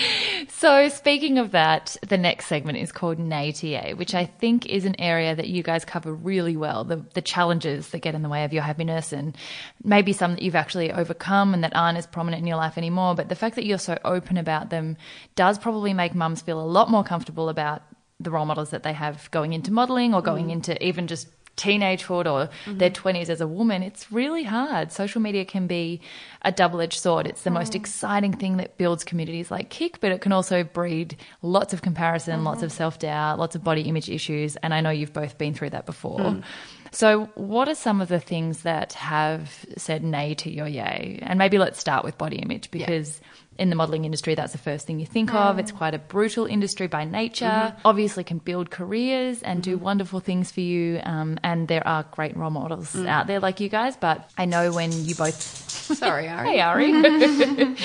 So, 0.47 0.88
speaking 0.89 1.38
of 1.39 1.51
that, 1.51 1.97
the 2.07 2.17
next 2.17 2.47
segment 2.47 2.77
is 2.77 2.91
called 2.91 3.19
NATA, 3.19 3.93
which 3.95 4.15
I 4.15 4.25
think 4.25 4.65
is 4.65 4.86
an 4.86 4.99
area 4.99 5.36
that 5.36 5.47
you 5.47 5.61
guys 5.61 5.84
cover 5.84 6.13
really 6.13 6.55
well 6.55 6.84
the, 6.84 7.03
the 7.13 7.21
challenges 7.21 7.89
that 7.89 7.99
get 7.99 8.15
in 8.15 8.21
the 8.21 8.29
way 8.29 8.43
of 8.45 8.53
your 8.53 8.63
happiness, 8.63 9.11
and 9.11 9.36
maybe 9.84 10.13
some 10.13 10.36
that 10.36 10.41
you've 10.41 10.55
actually 10.55 10.91
overcome 10.91 11.53
and 11.53 11.63
that 11.63 11.75
aren't 11.75 11.97
as 11.97 12.07
prominent 12.07 12.41
in 12.41 12.47
your 12.47 12.57
life 12.57 12.77
anymore. 12.77 13.13
But 13.15 13.29
the 13.29 13.36
fact 13.36 13.55
that 13.55 13.65
you're 13.65 13.77
so 13.77 13.97
open 14.05 14.38
about 14.38 14.69
them 14.69 14.97
does 15.36 15.59
probably 15.59 15.93
make 15.93 16.15
mums 16.24 16.41
feel 16.41 16.59
a 16.59 16.65
lot 16.78 16.89
more 16.89 17.03
comfortable 17.03 17.49
about 17.49 17.82
the 18.19 18.32
role 18.32 18.45
models 18.45 18.69
that 18.69 18.84
they 18.84 18.93
have 18.93 19.30
going 19.32 19.53
into 19.53 19.71
modeling 19.71 20.13
or 20.13 20.21
going 20.21 20.47
mm. 20.47 20.53
into 20.53 20.84
even 20.86 21.07
just 21.07 21.28
teenagehood 21.57 22.26
or 22.26 22.47
mm-hmm. 22.47 22.78
their 22.78 22.89
20s 22.89 23.30
as 23.30 23.41
a 23.41 23.47
woman, 23.47 23.84
it's 23.84 24.11
really 24.11 24.43
hard. 24.43 24.91
Social 24.91 25.21
media 25.21 25.45
can 25.45 25.67
be 25.67 26.01
a 26.41 26.51
double 26.51 26.82
edged 26.82 26.99
sword. 26.99 27.28
It's 27.28 27.43
the 27.43 27.51
most 27.51 27.74
mm. 27.74 27.76
exciting 27.76 28.34
thing 28.34 28.57
that 28.57 28.78
builds 28.78 29.03
communities 29.03 29.51
like 29.51 29.69
KIC, 29.69 29.97
but 29.99 30.11
it 30.11 30.21
can 30.21 30.32
also 30.32 30.63
breed 30.63 31.15
lots 31.41 31.74
of 31.74 31.82
comparison, 31.82 32.43
lots 32.43 32.57
mm-hmm. 32.57 32.65
of 32.65 32.71
self 32.71 32.99
doubt, 32.99 33.38
lots 33.38 33.55
of 33.55 33.63
body 33.63 33.84
image 33.84 34.09
issues. 34.09 34.55
And 34.57 34.74
I 34.74 34.82
know 34.82 34.89
you've 34.89 35.13
both 35.13 35.38
been 35.38 35.53
through 35.53 35.71
that 35.71 35.86
before. 35.86 36.19
Mm. 36.19 36.43
So, 36.91 37.26
what 37.36 37.67
are 37.69 37.76
some 37.76 38.01
of 38.01 38.07
the 38.07 38.19
things 38.19 38.63
that 38.63 38.93
have 38.93 39.65
said 39.78 40.03
nay 40.03 40.36
to 40.36 40.51
your 40.51 40.67
yay? 40.67 41.19
And 41.21 41.39
maybe 41.39 41.57
let's 41.57 41.80
start 41.80 42.03
with 42.03 42.17
body 42.17 42.38
image 42.38 42.69
because 42.71 43.19
in 43.58 43.70
the 43.70 43.76
modeling 43.76 44.06
industry, 44.06 44.36
that's 44.36 44.51
the 44.51 44.58
first 44.58 44.88
thing 44.88 44.99
you 44.99 45.06
think 45.06 45.34
of. 45.34 45.60
It's 45.60 45.72
quite 45.72 45.93
a 45.93 45.99
brutal 45.99 46.45
industry 46.45 46.88
by 46.88 47.06
nature. 47.06 47.45
Mm-hmm. 47.45 47.80
Obviously, 47.86 48.24
can 48.24 48.39
build 48.39 48.70
careers 48.72 49.41
and 49.41 49.62
do 49.62 49.76
mm-hmm. 49.76 49.86
wonderful 49.86 50.20
things 50.20 50.51
for 50.51 50.62
you. 50.62 50.99
Um, 51.04 51.39
and 51.43 51.68
there 51.68 51.86
are 51.88 52.04
great 52.12 52.36
role 52.36 52.49
models 52.49 52.93
mm. 52.93 53.08
out 53.08 53.28
there 53.28 53.39
like 53.39 53.60
you 53.60 53.70
guys. 53.70 53.95
But 53.95 54.30
I 54.38 54.45
know 54.45 54.72
when 54.72 54.91
you 54.91 55.16
both 55.16 55.62
sorry 55.97 56.27
Ari. 56.27 56.47
Hey, 56.47 56.61
Ari. 56.61 57.75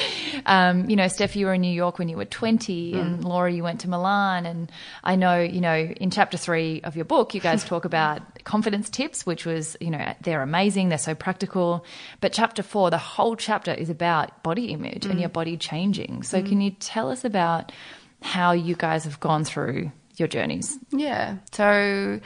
um, 0.46 0.88
you 0.88 0.96
know, 0.96 1.08
Steph, 1.08 1.36
you 1.36 1.46
were 1.46 1.54
in 1.54 1.60
New 1.60 1.72
York 1.72 1.98
when 1.98 2.08
you 2.08 2.16
were 2.16 2.24
20, 2.24 2.94
and 2.94 3.20
mm. 3.20 3.24
Laura, 3.24 3.52
you 3.52 3.62
went 3.62 3.80
to 3.80 3.88
Milan. 3.88 4.46
And 4.46 4.70
I 5.04 5.16
know, 5.16 5.40
you 5.40 5.60
know, 5.60 5.74
in 5.74 6.10
chapter 6.10 6.36
three 6.36 6.80
of 6.82 6.96
your 6.96 7.04
book, 7.04 7.34
you 7.34 7.40
guys 7.40 7.64
talk 7.64 7.84
about 7.84 8.22
confidence 8.44 8.88
tips, 8.88 9.26
which 9.26 9.44
was, 9.44 9.76
you 9.80 9.90
know, 9.90 10.14
they're 10.22 10.42
amazing, 10.42 10.88
they're 10.88 10.98
so 10.98 11.14
practical. 11.14 11.84
But 12.20 12.32
chapter 12.32 12.62
four, 12.62 12.90
the 12.90 12.98
whole 12.98 13.36
chapter 13.36 13.72
is 13.72 13.90
about 13.90 14.42
body 14.42 14.66
image 14.66 15.04
and 15.04 15.16
mm. 15.16 15.20
your 15.20 15.28
body 15.28 15.56
changing. 15.56 16.22
So, 16.22 16.40
mm. 16.40 16.48
can 16.48 16.60
you 16.60 16.70
tell 16.70 17.10
us 17.10 17.24
about 17.24 17.72
how 18.22 18.52
you 18.52 18.74
guys 18.74 19.04
have 19.04 19.20
gone 19.20 19.44
through 19.44 19.92
your 20.16 20.28
journeys? 20.28 20.78
Yeah. 20.90 21.36
So 21.52 22.20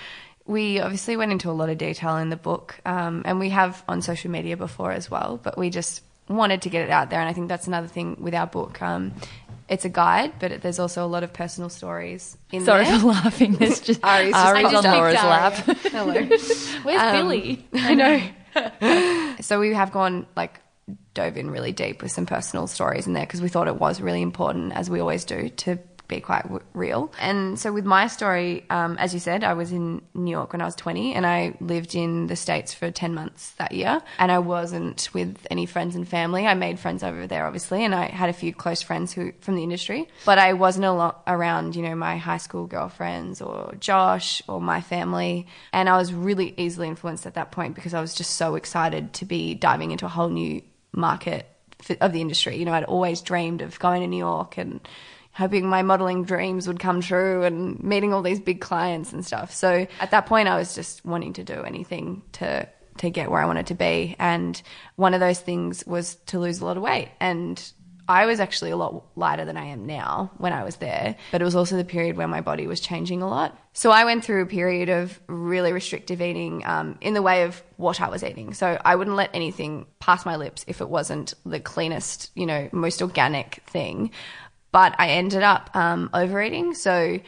we 0.46 0.80
obviously 0.80 1.16
went 1.16 1.32
into 1.32 1.50
a 1.50 1.52
lot 1.52 1.68
of 1.68 1.78
detail 1.78 2.16
in 2.16 2.28
the 2.30 2.36
book, 2.36 2.80
um, 2.84 3.22
and 3.24 3.38
we 3.38 3.50
have 3.50 3.82
on 3.88 4.02
social 4.02 4.30
media 4.30 4.56
before 4.56 4.92
as 4.92 5.10
well, 5.10 5.38
but 5.42 5.56
we 5.56 5.70
just 5.70 6.02
wanted 6.28 6.62
to 6.62 6.68
get 6.70 6.82
it 6.84 6.90
out 6.90 7.10
there. 7.10 7.20
And 7.20 7.28
I 7.28 7.32
think 7.32 7.48
that's 7.48 7.66
another 7.66 7.86
thing 7.88 8.16
with 8.20 8.34
our 8.34 8.46
book. 8.46 8.80
Um, 8.82 9.12
it's 9.68 9.84
a 9.84 9.88
guide, 9.88 10.32
but 10.38 10.52
it, 10.52 10.62
there's 10.62 10.78
also 10.78 11.04
a 11.04 11.06
lot 11.06 11.22
of 11.22 11.32
personal 11.32 11.70
stories 11.70 12.36
in 12.50 12.64
Sorry 12.64 12.84
there. 12.84 12.98
for 12.98 13.06
laughing. 13.06 13.52
There's 13.54 13.80
just 13.80 14.00
Ari's 14.04 14.32
just 14.32 14.46
Ari's 14.46 14.74
on. 14.74 14.84
Laura's 14.84 15.14
lap. 15.14 15.52
Hello. 15.92 16.12
Where's 16.82 17.00
Um, 17.00 17.12
Billy? 17.12 17.66
I 17.74 17.94
know. 17.94 19.36
so 19.40 19.60
we 19.60 19.72
have 19.74 19.92
gone 19.92 20.26
like 20.36 20.60
dove 21.14 21.36
in 21.36 21.50
really 21.50 21.72
deep 21.72 22.02
with 22.02 22.10
some 22.10 22.26
personal 22.26 22.66
stories 22.66 23.06
in 23.06 23.12
there 23.12 23.24
because 23.24 23.40
we 23.40 23.48
thought 23.48 23.68
it 23.68 23.76
was 23.76 24.00
really 24.00 24.22
important, 24.22 24.72
as 24.72 24.90
we 24.90 25.00
always 25.00 25.24
do, 25.24 25.48
to 25.50 25.78
be 26.14 26.20
quite 26.20 26.42
w- 26.42 26.62
real. 26.74 27.12
And 27.20 27.58
so 27.58 27.72
with 27.72 27.84
my 27.84 28.06
story, 28.06 28.64
um, 28.70 28.96
as 28.98 29.14
you 29.14 29.20
said, 29.20 29.44
I 29.44 29.54
was 29.54 29.72
in 29.72 30.02
New 30.14 30.30
York 30.30 30.52
when 30.52 30.60
I 30.60 30.64
was 30.64 30.74
20 30.74 31.14
and 31.14 31.26
I 31.26 31.54
lived 31.60 31.94
in 31.94 32.26
the 32.26 32.36
States 32.36 32.74
for 32.74 32.90
10 32.90 33.14
months 33.14 33.50
that 33.52 33.72
year. 33.72 34.02
And 34.18 34.30
I 34.30 34.38
wasn't 34.38 35.08
with 35.12 35.46
any 35.50 35.66
friends 35.66 35.96
and 35.96 36.06
family. 36.06 36.46
I 36.46 36.54
made 36.54 36.78
friends 36.78 37.02
over 37.02 37.26
there, 37.26 37.46
obviously, 37.46 37.84
and 37.84 37.94
I 37.94 38.06
had 38.06 38.28
a 38.28 38.32
few 38.32 38.52
close 38.54 38.82
friends 38.82 39.12
who 39.12 39.32
from 39.40 39.56
the 39.56 39.62
industry. 39.62 40.08
But 40.24 40.38
I 40.38 40.52
wasn't 40.52 40.86
a 40.86 40.92
lot 40.92 41.22
around, 41.26 41.76
you 41.76 41.82
know, 41.82 41.94
my 41.94 42.16
high 42.16 42.38
school 42.38 42.66
girlfriends 42.66 43.40
or 43.40 43.74
Josh 43.80 44.42
or 44.48 44.60
my 44.60 44.80
family. 44.80 45.46
And 45.72 45.88
I 45.88 45.96
was 45.96 46.12
really 46.12 46.54
easily 46.56 46.88
influenced 46.88 47.26
at 47.26 47.34
that 47.34 47.52
point 47.52 47.74
because 47.74 47.94
I 47.94 48.00
was 48.00 48.14
just 48.14 48.36
so 48.36 48.54
excited 48.54 49.12
to 49.14 49.24
be 49.24 49.54
diving 49.54 49.90
into 49.90 50.06
a 50.06 50.08
whole 50.08 50.28
new 50.28 50.62
market 50.92 51.46
of 52.00 52.12
the 52.12 52.20
industry. 52.20 52.56
You 52.56 52.64
know, 52.64 52.72
I'd 52.72 52.84
always 52.84 53.20
dreamed 53.20 53.62
of 53.62 53.78
going 53.78 54.02
to 54.02 54.06
New 54.06 54.18
York 54.18 54.56
and 54.58 54.80
hoping 55.32 55.66
my 55.66 55.82
modeling 55.82 56.24
dreams 56.24 56.66
would 56.66 56.78
come 56.78 57.00
true 57.00 57.42
and 57.42 57.82
meeting 57.82 58.12
all 58.12 58.22
these 58.22 58.40
big 58.40 58.60
clients 58.60 59.12
and 59.12 59.24
stuff. 59.24 59.52
So 59.52 59.86
at 60.00 60.10
that 60.10 60.26
point, 60.26 60.48
I 60.48 60.56
was 60.56 60.74
just 60.74 61.04
wanting 61.04 61.32
to 61.34 61.44
do 61.44 61.62
anything 61.62 62.22
to 62.32 62.68
to 62.98 63.08
get 63.08 63.30
where 63.30 63.40
I 63.40 63.46
wanted 63.46 63.68
to 63.68 63.74
be. 63.74 64.16
And 64.18 64.60
one 64.96 65.14
of 65.14 65.20
those 65.20 65.40
things 65.40 65.82
was 65.86 66.16
to 66.26 66.38
lose 66.38 66.60
a 66.60 66.66
lot 66.66 66.76
of 66.76 66.82
weight. 66.82 67.08
And 67.20 67.72
I 68.08 68.26
was 68.26 68.40
actually 68.40 68.70
a 68.70 68.76
lot 68.76 69.04
lighter 69.16 69.44
than 69.44 69.56
I 69.56 69.66
am 69.66 69.86
now 69.86 70.30
when 70.38 70.52
I 70.52 70.64
was 70.64 70.76
there, 70.76 71.16
but 71.30 71.40
it 71.40 71.44
was 71.44 71.54
also 71.54 71.76
the 71.76 71.84
period 71.84 72.16
where 72.16 72.28
my 72.28 72.40
body 72.40 72.66
was 72.66 72.80
changing 72.80 73.22
a 73.22 73.28
lot. 73.28 73.56
So 73.72 73.90
I 73.90 74.04
went 74.04 74.24
through 74.24 74.42
a 74.42 74.46
period 74.46 74.88
of 74.88 75.18
really 75.28 75.72
restrictive 75.72 76.20
eating 76.20 76.66
um, 76.66 76.98
in 77.00 77.14
the 77.14 77.22
way 77.22 77.44
of 77.44 77.62
what 77.76 78.00
I 78.00 78.08
was 78.08 78.24
eating. 78.24 78.54
So 78.54 78.78
I 78.84 78.96
wouldn't 78.96 79.16
let 79.16 79.30
anything 79.32 79.86
pass 80.00 80.26
my 80.26 80.36
lips 80.36 80.64
if 80.66 80.80
it 80.80 80.88
wasn't 80.88 81.32
the 81.46 81.60
cleanest, 81.60 82.30
you 82.34 82.44
know, 82.44 82.68
most 82.72 83.00
organic 83.00 83.62
thing. 83.66 84.10
But 84.72 84.94
I 84.98 85.10
ended 85.10 85.42
up 85.42 85.70
um, 85.74 86.10
overeating. 86.12 86.74
So 86.74 87.20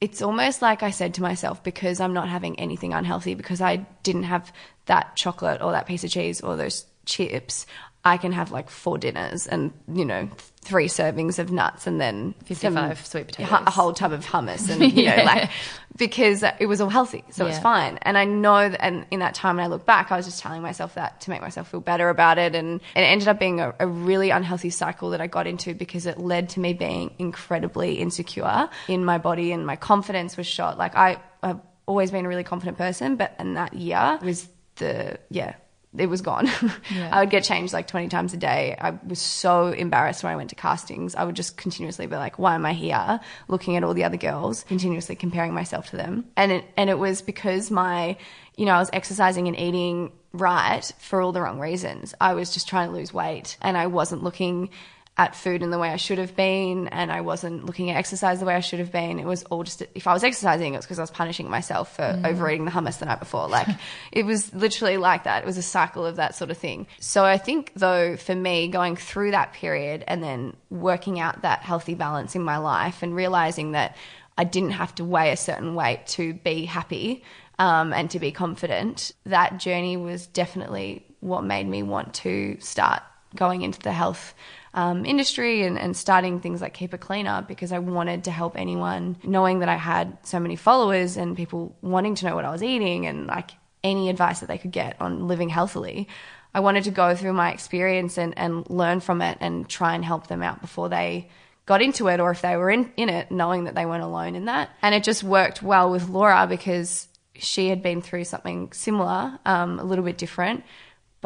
it's 0.00 0.22
almost 0.22 0.62
like 0.62 0.82
I 0.82 0.90
said 0.90 1.14
to 1.14 1.22
myself, 1.22 1.62
because 1.62 2.00
I'm 2.00 2.12
not 2.12 2.28
having 2.28 2.58
anything 2.58 2.92
unhealthy, 2.92 3.34
because 3.34 3.60
I 3.60 3.76
didn't 4.02 4.24
have 4.24 4.52
that 4.86 5.16
chocolate 5.16 5.62
or 5.62 5.72
that 5.72 5.86
piece 5.86 6.04
of 6.04 6.10
cheese 6.10 6.40
or 6.40 6.56
those 6.56 6.86
chips, 7.04 7.66
I 8.06 8.16
can 8.18 8.30
have 8.32 8.52
like 8.52 8.70
four 8.70 8.98
dinners 8.98 9.46
and, 9.48 9.72
you 9.92 10.04
know, 10.04 10.28
three 10.60 10.86
servings 10.86 11.38
of 11.38 11.50
nuts 11.50 11.86
and 11.86 12.00
then 12.00 12.34
55 12.44 12.98
some- 12.98 13.04
sweet 13.04 13.26
potatoes. 13.26 13.62
a 13.66 13.70
whole 13.70 13.92
tub 13.92 14.12
of 14.12 14.24
hummus 14.24 14.70
and, 14.70 14.92
you 14.96 15.06
know, 15.06 15.24
like, 15.24 15.50
because 15.96 16.42
it 16.60 16.66
was 16.66 16.80
all 16.80 16.88
healthy. 16.88 17.24
So 17.30 17.46
it's 17.46 17.56
Yeah. 17.56 17.62
fine. 17.62 17.98
And 18.02 18.16
I 18.16 18.24
know 18.24 18.68
that, 18.68 18.82
and 18.84 19.06
in 19.10 19.20
that 19.20 19.34
time 19.34 19.56
when 19.56 19.64
I 19.64 19.68
look 19.68 19.84
back, 19.86 20.12
I 20.12 20.16
was 20.16 20.26
just 20.26 20.40
telling 20.40 20.62
myself 20.62 20.94
that 20.94 21.20
to 21.22 21.30
make 21.30 21.40
myself 21.40 21.68
feel 21.68 21.80
better 21.80 22.08
about 22.08 22.38
it. 22.38 22.54
And, 22.54 22.80
and 22.94 23.04
it 23.04 23.08
ended 23.08 23.26
up 23.28 23.38
being 23.40 23.60
a, 23.60 23.74
a 23.80 23.86
really 23.88 24.30
unhealthy 24.30 24.70
cycle 24.70 25.10
that 25.10 25.20
I 25.20 25.26
got 25.26 25.46
into 25.48 25.74
because 25.74 26.06
it 26.06 26.18
led 26.18 26.48
to 26.50 26.60
me 26.60 26.74
being 26.74 27.12
incredibly 27.18 27.94
insecure 27.94 28.68
in 28.88 29.04
my 29.04 29.18
body 29.18 29.50
and 29.52 29.66
my 29.66 29.76
confidence 29.76 30.36
was 30.36 30.46
shot. 30.46 30.78
Like 30.78 30.94
I, 30.96 31.18
I've 31.42 31.60
always 31.86 32.10
been 32.12 32.24
a 32.24 32.28
really 32.28 32.44
confident 32.44 32.78
person, 32.78 33.16
but 33.16 33.34
in 33.40 33.54
that 33.54 33.74
year 33.74 34.18
was 34.22 34.48
the, 34.76 35.18
yeah, 35.30 35.54
it 35.98 36.06
was 36.06 36.22
gone. 36.22 36.48
I 37.10 37.20
would 37.20 37.30
get 37.30 37.44
changed 37.44 37.72
like 37.72 37.86
20 37.86 38.08
times 38.08 38.34
a 38.34 38.36
day. 38.36 38.76
I 38.80 38.90
was 39.06 39.18
so 39.18 39.68
embarrassed 39.68 40.22
when 40.22 40.32
I 40.32 40.36
went 40.36 40.50
to 40.50 40.56
castings. 40.56 41.14
I 41.14 41.24
would 41.24 41.36
just 41.36 41.56
continuously 41.56 42.06
be 42.06 42.16
like, 42.16 42.38
why 42.38 42.54
am 42.54 42.66
I 42.66 42.72
here? 42.72 43.20
Looking 43.48 43.76
at 43.76 43.84
all 43.84 43.94
the 43.94 44.04
other 44.04 44.16
girls, 44.16 44.64
continuously 44.64 45.16
comparing 45.16 45.54
myself 45.54 45.90
to 45.90 45.96
them. 45.96 46.26
And 46.36 46.52
it, 46.52 46.64
and 46.76 46.90
it 46.90 46.98
was 46.98 47.22
because 47.22 47.70
my, 47.70 48.16
you 48.56 48.66
know, 48.66 48.72
I 48.72 48.78
was 48.78 48.90
exercising 48.92 49.48
and 49.48 49.58
eating 49.58 50.12
right 50.32 50.92
for 50.98 51.20
all 51.20 51.32
the 51.32 51.40
wrong 51.40 51.58
reasons. 51.58 52.14
I 52.20 52.34
was 52.34 52.52
just 52.52 52.68
trying 52.68 52.88
to 52.88 52.94
lose 52.94 53.12
weight 53.12 53.56
and 53.62 53.76
I 53.76 53.86
wasn't 53.86 54.22
looking 54.22 54.70
at 55.18 55.34
food 55.34 55.62
in 55.62 55.70
the 55.70 55.78
way 55.78 55.88
I 55.90 55.96
should 55.96 56.18
have 56.18 56.36
been, 56.36 56.88
and 56.88 57.10
I 57.10 57.22
wasn't 57.22 57.64
looking 57.64 57.90
at 57.90 57.96
exercise 57.96 58.38
the 58.38 58.44
way 58.44 58.54
I 58.54 58.60
should 58.60 58.80
have 58.80 58.92
been. 58.92 59.18
It 59.18 59.24
was 59.24 59.44
all 59.44 59.64
just 59.64 59.82
if 59.94 60.06
I 60.06 60.12
was 60.12 60.22
exercising, 60.22 60.74
it 60.74 60.76
was 60.76 60.84
because 60.84 60.98
I 60.98 61.02
was 61.02 61.10
punishing 61.10 61.48
myself 61.48 61.96
for 61.96 62.20
overeating 62.24 62.66
the 62.66 62.70
hummus 62.70 62.98
the 62.98 63.06
night 63.06 63.20
before. 63.20 63.48
Like 63.48 63.68
it 64.12 64.26
was 64.26 64.52
literally 64.54 64.98
like 64.98 65.24
that. 65.24 65.42
It 65.42 65.46
was 65.46 65.56
a 65.56 65.62
cycle 65.62 66.04
of 66.04 66.16
that 66.16 66.34
sort 66.34 66.50
of 66.50 66.58
thing. 66.58 66.86
So 67.00 67.24
I 67.24 67.38
think 67.38 67.72
though 67.74 68.16
for 68.16 68.34
me 68.34 68.68
going 68.68 68.96
through 68.96 69.30
that 69.30 69.54
period 69.54 70.04
and 70.06 70.22
then 70.22 70.54
working 70.68 71.18
out 71.18 71.42
that 71.42 71.60
healthy 71.60 71.94
balance 71.94 72.34
in 72.34 72.42
my 72.42 72.58
life 72.58 73.02
and 73.02 73.14
realizing 73.14 73.72
that 73.72 73.96
I 74.36 74.44
didn't 74.44 74.72
have 74.72 74.94
to 74.96 75.04
weigh 75.04 75.32
a 75.32 75.36
certain 75.36 75.74
weight 75.74 76.06
to 76.08 76.34
be 76.34 76.66
happy 76.66 77.24
um, 77.58 77.94
and 77.94 78.10
to 78.10 78.18
be 78.18 78.32
confident, 78.32 79.12
that 79.24 79.58
journey 79.58 79.96
was 79.96 80.26
definitely 80.26 81.06
what 81.20 81.42
made 81.42 81.66
me 81.66 81.82
want 81.82 82.12
to 82.14 82.58
start 82.60 83.02
going 83.34 83.62
into 83.62 83.80
the 83.80 83.92
health 83.92 84.34
um, 84.76 85.06
industry 85.06 85.62
and, 85.62 85.78
and 85.78 85.96
starting 85.96 86.38
things 86.38 86.60
like 86.60 86.74
Keep 86.74 86.92
It 86.92 87.00
Cleaner 87.00 87.44
because 87.48 87.72
I 87.72 87.78
wanted 87.78 88.24
to 88.24 88.30
help 88.30 88.56
anyone, 88.56 89.16
knowing 89.24 89.60
that 89.60 89.70
I 89.70 89.76
had 89.76 90.18
so 90.22 90.38
many 90.38 90.54
followers 90.54 91.16
and 91.16 91.34
people 91.36 91.74
wanting 91.80 92.14
to 92.16 92.26
know 92.26 92.34
what 92.34 92.44
I 92.44 92.50
was 92.50 92.62
eating 92.62 93.06
and 93.06 93.26
like 93.26 93.52
any 93.82 94.10
advice 94.10 94.40
that 94.40 94.46
they 94.46 94.58
could 94.58 94.72
get 94.72 95.00
on 95.00 95.26
living 95.26 95.48
healthily. 95.48 96.08
I 96.54 96.60
wanted 96.60 96.84
to 96.84 96.90
go 96.90 97.14
through 97.14 97.32
my 97.32 97.52
experience 97.52 98.18
and, 98.18 98.36
and 98.36 98.68
learn 98.68 99.00
from 99.00 99.22
it 99.22 99.38
and 99.40 99.66
try 99.66 99.94
and 99.94 100.04
help 100.04 100.26
them 100.26 100.42
out 100.42 100.60
before 100.60 100.90
they 100.90 101.30
got 101.64 101.80
into 101.80 102.08
it 102.08 102.20
or 102.20 102.30
if 102.30 102.42
they 102.42 102.56
were 102.56 102.70
in, 102.70 102.92
in 102.98 103.08
it, 103.08 103.30
knowing 103.30 103.64
that 103.64 103.74
they 103.74 103.86
weren't 103.86 104.04
alone 104.04 104.36
in 104.36 104.44
that. 104.44 104.70
And 104.82 104.94
it 104.94 105.02
just 105.02 105.24
worked 105.24 105.62
well 105.62 105.90
with 105.90 106.08
Laura 106.08 106.46
because 106.46 107.08
she 107.34 107.68
had 107.68 107.82
been 107.82 108.02
through 108.02 108.24
something 108.24 108.72
similar, 108.72 109.38
um, 109.46 109.78
a 109.78 109.84
little 109.84 110.04
bit 110.04 110.18
different. 110.18 110.64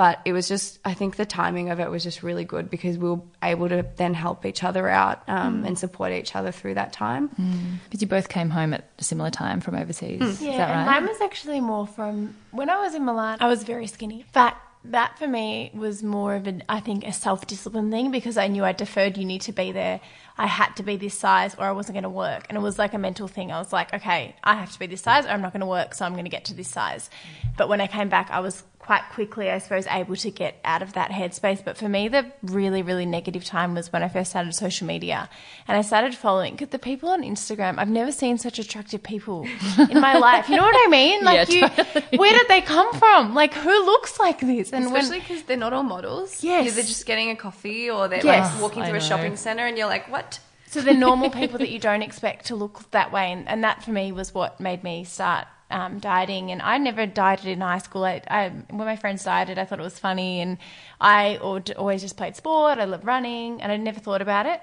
But 0.00 0.22
it 0.24 0.32
was 0.32 0.48
just, 0.48 0.78
I 0.82 0.94
think 0.94 1.16
the 1.16 1.26
timing 1.26 1.68
of 1.68 1.78
it 1.78 1.90
was 1.90 2.02
just 2.02 2.22
really 2.22 2.46
good 2.46 2.70
because 2.70 2.96
we 2.96 3.10
were 3.10 3.20
able 3.42 3.68
to 3.68 3.84
then 3.96 4.14
help 4.14 4.46
each 4.46 4.64
other 4.64 4.88
out 4.88 5.22
um, 5.28 5.62
mm. 5.62 5.66
and 5.66 5.78
support 5.78 6.12
each 6.12 6.34
other 6.34 6.52
through 6.52 6.72
that 6.76 6.94
time. 6.94 7.28
Mm. 7.38 7.80
Because 7.84 8.00
you 8.00 8.08
both 8.08 8.30
came 8.30 8.48
home 8.48 8.72
at 8.72 8.88
a 8.98 9.04
similar 9.04 9.28
time 9.28 9.60
from 9.60 9.74
overseas. 9.74 10.22
Mm. 10.22 10.26
Is 10.26 10.40
Yeah, 10.40 10.56
that 10.56 10.70
and 10.70 10.86
right? 10.88 11.00
mine 11.02 11.06
was 11.06 11.20
actually 11.20 11.60
more 11.60 11.86
from 11.86 12.34
when 12.50 12.70
I 12.70 12.80
was 12.80 12.94
in 12.94 13.04
Milan. 13.04 13.36
I 13.42 13.48
was 13.48 13.62
very 13.62 13.86
skinny. 13.86 14.24
But 14.32 14.56
that 14.84 15.18
for 15.18 15.28
me 15.28 15.70
was 15.74 16.02
more 16.02 16.34
of 16.34 16.46
an, 16.46 16.62
I 16.66 16.80
think, 16.80 17.06
a 17.06 17.12
self 17.12 17.46
discipline 17.46 17.90
thing 17.90 18.10
because 18.10 18.38
I 18.38 18.46
knew 18.46 18.64
I 18.64 18.72
deferred 18.72 19.18
uni 19.18 19.38
to 19.40 19.52
be 19.52 19.72
there. 19.72 20.00
I 20.38 20.46
had 20.46 20.76
to 20.76 20.82
be 20.82 20.96
this 20.96 21.18
size 21.18 21.54
or 21.56 21.64
I 21.64 21.72
wasn't 21.72 21.96
going 21.96 22.04
to 22.04 22.08
work. 22.08 22.46
And 22.48 22.56
it 22.56 22.62
was 22.62 22.78
like 22.78 22.94
a 22.94 22.98
mental 22.98 23.28
thing. 23.28 23.52
I 23.52 23.58
was 23.58 23.70
like, 23.70 23.92
okay, 23.92 24.34
I 24.42 24.54
have 24.54 24.72
to 24.72 24.78
be 24.78 24.86
this 24.86 25.02
size 25.02 25.26
or 25.26 25.28
I'm 25.28 25.42
not 25.42 25.52
going 25.52 25.60
to 25.60 25.66
work, 25.66 25.92
so 25.92 26.06
I'm 26.06 26.12
going 26.12 26.24
to 26.24 26.30
get 26.30 26.46
to 26.46 26.54
this 26.54 26.68
size. 26.68 27.10
But 27.58 27.68
when 27.68 27.82
I 27.82 27.86
came 27.86 28.08
back, 28.08 28.30
I 28.30 28.40
was 28.40 28.64
quite 28.90 29.08
quickly, 29.12 29.48
I 29.48 29.58
suppose, 29.58 29.86
able 29.86 30.16
to 30.16 30.32
get 30.32 30.58
out 30.64 30.82
of 30.82 30.94
that 30.94 31.12
headspace. 31.12 31.64
But 31.64 31.76
for 31.76 31.88
me, 31.88 32.08
the 32.08 32.26
really, 32.42 32.82
really 32.82 33.06
negative 33.06 33.44
time 33.44 33.76
was 33.76 33.92
when 33.92 34.02
I 34.02 34.08
first 34.08 34.30
started 34.30 34.52
social 34.52 34.84
media 34.84 35.30
and 35.68 35.78
I 35.78 35.82
started 35.82 36.12
following 36.12 36.54
because 36.54 36.70
the 36.70 36.80
people 36.80 37.08
on 37.08 37.22
Instagram, 37.22 37.78
I've 37.78 37.88
never 37.88 38.10
seen 38.10 38.36
such 38.36 38.58
attractive 38.58 39.00
people 39.04 39.46
in 39.88 40.00
my 40.00 40.18
life. 40.28 40.48
You 40.48 40.56
know 40.56 40.64
what 40.64 40.74
I 40.74 40.90
mean? 40.90 41.22
Like, 41.22 41.48
Yeah, 41.48 41.70
you, 42.10 42.18
where 42.18 42.32
did 42.32 42.48
they 42.48 42.62
come 42.62 42.92
from? 42.94 43.32
Like, 43.32 43.54
who 43.54 43.70
looks 43.84 44.18
like 44.18 44.40
this? 44.40 44.72
And 44.72 44.84
Especially 44.86 45.20
because 45.20 45.44
they're 45.44 45.56
not 45.56 45.72
all 45.72 45.84
models. 45.84 46.42
Yes. 46.42 46.66
Either 46.66 46.82
just 46.82 47.06
getting 47.06 47.30
a 47.30 47.36
coffee 47.36 47.88
or 47.88 48.08
they're 48.08 48.24
Yes. 48.24 48.52
like 48.52 48.60
walking 48.60 48.82
I 48.82 48.88
through 48.88 48.98
a 48.98 49.02
shopping 49.02 49.36
center 49.36 49.66
and 49.66 49.78
you're 49.78 49.86
like, 49.86 50.10
what? 50.10 50.40
So 50.66 50.80
the 50.80 50.94
normal 50.94 51.30
people 51.30 51.60
that 51.60 51.70
you 51.70 51.78
don't 51.78 52.02
expect 52.02 52.46
to 52.46 52.56
look 52.56 52.90
that 52.90 53.12
way, 53.12 53.30
and, 53.30 53.48
and 53.48 53.62
that 53.62 53.84
for 53.84 53.92
me 53.92 54.10
was 54.10 54.34
what 54.34 54.58
made 54.58 54.82
me 54.82 55.04
start 55.04 55.46
um, 55.70 55.98
dieting. 55.98 56.50
And 56.50 56.60
I 56.62 56.78
never 56.78 57.06
dieted 57.06 57.46
in 57.46 57.60
high 57.60 57.78
school. 57.78 58.04
I, 58.04 58.22
I, 58.28 58.48
when 58.70 58.86
my 58.86 58.96
friends 58.96 59.24
dieted, 59.24 59.58
I 59.58 59.64
thought 59.64 59.80
it 59.80 59.82
was 59.82 59.98
funny, 59.98 60.40
and 60.40 60.58
I 61.00 61.36
always 61.36 62.02
just 62.02 62.16
played 62.16 62.36
sport. 62.36 62.78
I 62.78 62.84
loved 62.84 63.04
running, 63.04 63.62
and 63.62 63.70
I 63.70 63.76
never 63.76 64.00
thought 64.00 64.22
about 64.22 64.46
it. 64.46 64.60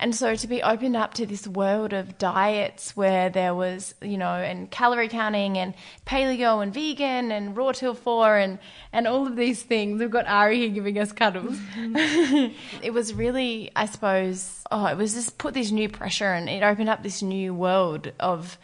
And 0.00 0.14
so 0.14 0.36
to 0.36 0.46
be 0.46 0.62
opened 0.62 0.94
up 0.94 1.14
to 1.14 1.26
this 1.26 1.46
world 1.46 1.92
of 1.92 2.18
diets 2.18 2.96
where 2.96 3.30
there 3.30 3.52
was, 3.52 3.96
you 4.00 4.16
know, 4.16 4.32
and 4.32 4.70
calorie 4.70 5.08
counting 5.08 5.58
and 5.58 5.74
paleo 6.06 6.62
and 6.62 6.72
vegan 6.72 7.32
and 7.32 7.56
raw 7.56 7.72
till 7.72 7.94
four 7.94 8.36
and, 8.36 8.60
and 8.92 9.08
all 9.08 9.26
of 9.26 9.34
these 9.34 9.60
things. 9.60 9.98
We've 9.98 10.10
got 10.10 10.28
Ari 10.28 10.58
here 10.58 10.68
giving 10.68 10.98
us 11.00 11.10
cuddles. 11.10 11.58
it 11.76 12.92
was 12.92 13.12
really, 13.12 13.72
I 13.74 13.86
suppose, 13.86 14.62
oh, 14.70 14.86
it 14.86 14.96
was 14.96 15.14
just 15.14 15.36
put 15.36 15.52
this 15.52 15.72
new 15.72 15.88
pressure 15.88 16.32
and 16.32 16.48
it 16.48 16.62
opened 16.62 16.88
up 16.88 17.02
this 17.02 17.20
new 17.20 17.52
world 17.52 18.12
of 18.20 18.56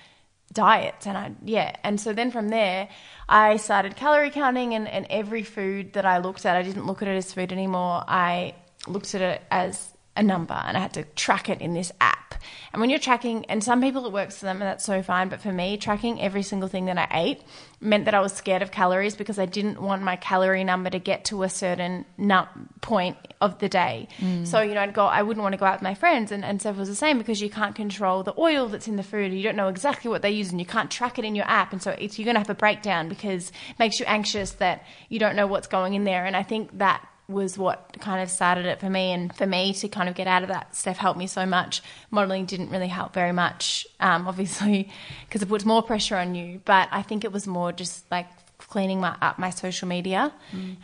diets 0.55 1.07
and 1.07 1.19
I 1.19 1.33
yeah. 1.45 1.75
And 1.83 2.01
so 2.01 2.13
then 2.13 2.31
from 2.31 2.49
there 2.49 2.89
I 3.29 3.57
started 3.57 3.97
calorie 3.97 4.31
counting 4.31 4.75
and, 4.75 4.89
and 4.89 5.07
every 5.11 5.43
food 5.43 5.93
that 5.93 6.07
I 6.07 6.19
looked 6.19 6.47
at 6.47 6.57
I 6.57 6.63
didn't 6.63 6.87
look 6.87 7.03
at 7.03 7.09
it 7.09 7.17
as 7.17 7.33
food 7.33 7.53
anymore. 7.53 8.05
I 8.07 8.55
looked 8.87 9.15
at 9.15 9.21
it 9.21 9.43
as 9.51 9.93
a 10.17 10.23
number 10.23 10.55
and 10.55 10.77
I 10.77 10.81
had 10.81 10.95
to 10.95 11.03
track 11.03 11.49
it 11.49 11.61
in 11.61 11.75
this 11.75 11.93
app 12.01 12.24
and 12.73 12.81
when 12.81 12.91
you're 12.91 12.99
tracking 12.99 13.45
and 13.47 13.63
some 13.63 13.81
people 13.81 14.07
it 14.07 14.13
works 14.13 14.39
for 14.39 14.47
them 14.47 14.57
and 14.57 14.69
that's 14.69 14.85
so 14.85 15.03
fine 15.03 15.29
but 15.29 15.41
for 15.41 15.53
me 15.53 15.77
tracking 15.77 16.21
every 16.21 16.43
single 16.43 16.69
thing 16.69 16.87
that 16.87 16.99
I 16.99 17.09
ate 17.13 17.43
meant 17.81 18.07
that 18.07 18.15
I 18.15 18.21
was 18.21 18.33
scared 18.33 18.63
of 18.63 18.71
calories 18.71 19.17
because 19.17 19.39
I 19.39 19.47
didn't 19.47 19.81
want 19.81 20.03
my 20.03 20.17
calorie 20.17 20.65
number 20.65 20.91
to 20.91 20.99
get 20.99 21.25
to 21.27 21.43
a 21.43 21.49
certain 21.49 22.05
num- 22.17 22.69
point 22.81 23.17
of 23.41 23.59
the 23.59 23.69
day. 23.69 24.09
Mm. 24.19 24.47
So 24.47 24.61
you 24.61 24.75
know 24.75 24.81
I'd 24.81 24.95
go 24.95 25.07
I 25.07 25.23
wouldn't 25.23 25.43
want 25.43 25.53
to 25.53 25.59
go 25.59 25.67
out 25.67 25.77
with 25.77 25.83
my 25.83 25.95
friends 25.95 26.33
and, 26.33 26.45
and 26.45 26.61
Steph 26.61 26.77
was 26.77 26.89
the 26.89 26.95
same 26.95 27.19
because 27.19 27.41
you 27.41 27.51
can't 27.51 27.75
control 27.75 28.23
the 28.23 28.35
oil 28.39 28.69
that's 28.69 28.89
in 28.89 28.97
the 28.97 29.03
food. 29.03 29.33
You 29.33 29.43
don't 29.43 29.57
know 29.57 29.69
exactly 29.69 30.11
what 30.11 30.23
they 30.23 30.31
use 30.31 30.51
and 30.51 30.61
you 30.61 30.67
can't 30.67 30.91
track 30.91 31.19
it 31.19 31.25
in 31.25 31.35
your 31.35 31.47
app. 31.47 31.73
And 31.73 31.83
so 31.83 31.93
it's, 31.93 32.19
you're 32.19 32.25
going 32.25 32.35
to 32.35 32.41
have 32.41 32.51
a 32.51 32.55
breakdown 32.55 33.09
because 33.09 33.51
it 33.51 33.79
makes 33.79 34.01
you 34.01 34.07
anxious 34.07 34.53
that 34.53 34.85
you 35.09 35.19
don't 35.19 35.37
know 35.37 35.47
what's 35.47 35.67
going 35.67 35.95
in 35.95 36.05
there. 36.05 36.25
And 36.25 36.37
I 36.37 36.43
think 36.43 36.79
that 36.79 37.07
was 37.29 37.57
what 37.57 37.97
kind 38.01 38.23
of 38.23 38.31
started 38.31 38.67
it 38.67 38.81
for 38.81 38.91
me. 38.91 39.13
And 39.13 39.35
for 39.35 39.47
me 39.47 39.73
to 39.75 39.89
kind 39.89 40.09
of 40.09 40.15
get 40.15 40.27
out 40.27 40.43
of 40.43 40.49
that 40.49 40.75
Steph 40.75 40.99
helped 40.99 41.19
me 41.19 41.27
so 41.27 41.47
much. 41.47 41.83
Modeling 42.11 42.45
didn't 42.45 42.71
really 42.71 42.89
help 42.89 43.15
very 43.15 43.33
much 43.33 43.87
um, 44.01 44.29
obviously 44.29 44.91
because 45.27 45.43
it 45.43 45.49
puts 45.49 45.65
more 45.65 45.83
pressure 45.83 46.17
on 46.17 46.35
you. 46.35 46.61
But 46.65 46.89
I 46.91 47.03
think 47.03 47.25
it 47.25 47.33
was 47.33 47.47
more 47.47 47.73
just 47.73 48.11
like 48.11 48.27
cleaning 48.59 49.01
my 49.01 49.17
up 49.21 49.39
my 49.39 49.51
social 49.51 49.89
media, 49.89 50.33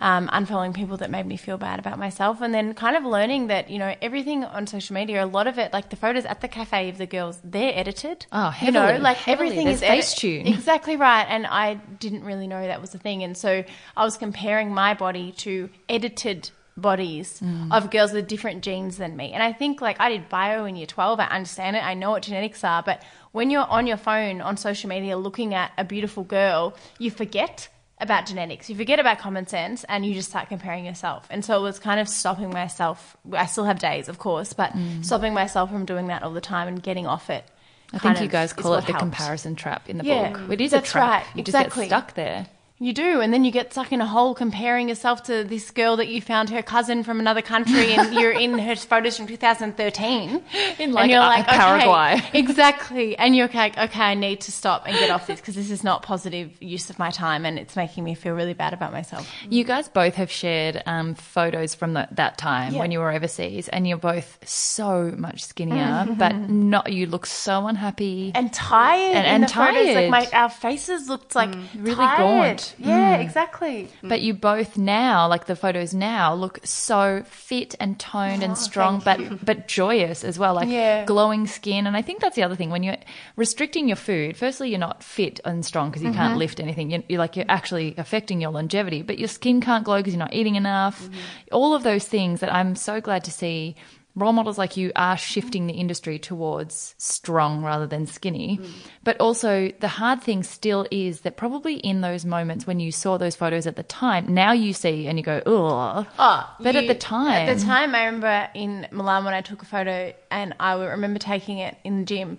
um, 0.00 0.28
unfollowing 0.28 0.74
people 0.74 0.96
that 0.98 1.10
made 1.10 1.26
me 1.26 1.36
feel 1.36 1.56
bad 1.58 1.78
about 1.78 1.98
myself, 1.98 2.40
and 2.40 2.52
then 2.52 2.74
kind 2.74 2.96
of 2.96 3.04
learning 3.04 3.46
that 3.48 3.70
you 3.70 3.78
know 3.78 3.94
everything 4.02 4.44
on 4.44 4.66
social 4.66 4.94
media, 4.94 5.24
a 5.24 5.26
lot 5.26 5.46
of 5.46 5.58
it, 5.58 5.72
like 5.72 5.90
the 5.90 5.96
photos 5.96 6.24
at 6.24 6.40
the 6.40 6.48
cafe 6.48 6.88
of 6.88 6.98
the 6.98 7.06
girls, 7.06 7.40
they're 7.44 7.72
edited. 7.74 8.26
Oh, 8.32 8.54
you 8.60 8.70
know, 8.72 8.82
heavily, 8.82 9.00
like 9.00 9.16
heavily. 9.16 9.48
everything 9.48 9.66
There's 9.66 9.82
is 9.82 10.14
Facetune. 10.14 10.46
Exactly 10.60 10.96
right, 10.96 11.24
and 11.24 11.46
I 11.46 11.74
didn't 11.74 12.24
really 12.24 12.46
know 12.46 12.66
that 12.66 12.80
was 12.80 12.94
a 12.94 12.98
thing, 12.98 13.22
and 13.22 13.36
so 13.36 13.64
I 13.96 14.04
was 14.04 14.16
comparing 14.16 14.72
my 14.74 14.94
body 14.94 15.32
to 15.38 15.70
edited 15.88 16.50
bodies 16.80 17.40
mm. 17.40 17.72
of 17.72 17.90
girls 17.90 18.12
with 18.12 18.26
different 18.28 18.62
genes 18.62 18.96
than 18.96 19.16
me. 19.16 19.32
And 19.32 19.42
I 19.42 19.52
think 19.52 19.80
like 19.80 20.00
I 20.00 20.10
did 20.10 20.28
bio 20.28 20.64
in 20.64 20.76
year 20.76 20.86
12, 20.86 21.20
I 21.20 21.26
understand 21.26 21.76
it, 21.76 21.84
I 21.84 21.94
know 21.94 22.10
what 22.10 22.22
genetics 22.22 22.64
are, 22.64 22.82
but 22.82 23.02
when 23.32 23.50
you're 23.50 23.66
on 23.66 23.86
your 23.86 23.96
phone 23.96 24.40
on 24.40 24.56
social 24.56 24.88
media 24.88 25.16
looking 25.16 25.54
at 25.54 25.72
a 25.78 25.84
beautiful 25.84 26.24
girl, 26.24 26.76
you 26.98 27.10
forget 27.10 27.68
about 28.00 28.26
genetics. 28.26 28.70
You 28.70 28.76
forget 28.76 28.98
about 28.98 29.18
common 29.18 29.46
sense 29.46 29.84
and 29.84 30.04
you 30.04 30.14
just 30.14 30.30
start 30.30 30.48
comparing 30.48 30.86
yourself. 30.86 31.26
And 31.30 31.44
so 31.44 31.58
it 31.58 31.62
was 31.62 31.78
kind 31.78 32.00
of 32.00 32.08
stopping 32.08 32.50
myself. 32.50 33.16
I 33.32 33.46
still 33.46 33.64
have 33.64 33.78
days, 33.78 34.08
of 34.08 34.18
course, 34.18 34.52
but 34.52 34.72
mm. 34.72 35.04
stopping 35.04 35.34
myself 35.34 35.70
from 35.70 35.84
doing 35.84 36.06
that 36.06 36.22
all 36.22 36.32
the 36.32 36.40
time 36.40 36.66
and 36.66 36.82
getting 36.82 37.06
off 37.06 37.30
it. 37.30 37.44
I 37.92 37.98
think 37.98 38.20
you 38.20 38.28
guys 38.28 38.52
call 38.52 38.74
it 38.74 38.86
the 38.86 38.92
helped. 38.92 39.00
comparison 39.00 39.56
trap 39.56 39.88
in 39.88 39.98
the 39.98 40.04
Yeah, 40.04 40.32
book. 40.32 40.52
It 40.52 40.60
is 40.60 40.72
a 40.72 40.80
trap. 40.80 41.24
right, 41.24 41.36
You 41.36 41.42
just 41.42 41.58
get 41.58 41.86
stuck 41.86 42.14
there. 42.14 42.46
You 42.82 42.94
do, 42.94 43.20
and 43.20 43.30
then 43.30 43.44
you 43.44 43.50
get 43.50 43.72
stuck 43.72 43.92
in 43.92 44.00
a 44.00 44.06
hole 44.06 44.34
comparing 44.34 44.88
yourself 44.88 45.24
to 45.24 45.44
this 45.44 45.70
girl 45.70 45.96
that 45.98 46.08
you 46.08 46.22
found 46.22 46.48
her 46.48 46.62
cousin 46.62 47.04
from 47.04 47.20
another 47.20 47.42
country, 47.42 47.92
and 47.92 48.14
you're 48.18 48.32
in 48.32 48.58
her 48.58 48.74
photos 48.74 49.18
from 49.18 49.26
2013. 49.26 50.42
In, 50.78 50.92
like, 50.92 51.02
and 51.02 51.10
you're 51.10 51.20
uh, 51.20 51.26
like, 51.26 51.46
okay, 51.46 51.56
Paraguay. 51.58 52.22
exactly. 52.32 53.18
And 53.18 53.36
you're 53.36 53.50
like, 53.52 53.76
okay, 53.76 54.00
I 54.02 54.14
need 54.14 54.40
to 54.42 54.52
stop 54.52 54.84
and 54.86 54.96
get 54.98 55.10
off 55.10 55.26
this 55.26 55.40
because 55.40 55.56
this 55.56 55.70
is 55.70 55.84
not 55.84 56.02
positive 56.02 56.50
use 56.62 56.88
of 56.88 56.98
my 56.98 57.10
time, 57.10 57.44
and 57.44 57.58
it's 57.58 57.76
making 57.76 58.02
me 58.02 58.14
feel 58.14 58.32
really 58.32 58.54
bad 58.54 58.72
about 58.72 58.92
myself. 58.92 59.30
You 59.50 59.62
guys 59.64 59.88
both 59.90 60.14
have 60.14 60.30
shared 60.30 60.82
um, 60.86 61.14
photos 61.16 61.74
from 61.74 61.92
the, 61.92 62.08
that 62.12 62.38
time 62.38 62.72
Yeah. 62.72 62.78
when 62.80 62.90
you 62.92 63.00
were 63.00 63.12
overseas, 63.12 63.68
and 63.68 63.86
you're 63.86 63.98
both 63.98 64.38
so 64.48 65.12
much 65.18 65.44
skinnier, 65.44 66.06
but 66.18 66.34
not. 66.34 66.90
You 66.90 67.08
look 67.08 67.26
so 67.26 67.66
unhappy. 67.66 68.32
And 68.34 68.50
tired, 68.54 69.16
And- 69.16 69.26
and 69.26 69.42
the 69.44 69.48
photos, 69.48 69.94
like 69.94 70.08
my 70.08 70.28
our 70.32 70.48
faces 70.48 71.10
looked 71.10 71.34
like 71.34 71.54
Really 71.76 71.94
tired. 71.94 72.16
gaunt. 72.56 72.69
Yeah, 72.78 73.18
mm. 73.18 73.22
exactly. 73.22 73.88
But 74.02 74.22
you 74.22 74.34
both 74.34 74.76
now, 74.76 75.28
like 75.28 75.46
the 75.46 75.56
photos 75.56 75.94
now, 75.94 76.34
look 76.34 76.60
so 76.64 77.22
fit 77.26 77.74
and 77.80 77.98
toned 77.98 78.42
and 78.42 78.52
oh, 78.52 78.56
strong, 78.56 79.00
but 79.04 79.44
but 79.44 79.68
joyous 79.68 80.24
as 80.24 80.38
well, 80.38 80.54
like 80.54 80.68
Yeah. 80.68 81.04
glowing 81.04 81.46
skin. 81.46 81.86
And 81.86 81.96
I 81.96 82.02
think 82.02 82.20
that's 82.20 82.36
the 82.36 82.42
other 82.42 82.56
thing 82.56 82.70
when 82.70 82.82
you're 82.82 82.96
restricting 83.36 83.88
your 83.88 83.96
food. 83.96 84.36
Firstly, 84.36 84.70
you're 84.70 84.78
not 84.78 85.02
fit 85.02 85.40
and 85.44 85.64
strong 85.64 85.90
because 85.90 86.02
you 86.02 86.12
can't 86.12 86.30
mm-hmm. 86.30 86.38
lift 86.38 86.60
anything. 86.60 86.90
You're, 86.90 87.02
you're 87.08 87.18
like 87.18 87.36
you're 87.36 87.46
actually 87.48 87.94
affecting 87.96 88.40
your 88.40 88.50
longevity, 88.50 89.02
but 89.02 89.18
your 89.18 89.28
skin 89.28 89.60
can't 89.60 89.84
glow 89.84 89.98
because 89.98 90.14
you're 90.14 90.18
not 90.18 90.34
eating 90.34 90.56
enough. 90.56 91.02
Mm-hmm. 91.02 91.18
All 91.52 91.74
of 91.74 91.82
those 91.82 92.06
things 92.06 92.40
that 92.40 92.52
I'm 92.52 92.76
so 92.76 93.00
glad 93.00 93.24
to 93.24 93.30
see. 93.30 93.76
Role 94.16 94.32
models 94.32 94.58
like 94.58 94.76
you 94.76 94.90
are 94.96 95.16
shifting 95.16 95.66
the 95.66 95.74
industry 95.74 96.18
towards 96.18 96.94
strong 96.98 97.62
rather 97.62 97.86
than 97.86 98.06
skinny. 98.06 98.60
But 99.04 99.20
also, 99.20 99.70
the 99.78 99.88
hard 99.88 100.20
thing 100.20 100.42
still 100.42 100.86
is 100.90 101.20
that 101.20 101.36
probably 101.36 101.76
in 101.76 102.00
those 102.00 102.24
moments 102.24 102.66
when 102.66 102.80
you 102.80 102.90
saw 102.90 103.18
those 103.18 103.36
photos 103.36 103.66
at 103.68 103.76
the 103.76 103.84
time, 103.84 104.34
now 104.34 104.52
you 104.52 104.72
see 104.72 105.06
and 105.06 105.16
you 105.16 105.24
go, 105.24 105.38
ugh. 105.46 106.06
Oh, 106.18 106.56
but 106.58 106.74
at 106.74 106.88
the 106.88 106.94
time, 106.94 107.48
At 107.48 107.56
the 107.56 107.64
time, 107.64 107.94
I 107.94 108.06
remember 108.06 108.48
in 108.54 108.88
Milan 108.90 109.24
when 109.24 109.34
I 109.34 109.42
took 109.42 109.62
a 109.62 109.66
photo, 109.66 110.12
and 110.30 110.54
I 110.58 110.74
remember 110.74 111.20
taking 111.20 111.58
it 111.58 111.76
in 111.84 112.00
the 112.00 112.04
gym, 112.04 112.38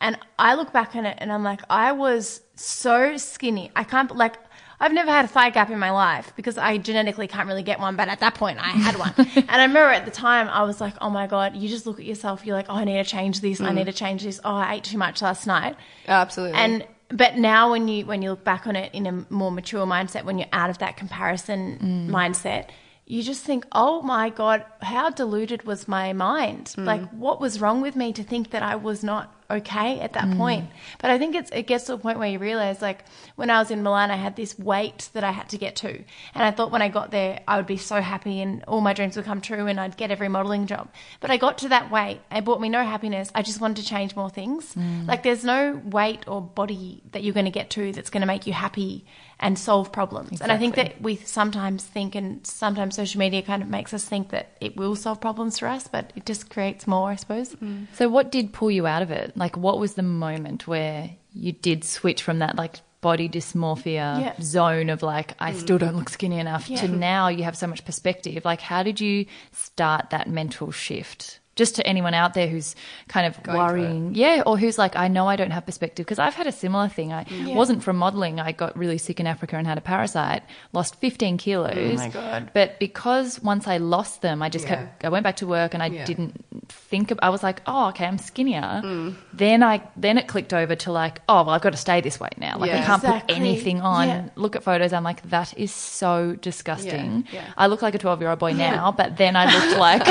and 0.00 0.18
I 0.38 0.54
look 0.56 0.72
back 0.72 0.96
on 0.96 1.06
it, 1.06 1.16
and 1.20 1.32
I'm 1.32 1.44
like, 1.44 1.60
I 1.70 1.92
was 1.92 2.40
so 2.56 3.16
skinny. 3.16 3.70
I 3.76 3.84
can't 3.84 4.14
like. 4.16 4.36
I've 4.82 4.92
never 4.92 5.12
had 5.12 5.24
a 5.24 5.28
thigh 5.28 5.50
gap 5.50 5.70
in 5.70 5.78
my 5.78 5.92
life 5.92 6.32
because 6.34 6.58
I 6.58 6.76
genetically 6.76 7.28
can't 7.28 7.46
really 7.46 7.62
get 7.62 7.78
one, 7.78 7.94
but 7.94 8.08
at 8.08 8.18
that 8.18 8.34
point 8.34 8.58
I 8.58 8.70
had 8.70 8.98
one. 8.98 9.14
and 9.36 9.48
I 9.48 9.62
remember 9.62 9.92
at 9.92 10.04
the 10.04 10.10
time 10.10 10.48
I 10.48 10.64
was 10.64 10.80
like, 10.80 10.94
oh 11.00 11.08
my 11.08 11.28
God, 11.28 11.54
you 11.54 11.68
just 11.68 11.86
look 11.86 12.00
at 12.00 12.04
yourself, 12.04 12.44
you're 12.44 12.56
like, 12.56 12.66
oh, 12.68 12.74
I 12.74 12.84
need 12.84 13.02
to 13.02 13.04
change 13.04 13.40
this, 13.40 13.60
I 13.60 13.70
mm. 13.70 13.76
need 13.76 13.86
to 13.86 13.92
change 13.92 14.24
this, 14.24 14.40
oh, 14.44 14.54
I 14.54 14.74
ate 14.74 14.84
too 14.84 14.98
much 14.98 15.22
last 15.22 15.46
night. 15.46 15.76
Oh, 16.08 16.12
absolutely. 16.12 16.58
And 16.58 16.84
but 17.08 17.36
now 17.36 17.70
when 17.70 17.86
you 17.86 18.06
when 18.06 18.22
you 18.22 18.30
look 18.30 18.42
back 18.42 18.66
on 18.66 18.74
it 18.74 18.92
in 18.92 19.06
a 19.06 19.24
more 19.30 19.52
mature 19.52 19.86
mindset, 19.86 20.24
when 20.24 20.38
you're 20.38 20.48
out 20.52 20.70
of 20.70 20.78
that 20.78 20.96
comparison 20.96 21.78
mm. 21.78 22.08
mindset, 22.08 22.70
you 23.06 23.22
just 23.22 23.44
think, 23.44 23.66
"Oh 23.70 24.02
my 24.02 24.30
god, 24.30 24.64
how 24.80 25.10
deluded 25.10 25.64
was 25.64 25.86
my 25.86 26.12
mind? 26.12 26.74
Mm. 26.76 26.84
Like 26.86 27.08
what 27.10 27.40
was 27.40 27.60
wrong 27.60 27.82
with 27.82 27.94
me 27.94 28.12
to 28.14 28.24
think 28.24 28.50
that 28.50 28.62
I 28.62 28.76
was 28.76 29.04
not 29.04 29.41
okay 29.52 30.00
at 30.00 30.14
that 30.14 30.24
mm. 30.24 30.36
point?" 30.36 30.70
But 31.00 31.10
I 31.10 31.18
think 31.18 31.34
it's 31.34 31.50
it 31.50 31.66
gets 31.66 31.84
to 31.84 31.94
a 31.94 31.98
point 31.98 32.18
where 32.18 32.28
you 32.28 32.38
realize 32.38 32.82
like 32.82 33.04
when 33.36 33.50
I 33.50 33.58
was 33.58 33.70
in 33.70 33.82
Milan, 33.82 34.10
I 34.10 34.16
had 34.16 34.36
this 34.36 34.58
weight 34.58 35.10
that 35.12 35.24
I 35.24 35.30
had 35.30 35.48
to 35.50 35.58
get 35.58 35.76
to. 35.76 35.90
And 36.34 36.44
I 36.44 36.50
thought 36.50 36.70
when 36.70 36.82
I 36.82 36.88
got 36.88 37.10
there, 37.10 37.40
I 37.46 37.56
would 37.56 37.66
be 37.66 37.76
so 37.76 38.00
happy 38.00 38.40
and 38.40 38.64
all 38.64 38.80
my 38.80 38.92
dreams 38.92 39.16
would 39.16 39.24
come 39.24 39.40
true 39.40 39.66
and 39.66 39.80
I'd 39.80 39.96
get 39.96 40.10
every 40.10 40.28
modeling 40.28 40.66
job. 40.66 40.88
But 41.20 41.30
I 41.30 41.36
got 41.36 41.58
to 41.58 41.68
that 41.68 41.90
weight. 41.90 42.20
It 42.30 42.44
brought 42.44 42.60
me 42.60 42.68
no 42.68 42.84
happiness. 42.84 43.30
I 43.34 43.42
just 43.42 43.60
wanted 43.60 43.82
to 43.82 43.88
change 43.88 44.16
more 44.16 44.30
things. 44.30 44.74
Mm. 44.74 45.06
Like 45.06 45.22
there's 45.22 45.44
no 45.44 45.80
weight 45.84 46.26
or 46.28 46.40
body 46.40 47.02
that 47.12 47.22
you're 47.22 47.34
going 47.34 47.46
to 47.46 47.50
get 47.52 47.70
to 47.70 47.92
that's 47.92 48.10
going 48.10 48.20
to 48.22 48.26
make 48.26 48.46
you 48.46 48.52
happy 48.52 49.04
and 49.42 49.58
solve 49.58 49.90
problems. 49.90 50.40
And 50.40 50.52
I 50.52 50.56
think 50.56 50.76
that 50.76 51.02
we 51.02 51.16
sometimes 51.16 51.84
think 51.84 52.14
and 52.14 52.46
sometimes 52.46 52.94
social 52.94 53.18
media 53.18 53.42
kind 53.42 53.60
of 53.60 53.68
makes 53.68 53.92
us 53.92 54.04
think 54.04 54.30
that 54.30 54.56
it 54.60 54.76
will 54.76 54.94
solve 54.94 55.20
problems 55.20 55.58
for 55.58 55.66
us, 55.66 55.88
but 55.88 56.12
it 56.14 56.24
just 56.24 56.48
creates 56.48 56.86
more, 56.86 57.10
I 57.10 57.16
suppose. 57.16 57.56
Mm. 57.56 57.88
So, 57.92 58.08
what 58.08 58.30
did 58.30 58.52
pull 58.52 58.70
you 58.70 58.86
out 58.86 59.02
of 59.02 59.10
it? 59.10 59.36
Like, 59.42 59.56
what 59.56 59.80
was 59.80 59.94
the 59.94 60.04
moment 60.04 60.68
where 60.68 61.10
you 61.32 61.50
did 61.50 61.82
switch 61.82 62.22
from 62.22 62.38
that, 62.38 62.54
like, 62.54 62.76
body 63.00 63.28
dysmorphia 63.28 64.20
Yeah. 64.20 64.34
zone 64.40 64.88
of, 64.88 65.02
like, 65.02 65.34
I 65.40 65.50
mm. 65.50 65.58
still 65.58 65.78
don't 65.78 65.96
look 65.96 66.10
skinny 66.10 66.38
enough 66.38 66.68
to 66.68 66.86
now 66.86 67.26
you 67.26 67.42
have 67.42 67.56
so 67.56 67.66
much 67.66 67.84
perspective? 67.84 68.44
Like, 68.44 68.60
how 68.60 68.84
did 68.84 69.00
you 69.00 69.26
start 69.50 70.10
that 70.10 70.28
mental 70.30 70.70
shift? 70.70 71.40
Just 71.54 71.76
to 71.76 71.86
anyone 71.86 72.14
out 72.14 72.32
there 72.32 72.48
who's 72.48 72.74
kind 73.08 73.26
of 73.26 73.38
worrying, 73.46 74.14
yeah, 74.14 74.42
or 74.46 74.56
who's 74.56 74.78
like, 74.78 74.96
I 74.96 75.08
know 75.08 75.28
I 75.28 75.36
don't 75.36 75.50
have 75.50 75.66
perspective 75.66 76.06
because 76.06 76.18
I've 76.18 76.32
had 76.32 76.46
a 76.46 76.52
similar 76.52 76.88
thing. 76.88 77.12
I 77.12 77.26
wasn't 77.48 77.82
from 77.82 77.96
modeling. 77.98 78.40
I 78.40 78.52
got 78.52 78.74
really 78.76 78.96
sick 78.96 79.20
in 79.20 79.26
Africa 79.26 79.56
and 79.56 79.66
had 79.66 79.76
a 79.76 79.82
parasite, 79.82 80.42
lost 80.72 80.96
15 80.96 81.36
kilos. 81.36 81.76
Oh 81.76 81.94
my 81.96 82.08
God. 82.08 82.50
But 82.54 82.78
because 82.78 83.38
once 83.42 83.68
I 83.68 83.76
lost 83.76 84.22
them, 84.22 84.40
I 84.42 84.48
just 84.48 84.64
Yeah. 84.66 84.76
kept, 84.76 85.04
I 85.04 85.10
went 85.10 85.24
back 85.24 85.36
to 85.36 85.46
work 85.46 85.74
and 85.74 85.82
I 85.82 85.86
Yeah. 85.88 86.06
didn't 86.06 86.42
think 86.70 87.10
of, 87.10 87.18
I 87.22 87.28
was 87.28 87.42
like, 87.42 87.60
oh, 87.66 87.88
okay, 87.88 88.06
I'm 88.06 88.16
skinnier. 88.16 88.80
Mm. 88.82 89.16
Then 89.34 89.62
I, 89.62 89.82
then 89.94 90.16
it 90.16 90.28
clicked 90.28 90.54
over 90.54 90.74
to 90.74 90.90
like, 90.90 91.20
oh, 91.28 91.42
well, 91.44 91.50
I've 91.50 91.60
got 91.60 91.72
to 91.72 91.76
stay 91.76 92.00
this 92.00 92.18
way 92.18 92.30
now. 92.38 92.56
Like, 92.58 92.70
I 92.70 92.82
can't 92.82 93.02
Exactly. 93.04 93.34
put 93.34 93.36
anything 93.42 93.82
on. 93.82 94.08
Yeah. 94.08 94.28
Look 94.36 94.56
at 94.56 94.62
photos. 94.62 94.94
I'm 94.94 95.04
like, 95.04 95.20
that 95.28 95.52
is 95.58 95.70
so 95.70 96.34
disgusting. 96.40 97.26
Yeah, 97.30 97.40
yeah. 97.42 97.52
I 97.58 97.66
look 97.66 97.82
like 97.82 97.94
a 97.94 97.98
12 97.98 98.20
year 98.22 98.30
old 98.30 98.38
boy 98.38 98.52
now, 98.68 98.90
but 98.92 99.18
then 99.18 99.36
I 99.36 99.44
looked 99.52 99.78
like, 99.78 100.06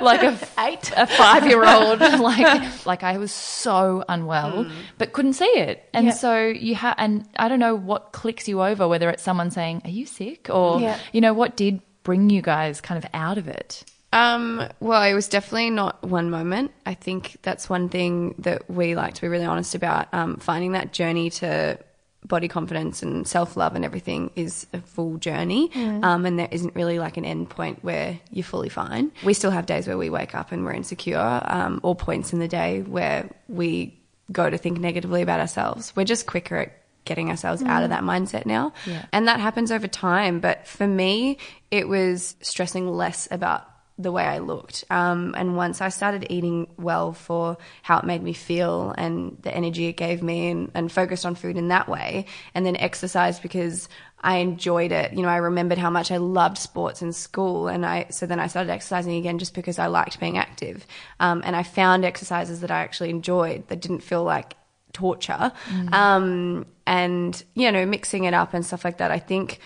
like 0.00 0.22
a, 0.22 0.38
Eight. 0.60 0.77
A 0.96 1.06
five 1.06 1.46
year 1.46 1.64
old. 1.64 2.00
like, 2.20 2.86
like 2.86 3.02
I 3.02 3.18
was 3.18 3.32
so 3.32 4.04
unwell, 4.08 4.66
but 4.98 5.12
couldn't 5.12 5.34
see 5.34 5.44
it. 5.44 5.88
And 5.92 6.06
Yeah. 6.06 6.12
so 6.12 6.46
you 6.46 6.74
have, 6.76 6.94
and 6.98 7.28
I 7.38 7.48
don't 7.48 7.58
know 7.60 7.74
what 7.74 8.12
clicks 8.12 8.48
you 8.48 8.62
over, 8.62 8.86
whether 8.88 9.08
it's 9.10 9.22
someone 9.22 9.50
saying, 9.50 9.82
are 9.84 9.90
you 9.90 10.06
sick? 10.06 10.48
Or, 10.50 10.80
Yeah. 10.80 10.96
you 11.12 11.20
know, 11.20 11.32
what 11.34 11.56
did 11.56 11.80
bring 12.02 12.30
you 12.30 12.40
guys 12.42 12.80
kind 12.80 13.02
of 13.02 13.08
out 13.12 13.38
of 13.38 13.48
it? 13.48 13.84
Um, 14.12 14.66
well, 14.80 15.02
it 15.02 15.12
was 15.12 15.28
definitely 15.28 15.68
not 15.68 16.02
one 16.02 16.30
moment. 16.30 16.70
I 16.86 16.94
think 16.94 17.36
that's 17.42 17.68
one 17.68 17.90
thing 17.90 18.34
that 18.38 18.70
we 18.70 18.94
like 18.94 19.12
to 19.14 19.20
be 19.20 19.28
really 19.28 19.44
honest 19.44 19.74
about. 19.74 20.08
Um, 20.14 20.36
finding 20.38 20.72
that 20.72 20.94
journey 20.94 21.28
to 21.30 21.78
body 22.26 22.48
confidence 22.48 23.02
and 23.02 23.26
self 23.26 23.56
love 23.56 23.74
and 23.74 23.84
everything 23.84 24.30
is 24.36 24.66
a 24.72 24.80
full 24.80 25.16
journey. 25.18 25.70
Um, 25.74 26.26
and 26.26 26.38
there 26.38 26.48
isn't 26.50 26.74
really 26.74 26.98
like 26.98 27.16
an 27.16 27.24
end 27.24 27.48
point 27.48 27.82
where 27.82 28.18
you're 28.30 28.44
fully 28.44 28.68
fine. 28.68 29.12
We 29.24 29.34
still 29.34 29.50
have 29.50 29.66
days 29.66 29.86
where 29.86 29.98
we 29.98 30.10
wake 30.10 30.34
up 30.34 30.52
and 30.52 30.64
we're 30.64 30.72
insecure, 30.72 31.40
um, 31.44 31.80
or 31.82 31.94
points 31.94 32.32
in 32.32 32.38
the 32.38 32.48
day 32.48 32.82
where 32.82 33.30
we 33.48 33.98
go 34.30 34.50
to 34.50 34.58
think 34.58 34.78
negatively 34.78 35.22
about 35.22 35.40
ourselves. 35.40 35.94
We're 35.96 36.04
just 36.04 36.26
quicker 36.26 36.56
at 36.56 36.72
getting 37.04 37.30
ourselves 37.30 37.62
out 37.62 37.82
of 37.82 37.88
that 37.88 38.02
mindset 38.02 38.44
now. 38.44 38.74
Yeah. 38.84 39.06
And 39.12 39.26
that 39.28 39.40
happens 39.40 39.72
over 39.72 39.88
time. 39.88 40.40
But 40.40 40.66
for 40.66 40.86
me, 40.86 41.38
it 41.70 41.88
was 41.88 42.36
stressing 42.42 42.86
less 42.86 43.26
about 43.30 43.66
the 43.98 44.12
way 44.12 44.22
I 44.22 44.38
looked. 44.38 44.84
Um, 44.90 45.34
and 45.36 45.56
once 45.56 45.80
I 45.80 45.88
started 45.88 46.26
eating 46.30 46.68
well 46.76 47.12
for 47.12 47.58
how 47.82 47.98
it 47.98 48.04
made 48.04 48.22
me 48.22 48.32
feel 48.32 48.94
and 48.96 49.36
the 49.42 49.52
energy 49.52 49.86
it 49.86 49.96
gave 49.96 50.22
me 50.22 50.50
and, 50.50 50.70
and 50.74 50.90
focused 50.90 51.26
on 51.26 51.34
food 51.34 51.56
in 51.56 51.68
that 51.68 51.88
way, 51.88 52.26
and 52.54 52.64
then 52.64 52.76
exercise 52.76 53.40
because 53.40 53.88
I 54.20 54.36
enjoyed 54.38 54.92
it. 54.92 55.12
You 55.12 55.22
know, 55.22 55.28
I 55.28 55.36
remembered 55.36 55.78
how 55.78 55.90
much 55.90 56.10
I 56.10 56.16
loved 56.16 56.58
sports 56.58 57.02
in 57.02 57.12
school. 57.12 57.68
And 57.68 57.84
I, 57.86 58.06
so 58.10 58.26
then 58.26 58.40
I 58.40 58.46
started 58.48 58.70
exercising 58.70 59.16
again 59.16 59.38
just 59.38 59.54
because 59.54 59.78
I 59.78 59.86
liked 59.86 60.20
being 60.20 60.38
active. 60.38 60.86
Um, 61.20 61.42
and 61.44 61.54
I 61.54 61.62
found 61.62 62.04
exercises 62.04 62.60
that 62.60 62.70
I 62.70 62.80
actually 62.80 63.10
enjoyed 63.10 63.68
that 63.68 63.80
didn't 63.80 64.00
feel 64.00 64.24
like 64.24 64.54
torture. 64.92 65.52
Um, 65.92 66.66
and, 66.86 67.44
you 67.54 67.70
know, 67.70 67.86
mixing 67.86 68.24
it 68.24 68.34
up 68.34 68.54
and 68.54 68.64
stuff 68.66 68.84
like 68.84 68.98
that. 68.98 69.10
I 69.10 69.18
think 69.18 69.60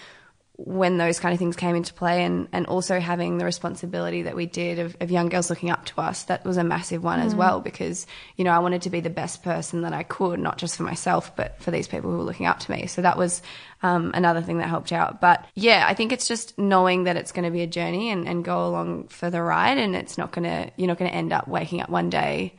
when 0.64 0.96
those 0.96 1.18
kind 1.18 1.32
of 1.32 1.38
things 1.38 1.56
came 1.56 1.74
into 1.74 1.92
play 1.92 2.24
and, 2.24 2.48
and 2.52 2.66
also 2.66 3.00
having 3.00 3.38
the 3.38 3.44
responsibility 3.44 4.22
that 4.22 4.36
we 4.36 4.46
did 4.46 4.78
of, 4.78 4.96
of 5.00 5.10
young 5.10 5.28
girls 5.28 5.50
looking 5.50 5.70
up 5.70 5.84
to 5.86 6.00
us, 6.00 6.24
that 6.24 6.44
was 6.44 6.56
a 6.56 6.62
massive 6.62 7.02
one 7.02 7.18
as 7.18 7.34
well 7.34 7.60
because, 7.60 8.06
you 8.36 8.44
know, 8.44 8.52
I 8.52 8.60
wanted 8.60 8.82
to 8.82 8.90
be 8.90 9.00
the 9.00 9.10
best 9.10 9.42
person 9.42 9.82
that 9.82 9.92
I 9.92 10.04
could, 10.04 10.38
not 10.38 10.58
just 10.58 10.76
for 10.76 10.84
myself, 10.84 11.34
but 11.34 11.60
for 11.60 11.72
these 11.72 11.88
people 11.88 12.10
who 12.10 12.18
were 12.18 12.22
looking 12.22 12.46
up 12.46 12.60
to 12.60 12.70
me. 12.70 12.86
So 12.86 13.02
that 13.02 13.18
was 13.18 13.42
um, 13.82 14.12
another 14.14 14.40
thing 14.40 14.58
that 14.58 14.68
helped 14.68 14.92
out. 14.92 15.20
But 15.20 15.44
yeah, 15.54 15.84
I 15.88 15.94
think 15.94 16.12
it's 16.12 16.28
just 16.28 16.56
knowing 16.58 17.04
that 17.04 17.16
it's 17.16 17.32
going 17.32 17.44
to 17.44 17.50
be 17.50 17.62
a 17.62 17.66
journey 17.66 18.10
and, 18.10 18.28
and 18.28 18.44
go 18.44 18.66
along 18.66 19.08
for 19.08 19.30
the 19.30 19.42
ride 19.42 19.78
and 19.78 19.96
it's 19.96 20.16
not 20.16 20.30
going 20.30 20.44
to, 20.44 20.70
you're 20.76 20.88
not 20.88 20.98
going 20.98 21.10
to 21.10 21.16
end 21.16 21.32
up 21.32 21.48
waking 21.48 21.80
up 21.80 21.90
one 21.90 22.08
day 22.08 22.54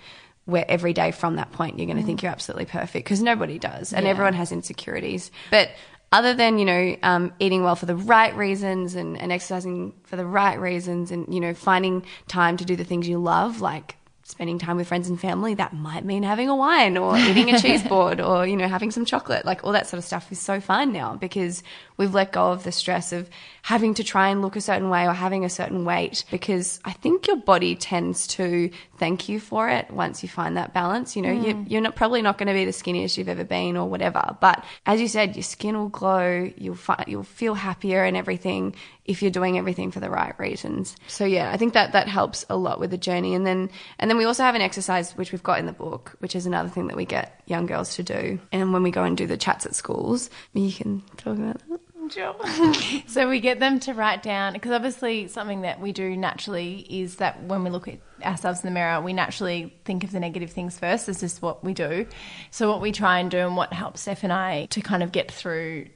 where 0.45 0.65
every 0.67 0.91
day 0.91 1.11
from 1.11 1.37
that 1.37 1.51
point 1.53 1.79
you're 1.79 1.85
going 1.85 1.97
to 1.97 2.03
think 2.03 2.21
you're 2.21 2.31
absolutely 2.31 2.65
perfect 2.65 3.05
because 3.05 3.21
nobody 3.21 3.57
does 3.57 3.93
and 3.93 4.05
everyone 4.05 4.33
has 4.33 4.51
insecurities. 4.51 5.31
But 5.49 5.69
other 6.13 6.35
than, 6.35 6.59
you 6.59 6.65
know, 6.65 6.95
um, 7.01 7.33
eating 7.39 7.63
well 7.63 7.75
for 7.75 7.87
the 7.87 7.95
right 7.95 8.35
reasons 8.37 8.93
and, 8.93 9.19
and 9.19 9.31
exercising 9.31 9.93
for 10.03 10.15
the 10.15 10.25
right 10.25 10.59
reasons 10.59 11.09
and, 11.09 11.33
you 11.33 11.39
know, 11.39 11.55
finding 11.55 12.05
time 12.27 12.55
to 12.55 12.63
do 12.63 12.75
the 12.75 12.83
things 12.83 13.07
you 13.07 13.17
love, 13.17 13.61
like 13.61 13.97
spending 14.25 14.57
time 14.57 14.77
with 14.77 14.87
friends 14.87 15.09
and 15.09 15.19
family, 15.19 15.53
that 15.55 15.73
might 15.73 16.05
mean 16.05 16.23
having 16.23 16.47
a 16.47 16.55
wine 16.55 16.97
or 16.97 17.17
eating 17.17 17.53
a 17.53 17.59
cheese 17.59 17.83
board 17.83 18.21
or, 18.21 18.47
you 18.47 18.55
know, 18.55 18.67
having 18.67 18.89
some 18.89 19.03
chocolate. 19.03 19.45
Like 19.45 19.63
all 19.63 19.73
that 19.73 19.87
sort 19.87 19.97
of 19.97 20.05
stuff 20.05 20.31
is 20.31 20.39
so 20.39 20.61
fun 20.61 20.93
now 20.93 21.15
because 21.15 21.61
we've 21.97 22.13
let 22.13 22.31
go 22.31 22.51
of 22.51 22.63
the 22.63 22.71
stress 22.71 23.11
of 23.11 23.29
having 23.63 23.93
to 23.95 24.03
try 24.03 24.29
and 24.29 24.41
look 24.41 24.55
a 24.55 24.61
certain 24.61 24.89
way 24.89 25.05
or 25.05 25.11
having 25.11 25.43
a 25.43 25.49
certain 25.49 25.83
weight 25.83 26.23
because 26.31 26.79
I 26.85 26.93
think 26.93 27.27
your 27.27 27.35
body 27.35 27.75
tends 27.75 28.27
to 28.27 28.69
thank 28.97 29.27
you 29.27 29.39
for 29.39 29.69
it 29.69 29.91
once 29.91 30.23
you 30.23 30.29
find 30.29 30.55
that 30.55 30.73
balance. 30.73 31.15
You 31.15 31.21
know, 31.21 31.31
you, 31.31 31.55
mm. 31.55 31.69
you're 31.69 31.81
not, 31.81 31.95
probably 31.95 32.21
not 32.21 32.37
going 32.37 32.47
to 32.47 32.53
be 32.53 32.65
the 32.65 32.71
skinniest 32.71 33.17
you've 33.17 33.29
ever 33.29 33.43
been 33.43 33.75
or 33.75 33.89
whatever. 33.89 34.37
But 34.39 34.63
as 34.85 35.01
you 35.01 35.09
said, 35.09 35.35
your 35.35 35.43
skin 35.43 35.77
will 35.77 35.89
glow, 35.89 36.49
you'll, 36.55 36.75
fi- 36.75 37.03
you'll 37.07 37.23
feel 37.23 37.55
happier 37.55 38.03
and 38.03 38.15
everything 38.15 38.75
if 39.05 39.21
you're 39.21 39.31
doing 39.31 39.57
everything 39.57 39.91
for 39.91 39.99
the 39.99 40.09
right 40.09 40.37
reasons. 40.39 40.95
So 41.07 41.25
yeah, 41.25 41.51
I 41.51 41.57
think 41.57 41.73
that 41.73 41.91
that 41.91 42.07
helps 42.07 42.45
a 42.49 42.55
lot 42.55 42.79
with 42.79 42.91
the 42.91 42.97
journey. 42.97 43.35
And 43.35 43.45
then 43.45 43.69
and 43.99 44.09
then 44.09 44.17
we 44.17 44.25
also 44.25 44.43
have 44.43 44.55
an 44.55 44.61
exercise 44.61 45.11
which 45.17 45.31
we've 45.31 45.43
got 45.43 45.59
in 45.59 45.65
the 45.65 45.73
book, 45.73 46.15
which 46.19 46.35
is 46.35 46.45
another 46.45 46.69
thing 46.69 46.87
that 46.87 46.97
we 46.97 47.05
get 47.05 47.41
young 47.45 47.65
girls 47.65 47.95
to 47.95 48.03
do. 48.03 48.39
And 48.51 48.73
when 48.73 48.83
we 48.83 48.91
go 48.91 49.03
and 49.03 49.17
do 49.17 49.27
the 49.27 49.37
chats 49.37 49.65
at 49.65 49.75
schools, 49.75 50.29
you 50.53 50.71
can 50.71 51.01
talk 51.17 51.37
about 51.37 51.61
that. 51.69 51.79
Sure. 52.09 52.35
so 53.07 53.29
we 53.29 53.39
get 53.39 53.59
them 53.59 53.79
to 53.81 53.93
write 53.93 54.23
down 54.23 54.53
because 54.53 54.71
obviously 54.71 55.27
something 55.27 55.61
that 55.61 55.79
we 55.79 55.91
do 55.91 56.17
naturally 56.17 56.85
is 56.89 57.17
that 57.17 57.41
when 57.43 57.63
we 57.63 57.69
look 57.69 57.87
at 57.87 57.99
ourselves 58.23 58.61
in 58.61 58.67
the 58.67 58.73
mirror, 58.73 59.01
we 59.01 59.13
naturally 59.13 59.73
think 59.85 60.03
of 60.03 60.11
the 60.11 60.19
negative 60.19 60.51
things 60.51 60.77
first. 60.77 61.07
This 61.07 61.23
is 61.23 61.41
what 61.41 61.63
we 61.63 61.73
do. 61.73 62.05
So 62.51 62.69
what 62.69 62.81
we 62.81 62.91
try 62.91 63.19
and 63.19 63.31
do 63.31 63.39
and 63.39 63.55
what 63.55 63.73
helps 63.73 64.01
Steph 64.01 64.23
and 64.23 64.33
I 64.33 64.65
to 64.67 64.81
kind 64.81 65.03
of 65.03 65.11
get 65.11 65.31
through 65.31 65.87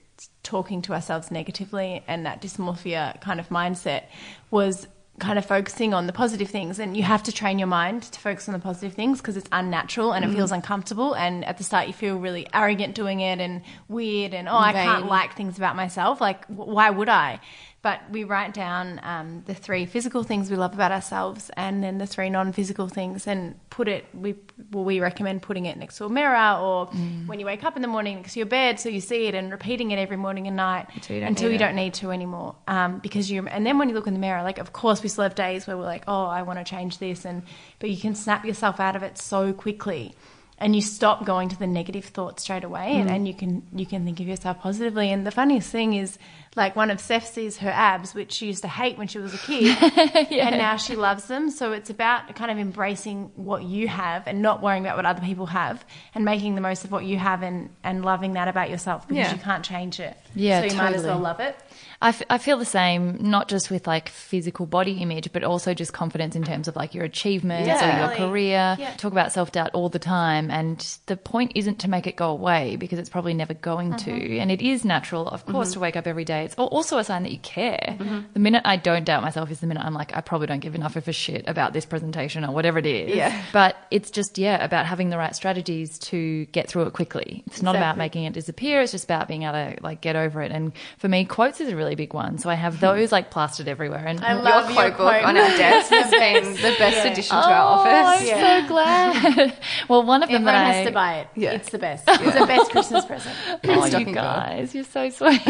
talking 0.48 0.82
to 0.82 0.94
ourselves 0.94 1.30
negatively 1.30 2.04
and 2.08 2.26
that 2.26 2.42
dysmorphia 2.42 3.20
kind 3.20 3.40
of 3.40 3.50
mindset 3.50 4.06
was 4.50 4.88
kind 5.20 5.40
of 5.40 5.46
focusing 5.46 5.94
on 5.94 6.08
the 6.08 6.14
positive 6.14 6.50
things. 6.50 6.80
And 6.80 6.96
you 6.96 7.04
have 7.04 7.24
to 7.24 7.32
train 7.32 7.60
your 7.60 7.68
mind 7.68 8.04
to 8.04 8.20
focus 8.20 8.48
on 8.48 8.54
the 8.54 8.60
positive 8.60 8.94
things 8.94 9.20
because 9.20 9.36
it's 9.36 9.50
unnatural 9.52 10.14
and 10.14 10.24
it 10.24 10.30
feels 10.30 10.52
mm-hmm. 10.52 10.56
uncomfortable. 10.56 11.16
And 11.16 11.44
at 11.44 11.58
the 11.58 11.64
start 11.64 11.88
you 11.88 11.94
feel 11.94 12.18
really 12.18 12.48
arrogant 12.54 12.96
doing 12.96 13.20
it 13.20 13.40
and 13.40 13.62
weird 13.88 14.34
and 14.34 14.48
oh 14.48 14.58
I 14.58 14.74
can't 14.74 15.08
like 15.08 15.36
things 15.36 15.58
about 15.58 15.76
myself. 15.76 16.22
Like 16.22 16.48
w- 16.48 16.72
why 16.72 16.90
would 16.90 17.10
I 17.10 17.40
but 17.88 18.02
we 18.12 18.26
write 18.26 18.54
down 18.54 19.00
um, 19.04 19.44
the 19.46 19.54
three 19.54 19.86
physical 19.86 20.22
things 20.22 20.52
we 20.52 20.58
love 20.58 20.74
about 20.74 20.92
ourselves 20.92 21.50
and 21.56 21.82
then 21.82 22.00
the 22.00 22.06
three 22.06 22.30
non-physical 22.30 22.90
things 22.90 23.26
and 23.26 23.58
put 23.70 23.88
it 23.88 24.04
we 24.14 24.36
well, 24.74 24.84
we 24.84 25.00
recommend 25.00 25.42
putting 25.42 25.66
it 25.68 25.78
next 25.78 25.96
to 25.96 26.04
a 26.04 26.10
mirror 26.10 26.58
or 26.60 26.88
when 27.28 27.40
you 27.40 27.46
wake 27.46 27.64
up 27.64 27.78
in 27.78 27.82
the 27.82 27.88
morning 27.88 28.18
next 28.18 28.34
to 28.34 28.40
your 28.40 28.46
bed 28.46 28.78
so 28.78 28.90
you 28.90 29.00
see 29.00 29.28
it 29.28 29.36
and 29.36 29.54
repeating 29.54 29.92
it 29.92 30.00
every 30.00 30.18
morning 30.18 30.48
and 30.48 30.58
night 30.58 30.88
Until 30.96 31.16
you 31.16 31.22
don't 31.22 31.30
until 31.30 31.48
need 31.48 31.54
you 31.54 31.60
don't 31.60 31.76
need 31.76 31.94
to 31.94 32.12
anymore. 32.12 32.56
Um, 32.68 33.00
because 33.00 33.32
you 33.32 33.48
and 33.48 33.66
then 33.66 33.78
when 33.78 33.88
you 33.88 33.96
look 33.96 34.08
in 34.08 34.14
the 34.14 34.20
mirror 34.20 34.44
like 34.44 34.58
of 34.58 34.74
course 34.74 35.02
we 35.02 35.08
still 35.08 35.24
have 35.24 35.36
days 35.36 35.66
where 35.66 35.78
we're 35.78 35.86
like 35.86 36.04
oh 36.10 36.26
I 36.26 36.42
want 36.42 36.60
to 36.60 36.66
change 36.66 36.98
this 36.98 37.24
and 37.24 37.42
but 37.80 37.90
you 37.90 37.96
can 37.96 38.16
snap 38.16 38.44
yourself 38.44 38.82
out 38.82 38.98
of 38.98 39.04
it 39.04 39.18
so 39.18 39.54
quickly 39.54 40.14
and 40.60 40.76
you 40.76 40.82
stop 40.82 41.24
going 41.24 41.50
to 41.50 41.58
the 41.58 41.68
negative 41.68 42.06
thoughts 42.06 42.44
straight 42.44 42.64
away 42.64 42.96
and, 42.96 43.10
and 43.10 43.28
you 43.28 43.34
can 43.34 43.64
you 43.74 43.86
can 43.86 44.04
think 44.04 44.20
of 44.20 44.28
yourself 44.28 44.60
positively. 44.60 45.12
And 45.12 45.26
the 45.26 45.32
funniest 45.32 45.70
thing 45.70 45.94
is 45.94 46.18
like 46.58 46.76
one 46.76 46.92
of 46.92 47.00
Steph 47.00 47.26
sees 47.32 47.58
her 47.58 47.70
abs 47.70 48.14
which 48.14 48.34
she 48.34 48.48
used 48.48 48.64
to 48.64 48.68
hate 48.68 48.98
when 48.98 49.08
she 49.08 49.20
was 49.20 49.34
a 49.34 49.38
kid 49.38 49.78
and 50.32 50.58
now 50.58 50.76
she 50.76 50.96
loves 50.96 51.26
them. 51.28 51.50
So 51.52 51.72
it's 51.72 51.90
about 51.90 52.36
kind 52.36 52.52
of 52.52 52.58
embracing 52.58 53.32
what 53.36 53.64
you 53.64 53.88
have 53.88 54.28
and 54.28 54.42
not 54.42 54.62
worrying 54.62 54.84
about 54.84 54.98
what 54.98 55.06
other 55.06 55.22
people 55.22 55.46
have 55.46 55.86
and 56.16 56.26
making 56.26 56.56
the 56.56 56.62
most 56.62 56.84
of 56.84 56.92
what 56.92 57.06
you 57.06 57.18
have 57.18 57.44
and 57.44 57.70
and 57.84 58.04
loving 58.04 58.34
that 58.34 58.48
about 58.48 58.70
yourself 58.70 59.08
because 59.08 59.18
Yeah. 59.28 59.34
you 59.34 59.40
can't 59.42 59.64
change 59.64 60.00
it. 60.00 60.18
Yeah, 60.36 60.62
so 60.62 60.66
you 60.68 60.76
might 60.76 60.94
as 60.94 61.04
well 61.04 61.20
love 61.20 61.40
it 61.40 61.56
I, 62.02 62.10
f- 62.10 62.24
I 62.30 62.38
feel 62.38 62.58
the 62.58 62.66
same, 62.66 63.18
not 63.20 63.48
just 63.48 63.72
with 63.72 63.88
like 63.88 64.10
physical 64.10 64.66
body 64.66 64.94
image, 65.02 65.32
but 65.32 65.44
also 65.44 65.74
just 65.74 65.94
confidence 65.94 66.36
in 66.36 66.44
terms 66.44 66.68
of 66.68 66.76
like 66.76 66.94
your 66.94 67.06
achievements 67.06 67.70
or 67.70 67.86
Yeah. 67.86 68.08
your 68.08 68.16
career. 68.16 68.76
Yeah. 68.80 68.94
Talk 68.98 69.12
about 69.12 69.32
self 69.32 69.52
doubt 69.52 69.72
all 69.74 69.90
the 69.90 70.00
time. 70.00 70.52
And 70.52 70.80
the 71.08 71.18
point 71.18 71.54
isn't 71.56 71.80
to 71.80 71.90
make 71.90 72.08
it 72.08 72.16
go 72.16 72.30
away 72.30 72.76
because 72.76 73.00
it's 73.00 73.10
probably 73.10 73.34
never 73.34 73.54
going 73.54 73.96
to. 73.98 74.12
Mm-hmm. 74.12 74.42
And 74.42 74.52
it 74.52 74.62
is 74.62 74.86
natural, 74.86 75.28
of 75.28 75.46
course, 75.46 75.70
mm-hmm. 75.70 75.74
to 75.74 75.80
wake 75.80 75.96
up 75.96 76.08
every 76.08 76.26
day. 76.26 76.46
It's 76.46 76.56
also 76.56 76.98
a 76.98 77.04
sign 77.04 77.24
that 77.24 77.32
you 77.32 77.40
care. 77.40 77.96
Mm-hmm. 78.00 78.20
The 78.34 78.40
minute 78.40 78.62
I 78.66 78.78
don't 78.78 79.04
doubt 79.04 79.24
myself 79.24 79.52
is 79.52 79.60
the 79.60 79.68
minute 79.68 79.84
I'm 79.84 79.94
like, 79.94 80.16
I 80.16 80.22
probably 80.22 80.48
don't 80.48 80.60
give 80.60 80.76
enough 80.76 80.96
of 80.96 81.08
a 81.08 81.14
shit 81.14 81.48
about 81.48 81.74
this 81.74 81.86
presentation 81.86 82.44
or 82.46 82.54
whatever 82.54 82.80
it 82.80 82.86
is. 82.86 83.16
Yeah. 83.16 83.42
But 83.54 83.76
it's 83.92 84.12
just, 84.12 84.38
yeah, 84.38 84.64
about 84.64 84.86
having 84.86 85.10
the 85.10 85.18
right 85.18 85.36
strategies 85.36 85.98
to 86.00 86.46
get 86.48 86.68
through 86.68 86.84
it 86.84 86.94
quickly. 86.94 87.44
It's 87.48 87.62
not 87.62 87.76
about 87.76 87.98
making 87.98 88.26
it 88.26 88.34
disappear. 88.34 88.82
It's 88.82 88.92
just 88.92 89.06
about 89.06 89.28
being 89.28 89.44
able 89.44 89.54
to 89.54 89.78
like 89.82 90.02
get 90.02 90.16
over 90.16 90.42
it. 90.42 90.52
And 90.52 90.72
for 90.98 91.08
me, 91.08 91.26
quotes 91.26 91.62
is 91.62 91.67
a 91.68 91.76
really 91.76 91.96
big 91.96 92.14
one. 92.14 92.38
So 92.38 92.50
I 92.50 92.56
have 92.56 92.80
those 92.80 93.12
like 93.12 93.32
plastered 93.32 93.68
everywhere. 93.68 94.06
And 94.06 94.20
I 94.24 94.34
Your 94.34 94.44
love 94.44 94.70
your 94.70 94.74
quote 94.76 94.98
book 94.98 95.08
quote. 95.08 95.24
on 95.24 95.38
our 95.38 95.50
desk 95.58 95.90
has 95.92 96.12
been 96.12 96.54
the 96.54 96.76
best 96.78 97.06
addition 97.06 97.36
to 97.36 97.44
our 97.44 97.54
office. 97.54 97.92
I'm 97.92 98.38
office. 98.38 98.64
so 98.64 98.68
glad. 98.68 99.58
well, 99.90 100.04
one 100.04 100.24
of 100.24 100.30
them 100.30 100.48
everyone 100.48 100.54
that 100.54 100.74
has 100.76 100.82
I, 100.82 100.86
to 100.86 100.92
buy 100.92 101.20
it 101.20 101.28
Yeah. 101.36 101.52
it's 101.52 101.70
the 101.70 101.78
best 101.80 102.04
it's 102.08 102.40
the 102.40 102.46
best 102.46 102.72
Christmas 102.72 103.06
present 103.06 103.36
Oh, 103.66 103.86
you 103.86 104.06
guys, 104.06 104.74
you're 104.74 104.84
so 104.84 105.10
sweet. 105.10 105.42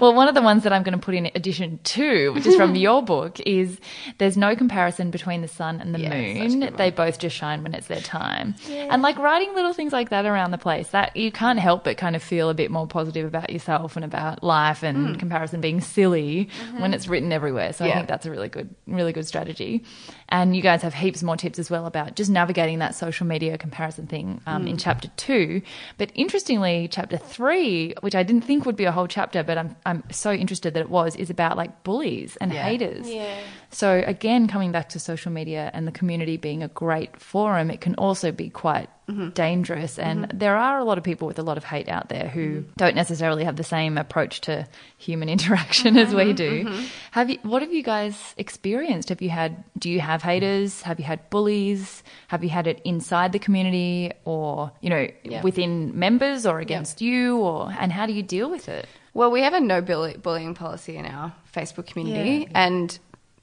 well, 0.00 0.14
one 0.14 0.28
of 0.28 0.34
the 0.34 0.42
ones 0.42 0.62
that 0.64 0.72
I'm 0.72 0.82
going 0.82 0.98
to 0.98 1.04
put 1.04 1.14
in 1.14 1.26
addition 1.34 1.78
to, 1.82 2.32
which 2.32 2.46
is 2.46 2.56
from 2.56 2.74
your 2.74 3.02
book, 3.02 3.38
is 3.40 3.78
there's 4.18 4.36
no 4.36 4.56
comparison 4.56 5.10
between 5.10 5.42
the 5.42 5.48
sun 5.48 5.80
and 5.80 5.94
the 5.94 5.98
moon. 5.98 6.74
They 6.76 6.90
both 6.90 7.18
just 7.18 7.36
shine 7.36 7.62
when 7.62 7.74
it's 7.74 7.86
their 7.86 8.00
time. 8.00 8.54
And 8.68 9.02
like 9.02 9.18
writing 9.18 9.54
little 9.54 9.72
things 9.72 9.92
like 9.92 10.10
that 10.10 10.26
around 10.26 10.50
the 10.50 10.58
place, 10.58 10.88
that 10.90 11.16
you 11.16 11.30
can't 11.32 11.58
help 11.58 11.84
but 11.84 11.96
kind 11.96 12.16
of 12.16 12.22
feel 12.22 12.48
a 12.50 12.54
bit 12.54 12.70
more 12.70 12.86
positive 12.86 13.26
about 13.26 13.50
yourself 13.50 13.96
and 13.96 14.04
about 14.04 14.42
life 14.42 14.82
and 14.82 15.16
hmm. 15.16 15.17
Comparison 15.18 15.60
being 15.60 15.80
silly 15.80 16.48
when 16.72 16.82
mm-hmm. 16.82 16.94
it's 16.94 17.08
written 17.08 17.32
everywhere. 17.32 17.72
So 17.72 17.84
I 17.84 17.92
think 17.92 18.08
that's 18.08 18.26
a 18.26 18.30
really 18.30 18.48
good, 18.48 18.74
really 18.86 19.12
good 19.12 19.26
strategy. 19.26 19.84
And 20.30 20.54
you 20.54 20.60
guys 20.60 20.82
have 20.82 20.92
heaps 20.92 21.22
more 21.22 21.36
tips 21.36 21.58
as 21.58 21.70
well 21.70 21.86
about 21.86 22.14
just 22.14 22.30
navigating 22.30 22.80
that 22.80 22.94
social 22.94 23.26
media 23.26 23.56
comparison 23.56 24.06
thing 24.06 24.40
um, 24.46 24.66
in 24.66 24.76
mm. 24.76 24.80
chapter 24.80 25.08
two. 25.16 25.62
But 25.96 26.12
interestingly, 26.14 26.88
chapter 26.90 27.16
three, 27.16 27.94
which 28.00 28.14
I 28.14 28.22
didn't 28.22 28.42
think 28.42 28.66
would 28.66 28.76
be 28.76 28.84
a 28.84 28.92
whole 28.92 29.06
chapter, 29.06 29.42
but 29.42 29.56
I'm, 29.56 29.76
I'm 29.86 30.02
so 30.10 30.32
interested 30.32 30.74
that 30.74 30.80
it 30.80 30.90
was, 30.90 31.16
is 31.16 31.30
about 31.30 31.56
like 31.56 31.82
bullies 31.82 32.36
and 32.40 32.52
Yeah. 32.52 32.62
haters. 32.62 33.08
Yeah. 33.08 33.38
So 33.70 34.02
again, 34.06 34.48
coming 34.48 34.72
back 34.72 34.90
to 34.90 34.98
social 34.98 35.32
media 35.32 35.70
and 35.72 35.86
the 35.86 35.92
community 35.92 36.36
being 36.36 36.62
a 36.62 36.68
great 36.68 37.20
forum, 37.20 37.70
it 37.70 37.80
can 37.80 37.94
also 37.94 38.30
be 38.32 38.50
quite 38.50 38.88
mm-hmm. 39.08 39.30
dangerous. 39.30 39.98
And 39.98 40.26
mm-hmm. 40.26 40.38
there 40.38 40.56
are 40.56 40.78
a 40.78 40.84
lot 40.84 40.98
of 40.98 41.04
people 41.04 41.26
with 41.26 41.38
a 41.38 41.42
lot 41.42 41.56
of 41.56 41.64
hate 41.64 41.88
out 41.88 42.08
there 42.08 42.28
who 42.28 42.60
mm-hmm. 42.60 42.70
don't 42.76 42.94
necessarily 42.94 43.44
have 43.44 43.56
the 43.56 43.64
same 43.64 43.98
approach 43.98 44.40
to 44.42 44.66
human 44.96 45.28
interaction 45.36 45.96
as 45.96 46.14
we 46.14 46.32
do. 46.32 46.82
Have 47.10 47.30
you? 47.30 47.38
What 47.42 47.62
have 47.62 47.72
you 47.72 47.82
guys 47.82 48.34
experienced? 48.36 49.08
Have 49.08 49.22
you 49.22 49.30
had? 49.30 49.64
Do 49.78 49.90
you 49.90 50.00
have 50.00 50.17
haters? 50.22 50.82
Have 50.82 50.98
you 50.98 51.04
had 51.04 51.28
bullies? 51.30 52.02
Have 52.28 52.42
you 52.44 52.50
had 52.50 52.66
it 52.66 52.80
inside 52.84 53.32
the 53.32 53.38
community, 53.38 54.12
or 54.24 54.72
you 54.80 54.90
know, 54.90 55.08
Yeah. 55.24 55.42
within 55.42 55.98
members, 55.98 56.46
or 56.46 56.60
against 56.60 57.00
you, 57.00 57.38
or 57.38 57.72
and 57.78 57.92
how 57.92 58.06
do 58.06 58.12
you 58.12 58.22
deal 58.22 58.50
with 58.50 58.68
it? 58.68 58.86
Well, 59.14 59.30
we 59.30 59.40
have 59.42 59.54
a 59.54 59.60
no 59.60 59.80
bully- 59.80 60.16
bullying 60.16 60.54
policy 60.54 60.96
in 60.96 61.04
our 61.06 61.32
Facebook 61.54 61.86
community, 61.86 62.46
Yeah. 62.50 62.66
and 62.66 62.98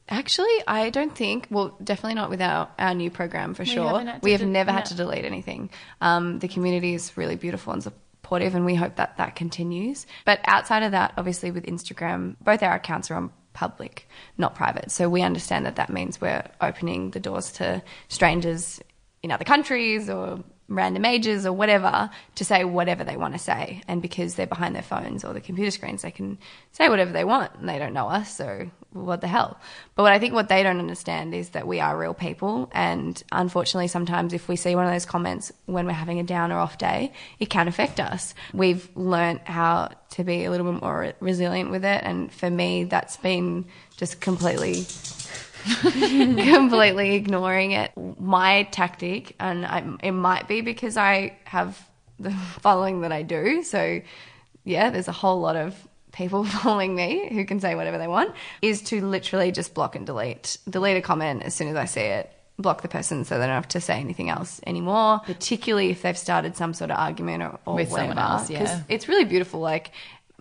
actually, 0.07 0.55
I 0.67 0.89
don't 0.89 1.15
think. 1.15 1.47
Well, 1.49 1.75
definitely 1.83 2.15
not 2.15 2.29
with 2.29 2.41
our, 2.41 2.69
our 2.77 2.93
new 2.93 3.09
program 3.09 3.53
for 3.55 3.65
sure. 3.65 3.99
had 3.99 4.05
to 4.05 4.19
we 4.23 4.31
have 4.31 4.41
de- 4.41 4.45
never 4.47 4.71
had 4.71 4.85
to 4.85 4.95
delete 4.95 5.25
anything. 5.25 5.69
Um, 6.01 6.39
the 6.39 6.47
community 6.47 6.93
is 6.93 7.17
really 7.17 7.35
beautiful 7.35 7.73
and 7.73 7.81
supportive, 7.83 8.55
and 8.55 8.65
we 8.65 8.75
hope 8.75 8.95
that 8.97 9.17
that 9.17 9.35
continues. 9.35 10.05
But 10.25 10.39
outside 10.45 10.83
of 10.83 10.91
that, 10.91 11.13
obviously, 11.17 11.51
with 11.51 11.65
Instagram, 11.65 12.35
both 12.41 12.63
our 12.63 12.75
accounts 12.75 13.09
are 13.11 13.15
on 13.15 13.31
public, 13.55 14.07
not 14.37 14.53
private. 14.53 14.91
So 14.91 15.09
we 15.09 15.23
understand 15.23 15.65
that 15.65 15.77
that 15.77 15.89
means 15.89 16.21
we're 16.21 16.43
opening 16.61 17.11
the 17.11 17.19
doors 17.19 17.51
to 17.53 17.81
strangers 18.07 18.79
in 19.23 19.31
other 19.31 19.45
countries 19.45 20.07
or 20.09 20.43
random 20.67 21.05
ages 21.05 21.45
or 21.45 21.53
whatever 21.53 22.09
to 22.35 22.45
say 22.45 22.65
whatever 22.65 23.03
they 23.03 23.17
want 23.17 23.33
to 23.33 23.39
say. 23.39 23.81
And 23.87 24.01
because 24.01 24.35
they're 24.35 24.47
behind 24.47 24.75
their 24.75 24.81
phones 24.81 25.23
or 25.23 25.33
the 25.33 25.41
computer 25.41 25.71
screens, 25.71 26.01
they 26.01 26.11
can 26.11 26.37
say 26.71 26.89
whatever 26.89 27.11
they 27.11 27.23
want 27.23 27.51
and 27.59 27.69
they 27.69 27.77
don't 27.77 27.93
know 27.93 28.07
us. 28.07 28.35
So 28.35 28.69
what 28.91 29.21
the 29.21 29.27
hell? 29.27 29.59
But 29.95 30.03
what 30.03 30.13
I 30.13 30.19
think 30.19 30.33
what 30.33 30.49
they 30.49 30.63
don't 30.63 30.79
understand 30.79 31.35
is 31.35 31.49
that 31.49 31.67
we 31.67 31.79
are 31.79 31.97
real 31.97 32.13
people. 32.13 32.69
And 32.73 33.21
unfortunately, 33.31 33.87
sometimes 33.87 34.33
if 34.33 34.47
we 34.47 34.55
see 34.55 34.75
one 34.75 34.85
of 34.85 34.91
those 34.91 35.05
comments 35.05 35.51
when 35.65 35.85
we're 35.85 35.93
having 35.93 36.19
a 36.19 36.23
down 36.23 36.51
or 36.51 36.57
off 36.57 36.77
day, 36.77 37.13
it 37.39 37.49
can 37.49 37.67
affect 37.67 37.99
us. 37.99 38.33
We've 38.53 38.89
learnt 38.95 39.47
how 39.47 39.91
to 40.11 40.23
be 40.23 40.45
a 40.45 40.51
little 40.51 40.71
bit 40.71 40.81
more 40.81 41.13
resilient 41.19 41.69
with 41.69 41.85
it. 41.85 42.01
And 42.03 42.31
for 42.31 42.49
me, 42.49 42.85
that's 42.85 43.17
been 43.17 43.65
just 43.97 44.19
completely 44.19 44.85
completely 45.81 47.15
ignoring 47.15 47.71
it. 47.71 47.91
My 48.19 48.63
tactic, 48.71 49.35
and 49.39 49.65
I, 49.65 49.83
it 50.03 50.11
might 50.11 50.47
be 50.47 50.61
because 50.61 50.97
I 50.97 51.37
have 51.45 51.87
the 52.19 52.31
following 52.61 53.01
that 53.01 53.11
I 53.11 53.21
do. 53.21 53.63
So, 53.63 54.01
yeah, 54.63 54.89
there's 54.89 55.07
a 55.07 55.13
whole 55.13 55.39
lot 55.39 55.55
of 55.55 55.75
people 56.11 56.43
following 56.45 56.95
me 56.95 57.29
who 57.31 57.45
can 57.45 57.59
say 57.59 57.75
whatever 57.75 57.97
they 57.97 58.07
want, 58.07 58.33
is 58.61 58.81
to 58.83 59.05
literally 59.05 59.51
just 59.51 59.73
block 59.73 59.95
and 59.95 60.05
delete. 60.05 60.57
Delete 60.69 60.97
a 60.97 61.01
comment 61.01 61.43
as 61.43 61.53
soon 61.53 61.67
as 61.67 61.75
I 61.75 61.85
see 61.85 62.01
it. 62.01 62.31
Block 62.57 62.81
the 62.81 62.87
person 62.87 63.25
so 63.25 63.37
they 63.37 63.47
don't 63.47 63.55
have 63.55 63.67
to 63.69 63.81
say 63.81 63.99
anything 63.99 64.29
else 64.29 64.61
anymore, 64.65 65.19
particularly 65.25 65.89
if 65.89 66.03
they've 66.03 66.17
started 66.17 66.55
some 66.55 66.73
sort 66.73 66.89
of 66.89 66.97
argument 66.97 67.43
or, 67.43 67.59
or 67.65 67.75
With 67.75 67.91
whatever. 67.91 68.11
someone 68.13 68.17
else, 68.17 68.49
yeah. 68.49 68.81
it's 68.87 69.09
really 69.09 69.25
beautiful. 69.25 69.59
Like, 69.59 69.91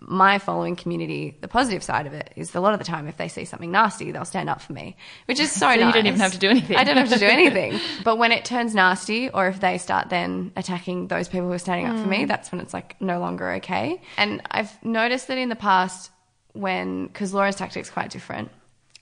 my 0.07 0.37
following 0.39 0.75
community, 0.75 1.35
the 1.41 1.47
positive 1.47 1.83
side 1.83 2.05
of 2.05 2.13
it 2.13 2.31
is 2.35 2.53
a 2.53 2.59
lot 2.59 2.73
of 2.73 2.79
the 2.79 2.85
time 2.85 3.07
if 3.07 3.17
they 3.17 3.27
see 3.27 3.43
something 3.45 3.71
nasty, 3.71 4.11
they'll 4.11 4.23
stand 4.25 4.49
up 4.49 4.61
for 4.61 4.73
me, 4.73 4.95
which 5.25 5.39
is 5.39 5.51
so, 5.59 5.71
you 5.71 5.79
nice. 5.81 5.93
don't 5.93 6.05
even 6.05 6.19
have 6.19 6.31
to 6.33 6.37
do 6.39 6.49
anything. 6.49 6.77
I 6.77 6.83
don't 6.83 6.97
have 6.97 7.09
to 7.09 7.17
do 7.19 7.25
anything. 7.39 7.79
but 8.03 8.17
when 8.17 8.31
it 8.31 8.45
turns 8.45 8.75
nasty, 8.75 9.29
or 9.29 9.47
if 9.47 9.59
they 9.59 9.77
start 9.77 10.09
then 10.09 10.51
attacking 10.55 11.07
those 11.07 11.27
people 11.27 11.47
who 11.47 11.53
are 11.53 11.57
standing 11.59 11.87
up 11.87 11.97
for 11.97 12.05
Mm. 12.05 12.09
me, 12.09 12.25
that's 12.25 12.51
when 12.51 12.61
it's 12.61 12.73
like 12.73 12.99
no 13.01 13.19
longer 13.19 13.51
okay. 13.53 14.01
And 14.17 14.41
I've 14.51 14.71
noticed 14.83 15.27
that 15.29 15.37
in 15.37 15.49
the 15.49 15.55
past, 15.55 16.11
when 16.53 17.07
because 17.07 17.33
Laura's 17.33 17.55
tactic's 17.55 17.89
quite 17.89 18.11
different. 18.11 18.49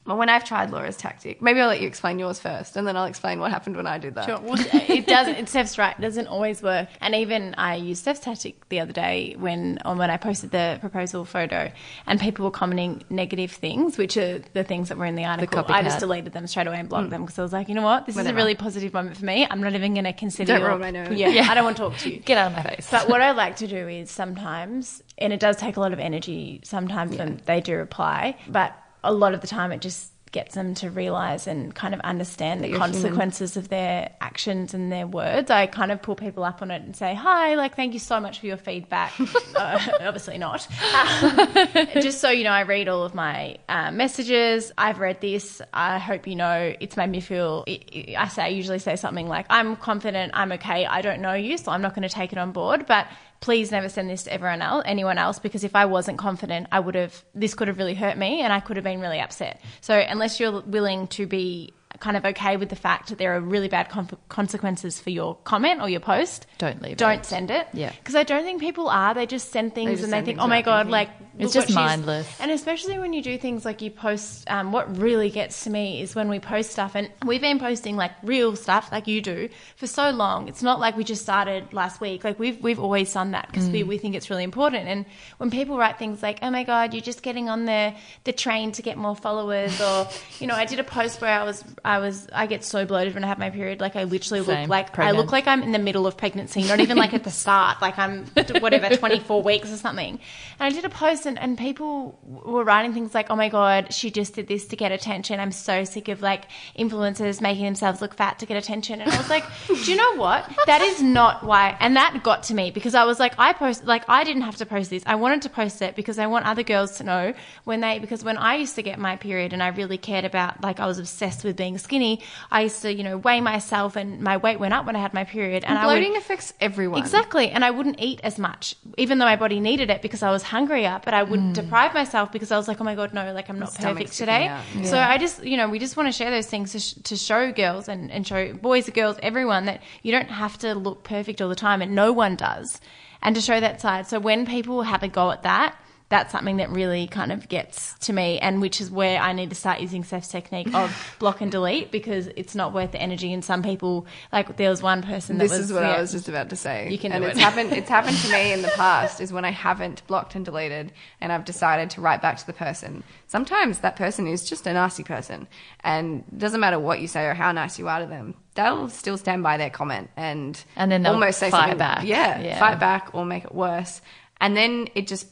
When 0.05 0.27
I've 0.27 0.43
tried 0.43 0.69
Laura's 0.71 0.97
tactic, 0.97 1.41
maybe 1.41 1.61
I'll 1.61 1.69
let 1.69 1.79
you 1.79 1.87
explain 1.87 2.19
yours 2.19 2.37
first, 2.37 2.75
and 2.75 2.85
then 2.85 2.97
I'll 2.97 3.05
explain 3.05 3.39
what 3.39 3.51
happened 3.51 3.77
when 3.77 3.87
I 3.87 3.97
did 3.97 4.15
that. 4.15 4.25
Sure. 4.25 4.39
Well, 4.39 4.57
it 4.73 5.07
doesn't. 5.07 5.35
It's 5.35 5.51
Steph's 5.51 5.77
right. 5.77 5.97
It 5.97 6.01
doesn't 6.01 6.27
always 6.27 6.61
work. 6.61 6.89
And 6.99 7.15
even 7.15 7.55
I 7.57 7.75
used 7.75 8.01
Steph's 8.01 8.19
tactic 8.19 8.67
the 8.67 8.81
other 8.81 8.91
day 8.91 9.35
when 9.37 9.79
on 9.85 9.97
when 9.97 10.09
I 10.09 10.17
posted 10.17 10.51
the 10.51 10.77
proposal 10.81 11.23
photo, 11.23 11.71
and 12.05 12.19
people 12.19 12.43
were 12.43 12.51
commenting 12.51 13.03
negative 13.09 13.51
things, 13.51 13.97
which 13.97 14.17
are 14.17 14.39
the 14.53 14.63
things 14.63 14.89
that 14.89 14.97
were 14.97 15.05
in 15.05 15.15
the 15.15 15.23
article. 15.23 15.63
I 15.69 15.83
just 15.83 15.99
deleted 15.99 16.33
them 16.33 16.47
straight 16.47 16.67
away 16.67 16.79
and 16.79 16.89
blocked 16.89 17.05
hmm. 17.05 17.11
them 17.11 17.21
because 17.21 17.39
I 17.39 17.43
was 17.43 17.53
like, 17.53 17.69
you 17.69 17.75
know 17.75 17.81
what, 17.81 18.05
this 18.05 18.17
is 18.17 18.25
a 18.25 18.33
really 18.33 18.55
positive 18.55 18.93
moment 18.93 19.17
for 19.17 19.25
me. 19.25 19.47
I'm 19.49 19.61
not 19.61 19.73
even 19.73 19.93
going 19.93 20.03
to 20.03 20.13
consider. 20.13 20.53
Don't 20.53 20.61
your- 20.61 20.69
ruin 20.69 20.81
my 20.81 20.91
note. 20.91 21.13
Yeah, 21.13 21.47
I 21.49 21.55
don't 21.55 21.63
want 21.63 21.77
to 21.77 21.83
talk 21.83 21.97
to 21.99 22.13
you. 22.13 22.19
Get 22.19 22.37
out 22.37 22.51
of 22.51 22.57
my 22.57 22.63
face. 22.63 22.89
But 22.91 23.07
what 23.07 23.21
I 23.21 23.31
like 23.31 23.55
to 23.57 23.67
do 23.67 23.87
is 23.87 24.11
sometimes, 24.11 25.01
and 25.17 25.31
it 25.31 25.39
does 25.39 25.55
take 25.55 25.77
a 25.77 25.79
lot 25.79 25.93
of 25.93 25.99
energy 25.99 26.59
sometimes 26.63 27.17
when 27.17 27.41
they 27.45 27.61
do 27.61 27.77
reply, 27.77 28.37
but 28.49 28.75
a 29.03 29.13
lot 29.13 29.33
of 29.33 29.41
the 29.41 29.47
time 29.47 29.71
it 29.71 29.81
just 29.81 30.13
gets 30.33 30.55
them 30.55 30.73
to 30.73 30.89
realize 30.89 31.47
and 31.47 31.73
kind 31.73 31.93
of 31.93 31.99
understand 32.01 32.61
the 32.61 32.67
you're 32.67 32.77
human. 32.77 32.91
consequences 32.91 33.55
of 33.55 33.69
their 33.69 34.09
actions 34.19 34.73
and 34.73 34.91
their 34.91 35.07
words. 35.07 35.49
I 35.49 35.67
kind 35.67 35.91
of 35.91 36.01
pull 36.01 36.15
people 36.15 36.43
up 36.43 36.61
on 36.61 36.71
it 36.71 36.81
and 36.81 36.95
say, 36.95 37.13
Hi, 37.13 37.55
like, 37.55 37.75
thank 37.75 37.93
you 37.93 37.99
so 37.99 38.19
much 38.19 38.39
for 38.39 38.47
your 38.47 38.57
feedback. 38.57 39.13
uh, 39.55 39.79
obviously 40.01 40.37
not. 40.37 40.67
Um, 40.93 41.57
just 42.01 42.19
so 42.19 42.29
you 42.31 42.43
know, 42.43 42.51
I 42.51 42.63
read 42.63 42.89
all 42.89 43.03
of 43.03 43.13
my 43.15 43.57
uh, 43.69 43.91
messages. 43.91 44.71
I've 44.77 44.99
read 44.99 45.21
this. 45.21 45.61
I 45.71 45.99
hope 45.99 46.27
you 46.27 46.35
know 46.35 46.73
it's 46.79 46.97
made 46.97 47.09
me 47.09 47.21
feel. 47.21 47.63
I 47.67 48.27
say, 48.27 48.43
I 48.43 48.47
usually 48.47 48.79
say 48.79 48.95
something 48.95 49.27
like, 49.27 49.45
I'm 49.49 49.75
confident, 49.77 50.31
I'm 50.35 50.51
okay, 50.53 50.85
I 50.85 51.01
don't 51.01 51.21
know 51.21 51.33
you, 51.33 51.57
so 51.57 51.71
I'm 51.71 51.81
not 51.81 51.93
going 51.93 52.07
to 52.07 52.13
take 52.13 52.33
it 52.33 52.39
on 52.39 52.51
board. 52.51 52.87
But 52.87 53.07
please 53.43 53.71
never 53.71 53.89
send 53.89 54.09
this 54.09 54.23
to 54.23 54.31
everyone 54.31 54.61
else, 54.61 54.83
anyone 54.85 55.17
else, 55.17 55.37
because 55.37 55.65
if 55.65 55.75
I 55.75 55.83
wasn't 55.83 56.17
confident, 56.17 56.67
I 56.71 56.79
would 56.79 56.95
have, 56.95 57.25
this 57.35 57.53
could 57.53 57.67
have 57.67 57.77
really 57.77 57.93
hurt 57.93 58.17
me 58.17 58.39
and 58.39 58.53
I 58.53 58.61
could 58.61 58.77
have 58.77 58.85
been 58.85 59.01
really 59.01 59.19
upset. 59.19 59.59
So 59.81 59.99
unless 59.99 60.39
you're 60.39 60.61
willing 60.61 61.07
to 61.07 61.27
be 61.27 61.73
kind 62.03 62.17
of 62.17 62.25
okay 62.25 62.57
with 62.57 62.69
the 62.69 62.75
fact 62.75 63.09
that 63.09 63.17
there 63.17 63.31
are 63.35 63.39
really 63.39 63.69
bad 63.69 63.87
con- 63.89 64.09
consequences 64.29 64.99
for 64.99 65.09
your 65.09 65.35
comment 65.45 65.81
or 65.81 65.89
your 65.89 66.01
post, 66.01 66.45
Don't 66.57 66.81
leave 66.81 66.97
Don't 66.97 67.19
it. 67.19 67.25
send 67.25 67.49
it. 67.49 67.65
Yeah. 67.73 67.91
Because 67.91 68.15
I 68.15 68.23
don't 68.23 68.43
think 68.43 68.59
people 68.59 68.89
are. 68.89 69.13
They 69.13 69.25
just 69.25 69.51
send 69.51 69.73
things 69.73 69.91
just 70.01 70.03
and 70.03 70.11
they 70.13 70.21
think, 70.21 70.39
oh 70.39 70.47
my 70.47 70.61
God, 70.61 70.87
thinking. 70.87 70.91
like, 70.91 71.09
It's 71.39 71.53
just 71.53 71.73
mindless. 71.73 72.27
And 72.41 72.51
especially 72.51 72.99
when 72.99 73.13
you 73.13 73.21
do 73.21 73.37
things 73.37 73.63
like 73.65 73.81
you 73.81 73.89
post, 73.89 74.49
um, 74.51 74.71
what 74.73 74.97
really 74.97 75.29
gets 75.29 75.63
to 75.63 75.69
me 75.69 76.01
is 76.01 76.13
when 76.13 76.27
we 76.29 76.39
post 76.39 76.71
stuff, 76.71 76.95
and 76.95 77.09
we've 77.25 77.41
been 77.41 77.57
posting 77.59 77.95
like 77.95 78.11
real 78.21 78.55
stuff, 78.55 78.91
like 78.91 79.07
you 79.07 79.21
do, 79.21 79.47
for 79.77 79.87
so 79.87 80.09
long. 80.09 80.47
It's 80.49 80.61
not 80.61 80.79
like 80.79 80.97
we 80.97 81.03
just 81.05 81.21
started 81.21 81.71
last 81.73 82.01
week. 82.01 82.23
Like 82.23 82.37
we've 82.37 82.61
we've 82.61 82.79
always 82.79 83.11
done 83.13 83.31
that 83.31 83.47
because 83.47 83.67
Mm. 83.69 83.71
we, 83.73 83.83
we 83.83 83.97
think 83.97 84.13
it's 84.15 84.29
really 84.29 84.43
important. 84.43 84.87
And 84.87 85.05
when 85.37 85.49
people 85.49 85.77
write 85.77 85.97
things 85.97 86.21
like, 86.21 86.39
"Oh 86.41 86.51
my 86.51 86.63
God, 86.63 86.93
you're 86.93 87.01
just 87.11 87.23
getting 87.23 87.47
on 87.49 87.65
the 87.65 87.93
the 88.25 88.33
train 88.33 88.71
to 88.73 88.81
get 88.81 88.97
more 88.97 89.15
followers," 89.15 89.79
or 89.81 90.07
you 90.39 90.47
know, 90.47 90.55
I 90.55 90.65
did 90.65 90.79
a 90.79 90.83
post 90.83 91.21
where 91.21 91.31
I 91.39 91.43
was 91.43 91.63
I 91.93 91.99
was 91.99 92.27
I 92.33 92.47
get 92.47 92.63
so 92.63 92.85
bloated 92.85 93.13
when 93.13 93.23
I 93.23 93.27
have 93.27 93.37
my 93.37 93.51
period, 93.51 93.79
like 93.79 93.95
I 93.95 94.05
literally 94.05 94.43
Same. 94.43 94.61
look 94.61 94.69
like 94.69 94.93
Pregnant. 94.93 95.15
I 95.15 95.21
look 95.21 95.31
like 95.31 95.47
I'm 95.47 95.61
in 95.61 95.71
the 95.71 95.79
middle 95.79 96.07
of 96.07 96.17
pregnancy, 96.17 96.63
not 96.63 96.79
even 96.79 96.97
like 96.97 97.13
at 97.13 97.23
the 97.23 97.29
start, 97.29 97.81
like 97.83 97.99
I'm 97.99 98.25
whatever 98.59 98.95
24 98.95 99.43
weeks 99.43 99.71
or 99.71 99.77
something. 99.77 100.19
And 100.59 100.73
I 100.73 100.75
did 100.75 100.85
a 100.85 100.89
post, 100.89 101.27
and, 101.27 101.37
and 101.37 101.55
people 101.55 102.17
were 102.23 102.63
writing 102.63 102.93
things 102.93 103.13
like, 103.13 103.27
"Oh 103.29 103.35
my 103.35 103.49
god, 103.49 103.93
she 103.93 104.09
just 104.09 104.33
did 104.33 104.47
this 104.47 104.65
to 104.69 104.75
get 104.75 104.91
attention. 104.91 105.39
I'm 105.39 105.51
so 105.51 105.83
sick 105.83 106.07
of 106.07 106.23
like 106.23 106.45
influencers 106.77 107.41
making 107.41 107.65
themselves 107.65 108.01
look 108.01 108.15
fat 108.15 108.39
to 108.39 108.47
get 108.47 108.57
attention." 108.57 108.99
And 108.99 109.11
I 109.11 109.17
was 109.17 109.29
like, 109.29 109.45
"Do 109.67 109.91
you 109.91 109.95
know 109.95 110.15
what? 110.15 110.51
That 110.65 110.81
is 110.81 110.99
not 111.01 111.43
why." 111.43 111.77
And 111.79 111.95
that 111.95 112.23
got 112.23 112.41
to 112.43 112.55
me 112.55 112.71
because 112.71 112.95
I 112.95 113.05
was 113.05 113.19
like, 113.19 113.35
I 113.37 113.53
post 113.53 113.85
like 113.85 114.03
I 114.09 114.23
didn't 114.23 114.43
have 114.43 114.55
to 114.57 114.65
post 114.65 114.89
this. 114.89 115.03
I 115.05 115.15
wanted 115.15 115.43
to 115.43 115.49
post 115.49 115.83
it 115.83 115.95
because 115.95 116.17
I 116.17 116.25
want 116.25 116.47
other 116.47 116.63
girls 116.63 116.97
to 116.97 117.03
know 117.03 117.33
when 117.65 117.81
they 117.81 117.99
because 117.99 118.23
when 118.23 118.37
I 118.37 118.55
used 118.55 118.75
to 118.75 118.81
get 118.81 118.97
my 118.97 119.15
period 119.15 119.53
and 119.53 119.61
I 119.61 119.67
really 119.67 119.99
cared 119.99 120.25
about 120.25 120.63
like 120.63 120.79
I 120.79 120.87
was 120.87 120.97
obsessed 120.97 121.43
with 121.43 121.55
being 121.55 121.72
skinny. 121.77 122.21
I 122.51 122.61
used 122.61 122.81
to 122.83 122.93
you 122.93 123.03
know 123.03 123.17
weigh 123.17 123.41
myself 123.41 123.95
and 123.95 124.21
my 124.21 124.37
weight 124.37 124.59
went 124.59 124.73
up 124.73 124.85
when 124.85 124.95
I 124.95 124.99
had 124.99 125.13
my 125.13 125.23
period 125.23 125.63
and 125.63 125.77
I 125.77 125.85
would, 125.85 125.93
Bloating 125.93 126.17
affects 126.17 126.53
everyone. 126.59 126.99
Exactly. 126.99 127.49
And 127.49 127.63
I 127.63 127.71
wouldn't 127.71 127.99
eat 127.99 128.19
as 128.23 128.37
much, 128.37 128.75
even 128.97 129.17
though 129.17 129.25
my 129.25 129.35
body 129.35 129.59
needed 129.59 129.89
it 129.89 130.01
because 130.01 130.23
I 130.23 130.31
was 130.31 130.43
hungrier, 130.43 131.01
but 131.03 131.13
I 131.13 131.23
would 131.23 131.39
mm. 131.39 131.53
deprive 131.53 131.93
myself 131.93 132.31
because 132.31 132.51
I 132.51 132.57
was 132.57 132.67
like, 132.67 132.79
oh 132.81 132.83
my 132.83 132.95
God, 132.95 133.13
no, 133.13 133.31
like 133.33 133.49
I'm 133.49 133.59
not 133.59 133.73
perfect 133.75 134.13
today. 134.13 134.47
out. 134.47 134.63
So 134.83 134.97
I 134.97 135.17
just, 135.17 135.43
you 135.43 135.57
know, 135.57 135.69
we 135.69 135.79
just 135.79 135.97
want 135.97 136.07
to 136.07 136.11
share 136.11 136.31
those 136.31 136.47
things 136.47 136.71
to, 136.73 136.79
sh- 136.79 136.93
to 137.03 137.15
show 137.15 137.51
girls 137.51 137.87
and, 137.87 138.11
and 138.11 138.25
show 138.25 138.53
boys 138.53 138.85
and 138.85 138.95
girls, 138.95 139.17
everyone 139.21 139.65
that 139.65 139.81
you 140.01 140.11
don't 140.11 140.29
have 140.29 140.57
to 140.59 140.75
look 140.75 141.03
perfect 141.03 141.41
all 141.41 141.49
the 141.49 141.55
time 141.55 141.81
and 141.81 141.95
no 141.95 142.11
one 142.13 142.35
does. 142.35 142.79
And 143.21 143.35
to 143.35 143.41
show 143.41 143.59
that 143.59 143.79
side. 143.79 144.07
So 144.07 144.19
when 144.19 144.45
people 144.45 144.83
have 144.83 145.01
a 145.01 145.07
go 145.07 145.31
at 145.31 145.43
that, 145.43 145.77
that's 146.09 146.31
something 146.31 146.57
that 146.57 146.69
really 146.69 147.07
kind 147.07 147.31
of 147.31 147.49
gets 147.49 147.95
to 147.99 148.13
me, 148.13 148.37
and 148.39 148.61
which 148.61 148.79
is 148.79 148.91
where 148.91 149.19
I 149.19 149.33
need 149.33 149.49
to 149.49 149.55
start 149.55 149.79
using 149.79 150.03
Steph's 150.03 150.27
technique 150.27 150.73
of 150.75 151.15
block 151.17 151.41
and 151.41 151.51
delete 151.51 151.91
because 151.91 152.27
it's 152.35 152.53
not 152.53 152.71
worth 152.73 152.91
the 152.91 153.01
energy. 153.01 153.33
And 153.33 153.43
some 153.43 153.63
people, 153.63 154.05
like 154.31 154.57
there 154.57 154.69
was 154.69 154.83
one 154.83 155.01
person 155.01 155.37
that 155.39 155.45
This 155.45 155.51
was 155.57 155.59
is 155.69 155.73
what 155.73 155.81
yeah. 155.83 155.93
I 155.93 156.01
was 156.01 156.11
just 156.11 156.29
about 156.29 156.49
to 156.51 156.55
say. 156.55 156.89
You 156.91 156.99
can 156.99 157.11
and 157.13 157.23
do 157.23 157.29
it's 157.29 157.39
it. 157.39 157.41
happened. 157.41 157.71
It's 157.73 157.89
happened 157.89 158.17
to 158.17 158.31
me 158.31 158.53
in 158.53 158.61
the 158.61 158.67
past. 158.75 159.21
Is 159.21 159.33
when 159.33 159.45
I 159.45 159.49
haven't 159.51 160.05
blocked 160.07 160.35
and 160.35 160.45
deleted, 160.45 160.91
and 161.19 161.31
I've 161.31 161.45
decided 161.45 161.89
to 161.91 162.01
write 162.01 162.21
back 162.21 162.37
to 162.37 162.45
the 162.45 162.53
person. 162.53 163.03
Sometimes 163.27 163.79
that 163.79 163.95
person 163.95 164.27
is 164.27 164.47
just 164.47 164.67
a 164.67 164.73
nasty 164.73 165.03
person, 165.03 165.47
and 165.83 166.23
doesn't 166.37 166.59
matter 166.59 166.77
what 166.79 166.99
you 166.99 167.07
say 167.07 167.25
or 167.25 167.33
how 167.33 167.51
nice 167.51 167.79
you 167.79 167.87
are 167.87 168.01
to 168.01 168.05
them. 168.05 168.35
They'll 168.55 168.87
still 168.89 169.17
stand 169.17 169.41
by 169.41 169.57
their 169.57 169.71
comment 169.71 170.11
and 170.15 170.63
And 170.75 170.91
then 170.91 171.01
they'll 171.01 171.13
almost 171.13 171.39
say 171.39 171.49
fight 171.49 171.61
something 171.61 171.77
back. 171.79 172.03
Yeah, 172.05 172.39
Yeah. 172.39 172.59
fight 172.59 172.79
back 172.79 173.09
or 173.15 173.25
make 173.25 173.45
it 173.45 173.55
worse, 173.55 173.99
and 174.39 174.55
then 174.55 174.89
it 174.93 175.07
just 175.07 175.27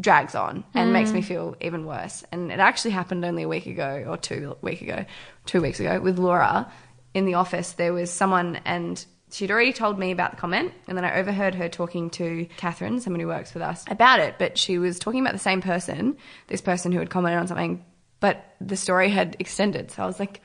drags 0.00 0.34
on 0.34 0.64
and 0.74 0.92
makes 0.92 1.12
me 1.12 1.22
feel 1.22 1.56
even 1.60 1.86
worse. 1.86 2.24
And 2.30 2.52
it 2.52 2.60
actually 2.60 2.92
happened 2.92 3.24
only 3.24 3.42
a 3.42 3.48
week 3.48 3.66
ago 3.66 4.04
or 4.06 4.16
two 4.16 4.56
week 4.62 4.82
ago, 4.82 5.04
two 5.46 5.60
weeks 5.60 5.80
ago 5.80 6.00
with 6.00 6.18
Laura 6.18 6.70
in 7.14 7.24
the 7.24 7.34
office. 7.34 7.72
There 7.72 7.92
was 7.92 8.10
someone 8.10 8.60
and 8.64 9.04
she'd 9.30 9.50
already 9.50 9.72
told 9.72 9.98
me 9.98 10.10
about 10.10 10.32
the 10.32 10.36
comment, 10.36 10.72
and 10.86 10.96
then 10.96 11.04
I 11.04 11.18
overheard 11.18 11.54
her 11.54 11.68
talking 11.68 12.10
to 12.10 12.46
Catherine, 12.56 13.00
someone 13.00 13.20
who 13.20 13.26
works 13.26 13.54
with 13.54 13.62
us, 13.62 13.84
about 13.88 14.20
it. 14.20 14.36
But 14.38 14.56
she 14.56 14.78
was 14.78 14.98
talking 14.98 15.20
about 15.20 15.34
the 15.34 15.38
same 15.38 15.60
person, 15.60 16.16
this 16.46 16.60
person 16.60 16.92
who 16.92 16.98
had 16.98 17.10
commented 17.10 17.40
on 17.40 17.46
something, 17.46 17.84
but 18.20 18.54
the 18.60 18.76
story 18.76 19.10
had 19.10 19.36
extended. 19.38 19.90
So 19.90 20.02
I 20.02 20.06
was 20.06 20.18
like. 20.18 20.40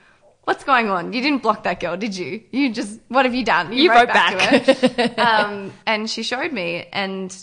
What's 0.46 0.66
going 0.66 0.90
on? 0.90 1.14
You 1.14 1.22
didn't 1.22 1.42
block 1.42 1.64
that 1.64 1.80
girl, 1.80 1.96
did 1.96 2.18
you? 2.18 2.44
You 2.52 2.74
just, 2.74 3.00
what 3.08 3.24
have 3.24 3.34
you 3.34 3.46
done? 3.46 3.72
You 3.72 3.90
wrote 3.90 4.10
back. 4.10 4.66
to 4.66 4.74
her. 4.74 5.14
um, 5.18 5.72
and 5.86 6.10
she 6.10 6.22
showed 6.22 6.52
me, 6.52 6.86
and 6.92 7.34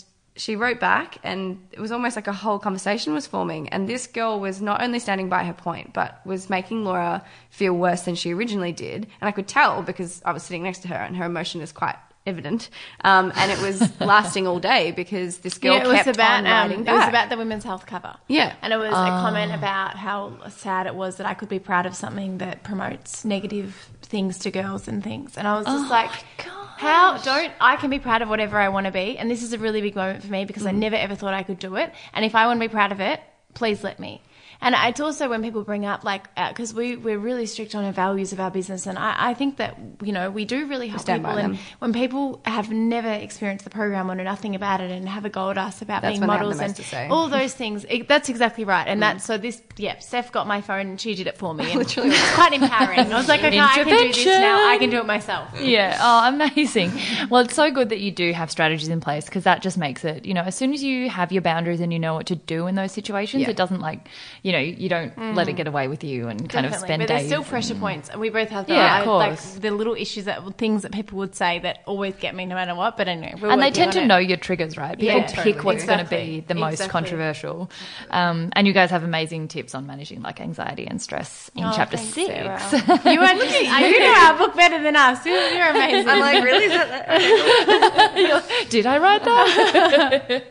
she 0.41 0.55
wrote 0.55 0.79
back, 0.79 1.19
and 1.23 1.59
it 1.71 1.79
was 1.79 1.91
almost 1.91 2.15
like 2.15 2.25
a 2.25 2.33
whole 2.33 2.57
conversation 2.57 3.13
was 3.13 3.27
forming. 3.27 3.69
And 3.69 3.87
this 3.87 4.07
girl 4.07 4.39
was 4.39 4.59
not 4.59 4.81
only 4.81 4.97
standing 4.97 5.29
by 5.29 5.43
her 5.43 5.53
point, 5.53 5.93
but 5.93 6.19
was 6.25 6.49
making 6.49 6.83
Laura 6.83 7.23
feel 7.51 7.73
worse 7.73 8.01
than 8.01 8.15
she 8.15 8.33
originally 8.33 8.71
did. 8.71 9.05
And 9.21 9.27
I 9.27 9.31
could 9.31 9.47
tell 9.47 9.83
because 9.83 10.19
I 10.25 10.31
was 10.31 10.41
sitting 10.41 10.63
next 10.63 10.79
to 10.79 10.87
her, 10.87 10.95
and 10.95 11.15
her 11.17 11.25
emotion 11.25 11.61
is 11.61 11.71
quite 11.71 11.95
evident. 12.25 12.71
Um, 13.03 13.31
and 13.35 13.51
it 13.51 13.61
was 13.61 13.99
lasting 13.99 14.47
all 14.47 14.59
day 14.59 14.91
because 14.91 15.37
this 15.39 15.59
girl 15.59 15.75
yeah, 15.75 15.83
it 15.83 15.87
was 15.87 15.97
kept 15.97 16.15
about 16.15 16.39
on 16.39 16.47
um, 16.47 16.53
writing 16.53 16.87
it 16.87 16.91
was 16.91 17.07
about 17.07 17.29
the 17.29 17.37
women's 17.37 17.63
health 17.63 17.85
cover. 17.85 18.15
Yeah. 18.27 18.55
and 18.63 18.73
it 18.73 18.77
was 18.77 18.89
a 18.89 19.11
comment 19.23 19.53
about 19.53 19.95
how 19.95 20.39
sad 20.49 20.87
it 20.87 20.95
was 20.95 21.17
that 21.17 21.27
I 21.27 21.35
could 21.35 21.49
be 21.49 21.59
proud 21.59 21.85
of 21.85 21.95
something 21.95 22.39
that 22.39 22.63
promotes 22.63 23.23
negative 23.23 23.89
things 24.01 24.39
to 24.39 24.49
girls 24.49 24.87
and 24.87 25.03
things. 25.03 25.37
And 25.37 25.47
I 25.47 25.55
was 25.55 25.67
just 25.67 25.89
like, 25.91 26.11
how 26.81 27.15
don't 27.19 27.53
I 27.61 27.75
can 27.75 27.91
be 27.91 27.99
proud 27.99 28.23
of 28.23 28.29
whatever 28.29 28.57
I 28.57 28.69
want 28.69 28.87
to 28.87 28.91
be? 28.91 29.15
And 29.19 29.29
this 29.29 29.43
is 29.43 29.53
a 29.53 29.59
really 29.59 29.81
big 29.81 29.95
moment 29.95 30.23
for 30.23 30.31
me 30.31 30.45
because 30.45 30.65
I 30.65 30.71
mm. 30.71 30.77
never 30.77 30.95
ever 30.95 31.13
thought 31.13 31.35
I 31.35 31.43
could 31.43 31.59
do 31.59 31.75
it. 31.75 31.93
And 32.11 32.25
if 32.25 32.33
I 32.33 32.47
want 32.47 32.59
to 32.59 32.67
be 32.67 32.71
proud 32.71 32.91
of 32.91 32.99
it, 32.99 33.21
please 33.53 33.83
let 33.83 33.99
me. 33.99 34.19
And 34.61 34.75
it's 34.77 34.99
also 34.99 35.29
when 35.29 35.41
people 35.41 35.63
bring 35.63 35.85
up 35.85 36.03
like 36.03 36.27
uh, 36.37 36.49
because 36.49 36.73
we 36.73 36.95
we're 36.95 37.17
really 37.17 37.45
strict 37.45 37.73
on 37.75 37.83
our 37.83 37.91
values 37.91 38.31
of 38.31 38.39
our 38.39 38.51
business, 38.51 38.85
and 38.85 38.97
I, 38.97 39.15
I 39.31 39.33
think 39.33 39.57
that 39.57 39.77
you 40.03 40.11
know 40.11 40.29
we 40.29 40.45
do 40.45 40.67
really 40.67 40.87
help 40.87 41.01
stand 41.01 41.23
people. 41.23 41.37
And 41.37 41.57
when 41.79 41.93
people 41.93 42.41
have 42.45 42.69
never 42.71 43.11
experienced 43.11 43.63
the 43.63 43.71
program 43.71 44.09
or 44.09 44.15
know 44.15 44.23
nothing 44.23 44.55
about 44.55 44.81
it 44.81 44.91
and 44.91 45.09
have 45.09 45.25
a 45.25 45.29
go 45.29 45.49
at 45.49 45.57
us 45.57 45.81
about 45.81 46.03
That's 46.03 46.13
being 46.13 46.21
when 46.21 46.29
they 46.29 46.33
have 46.33 46.41
the 46.41 46.55
models 46.55 46.77
and 46.79 46.87
to 46.87 47.07
all 47.09 47.27
those 47.27 47.53
things, 47.53 47.85
it, 47.89 48.07
that's 48.07 48.29
exactly 48.29 48.63
right. 48.63 48.87
And 48.87 48.99
mm. 48.99 49.01
that's 49.01 49.25
so 49.25 49.37
this 49.37 49.61
yeah, 49.77 49.97
Steph 49.99 50.31
got 50.31 50.47
my 50.47 50.61
phone 50.61 50.87
and 50.87 51.01
she 51.01 51.15
did 51.15 51.27
it 51.27 51.37
for 51.37 51.53
me. 51.53 51.65
And 51.65 51.75
Literally. 51.79 52.09
it's 52.11 52.35
quite 52.35 52.53
empowering. 52.53 53.11
I 53.11 53.17
was 53.17 53.27
like, 53.27 53.43
okay, 53.43 53.59
I 53.59 53.75
can 53.75 53.87
do 53.87 54.13
this 54.13 54.25
now. 54.25 54.69
I 54.69 54.77
can 54.77 54.89
do 54.89 54.99
it 54.99 55.05
myself. 55.05 55.49
Yeah. 55.59 55.97
Oh, 55.99 56.29
amazing. 56.29 56.91
Well, 57.29 57.45
it's 57.45 57.55
so 57.55 57.71
good 57.71 57.89
that 57.89 57.99
you 57.99 58.11
do 58.11 58.31
have 58.33 58.51
strategies 58.51 58.89
in 58.89 58.99
place 58.99 59.25
because 59.25 59.43
that 59.43 59.61
just 59.61 59.77
makes 59.77 60.03
it, 60.05 60.25
you 60.25 60.33
know, 60.33 60.43
as 60.43 60.55
soon 60.55 60.73
as 60.73 60.83
you 60.83 61.09
have 61.09 61.31
your 61.31 61.41
boundaries 61.41 61.79
and 61.79 61.91
you 61.91 61.99
know 61.99 62.13
what 62.13 62.27
to 62.27 62.35
do 62.35 62.67
in 62.67 62.75
those 62.75 62.91
situations, 62.91 63.43
Yeah. 63.43 63.49
it 63.49 63.55
doesn't 63.55 63.79
like, 63.81 64.07
you 64.43 64.50
you 64.51 64.57
know, 64.57 64.59
you 64.81 64.89
don't 64.89 65.35
let 65.35 65.47
it 65.47 65.53
get 65.53 65.67
away 65.67 65.87
with 65.87 66.03
you 66.03 66.27
and 66.27 66.49
kind 66.49 66.65
of 66.65 66.71
Definitely, 66.73 66.87
spend 66.87 66.99
but 67.01 67.07
days. 67.07 67.17
there's 67.21 67.27
still 67.31 67.43
pressure 67.43 67.75
points, 67.75 68.09
and 68.09 68.19
we 68.19 68.29
both 68.29 68.49
have 68.49 68.67
that. 68.67 68.73
Yeah, 68.73 69.01
of 69.01 69.07
I- 69.07 69.11
like 69.11 69.29
course. 69.29 69.53
the 69.53 69.71
little 69.71 69.93
issues 69.95 70.25
that 70.25 70.41
things 70.57 70.81
that 70.81 70.91
people 70.91 71.17
would 71.19 71.35
say 71.35 71.59
that 71.59 71.79
always 71.85 72.15
get 72.15 72.35
me 72.35 72.45
no 72.45 72.55
matter 72.55 72.75
what. 72.75 72.97
But 72.97 73.07
anyway, 73.07 73.35
we're 73.41 73.49
and 73.49 73.61
they 73.61 73.71
tend 73.71 73.93
to 73.93 74.01
it. 74.01 74.07
know 74.07 74.17
your 74.17 74.37
triggers, 74.37 74.75
right? 74.77 74.97
People 74.99 75.19
Yeah, 75.21 75.27
pick 75.27 75.35
totally. 75.55 75.63
what's 75.65 75.85
going 75.85 75.99
to 76.03 76.09
be 76.09 76.43
the 76.45 76.55
most 76.55 76.73
Exactly. 76.73 76.91
controversial. 76.91 77.71
Um, 78.09 78.49
and 78.53 78.67
you 78.67 78.73
guys 78.73 78.89
have 78.91 79.03
amazing 79.03 79.47
tips 79.47 79.73
on 79.73 79.87
managing 79.87 80.21
like 80.21 80.41
anxiety 80.41 80.85
and 80.87 81.01
stress 81.01 81.49
in 81.55 81.63
Oh, 81.63 81.71
chapter 81.75 81.97
thanks, 81.97 82.13
six. 82.13 82.27
Sarah. 82.27 83.01
you 83.13 83.21
are 83.21 83.35
looking. 83.35 83.65
You 83.65 83.99
know 83.99 84.13
our 84.17 84.37
book 84.37 84.55
better 84.55 84.81
than 84.83 84.95
us. 84.95 85.25
You're, 85.25 85.49
you're 85.49 85.69
amazing. 85.69 86.09
I'm 86.09 86.19
like, 86.19 86.43
really? 86.43 86.65
Is 86.65 86.71
that 86.73 87.07
that? 87.07 88.43
Did 88.69 88.85
I 88.85 88.97
write 88.97 89.23
that? 89.23 90.43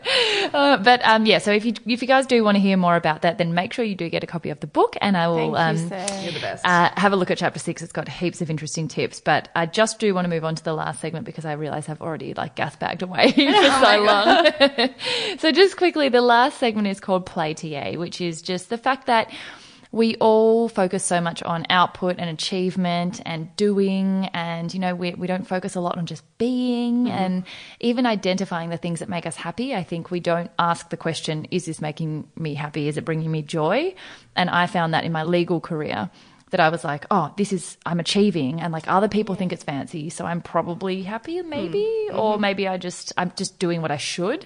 uh, 0.53 0.77
but 0.77 1.01
um, 1.03 1.25
yeah, 1.25 1.37
so 1.39 1.51
if 1.51 1.65
you 1.65 1.73
if 1.85 2.01
you 2.01 2.07
guys 2.07 2.25
do 2.25 2.43
want 2.43 2.55
to 2.55 2.59
hear 2.61 2.77
more 2.77 2.95
about 2.95 3.21
that, 3.23 3.37
then 3.37 3.53
make 3.53 3.73
sure 3.73 3.83
you 3.85 3.90
do 3.95 4.09
get 4.09 4.23
a 4.23 4.27
copy 4.27 4.49
of 4.49 4.59
the 4.59 4.67
book, 4.67 4.95
and 5.01 5.15
I 5.17 5.27
will 5.27 5.49
you, 5.49 5.55
um, 5.55 5.77
You're 5.77 6.31
the 6.33 6.39
best. 6.41 6.65
uh, 6.65 6.89
have 6.97 7.13
a 7.13 7.15
look 7.15 7.31
at 7.31 7.37
chapter 7.37 7.59
six. 7.59 7.81
It's 7.81 7.91
got 7.91 8.07
heaps 8.07 8.41
of 8.41 8.49
interesting 8.49 8.87
tips. 8.87 9.19
But 9.19 9.49
I 9.55 9.65
just 9.65 9.99
do 9.99 10.13
want 10.13 10.25
to 10.25 10.29
move 10.29 10.43
on 10.45 10.55
to 10.55 10.63
the 10.63 10.73
last 10.73 11.01
segment 11.01 11.25
because 11.25 11.45
I 11.45 11.53
realise 11.53 11.89
I've 11.89 12.01
already 12.01 12.33
like 12.33 12.55
gas 12.55 12.75
bagged 12.75 13.01
away 13.01 13.31
for 13.31 13.41
Oh 13.41 13.81
so 13.83 14.03
long. 14.03 14.89
so 15.39 15.51
just 15.51 15.77
quickly, 15.77 16.09
the 16.09 16.21
last 16.21 16.57
segment 16.59 16.87
is 16.87 16.99
called 16.99 17.25
Play 17.25 17.53
TA, 17.53 17.91
which 17.99 18.21
is 18.21 18.41
just 18.41 18.69
the 18.69 18.77
fact 18.77 19.07
that 19.07 19.31
we 19.91 20.15
all 20.15 20.69
focus 20.69 21.03
so 21.03 21.19
much 21.19 21.43
on 21.43 21.65
output 21.69 22.15
and 22.17 22.29
achievement 22.29 23.21
and 23.25 23.53
doing 23.55 24.29
and 24.33 24.73
you 24.73 24.79
know 24.79 24.95
we, 24.95 25.13
we 25.13 25.27
don't 25.27 25.47
focus 25.47 25.75
a 25.75 25.81
lot 25.81 25.97
on 25.97 26.05
just 26.05 26.23
being 26.37 27.05
mm-hmm. 27.05 27.07
and 27.07 27.43
even 27.79 28.05
identifying 28.05 28.69
the 28.69 28.77
things 28.77 28.99
that 28.99 29.09
make 29.09 29.25
us 29.25 29.35
happy 29.35 29.75
i 29.75 29.83
think 29.83 30.09
we 30.09 30.19
don't 30.19 30.51
ask 30.57 30.89
the 30.89 30.97
question 30.97 31.45
is 31.51 31.65
this 31.65 31.81
making 31.81 32.27
me 32.35 32.53
happy 32.53 32.87
is 32.87 32.97
it 32.97 33.05
bringing 33.05 33.31
me 33.31 33.41
joy 33.41 33.93
and 34.35 34.49
i 34.49 34.65
found 34.65 34.93
that 34.93 35.03
in 35.03 35.11
my 35.11 35.23
legal 35.23 35.59
career 35.59 36.09
that 36.51 36.59
I 36.59 36.67
was 36.67 36.83
like, 36.83 37.05
oh, 37.09 37.33
this 37.37 37.53
is, 37.53 37.77
I'm 37.85 38.01
achieving. 38.01 38.59
And 38.59 38.73
like 38.73 38.85
other 38.85 39.07
people 39.07 39.35
think 39.35 39.53
it's 39.53 39.63
fancy. 39.63 40.09
So 40.09 40.25
I'm 40.25 40.41
probably 40.41 41.01
happy, 41.01 41.39
hmm. 41.39 41.49
maybe. 41.49 42.09
Or 42.11 42.33
mm-hmm. 42.33 42.41
maybe 42.41 42.67
I 42.67 42.77
just, 42.77 43.13
I'm 43.17 43.31
just 43.37 43.57
doing 43.57 43.81
what 43.81 43.89
I 43.89 43.95
should. 43.95 44.45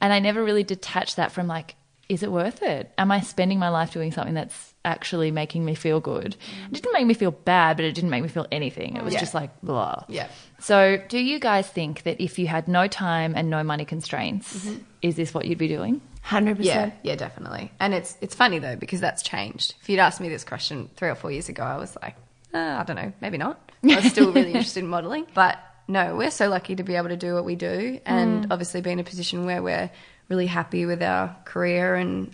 And 0.00 0.12
I 0.12 0.20
never 0.20 0.44
really 0.44 0.64
detached 0.64 1.16
that 1.16 1.32
from 1.32 1.46
like, 1.46 1.74
is 2.08 2.22
it 2.22 2.30
worth 2.30 2.62
it? 2.62 2.92
Am 2.98 3.10
I 3.10 3.20
spending 3.20 3.58
my 3.58 3.68
life 3.68 3.92
doing 3.92 4.12
something 4.12 4.34
that's 4.34 4.74
actually 4.84 5.30
making 5.30 5.64
me 5.64 5.74
feel 5.74 6.00
good? 6.00 6.36
It 6.70 6.74
didn't 6.74 6.92
make 6.92 7.06
me 7.06 7.14
feel 7.14 7.32
bad, 7.32 7.76
but 7.76 7.84
it 7.84 7.92
didn't 7.94 8.10
make 8.10 8.22
me 8.22 8.28
feel 8.28 8.46
anything. 8.52 8.96
It 8.96 9.02
was 9.04 9.14
Yeah. 9.14 9.20
just 9.20 9.34
like, 9.34 9.50
blah. 9.62 10.04
Yeah. 10.08 10.28
So 10.60 10.98
do 11.08 11.18
you 11.18 11.38
guys 11.40 11.66
think 11.68 12.04
that 12.04 12.20
if 12.20 12.38
you 12.38 12.46
had 12.46 12.68
no 12.68 12.86
time 12.86 13.34
and 13.36 13.50
no 13.50 13.64
money 13.64 13.84
constraints, 13.84 14.68
is 15.02 15.16
this 15.16 15.34
what 15.34 15.46
you'd 15.46 15.58
be 15.58 15.68
doing? 15.68 16.00
Hundred 16.22 16.56
percent. 16.56 16.94
yeah, 17.02 17.12
yeah, 17.12 17.16
definitely. 17.16 17.70
And 17.78 17.94
it's 17.94 18.16
it's 18.20 18.34
funny 18.34 18.58
though 18.58 18.74
because 18.76 19.00
that's 19.00 19.22
changed. 19.22 19.74
If 19.82 19.88
you'd 19.88 20.00
asked 20.00 20.20
me 20.20 20.28
this 20.28 20.42
question 20.44 20.90
three 20.96 21.08
or 21.08 21.14
four 21.14 21.30
years 21.30 21.48
ago, 21.48 21.62
I 21.62 21.76
was 21.76 21.96
like, 22.02 22.16
uh, 22.52 22.58
I 22.58 22.82
don't 22.84 22.96
know, 22.96 23.12
maybe 23.20 23.38
not. 23.38 23.60
I 23.84 23.96
was 23.96 24.06
still 24.06 24.32
really 24.32 24.48
interested 24.54 24.80
in 24.82 24.88
modelling, 24.88 25.26
but 25.34 25.58
no, 25.86 26.16
we're 26.16 26.32
so 26.32 26.48
lucky 26.48 26.74
to 26.74 26.82
be 26.82 26.96
able 26.96 27.10
to 27.10 27.16
do 27.16 27.34
what 27.34 27.44
we 27.44 27.54
do, 27.54 28.00
and 28.04 28.48
obviously 28.50 28.80
be 28.80 28.90
in 28.90 28.98
a 28.98 29.04
position 29.04 29.46
where 29.46 29.62
we're 29.62 29.88
really 30.28 30.46
happy 30.46 30.86
with 30.86 31.02
our 31.02 31.36
career, 31.44 31.94
and 31.94 32.30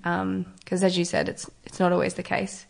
because 0.59 0.83
as 0.83 0.97
you 0.97 1.05
said, 1.05 1.29
it's 1.29 1.51
it's 1.65 1.81
not 1.81 1.93
always 1.93 2.15
the 2.15 2.23
case. 2.23 2.67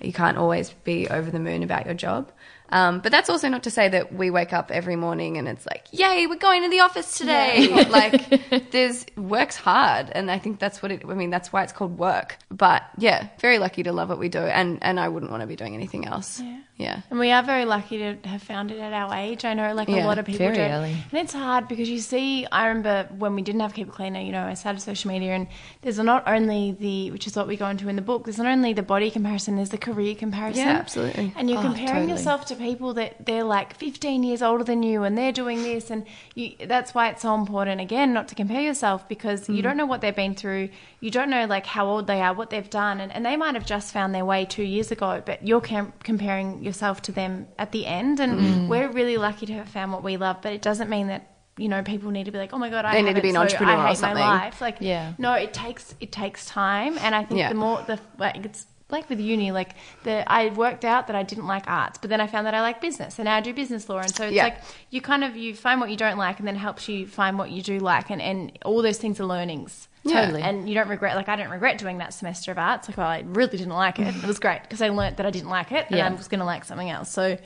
You 0.00 0.12
can't 0.12 0.38
always 0.38 0.70
be 0.84 1.08
over 1.08 1.30
the 1.30 1.40
moon 1.40 1.62
about 1.62 1.84
your 1.84 1.94
job. 1.94 2.32
Um, 2.72 3.00
but 3.00 3.10
that's 3.10 3.28
also 3.28 3.48
not 3.48 3.64
to 3.64 3.70
say 3.70 3.88
that 3.88 4.14
we 4.14 4.30
wake 4.30 4.52
up 4.52 4.70
every 4.70 4.94
morning 4.96 5.36
and 5.38 5.48
it's 5.48 5.66
like, 5.66 5.86
yay, 5.90 6.26
we're 6.28 6.36
going 6.36 6.62
to 6.62 6.68
the 6.68 6.80
office 6.80 7.18
today. 7.18 7.84
like, 7.88 8.70
there's 8.70 9.04
work's 9.16 9.56
hard, 9.56 10.08
and 10.12 10.30
I 10.30 10.38
think 10.38 10.60
that's 10.60 10.80
what 10.82 10.92
it. 10.92 11.02
I 11.06 11.14
mean, 11.14 11.30
that's 11.30 11.52
why 11.52 11.64
it's 11.64 11.72
called 11.72 11.98
work. 11.98 12.38
But 12.50 12.84
yeah, 12.96 13.28
very 13.40 13.58
lucky 13.58 13.82
to 13.82 13.92
love 13.92 14.08
what 14.08 14.18
we 14.18 14.28
do, 14.28 14.38
and 14.38 14.78
and 14.82 15.00
I 15.00 15.08
wouldn't 15.08 15.30
want 15.30 15.42
to 15.42 15.46
be 15.46 15.56
doing 15.56 15.74
anything 15.74 16.06
else. 16.06 16.40
Yeah. 16.40 16.60
Yeah. 16.80 17.00
And 17.10 17.18
we 17.18 17.30
are 17.30 17.42
very 17.42 17.64
lucky 17.64 17.98
to 17.98 18.16
have 18.28 18.42
found 18.42 18.70
it 18.70 18.78
at 18.78 18.92
our 18.92 19.14
age. 19.14 19.44
I 19.44 19.54
know, 19.54 19.74
like 19.74 19.88
a 19.88 20.04
lot 20.04 20.18
of 20.18 20.24
people 20.24 20.46
very 20.46 20.56
don't. 20.56 20.70
early. 20.70 20.92
And 21.10 21.20
it's 21.22 21.32
hard 21.32 21.68
because 21.68 21.88
you 21.88 21.98
see, 21.98 22.46
I 22.50 22.66
remember 22.68 23.08
when 23.18 23.34
we 23.34 23.42
didn't 23.42 23.60
have 23.60 23.74
Keep 23.74 23.88
It 23.88 23.92
Cleaner, 23.94 24.20
you 24.20 24.32
know, 24.32 24.44
I 24.44 24.54
started 24.54 24.80
social 24.80 25.10
media, 25.10 25.32
and 25.32 25.46
there's 25.82 25.98
not 25.98 26.22
only 26.26 26.72
the, 26.72 27.10
which 27.10 27.26
is 27.26 27.36
what 27.36 27.46
we 27.46 27.56
go 27.56 27.68
into 27.68 27.88
in 27.88 27.96
the 27.96 28.02
book, 28.02 28.24
there's 28.24 28.38
not 28.38 28.46
only 28.46 28.72
the 28.72 28.82
body 28.82 29.10
comparison, 29.10 29.56
there's 29.56 29.70
the 29.70 29.78
career 29.78 30.14
comparison. 30.14 30.64
Yeah, 30.66 30.72
absolutely. 30.72 31.32
And 31.36 31.48
you're 31.50 31.58
Oh, 31.58 31.62
comparing 31.62 31.86
totally. 31.88 32.12
yourself 32.12 32.46
to 32.46 32.54
people 32.56 32.94
that 32.94 33.26
they're 33.26 33.44
like 33.44 33.76
15 33.76 34.22
years 34.22 34.42
older 34.42 34.64
than 34.64 34.82
you, 34.82 35.02
and 35.02 35.16
they're 35.18 35.32
doing 35.32 35.62
this, 35.62 35.90
and 35.90 36.06
you, 36.34 36.52
that's 36.66 36.94
why 36.94 37.08
it's 37.10 37.22
so 37.22 37.34
important, 37.34 37.80
again, 37.80 38.12
not 38.12 38.28
to 38.28 38.34
compare 38.34 38.62
yourself 38.62 39.06
because 39.08 39.40
Mm. 39.48 39.56
you 39.56 39.62
don't 39.62 39.76
know 39.76 39.86
what 39.86 40.00
they've 40.00 40.16
been 40.16 40.34
through. 40.34 40.68
You 41.00 41.10
don't 41.10 41.30
know, 41.30 41.44
like, 41.46 41.66
how 41.66 41.86
old 41.86 42.06
they 42.06 42.20
are, 42.20 42.32
what 42.34 42.50
they've 42.50 42.68
done, 42.70 43.00
and, 43.00 43.10
and 43.12 43.24
they 43.24 43.36
might 43.36 43.54
have 43.54 43.66
just 43.66 43.92
found 43.92 44.14
their 44.14 44.24
way 44.24 44.44
two 44.44 44.62
years 44.62 44.90
ago, 44.90 45.22
but 45.24 45.46
you're 45.46 45.60
com- 45.60 45.92
comparing 46.02 46.62
yourself 46.70 46.96
to 47.02 47.12
them 47.20 47.32
at 47.58 47.70
the 47.72 47.82
end. 47.86 48.20
And 48.20 48.32
Mm. 48.40 48.68
we're 48.68 48.88
really 49.00 49.16
lucky 49.26 49.46
to 49.46 49.52
have 49.60 49.68
found 49.68 49.92
what 49.92 50.02
we 50.02 50.16
love, 50.16 50.36
but 50.44 50.52
it 50.52 50.62
doesn't 50.62 50.88
mean 50.96 51.08
that. 51.08 51.22
You 51.64 51.68
know, 51.68 51.82
people 51.82 52.10
need 52.10 52.24
to 52.24 52.30
be 52.30 52.38
like, 52.38 52.52
"Oh 52.54 52.58
my 52.58 52.70
god, 52.70 52.84
I 52.86 52.92
They 52.94 53.02
need 53.02 53.16
to 53.16 53.20
be 53.28 53.28
an 53.30 53.34
so 53.34 53.42
entrepreneur 53.42 53.74
or 53.74 53.78
I 53.80 53.88
hate 53.88 53.98
something. 53.98 54.24
my 54.24 54.44
life." 54.44 54.60
Like, 54.62 54.76
Yeah. 54.80 55.12
no, 55.18 55.32
it 55.34 55.52
takes 55.52 55.94
it 56.00 56.10
takes 56.10 56.46
time, 56.46 56.96
and 57.04 57.12
I 57.14 57.22
think 57.26 57.38
Yeah. 57.40 57.50
the 57.50 57.54
more 57.64 57.82
the 57.90 57.98
like 58.18 58.36
it's 58.48 58.66
like 58.88 59.10
with 59.10 59.20
uni, 59.20 59.52
like 59.52 59.72
the 60.04 60.14
I 60.40 60.48
worked 60.64 60.84
out 60.86 61.06
that 61.08 61.16
I 61.16 61.22
didn't 61.22 61.46
like 61.54 61.64
arts, 61.68 61.98
but 61.98 62.08
then 62.08 62.20
I 62.20 62.26
found 62.28 62.46
that 62.46 62.54
I 62.54 62.62
like 62.62 62.80
business, 62.80 63.18
and 63.18 63.26
now 63.26 63.36
I 63.36 63.42
do 63.48 63.52
business 63.52 63.88
law, 63.90 63.98
and 63.98 64.14
so 64.18 64.24
it's 64.28 64.36
Yeah. 64.36 64.44
like 64.44 64.58
you 64.94 65.00
kind 65.02 65.22
of 65.22 65.36
you 65.36 65.54
find 65.54 65.80
what 65.82 65.90
you 65.90 65.96
don't 65.96 66.16
like, 66.26 66.38
and 66.38 66.48
then 66.48 66.56
helps 66.56 66.88
you 66.88 67.06
find 67.06 67.36
what 67.38 67.50
you 67.50 67.62
do 67.62 67.78
like, 67.78 68.08
and 68.14 68.22
and 68.22 68.52
all 68.64 68.80
those 68.80 68.98
things 68.98 69.20
are 69.20 69.26
learnings. 69.26 69.88
Yeah. 70.02 70.22
Totally. 70.22 70.42
And 70.42 70.68
you 70.68 70.74
don't 70.74 70.88
regret, 70.88 71.14
like, 71.16 71.28
I 71.28 71.36
don't 71.36 71.50
regret 71.50 71.78
doing 71.78 71.98
that 71.98 72.14
semester 72.14 72.50
of 72.52 72.58
arts. 72.58 72.88
Like, 72.88 72.96
well, 72.96 73.06
I 73.06 73.22
really 73.26 73.58
didn't 73.58 73.74
like 73.74 73.98
it. 73.98 74.14
It 74.14 74.24
was 74.24 74.38
great 74.38 74.62
because 74.62 74.80
I 74.80 74.88
learnt 74.88 75.18
that 75.18 75.26
I 75.26 75.30
didn't 75.30 75.50
like 75.50 75.72
it 75.72 75.86
and 75.88 75.98
Yeah. 75.98 76.08
I 76.08 76.12
was 76.12 76.28
going 76.28 76.40
to 76.40 76.46
like 76.46 76.64
something 76.64 76.88
else. 76.88 77.10
So, 77.10 77.36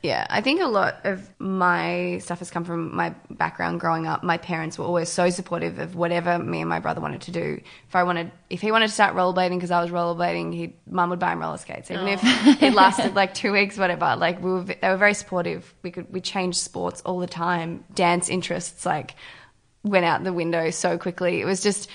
Yeah, 0.00 0.24
I 0.30 0.40
think 0.42 0.60
a 0.60 0.68
lot 0.68 1.00
of 1.04 1.28
my 1.40 2.18
stuff 2.22 2.38
has 2.38 2.52
come 2.52 2.64
from 2.64 2.94
my 2.94 3.12
background 3.30 3.80
growing 3.80 4.06
up. 4.06 4.22
My 4.22 4.38
parents 4.38 4.78
were 4.78 4.84
always 4.84 5.08
so 5.08 5.28
supportive 5.28 5.80
of 5.80 5.96
whatever 5.96 6.38
me 6.38 6.60
and 6.60 6.68
my 6.68 6.78
brother 6.78 7.00
wanted 7.00 7.22
to 7.22 7.32
do. 7.32 7.60
If 7.88 7.96
I 7.96 8.04
wanted, 8.04 8.30
if 8.48 8.60
he 8.60 8.70
wanted 8.70 8.86
to 8.86 8.92
start 8.92 9.16
rollerblading 9.16 9.56
because 9.56 9.72
I 9.72 9.82
was 9.82 9.90
rollerblading, 9.90 10.54
he 10.54 10.76
mum 10.88 11.10
would 11.10 11.18
buy 11.18 11.32
him 11.32 11.40
roller 11.40 11.58
skates, 11.58 11.90
even 11.90 12.06
if 12.06 12.20
oh. 12.22 12.56
it 12.60 12.74
lasted 12.74 13.14
like 13.22 13.34
two 13.34 13.50
weeks, 13.52 13.76
whatever. 13.76 14.14
Like 14.16 14.40
we 14.40 14.52
were, 14.52 14.62
they 14.62 14.88
were 14.88 14.96
very 14.96 15.14
supportive. 15.14 15.74
We 15.82 15.90
could 15.90 16.12
we 16.12 16.20
changed 16.20 16.58
sports 16.58 17.02
all 17.04 17.18
the 17.18 17.26
time. 17.26 17.84
Dance 17.92 18.28
interests 18.28 18.86
like 18.86 19.16
went 19.84 20.04
out 20.04 20.24
the 20.24 20.32
window 20.32 20.70
so 20.70 20.98
quickly. 20.98 21.40
It 21.40 21.44
was 21.44 21.62
just 21.62 21.88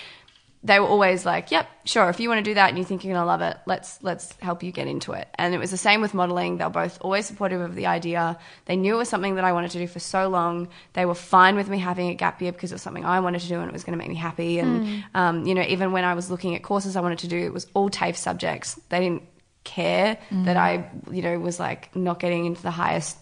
they 0.65 0.79
were 0.79 0.87
always 0.87 1.25
like, 1.25 1.51
"Yep, 1.51 1.67
sure. 1.83 2.09
If 2.09 2.21
you 2.21 2.29
want 2.29 2.39
to 2.39 2.49
do 2.49 2.53
that 2.53 2.69
and 2.69 2.77
you 2.77 2.85
think 2.85 3.03
you're 3.03 3.13
gonna 3.13 3.25
love 3.25 3.41
it, 3.41 3.57
let's 3.65 4.01
let's 4.01 4.33
help 4.41 4.63
you 4.63 4.71
get 4.71 4.87
into 4.87 5.11
it." 5.11 5.27
And 5.35 5.53
it 5.53 5.57
was 5.57 5.71
the 5.71 5.77
same 5.77 5.99
with 5.99 6.13
modeling. 6.13 6.57
They 6.57 6.63
were 6.63 6.69
both 6.69 6.97
always 7.01 7.25
supportive 7.25 7.59
of 7.59 7.75
the 7.75 7.87
idea. 7.87 8.39
They 8.65 8.77
knew 8.77 8.95
it 8.95 8.97
was 8.97 9.09
something 9.09 9.35
that 9.35 9.43
I 9.43 9.51
wanted 9.51 9.71
to 9.71 9.79
do 9.79 9.87
for 9.87 9.99
so 9.99 10.29
long. 10.29 10.69
They 10.93 11.05
were 11.05 11.15
fine 11.15 11.57
with 11.57 11.67
me 11.67 11.79
having 11.79 12.09
a 12.09 12.13
gap 12.13 12.41
year 12.41 12.53
because 12.53 12.71
it 12.71 12.75
was 12.75 12.81
something 12.81 13.03
I 13.03 13.19
wanted 13.19 13.41
to 13.41 13.47
do 13.49 13.59
and 13.59 13.67
it 13.67 13.73
was 13.73 13.83
going 13.83 13.97
to 13.97 14.01
make 14.01 14.09
me 14.09 14.15
happy. 14.15 14.59
And 14.59 15.03
um, 15.13 15.45
you 15.45 15.53
know, 15.53 15.63
even 15.63 15.91
when 15.91 16.05
I 16.05 16.13
was 16.13 16.31
looking 16.31 16.55
at 16.55 16.63
courses 16.63 16.95
I 16.95 17.01
wanted 17.01 17.19
to 17.19 17.27
do, 17.27 17.37
it 17.37 17.53
was 17.53 17.67
all 17.73 17.89
TAFE 17.89 18.15
subjects. 18.15 18.79
They 18.87 19.01
didn't 19.01 19.23
care 19.65 20.17
that 20.31 20.55
I, 20.55 20.89
you 21.11 21.21
know, 21.21 21.37
was 21.39 21.59
like 21.59 21.93
not 21.95 22.19
getting 22.19 22.45
into 22.45 22.61
the 22.61 22.71
highest 22.71 23.17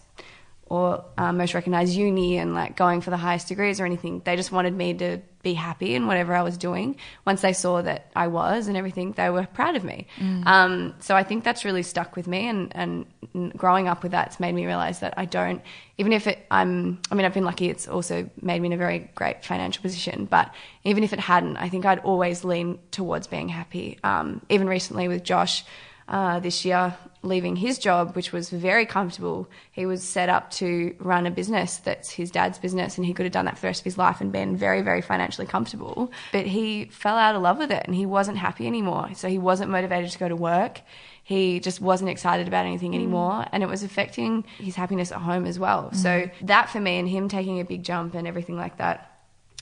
or 0.72 1.04
um, 1.18 1.36
most 1.36 1.52
recognized 1.52 1.94
uni 1.94 2.38
and 2.38 2.54
like 2.54 2.78
going 2.78 3.02
for 3.02 3.10
the 3.10 3.16
highest 3.18 3.46
degrees 3.46 3.78
or 3.78 3.84
anything. 3.84 4.22
They 4.24 4.36
just 4.36 4.50
wanted 4.50 4.72
me 4.72 4.94
to 4.94 5.18
be 5.42 5.52
happy 5.52 5.94
in 5.94 6.06
whatever 6.06 6.34
I 6.34 6.40
was 6.40 6.56
doing. 6.56 6.96
Once 7.26 7.42
they 7.42 7.52
saw 7.52 7.82
that 7.82 8.10
I 8.16 8.28
was 8.28 8.68
and 8.68 8.76
everything, 8.78 9.12
they 9.12 9.28
were 9.28 9.46
proud 9.52 9.76
of 9.76 9.84
me. 9.84 10.06
Um, 10.46 10.94
so 11.00 11.14
I 11.14 11.24
think 11.24 11.44
that's 11.44 11.66
really 11.66 11.82
stuck 11.82 12.16
with 12.16 12.26
me. 12.26 12.48
And, 12.48 12.72
and 12.74 13.52
growing 13.54 13.86
up 13.86 14.02
with 14.02 14.12
that's 14.12 14.40
made 14.40 14.54
me 14.54 14.64
realize 14.64 15.00
that 15.00 15.12
I 15.18 15.26
don't, 15.26 15.60
even 15.98 16.14
if 16.14 16.26
it, 16.26 16.38
I'm, 16.50 17.02
I 17.10 17.16
mean, 17.16 17.26
I've 17.26 17.34
been 17.34 17.44
lucky. 17.44 17.68
It's 17.68 17.86
also 17.86 18.30
made 18.40 18.62
me 18.62 18.68
in 18.68 18.72
a 18.72 18.78
very 18.78 19.10
great 19.14 19.44
financial 19.44 19.82
position. 19.82 20.24
But 20.24 20.54
even 20.84 21.04
if 21.04 21.12
it 21.12 21.20
hadn't, 21.20 21.58
I 21.58 21.68
think 21.68 21.84
I'd 21.84 21.98
always 21.98 22.44
lean 22.44 22.78
towards 22.92 23.26
being 23.26 23.50
happy. 23.50 23.98
Um, 24.02 24.40
even 24.48 24.66
recently 24.68 25.06
with 25.06 25.22
Josh, 25.22 25.66
uh, 26.08 26.40
this 26.40 26.64
year, 26.64 26.96
leaving 27.22 27.56
his 27.56 27.78
job, 27.78 28.14
which 28.16 28.32
was 28.32 28.50
very 28.50 28.84
comfortable. 28.84 29.48
He 29.70 29.86
was 29.86 30.02
set 30.02 30.28
up 30.28 30.50
to 30.52 30.94
run 30.98 31.26
a 31.26 31.30
business 31.30 31.76
that's 31.78 32.10
his 32.10 32.30
dad's 32.30 32.58
business, 32.58 32.96
and 32.96 33.06
he 33.06 33.14
could 33.14 33.24
have 33.24 33.32
done 33.32 33.44
that 33.44 33.56
for 33.56 33.62
the 33.62 33.66
rest 33.68 33.80
of 33.80 33.84
his 33.84 33.98
life 33.98 34.20
and 34.20 34.32
been 34.32 34.56
very, 34.56 34.82
very 34.82 35.00
financially 35.00 35.46
comfortable. 35.46 36.10
But 36.32 36.46
he 36.46 36.86
fell 36.86 37.16
out 37.16 37.34
of 37.34 37.42
love 37.42 37.58
with 37.58 37.70
it 37.70 37.84
and 37.86 37.94
he 37.94 38.06
wasn't 38.06 38.38
happy 38.38 38.66
anymore. 38.66 39.10
So 39.14 39.28
he 39.28 39.38
wasn't 39.38 39.70
motivated 39.70 40.10
to 40.10 40.18
go 40.18 40.28
to 40.28 40.36
work. 40.36 40.80
He 41.24 41.60
just 41.60 41.80
wasn't 41.80 42.10
excited 42.10 42.48
about 42.48 42.66
anything 42.66 42.96
anymore, 42.96 43.46
and 43.52 43.62
it 43.62 43.68
was 43.68 43.84
affecting 43.84 44.44
his 44.58 44.74
happiness 44.74 45.12
at 45.12 45.18
home 45.18 45.46
as 45.46 45.56
well. 45.56 45.92
So, 45.92 46.28
that 46.42 46.68
for 46.68 46.80
me 46.80 46.98
and 46.98 47.08
him 47.08 47.28
taking 47.28 47.60
a 47.60 47.64
big 47.64 47.84
jump 47.84 48.14
and 48.14 48.26
everything 48.26 48.56
like 48.56 48.78
that 48.78 49.11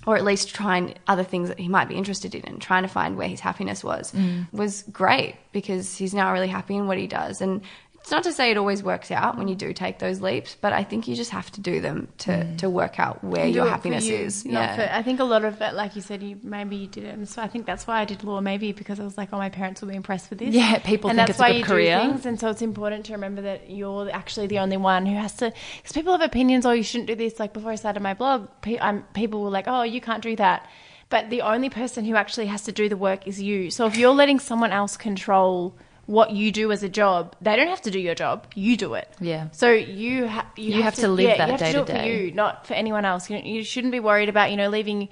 or 0.06 0.16
at 0.16 0.24
least 0.24 0.54
trying 0.54 0.94
other 1.06 1.24
things 1.24 1.48
that 1.48 1.58
he 1.58 1.68
might 1.68 1.88
be 1.88 1.94
interested 1.94 2.34
in 2.34 2.42
and 2.46 2.60
trying 2.60 2.82
to 2.82 2.88
find 2.88 3.16
where 3.16 3.28
his 3.28 3.40
happiness 3.40 3.84
was 3.84 4.12
mm. 4.12 4.50
was 4.52 4.82
great 4.90 5.36
because 5.52 5.96
he's 5.96 6.14
now 6.14 6.32
really 6.32 6.48
happy 6.48 6.76
in 6.76 6.86
what 6.86 6.98
he 6.98 7.06
does. 7.06 7.40
And 7.40 7.60
it's 8.00 8.10
not 8.10 8.22
to 8.24 8.32
say 8.32 8.50
it 8.50 8.56
always 8.56 8.82
works 8.82 9.10
out 9.10 9.36
when 9.36 9.46
you 9.46 9.54
do 9.54 9.72
take 9.72 9.98
those 9.98 10.20
leaps, 10.20 10.56
but 10.60 10.72
I 10.72 10.84
think 10.84 11.06
you 11.06 11.14
just 11.14 11.30
have 11.30 11.50
to 11.52 11.60
do 11.60 11.80
them 11.80 12.08
to, 12.18 12.56
to 12.56 12.70
work 12.70 12.98
out 12.98 13.22
where 13.22 13.46
your 13.46 13.66
happiness 13.66 14.06
you, 14.06 14.16
is. 14.16 14.44
not 14.44 14.74
for- 14.76 14.88
I 14.90 15.02
think 15.02 15.20
a 15.20 15.24
lot 15.24 15.44
of 15.44 15.60
it, 15.60 15.74
like 15.74 15.96
you 15.96 16.02
said, 16.02 16.22
you 16.22 16.38
maybe 16.42 16.76
you 16.76 16.86
did 16.86 17.04
it, 17.04 17.14
and 17.14 17.28
so 17.28 17.42
I 17.42 17.46
think 17.48 17.66
that's 17.66 17.86
why 17.86 18.00
I 18.00 18.04
did 18.06 18.24
law. 18.24 18.40
Maybe 18.40 18.72
because 18.72 18.98
I 19.00 19.04
was 19.04 19.18
like, 19.18 19.28
oh, 19.32 19.38
my 19.38 19.50
parents 19.50 19.80
will 19.82 19.88
be 19.88 19.96
impressed 19.96 20.30
with 20.30 20.38
this. 20.38 20.54
Yeah, 20.54 20.78
people 20.78 21.10
and 21.10 21.18
think 21.18 21.28
that's 21.28 21.30
it's 21.30 21.38
a 21.38 21.42
why 21.42 21.52
good 21.52 21.58
you 21.58 21.64
career. 21.64 22.00
do 22.00 22.08
things, 22.08 22.26
and 22.26 22.40
so 22.40 22.48
it's 22.48 22.62
important 22.62 23.04
to 23.06 23.12
remember 23.12 23.42
that 23.42 23.70
you're 23.70 24.10
actually 24.10 24.46
the 24.46 24.58
only 24.60 24.78
one 24.78 25.04
who 25.06 25.16
has 25.16 25.34
to. 25.34 25.52
Because 25.76 25.92
people 25.92 26.12
have 26.12 26.22
opinions. 26.22 26.64
Oh, 26.64 26.72
you 26.72 26.82
shouldn't 26.82 27.06
do 27.08 27.14
this. 27.14 27.38
Like 27.38 27.52
before 27.52 27.70
I 27.70 27.74
started 27.76 28.00
my 28.02 28.14
blog, 28.14 28.48
pe- 28.62 28.78
I'm, 28.78 29.02
people 29.14 29.42
were 29.42 29.50
like, 29.50 29.66
oh, 29.68 29.82
you 29.82 30.00
can't 30.00 30.22
do 30.22 30.36
that. 30.36 30.66
But 31.10 31.28
the 31.28 31.42
only 31.42 31.68
person 31.68 32.04
who 32.04 32.14
actually 32.16 32.46
has 32.46 32.62
to 32.62 32.72
do 32.72 32.88
the 32.88 32.96
work 32.96 33.26
is 33.26 33.42
you. 33.42 33.70
So 33.70 33.86
if 33.86 33.96
you're 33.96 34.14
letting 34.14 34.38
someone 34.38 34.72
else 34.72 34.96
control 34.96 35.74
what 36.06 36.32
you 36.32 36.50
do 36.52 36.72
as 36.72 36.82
a 36.82 36.88
job, 36.88 37.36
they 37.40 37.56
don't 37.56 37.68
have 37.68 37.82
to 37.82 37.90
do 37.90 38.00
your 38.00 38.14
job. 38.14 38.46
You 38.54 38.76
do 38.76 38.94
it. 38.94 39.08
Yeah. 39.20 39.50
So 39.52 39.70
you 39.72 40.26
ha- 40.28 40.50
you, 40.56 40.82
have 40.82 40.96
to 40.96 41.08
live 41.08 41.28
yeah, 41.28 41.36
that 41.38 41.46
you 41.46 41.52
have 41.52 41.60
day 41.60 41.72
to 41.72 41.78
to 41.78 41.84
do 41.84 41.92
it 41.92 42.02
for 42.02 42.06
you, 42.08 42.32
not 42.32 42.66
for 42.66 42.74
anyone 42.74 43.04
else. 43.04 43.30
You, 43.30 43.38
you 43.38 43.64
shouldn't 43.64 43.92
be 43.92 44.00
worried 44.00 44.28
about 44.28 44.50
you 44.50 44.56
know 44.56 44.68
leaving 44.68 45.08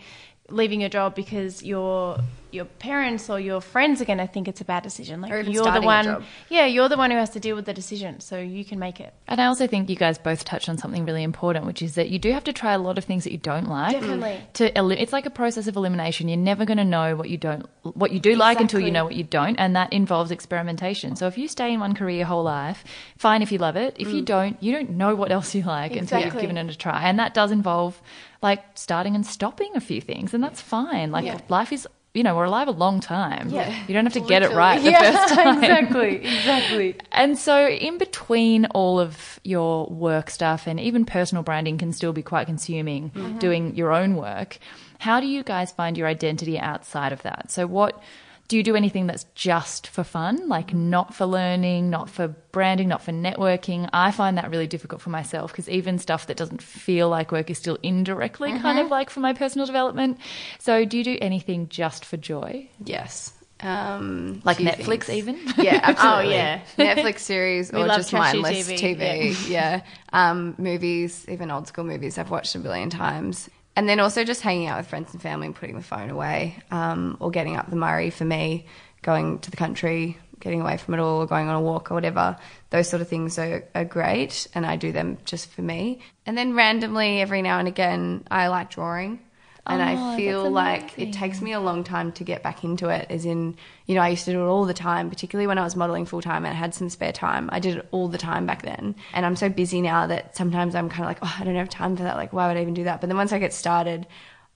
leaving 0.50 0.80
your 0.80 0.90
job 0.90 1.14
because 1.14 1.62
your 1.62 2.18
your 2.50 2.64
parents 2.64 3.28
or 3.28 3.38
your 3.38 3.60
friends 3.60 4.00
are 4.00 4.04
going 4.04 4.18
to 4.18 4.26
think 4.26 4.48
it's 4.48 4.60
a 4.60 4.64
bad 4.64 4.82
decision. 4.82 5.20
Like 5.20 5.32
Or 5.32 5.40
even 5.40 5.52
you're 5.52 5.70
the 5.70 5.80
one, 5.80 6.24
yeah, 6.48 6.66
you're 6.66 6.88
the 6.88 6.96
one 6.96 7.10
who 7.10 7.16
has 7.16 7.30
to 7.30 7.40
deal 7.40 7.56
with 7.56 7.66
the 7.66 7.74
decision, 7.74 8.20
so 8.20 8.38
you 8.38 8.64
can 8.64 8.78
make 8.78 9.00
it. 9.00 9.12
And 9.26 9.40
I 9.40 9.46
also 9.46 9.66
think 9.66 9.90
you 9.90 9.96
guys 9.96 10.18
both 10.18 10.44
touched 10.44 10.68
on 10.68 10.78
something 10.78 11.04
really 11.04 11.22
important, 11.22 11.66
which 11.66 11.82
is 11.82 11.94
that 11.96 12.08
you 12.08 12.18
do 12.18 12.32
have 12.32 12.44
to 12.44 12.52
try 12.52 12.72
a 12.72 12.78
lot 12.78 12.98
of 12.98 13.04
things 13.04 13.24
that 13.24 13.32
you 13.32 13.38
don't 13.38 13.68
like. 13.68 13.92
Definitely. 13.92 14.40
To 14.54 14.78
eli- 14.78 14.96
it's 14.96 15.12
like 15.12 15.26
a 15.26 15.30
process 15.30 15.66
of 15.66 15.76
elimination. 15.76 16.28
You're 16.28 16.38
never 16.38 16.64
going 16.64 16.78
to 16.78 16.84
know 16.84 17.16
what 17.16 17.28
you 17.28 17.36
don't, 17.36 17.66
what 17.82 18.12
you 18.12 18.20
do 18.20 18.34
like 18.34 18.60
until 18.60 18.80
you 18.80 18.90
know 18.90 19.04
what 19.04 19.14
you 19.14 19.24
don't, 19.24 19.56
and 19.56 19.76
that 19.76 19.92
involves 19.92 20.30
experimentation. 20.30 21.16
So 21.16 21.26
if 21.26 21.36
you 21.36 21.48
stay 21.48 21.72
in 21.72 21.80
one 21.80 21.94
career 21.94 22.18
your 22.18 22.26
whole 22.26 22.44
life, 22.44 22.84
fine 23.16 23.42
if 23.42 23.52
you 23.52 23.58
love 23.58 23.76
it. 23.76 23.94
If 23.98 24.08
you 24.08 24.22
mm. 24.22 24.26
don't, 24.26 24.62
you 24.62 24.72
don't 24.72 24.90
know 24.90 25.14
what 25.14 25.32
else 25.32 25.54
you 25.54 25.62
like 25.62 25.96
until 25.96 26.20
you've 26.20 26.38
given 26.38 26.56
it 26.56 26.70
a 26.70 26.76
try, 26.76 27.08
and 27.08 27.18
that 27.18 27.34
does 27.34 27.50
involve 27.50 28.00
like 28.42 28.64
starting 28.74 29.14
and 29.14 29.26
stopping 29.26 29.72
a 29.74 29.80
few 29.80 30.00
things, 30.00 30.32
and 30.34 30.42
that's 30.42 30.60
fine. 30.60 31.10
Like 31.10 31.24
Yeah. 31.24 31.40
life 31.48 31.72
is. 31.72 31.86
You 32.18 32.24
know, 32.24 32.34
we're 32.34 32.46
alive 32.46 32.66
a 32.66 32.72
long 32.72 32.98
time. 32.98 33.48
Yeah. 33.48 33.72
You 33.86 33.94
don't 33.94 34.04
have 34.04 34.12
to 34.14 34.20
get 34.20 34.42
it 34.42 34.50
right 34.50 34.82
the 34.82 34.90
yeah, 34.90 35.12
first 35.12 35.34
time. 35.36 35.62
exactly, 35.62 36.16
exactly. 36.16 36.96
And 37.12 37.38
so, 37.38 37.68
in 37.68 37.96
between 37.96 38.66
all 38.66 38.98
of 38.98 39.38
your 39.44 39.86
work 39.86 40.28
stuff 40.28 40.66
and 40.66 40.80
even 40.80 41.04
personal 41.04 41.44
branding 41.44 41.78
can 41.78 41.92
still 41.92 42.12
be 42.12 42.22
quite 42.22 42.48
consuming 42.48 43.10
mm-hmm. 43.10 43.38
doing 43.38 43.76
your 43.76 43.92
own 43.92 44.16
work. 44.16 44.58
How 44.98 45.20
do 45.20 45.28
you 45.28 45.44
guys 45.44 45.70
find 45.70 45.96
your 45.96 46.08
identity 46.08 46.58
outside 46.58 47.12
of 47.12 47.22
that? 47.22 47.52
So, 47.52 47.68
what 47.68 48.02
do 48.48 48.56
you 48.56 48.62
do 48.62 48.74
anything 48.74 49.06
that's 49.06 49.24
just 49.34 49.86
for 49.88 50.02
fun, 50.02 50.48
like 50.48 50.72
not 50.72 51.14
for 51.14 51.26
learning, 51.26 51.90
not 51.90 52.08
for 52.08 52.28
branding, 52.50 52.88
not 52.88 53.02
for 53.02 53.12
networking? 53.12 53.88
I 53.92 54.10
find 54.10 54.38
that 54.38 54.50
really 54.50 54.66
difficult 54.66 55.02
for 55.02 55.10
myself 55.10 55.52
because 55.52 55.68
even 55.68 55.98
stuff 55.98 56.26
that 56.28 56.38
doesn't 56.38 56.62
feel 56.62 57.10
like 57.10 57.30
work 57.30 57.50
is 57.50 57.58
still 57.58 57.78
indirectly 57.82 58.58
kind 58.58 58.78
of 58.78 58.88
like 58.88 59.10
for 59.10 59.20
my 59.20 59.34
personal 59.34 59.66
development. 59.66 60.18
So, 60.58 60.86
do 60.86 60.96
you 60.96 61.04
do 61.04 61.18
anything 61.20 61.68
just 61.68 62.06
for 62.06 62.16
joy? 62.16 62.68
Yes. 62.82 63.34
Um, 63.60 64.40
Like 64.44 64.58
Netflix, 64.58 65.04
things. 65.04 65.28
even? 65.28 65.40
Yeah, 65.58 65.80
absolutely. 65.82 66.26
Oh, 66.26 66.30
yeah. 66.30 66.60
Netflix 66.78 67.18
series 67.18 67.70
We 67.72 67.80
or 67.82 67.86
love 67.86 67.98
just 67.98 68.10
trashy 68.10 68.40
mindless 68.40 68.70
TV, 68.70 68.96
TV. 68.98 69.50
Yeah. 69.50 69.82
Um, 70.12 70.54
movies, 70.58 71.26
even 71.28 71.50
old 71.50 71.66
school 71.66 71.84
movies, 71.84 72.16
I've 72.18 72.30
watched 72.30 72.54
a 72.54 72.60
billion 72.60 72.88
times. 72.88 73.50
And 73.78 73.88
then 73.88 74.00
also 74.00 74.24
just 74.24 74.40
hanging 74.40 74.66
out 74.66 74.78
with 74.78 74.88
friends 74.88 75.12
and 75.12 75.22
family 75.22 75.46
and 75.46 75.54
putting 75.54 75.76
the 75.76 75.84
phone 75.84 76.10
away, 76.10 76.56
um, 76.72 77.16
or 77.20 77.30
getting 77.30 77.54
up 77.54 77.70
the 77.70 77.76
Murray 77.76 78.10
for 78.10 78.24
me, 78.24 78.66
going 79.02 79.38
to 79.38 79.52
the 79.52 79.56
country, 79.56 80.18
getting 80.40 80.60
away 80.60 80.78
from 80.78 80.94
it 80.94 81.00
all, 81.00 81.20
or 81.20 81.26
going 81.26 81.48
on 81.48 81.54
a 81.54 81.60
walk 81.60 81.92
or 81.92 81.94
whatever. 81.94 82.36
Those 82.70 82.88
sort 82.88 83.02
of 83.02 83.08
things 83.08 83.38
are, 83.38 83.62
are 83.76 83.84
great, 83.84 84.48
and 84.52 84.66
I 84.66 84.74
do 84.74 84.90
them 84.90 85.18
just 85.24 85.48
for 85.50 85.62
me. 85.62 86.00
And 86.26 86.36
then 86.36 86.54
randomly, 86.54 87.20
every 87.20 87.40
now 87.40 87.60
and 87.60 87.68
again, 87.68 88.24
I 88.32 88.48
like 88.48 88.70
drawing. 88.70 89.20
And 89.68 89.82
Oh, 89.82 89.84
I 90.12 90.16
feel 90.16 90.50
like 90.50 90.98
it 90.98 91.12
takes 91.12 91.42
me 91.42 91.52
a 91.52 91.60
long 91.60 91.84
time 91.84 92.12
to 92.12 92.24
get 92.24 92.42
back 92.42 92.64
into 92.64 92.88
it. 92.88 93.06
As 93.10 93.24
in, 93.24 93.54
you 93.86 93.94
know, 93.94 94.00
I 94.00 94.08
used 94.08 94.24
to 94.24 94.32
do 94.32 94.40
it 94.40 94.46
all 94.46 94.64
the 94.64 94.74
time, 94.74 95.10
particularly 95.10 95.46
when 95.46 95.58
I 95.58 95.62
was 95.62 95.76
modeling 95.76 96.06
full 96.06 96.22
time 96.22 96.44
and 96.46 96.54
I 96.54 96.56
had 96.56 96.74
some 96.74 96.88
spare 96.88 97.12
time. 97.12 97.50
I 97.52 97.60
did 97.60 97.76
it 97.76 97.88
all 97.90 98.08
the 98.08 98.18
time 98.18 98.46
back 98.46 98.62
then. 98.62 98.94
And 99.12 99.26
I'm 99.26 99.36
so 99.36 99.48
busy 99.48 99.80
now 99.82 100.06
that 100.06 100.36
sometimes 100.36 100.74
I'm 100.74 100.88
kind 100.88 101.02
of 101.02 101.06
like, 101.06 101.18
oh, 101.22 101.36
I 101.38 101.44
don't 101.44 101.54
have 101.56 101.68
time 101.68 101.96
for 101.96 102.04
that. 102.04 102.16
Like, 102.16 102.32
why 102.32 102.48
would 102.48 102.56
I 102.56 102.62
even 102.62 102.74
do 102.74 102.84
that? 102.84 103.00
But 103.00 103.08
then 103.08 103.16
once 103.16 103.32
I 103.32 103.38
get 103.38 103.52
started, 103.52 104.06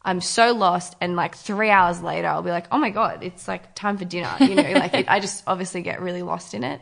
I'm 0.02 0.20
so 0.20 0.52
lost. 0.52 0.96
And 1.00 1.14
like 1.14 1.36
three 1.36 1.70
hours 1.70 2.02
later, 2.02 2.28
I'll 2.28 2.42
be 2.42 2.50
like, 2.50 2.66
oh 2.72 2.78
my 2.78 2.90
God, 2.90 3.22
it's 3.22 3.46
like 3.46 3.74
time 3.74 3.98
for 3.98 4.04
dinner. 4.04 4.34
You 4.40 4.54
know, 4.54 4.62
like 4.72 4.94
it, 4.94 5.06
I 5.08 5.20
just 5.20 5.44
obviously 5.46 5.82
get 5.82 6.00
really 6.00 6.22
lost 6.22 6.54
in 6.54 6.64
it. 6.64 6.80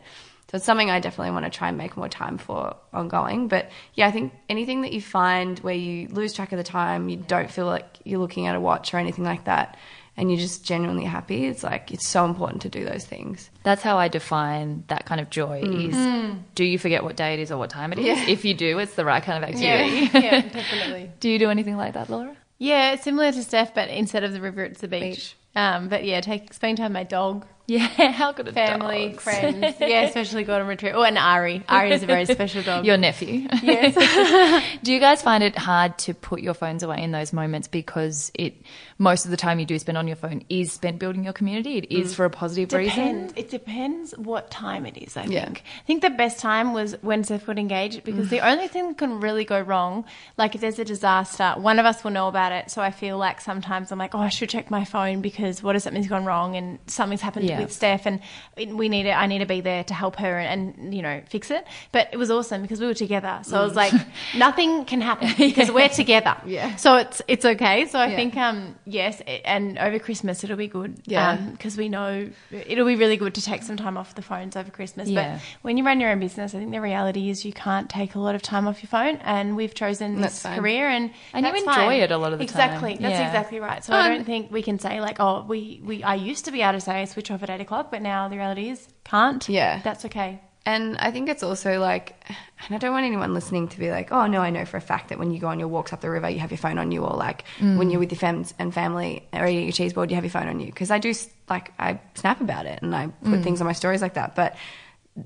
So 0.51 0.57
it's 0.57 0.65
something 0.65 0.91
I 0.91 0.99
definitely 0.99 1.31
want 1.31 1.45
to 1.45 1.49
try 1.49 1.69
and 1.69 1.77
make 1.77 1.95
more 1.95 2.09
time 2.09 2.37
for 2.37 2.75
ongoing. 2.91 3.47
But 3.47 3.71
yeah, 3.93 4.07
I 4.07 4.11
think 4.11 4.33
anything 4.49 4.81
that 4.81 4.91
you 4.91 5.01
find 5.01 5.57
where 5.59 5.73
you 5.73 6.09
lose 6.09 6.33
track 6.33 6.51
of 6.51 6.57
the 6.57 6.63
time, 6.63 7.07
you 7.07 7.15
don't 7.15 7.49
feel 7.49 7.65
like 7.67 7.85
you're 8.03 8.19
looking 8.19 8.47
at 8.47 8.55
a 8.55 8.59
watch 8.59 8.93
or 8.93 8.97
anything 8.97 9.23
like 9.23 9.45
that, 9.45 9.77
and 10.17 10.29
you're 10.29 10.39
just 10.39 10.65
genuinely 10.65 11.05
happy, 11.05 11.45
it's 11.45 11.63
like 11.63 11.89
it's 11.91 12.05
so 12.05 12.25
important 12.25 12.63
to 12.63 12.69
do 12.69 12.83
those 12.83 13.05
things. 13.05 13.49
That's 13.63 13.81
how 13.81 13.97
I 13.97 14.09
define 14.09 14.83
that 14.87 15.05
kind 15.05 15.21
of 15.21 15.29
joy 15.29 15.61
is 15.63 16.35
do 16.53 16.65
you 16.65 16.77
forget 16.77 17.05
what 17.05 17.15
day 17.15 17.33
it 17.33 17.39
is 17.39 17.49
or 17.49 17.57
what 17.57 17.69
time 17.69 17.93
it 17.93 17.99
is? 17.99 18.27
If 18.27 18.43
you 18.43 18.53
do, 18.53 18.77
it's 18.79 18.95
the 18.95 19.05
right 19.05 19.23
kind 19.23 19.41
of 19.41 19.49
activity. 19.49 20.09
yeah, 20.19 20.41
definitely. 20.41 21.11
Do 21.21 21.29
you 21.29 21.39
do 21.39 21.49
anything 21.49 21.77
like 21.77 21.93
that, 21.93 22.09
Laura? 22.09 22.35
Yeah, 22.57 22.97
similar 22.97 23.31
to 23.31 23.41
Steph, 23.41 23.73
but 23.73 23.87
instead 23.89 24.25
of 24.25 24.33
the 24.33 24.41
river, 24.41 24.63
it's 24.65 24.81
the 24.81 24.89
beach. 24.89 25.01
Beach. 25.01 25.35
Um, 25.55 25.87
but 25.87 26.03
yeah, 26.03 26.21
take 26.21 26.53
spending 26.53 26.75
time 26.75 26.87
with 26.87 26.93
my 26.93 27.03
dog, 27.03 27.45
Yeah, 27.67 27.79
how 28.11 28.31
good 28.31 28.49
are 28.49 28.53
family, 28.53 29.09
dogs? 29.09 29.23
friends. 29.23 29.75
Yeah, 29.79 30.03
especially 30.03 30.43
golden 30.43 30.67
retriever. 30.67 30.97
Oh, 30.97 31.03
and 31.03 31.17
Ari. 31.17 31.63
Ari 31.67 31.91
is 31.91 32.03
a 32.03 32.05
very 32.05 32.25
special 32.25 32.61
dog. 32.63 32.85
Your 32.85 32.97
nephew. 32.97 33.47
yes. 33.63 34.79
do 34.83 34.93
you 34.93 34.99
guys 34.99 35.21
find 35.21 35.43
it 35.43 35.57
hard 35.57 35.97
to 35.99 36.13
put 36.13 36.41
your 36.41 36.53
phones 36.53 36.83
away 36.83 37.01
in 37.01 37.11
those 37.11 37.33
moments 37.33 37.67
because 37.67 38.31
it 38.35 38.55
most 38.97 39.25
of 39.25 39.31
the 39.31 39.37
time 39.37 39.59
you 39.59 39.65
do 39.65 39.79
spend 39.79 39.97
on 39.97 40.07
your 40.07 40.15
phone 40.15 40.43
is 40.49 40.71
spent 40.71 40.99
building 40.99 41.23
your 41.23 41.33
community? 41.33 41.77
It 41.77 41.91
is 41.91 42.11
mm. 42.11 42.15
for 42.15 42.25
a 42.25 42.29
positive 42.29 42.77
reason. 42.77 43.31
It 43.35 43.49
depends 43.49 44.17
what 44.17 44.51
time 44.51 44.85
it 44.85 44.97
is, 44.97 45.17
I 45.17 45.25
Yeah. 45.25 45.45
think. 45.45 45.63
I 45.81 45.85
think 45.85 46.01
the 46.01 46.09
best 46.09 46.39
time 46.39 46.73
was 46.73 46.95
when 47.01 47.23
Steph 47.23 47.47
would 47.47 47.59
engage 47.59 48.03
because 48.03 48.29
the 48.29 48.39
mm. 48.39 48.51
only 48.51 48.67
thing 48.67 48.89
that 48.89 48.97
can 48.97 49.19
really 49.19 49.45
go 49.45 49.59
wrong, 49.59 50.05
like 50.37 50.55
if 50.55 50.61
there's 50.61 50.79
a 50.79 50.85
disaster, 50.85 51.53
one 51.57 51.79
of 51.79 51.85
us 51.85 52.03
will 52.03 52.11
know 52.11 52.27
about 52.27 52.51
it. 52.51 52.69
So 52.71 52.81
I 52.81 52.91
feel 52.91 53.17
like 53.17 53.41
sometimes 53.41 53.91
I'm 53.91 53.99
like, 53.99 54.15
oh, 54.15 54.19
I 54.19 54.29
should 54.29 54.49
check 54.49 54.69
my 54.69 54.85
phone 54.85 55.21
because 55.21 55.63
what 55.63 55.75
if 55.75 55.83
something's 55.83 56.07
gone 56.07 56.25
wrong 56.25 56.55
and 56.55 56.79
something's 56.87 57.21
happened 57.21 57.50
Yeah. 57.51 57.61
with 57.61 57.71
Steph 57.71 58.05
and 58.05 58.19
we 58.57 58.89
need 58.89 59.05
it. 59.05 59.11
I 59.11 59.27
need 59.27 59.39
to 59.39 59.45
be 59.45 59.61
there 59.61 59.83
to 59.85 59.93
help 59.93 60.15
her 60.17 60.37
and, 60.39 60.75
and, 60.77 60.93
you 60.95 61.01
know, 61.01 61.21
fix 61.29 61.51
it. 61.51 61.65
But 61.91 62.09
it 62.11 62.17
was 62.17 62.29
awesome 62.31 62.61
because 62.61 62.79
we 62.79 62.87
were 62.87 62.93
together. 62.93 63.39
So 63.43 63.59
I 63.59 63.63
was 63.63 63.75
like, 63.75 63.93
mm. 63.93 64.05
nothing 64.37 64.85
can 64.85 65.01
happen 65.01 65.29
because 65.37 65.71
we're 65.71 65.89
together. 65.89 66.35
Yeah. 66.45 66.75
So 66.75 66.95
it's, 66.97 67.21
it's 67.27 67.45
okay. 67.45 67.85
So 67.87 67.99
I 67.99 68.07
Yeah. 68.07 68.15
think, 68.15 68.37
um, 68.37 68.75
yes. 68.85 69.21
it- 69.27 69.41
And 69.45 69.77
over 69.77 69.99
Christmas, 69.99 70.43
it'll 70.43 70.57
be 70.57 70.67
good. 70.67 70.99
Yeah. 71.05 71.31
Um, 71.31 71.51
because 71.51 71.77
we 71.77 71.89
know 71.89 72.29
it'll 72.51 72.85
be 72.85 72.95
really 72.95 73.17
good 73.17 73.35
to 73.35 73.41
take 73.41 73.63
some 73.63 73.77
time 73.77 73.97
off 73.97 74.15
the 74.15 74.21
phones 74.21 74.55
over 74.55 74.69
Christmas. 74.71 75.07
Yeah. 75.09 75.33
But 75.35 75.41
when 75.63 75.77
you 75.77 75.85
run 75.85 75.99
your 75.99 76.09
own 76.11 76.19
business, 76.19 76.53
I 76.55 76.59
think 76.59 76.71
the 76.71 76.81
reality 76.81 77.29
is 77.29 77.45
you 77.45 77.53
can't 77.53 77.89
take 77.89 78.15
a 78.15 78.19
lot 78.19 78.35
of 78.35 78.41
time 78.41 78.67
off 78.67 78.81
your 78.83 78.89
phone. 78.89 79.17
And 79.23 79.55
we've 79.55 79.73
chosen 79.73 80.21
this 80.21 80.43
career, 80.43 80.87
and 80.89 81.11
And 81.33 81.45
you 81.45 81.51
enjoy 81.53 81.65
fine. 81.71 81.99
it 82.01 82.11
a 82.11 82.17
lot 82.17 82.33
of 82.33 82.39
the 82.39 82.45
time. 82.45 82.69
exactly. 82.69 82.91
That's 82.99 83.11
Yeah. 83.19 83.27
exactly 83.27 83.59
right. 83.59 83.83
So 83.83 83.93
I 83.93 84.07
um, 84.07 84.15
don't 84.15 84.25
think 84.25 84.51
we 84.51 84.61
can 84.61 84.79
say 84.79 85.01
like, 85.01 85.19
oh, 85.19 85.43
we, 85.47 85.81
we 85.83 86.03
I 86.03 86.15
used 86.15 86.45
to 86.45 86.51
be 86.51 86.61
able 86.61 86.73
to 86.73 86.81
say 86.81 87.05
switch 87.05 87.31
off 87.31 87.40
at 87.43 87.49
eight 87.49 87.61
o'clock, 87.61 87.91
but 87.91 88.01
now 88.01 88.27
the 88.27 88.37
reality 88.37 88.69
is 88.69 88.87
can't. 89.03 89.47
Yeah. 89.49 89.81
that's 89.83 90.05
okay. 90.05 90.41
And 90.63 90.95
I 90.99 91.09
think 91.09 91.27
it's 91.27 91.41
also 91.41 91.79
like, 91.79 92.15
and 92.29 92.75
I 92.75 92.77
don't 92.77 92.91
want 92.93 93.05
anyone 93.07 93.33
listening 93.33 93.67
to 93.69 93.79
be 93.79 93.89
like, 93.89 94.11
oh 94.11 94.27
no, 94.27 94.41
I 94.41 94.51
know 94.51 94.63
for 94.63 94.77
a 94.77 94.81
fact 94.81 95.09
that 95.09 95.17
when 95.17 95.31
you 95.31 95.39
go 95.39 95.47
on 95.47 95.57
your 95.57 95.67
walks 95.67 95.91
up 95.91 96.01
the 96.01 96.09
river, 96.09 96.29
you 96.29 96.37
have 96.39 96.51
your 96.51 96.59
phone 96.59 96.77
on 96.77 96.91
you, 96.91 97.03
or 97.03 97.17
like 97.17 97.45
when 97.59 97.89
you're 97.89 97.99
with 97.99 98.11
your 98.11 98.19
friends 98.19 98.53
and 98.59 98.71
family 98.71 99.27
or 99.33 99.47
eating 99.47 99.63
your 99.63 99.71
cheese 99.71 99.93
board, 99.93 100.11
you 100.11 100.15
have 100.15 100.23
your 100.23 100.29
phone 100.31 100.47
on 100.47 100.59
you. 100.59 100.67
Because 100.67 100.91
I 100.91 100.99
do 100.99 101.13
like 101.49 101.73
I 101.79 101.99
snap 102.13 102.41
about 102.41 102.67
it 102.67 102.79
and 102.83 102.95
I 102.95 103.07
put 103.07 103.41
things 103.41 103.59
on 103.59 103.65
my 103.65 103.73
stories 103.73 104.03
like 104.03 104.13
that. 104.13 104.35
But 104.35 104.55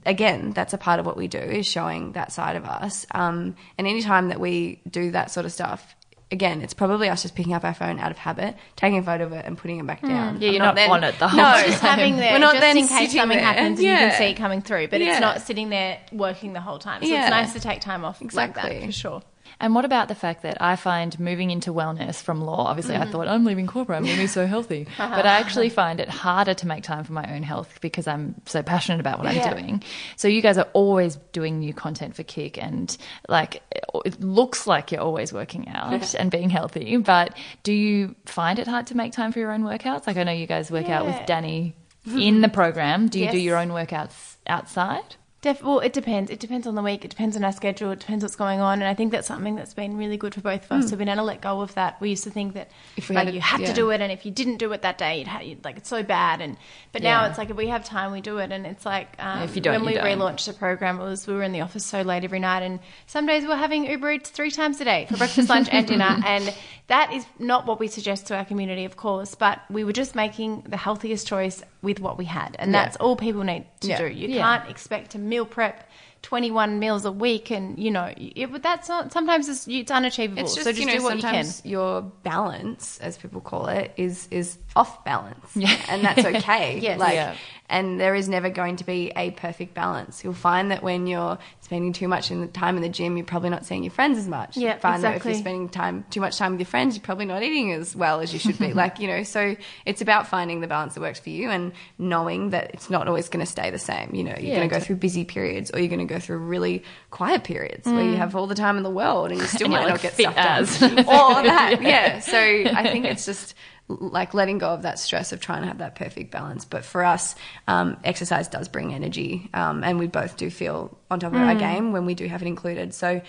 again, 0.06 0.52
that's 0.52 0.74
a 0.74 0.78
part 0.78 1.02
of 1.02 1.06
what 1.06 1.18
we 1.18 1.28
do 1.28 1.38
is 1.38 1.68
showing 1.68 2.14
that 2.14 2.32
side 2.32 2.56
of 2.56 2.64
us. 2.64 3.06
Um, 3.12 3.56
and 3.78 3.88
anytime 3.88 4.30
that 4.30 4.40
we 4.40 4.80
do 4.90 5.12
that 5.12 5.32
sort 5.32 5.46
of 5.46 5.52
stuff. 5.52 5.96
Again, 6.32 6.62
it's 6.62 6.74
probably 6.74 7.08
us 7.08 7.22
just 7.22 7.36
picking 7.36 7.54
up 7.54 7.64
our 7.64 7.74
phone 7.74 8.00
out 8.00 8.10
of 8.10 8.18
habit, 8.18 8.56
taking 8.76 8.98
a 8.98 9.04
photo 9.04 9.26
of 9.26 9.34
it, 9.34 9.46
and 9.46 9.58
putting 9.58 9.80
it 9.80 9.86
back 9.86 10.00
hmm. 10.00 10.08
down. 10.08 10.42
Yeah, 10.42 10.48
I'm 10.48 10.54
you're 10.56 10.64
not 10.64 10.76
then- 10.76 10.90
on 10.90 11.04
it 11.04 11.20
the 11.20 11.28
whole 11.30 11.38
no, 11.38 11.44
time. 11.44 11.66
Just 11.66 11.82
having 11.82 12.16
there, 12.18 12.34
We're 12.34 12.40
not 12.40 12.54
just 12.56 12.62
then 12.62 12.78
in 12.78 12.88
case 12.88 13.14
something 13.14 13.38
there. 13.38 13.46
happens 13.46 13.80
and 13.80 13.88
you 13.88 13.96
can 13.96 14.12
see 14.18 14.26
it 14.26 14.34
coming 14.34 14.62
through. 14.62 14.88
But 14.88 15.02
Yeah. 15.02 15.12
it's 15.12 15.22
not 15.22 15.42
sitting 15.42 15.70
there 15.70 16.00
working 16.12 16.54
the 16.54 16.62
whole 16.62 16.80
time. 16.80 17.04
So 17.04 17.08
Yeah. 17.10 17.22
it's 17.22 17.30
nice 17.30 17.54
to 17.54 17.60
take 17.60 17.80
time 17.80 18.04
off 18.04 18.22
like 18.22 18.26
Exactly. 18.26 18.80
that 18.80 18.86
for 18.88 18.92
sure. 18.92 19.22
And 19.60 19.74
what 19.74 19.86
about 19.86 20.08
the 20.08 20.16
fact 20.16 20.44
that 20.44 20.62
I 20.62 20.76
find 20.76 21.18
moving 21.20 21.52
into 21.52 21.72
wellness 21.72 22.22
from 22.22 22.42
law, 22.42 22.66
obviously 22.68 22.96
I 22.96 23.00
mm-hmm. 23.00 23.12
thought 23.12 23.28
I'm 23.28 23.46
leaving 23.46 23.68
corporate, 23.68 23.98
I'm 23.98 24.04
going 24.04 24.16
to 24.16 24.22
be 24.22 24.28
so 24.28 24.46
healthy. 24.56 24.88
Uh-huh. 24.98 25.16
but 25.16 25.26
I 25.26 25.40
actually 25.40 25.70
find 25.70 26.00
it 26.00 26.10
harder 26.10 26.54
to 26.54 26.68
make 26.68 26.84
time 26.84 27.04
for 27.04 27.14
my 27.14 27.34
own 27.34 27.44
health 27.44 27.80
because 27.82 28.08
I'm 28.08 28.36
so 28.46 28.62
passionate 28.64 29.00
about 29.00 29.20
what 29.20 29.34
Yeah. 29.34 29.50
I'm 29.50 29.58
doing. 29.58 29.84
So 30.16 30.28
you 30.28 30.42
guys 30.42 30.58
are 30.58 30.68
always 30.74 31.18
doing 31.32 31.60
new 31.60 31.74
content 31.74 32.16
for 32.16 32.24
KIC 32.24 32.58
and 32.58 32.96
like 33.28 33.62
it 34.04 34.22
looks 34.22 34.68
like 34.68 34.92
you're 34.92 35.02
always 35.02 35.32
working 35.32 35.68
out 35.70 36.14
and 36.16 36.30
being 36.32 36.50
healthy, 36.50 36.98
but 36.98 37.36
do 37.64 37.74
you 37.74 38.16
find 38.26 38.60
it 38.60 38.68
hard 38.68 38.88
to 38.88 38.98
make 38.98 39.14
time 39.14 39.32
for 39.32 39.40
your 39.40 39.52
own 39.52 39.64
workouts? 39.64 40.08
Like 40.08 40.18
I 40.18 40.24
know 40.24 40.32
you 40.32 40.48
guys 40.48 40.72
work 40.72 40.90
out 40.90 41.06
with 41.06 41.26
Danny 41.26 41.76
in 42.06 42.42
the 42.42 42.50
program. 42.50 43.08
Do 43.08 43.20
you 43.20 43.32
do 43.32 43.38
your 43.38 43.58
own 43.58 43.70
workouts 43.70 44.36
outside? 44.48 45.16
Def- 45.46 45.62
well, 45.62 45.80
it 45.80 45.94
depends. 45.94 46.32
It 46.32 46.40
depends 46.40 46.66
on 46.66 46.74
the 46.74 46.82
week. 46.82 47.06
It 47.06 47.10
depends 47.10 47.38
on 47.38 47.44
our 47.44 47.52
schedule. 47.52 47.92
It 47.92 48.00
depends 48.00 48.24
what's 48.24 48.36
going 48.36 48.62
on. 48.62 48.80
And 48.82 48.88
I 48.90 48.96
think 48.96 49.12
that's 49.12 49.28
something 49.28 49.56
that's 49.56 49.76
been 49.76 49.96
really 49.96 50.18
good 50.18 50.34
for 50.34 50.42
both 50.42 50.66
of 50.66 50.72
us. 50.72 50.90
We've 50.90 50.98
been 50.98 51.08
able 51.08 51.18
to 51.18 51.24
let 51.24 51.42
go 51.42 51.62
of 51.62 51.72
that. 51.76 52.02
We 52.02 52.10
used 52.10 52.24
to 52.24 52.32
think 52.32 52.56
that 52.56 52.72
If 52.98 53.10
we 53.10 53.16
like 53.16 53.26
had 53.28 53.36
you 53.36 53.42
had 53.42 53.62
yeah. 53.62 53.68
to 53.68 53.74
do 53.74 53.92
it, 53.92 54.02
and 54.02 54.12
if 54.12 54.26
you 54.26 54.32
didn't 54.32 54.58
do 54.58 54.72
it 54.72 54.82
that 54.82 54.98
day, 54.98 55.20
you'd, 55.20 55.28
ha- 55.28 55.42
you'd 55.42 55.64
like 55.64 55.78
it's 55.78 55.88
so 55.88 56.02
bad. 56.02 56.42
And 56.42 56.58
but 56.92 57.04
now 57.04 57.26
it's 57.26 57.38
like 57.38 57.52
if 57.52 57.56
we 57.56 57.68
have 57.68 57.86
time, 57.86 58.12
we 58.12 58.22
do 58.22 58.40
it. 58.40 58.52
And 58.52 58.66
it's 58.66 58.88
like 58.88 59.16
um, 59.20 59.44
if 59.44 59.56
you 59.56 59.62
don't, 59.62 59.76
when 59.76 59.86
we 59.86 59.94
don't. 59.94 60.04
relaunched 60.06 60.48
the 60.48 60.54
program, 60.54 61.00
it 61.00 61.04
was 61.04 61.28
we 61.28 61.36
were 61.36 61.44
in 61.44 61.52
the 61.52 61.62
office 61.62 61.86
so 61.86 62.02
late 62.02 62.24
every 62.24 62.40
night, 62.40 62.64
and 62.64 62.80
some 63.06 63.28
days 63.28 63.44
we 63.44 63.50
we're 63.50 63.56
having 63.56 63.86
Uber 63.86 64.14
Eats 64.14 64.32
three 64.32 64.50
times 64.50 64.82
a 64.82 64.86
day 64.86 65.06
for 65.12 65.18
breakfast, 65.18 65.48
lunch, 65.48 65.70
and 65.72 65.86
dinner. 65.86 66.18
And 66.26 66.52
that 66.88 67.14
is 67.14 67.24
not 67.40 67.68
what 67.68 67.80
we 67.80 67.88
suggest 67.88 68.28
to 68.28 68.36
our 68.36 68.46
community, 68.46 68.86
of 68.86 68.96
course. 68.98 69.36
But 69.36 69.60
we 69.70 69.84
were 69.84 69.94
just 69.94 70.16
making 70.16 70.64
the 70.68 70.78
healthiest 70.78 71.28
choice 71.28 71.62
with 71.84 72.00
what 72.00 72.18
we 72.18 72.26
had, 72.26 72.56
and 72.58 72.72
Yeah. 72.72 72.84
that's 72.86 72.98
all 72.98 73.16
people 73.16 73.44
need 73.44 73.66
to 73.82 73.88
Yeah. 73.90 73.98
do. 74.00 74.08
You 74.08 74.28
Yeah. 74.28 74.42
can't 74.58 74.70
expect 74.72 75.12
to 75.12 75.20
meal 75.36 75.46
prep 75.46 75.90
21 76.22 76.80
meals 76.80 77.06
a 77.06 77.12
week 77.12 77.52
and 77.52 77.78
you 77.78 77.92
know 77.92 78.12
it, 78.18 78.52
but 78.52 78.64
that's 78.64 78.90
not 78.90 79.12
sometimes 79.12 79.48
it's, 79.48 79.68
it's 79.68 79.92
unachievable 79.92 80.42
It's 80.42 80.56
just, 80.56 80.64
so 80.64 80.72
just 80.72 80.80
you 80.80 80.88
know, 80.88 80.98
do 80.98 81.04
what 81.04 81.18
you 81.18 81.22
can 81.22 81.46
your 81.64 82.02
balance, 82.02 83.00
as 83.00 83.16
people 83.16 83.42
call 83.42 83.68
it, 83.68 83.94
is 83.96 84.28
is 84.32 84.58
off 84.76 85.06
balance. 85.06 85.56
Yeah. 85.56 85.76
And 85.88 86.04
that's 86.04 86.26
okay. 86.38 86.80
Yes. 86.80 87.00
Like 87.00 87.14
Yeah. 87.14 87.36
And 87.70 88.00
there 88.00 88.14
is 88.16 88.30
never 88.30 88.50
going 88.50 88.76
to 88.78 88.84
be 88.84 89.12
a 89.16 89.32
perfect 89.32 89.74
balance. 89.74 90.24
You'll 90.24 90.34
find 90.34 90.70
that 90.72 90.84
when 90.84 91.08
you're 91.08 91.38
spending 91.62 91.94
too 91.94 92.08
much 92.08 92.30
in 92.30 92.42
the 92.42 92.48
time 92.48 92.76
in 92.76 92.84
the 92.84 92.90
gym, 92.90 93.18
you're 93.18 93.26
probably 93.26 93.50
not 93.50 93.66
seeing 93.66 93.84
your 93.84 93.92
friends 93.92 94.18
as 94.20 94.28
much. 94.28 94.56
Yeah, 94.56 94.76
you 94.76 94.80
find 94.80 95.04
that 95.04 95.16
if 95.16 95.26
you're 95.26 95.34
spending 95.34 95.70
time 95.70 96.06
too 96.12 96.22
much 96.22 96.38
time 96.38 96.52
with 96.52 96.60
your 96.60 96.68
friends, 96.68 96.96
you're 96.96 97.04
probably 97.04 97.26
not 97.26 97.42
eating 97.42 97.72
as 97.74 97.96
well 97.96 98.20
as 98.20 98.32
you 98.34 98.40
should 98.40 98.60
be. 98.60 98.74
like, 98.76 99.00
you 99.00 99.08
know, 99.08 99.24
so 99.24 99.56
it's 99.86 100.02
about 100.02 100.28
finding 100.28 100.62
the 100.62 100.68
balance 100.68 100.94
that 100.94 101.02
works 101.02 101.20
for 101.20 101.32
you 101.32 101.50
and 101.50 101.72
knowing 101.98 102.52
that 102.52 102.72
it's 102.74 102.90
not 102.90 103.08
always 103.08 103.30
going 103.30 103.44
to 103.44 103.52
stay 103.52 103.72
the 103.72 103.80
same. 103.80 104.14
You 104.14 104.24
know, 104.26 104.36
you're 104.38 104.50
Yeah, 104.52 104.56
going 104.58 104.70
to 104.70 104.76
go 104.76 104.80
through 104.80 104.98
busy 104.98 105.26
periods 105.26 105.72
or 105.72 105.80
you're 105.80 105.88
going 105.90 106.08
to 106.08 106.14
go 106.14 106.20
through 106.20 106.38
really 106.38 106.84
quiet 107.10 107.44
periods 107.44 107.88
where 107.88 108.04
you 108.04 108.14
mm. 108.14 108.18
have 108.18 108.36
all 108.36 108.46
the 108.48 108.56
time 108.56 108.78
in 108.78 108.84
the 108.84 108.90
world 108.92 109.32
and 109.32 109.40
you 109.40 109.48
still 109.48 109.66
And 109.66 109.74
might 109.74 109.84
like 109.86 109.94
not 109.94 110.02
get 110.02 110.14
stuff 110.14 110.34
as. 110.38 110.80
done. 110.80 111.00
or 111.00 111.04
that, 111.44 111.78
yeah. 111.82 112.20
So 112.20 112.38
I 112.38 112.84
think 112.84 113.06
it's 113.06 113.26
just 113.26 113.56
like 113.88 114.34
letting 114.34 114.58
go 114.58 114.70
of 114.70 114.82
that 114.82 114.98
stress 114.98 115.32
of 115.32 115.40
trying 115.40 115.62
to 115.62 115.68
have 115.68 115.78
that 115.78 115.96
perfect 115.96 116.32
balance. 116.32 116.66
But 116.66 116.84
for 116.86 117.04
us, 117.04 117.36
um, 117.68 117.98
exercise 118.04 118.48
does 118.48 118.68
bring 118.68 118.94
energy, 118.94 119.50
um, 119.54 119.84
and 119.84 120.00
we 120.00 120.08
both 120.08 120.38
do 120.38 120.50
feel 120.50 120.98
on 121.12 121.20
top 121.20 121.34
of 121.34 121.40
Mm. 121.40 121.48
our 121.48 121.56
game 121.56 121.92
when 121.92 122.06
we 122.06 122.16
do 122.16 122.28
have 122.28 122.42
it 122.42 122.48
included. 122.48 122.94
So 122.96 123.22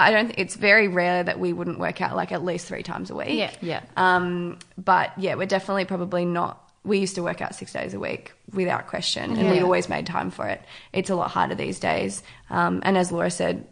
I 0.00 0.12
don't. 0.12 0.26
Think 0.26 0.38
it's 0.38 0.54
very 0.54 0.86
rare 0.86 1.24
that 1.24 1.40
we 1.40 1.52
wouldn't 1.52 1.80
work 1.80 2.00
out 2.00 2.14
like 2.14 2.30
at 2.30 2.44
least 2.44 2.68
three 2.68 2.84
times 2.84 3.10
a 3.10 3.16
week. 3.16 3.30
Yeah. 3.30 3.50
Yeah. 3.60 3.80
Um, 3.96 4.58
but 4.76 5.10
yeah, 5.18 5.34
we're 5.34 5.46
definitely 5.46 5.86
probably 5.86 6.24
not. 6.24 6.64
We 6.84 6.98
used 6.98 7.16
to 7.16 7.22
work 7.24 7.42
out 7.42 7.56
six 7.56 7.72
days 7.72 7.92
a 7.94 7.98
week 7.98 8.32
without 8.54 8.86
question, 8.86 9.36
and 9.36 9.50
we 9.50 9.56
Yeah. 9.56 9.62
always 9.64 9.88
made 9.88 10.06
time 10.06 10.30
for 10.30 10.46
it. 10.46 10.62
It's 10.92 11.10
a 11.10 11.16
lot 11.16 11.32
harder 11.32 11.56
these 11.56 11.80
days. 11.80 12.22
Um, 12.50 12.80
and 12.84 12.96
as 12.96 13.10
Laura 13.10 13.30
said, 13.32 13.66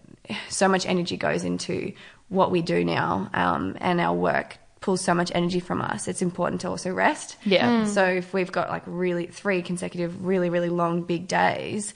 so 0.48 0.66
much 0.66 0.84
energy 0.86 1.16
goes 1.16 1.44
into 1.44 1.92
what 2.28 2.50
we 2.50 2.60
do 2.62 2.84
now, 2.84 3.30
um, 3.32 3.76
and 3.80 4.00
our 4.00 4.12
work 4.12 4.58
pulls 4.80 5.00
so 5.00 5.14
much 5.14 5.32
energy 5.34 5.60
from 5.60 5.80
us. 5.80 6.06
It's 6.08 6.22
important 6.22 6.60
to 6.62 6.68
also 6.68 6.92
rest. 6.92 7.36
Yeah. 7.44 7.82
Mm. 7.82 7.86
So 7.86 8.04
if 8.04 8.32
we've 8.34 8.52
got 8.52 8.68
like 8.68 8.82
really 8.86 9.26
three 9.26 9.62
consecutive, 9.62 10.24
really 10.24 10.50
really 10.50 10.68
long 10.68 11.02
big 11.02 11.28
days. 11.28 11.94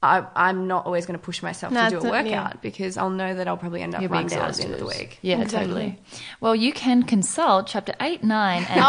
I, 0.00 0.24
I'm 0.36 0.68
not 0.68 0.86
always 0.86 1.06
going 1.06 1.18
to 1.18 1.24
push 1.24 1.42
myself 1.42 1.72
No, 1.72 1.84
to 1.84 1.90
do 1.90 1.94
a 1.96 1.98
it's 1.98 2.04
not- 2.04 2.26
yeah. 2.26 2.42
workout 2.44 2.62
because 2.62 2.96
I'll 2.96 3.10
know 3.10 3.34
that 3.34 3.48
I'll 3.48 3.56
probably 3.56 3.82
end 3.82 3.96
up 3.96 4.00
You'll 4.00 4.10
run 4.10 4.28
down 4.28 4.48
at 4.50 4.54
the 4.54 4.62
end 4.62 4.72
exhausted. 4.72 4.72
of 4.74 4.78
the 4.78 4.86
week. 5.04 5.18
Yeah, 5.22 5.40
Exactly. 5.40 5.66
totally. 5.74 5.98
Well, 6.40 6.54
you 6.54 6.72
can 6.72 7.02
consult 7.02 7.66
chapter 7.66 7.94
8, 8.00 8.22
9, 8.22 8.56
and 8.58 8.66
10. 8.66 8.78
oh 8.78 8.80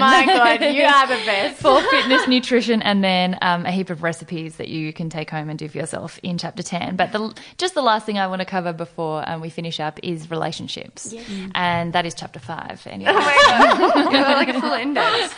my 0.00 0.24
god 0.26 0.60
you 0.74 0.82
are 0.84 1.06
the 1.06 1.14
best 1.24 1.62
for 1.62 1.80
fitness, 1.88 2.28
nutrition, 2.28 2.82
and 2.82 3.02
then 3.02 3.38
um, 3.40 3.64
a 3.64 3.70
heap 3.70 3.88
of 3.88 4.02
recipes 4.02 4.56
that 4.56 4.68
you 4.68 4.92
can 4.92 5.08
take 5.08 5.30
home 5.30 5.48
and 5.48 5.58
do 5.58 5.68
for 5.68 5.78
yourself 5.78 6.20
in 6.22 6.36
chapter 6.36 6.62
10. 6.62 6.96
But 6.96 7.12
the, 7.12 7.34
just 7.56 7.72
the 7.74 7.80
last 7.82 8.04
thing 8.04 8.18
I 8.18 8.26
want 8.26 8.40
to 8.40 8.44
cover 8.46 8.74
before 8.74 9.26
um, 9.26 9.40
we 9.40 9.48
finish 9.48 9.80
up 9.80 9.98
is 10.02 10.30
relationships. 10.30 11.14
And 11.54 11.94
that 11.94 12.04
is 12.04 12.12
chapter 12.12 12.40
5. 12.40 12.86
Anyway. 12.90 13.10
You're 13.10 13.22
like 14.22 14.48
a 14.50 14.60
full 14.60 14.72
index. 14.74 15.34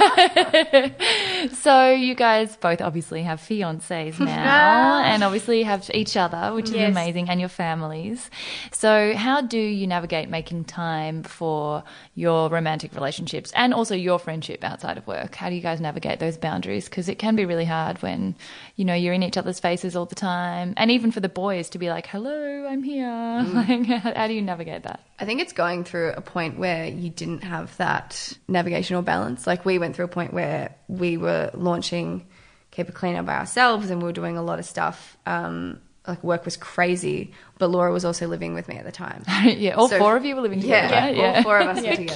so 1.61 1.91
you 1.93 2.15
guys 2.15 2.57
both 2.57 2.81
obviously 2.81 3.23
have 3.23 3.41
fiancés 3.41 4.19
now 4.19 5.03
and 5.03 5.20
obviously 5.23 5.63
have 5.63 5.91
each 5.95 6.17
other, 6.17 6.55
which 6.55 6.67
is 6.67 6.75
Yes. 6.75 6.91
amazing, 6.91 7.29
and 7.29 7.41
your 7.41 7.49
families. 7.49 8.31
So 8.73 9.15
how 9.15 9.41
do 9.41 9.59
you 9.59 9.87
navigate 9.87 10.29
making 10.29 10.65
time 10.65 11.23
for 11.23 11.83
your 12.15 12.49
romantic 12.49 12.95
relationships 12.95 13.53
and 13.55 13.73
also 13.75 13.95
your 13.95 14.19
friendship 14.19 14.65
outside 14.65 14.99
of 14.99 15.07
work? 15.07 15.35
How 15.35 15.49
do 15.49 15.55
you 15.55 15.61
guys 15.61 15.81
navigate 15.81 16.19
those 16.21 16.37
boundaries? 16.37 16.87
Because 16.89 17.09
it 17.09 17.19
can 17.19 17.37
be 17.37 17.45
really 17.45 17.65
hard 17.65 18.01
when, 18.03 18.35
you 18.77 18.85
know, 18.85 18.95
you're 18.95 19.15
in 19.15 19.23
each 19.23 19.37
other's 19.37 19.61
faces 19.61 19.97
all 19.97 20.07
the 20.07 20.15
time. 20.15 20.75
And 20.77 20.91
even 20.91 21.11
for 21.11 21.21
the 21.21 21.29
boys 21.29 21.71
to 21.71 21.79
be 21.79 21.89
like, 21.91 22.07
hello, 22.07 22.67
I'm 22.69 22.83
here. 22.83 23.07
Mm. 23.07 23.51
Like, 23.91 24.01
how, 24.03 24.15
how 24.15 24.27
do 24.27 24.35
you 24.35 24.43
navigate 24.43 24.83
that? 24.85 25.01
I 25.19 25.25
think 25.27 25.41
it's 25.41 25.53
going 25.53 25.85
through 25.85 26.13
a 26.17 26.21
point 26.23 26.59
where 26.59 26.87
you 26.87 27.11
didn't 27.11 27.43
have 27.45 27.77
that 27.77 28.33
navigational 28.49 29.03
balance. 29.03 29.47
Like 29.47 29.65
we 29.65 29.79
went 29.79 29.95
through 29.95 30.07
a 30.07 30.09
point 30.09 30.33
where 30.33 30.75
we 30.89 31.17
were 31.19 31.51
launching 31.55 32.27
Keep 32.71 32.89
It 32.91 32.95
Cleaner 32.95 33.23
by 33.23 33.37
ourselves 33.37 33.91
and 33.91 34.01
we 34.03 34.07
were 34.07 34.13
doing 34.13 34.37
a 34.37 34.43
lot 34.43 34.59
of 34.59 34.65
stuff. 34.65 35.17
Um, 35.27 35.81
like 36.09 36.25
work 36.25 36.45
was 36.45 36.57
crazy, 36.57 37.33
but 37.59 37.69
Laura 37.69 37.93
was 37.93 38.05
also 38.05 38.27
living 38.27 38.55
with 38.55 38.69
me 38.69 38.77
at 38.77 38.85
the 38.85 38.93
time. 38.93 39.23
yeah, 39.45 39.73
all 39.73 39.89
So- 39.89 39.99
four 39.99 40.17
of 40.17 40.25
you 40.25 40.35
were 40.35 40.43
living 40.43 40.61
together, 40.61 40.89
Yeah, 40.95 41.05
right? 41.23 41.37
all 41.37 41.43
four 41.43 41.59
of 41.59 41.69
us 41.69 41.77
were 41.83 41.85
Yeah, 41.91 41.95
together. 41.97 42.15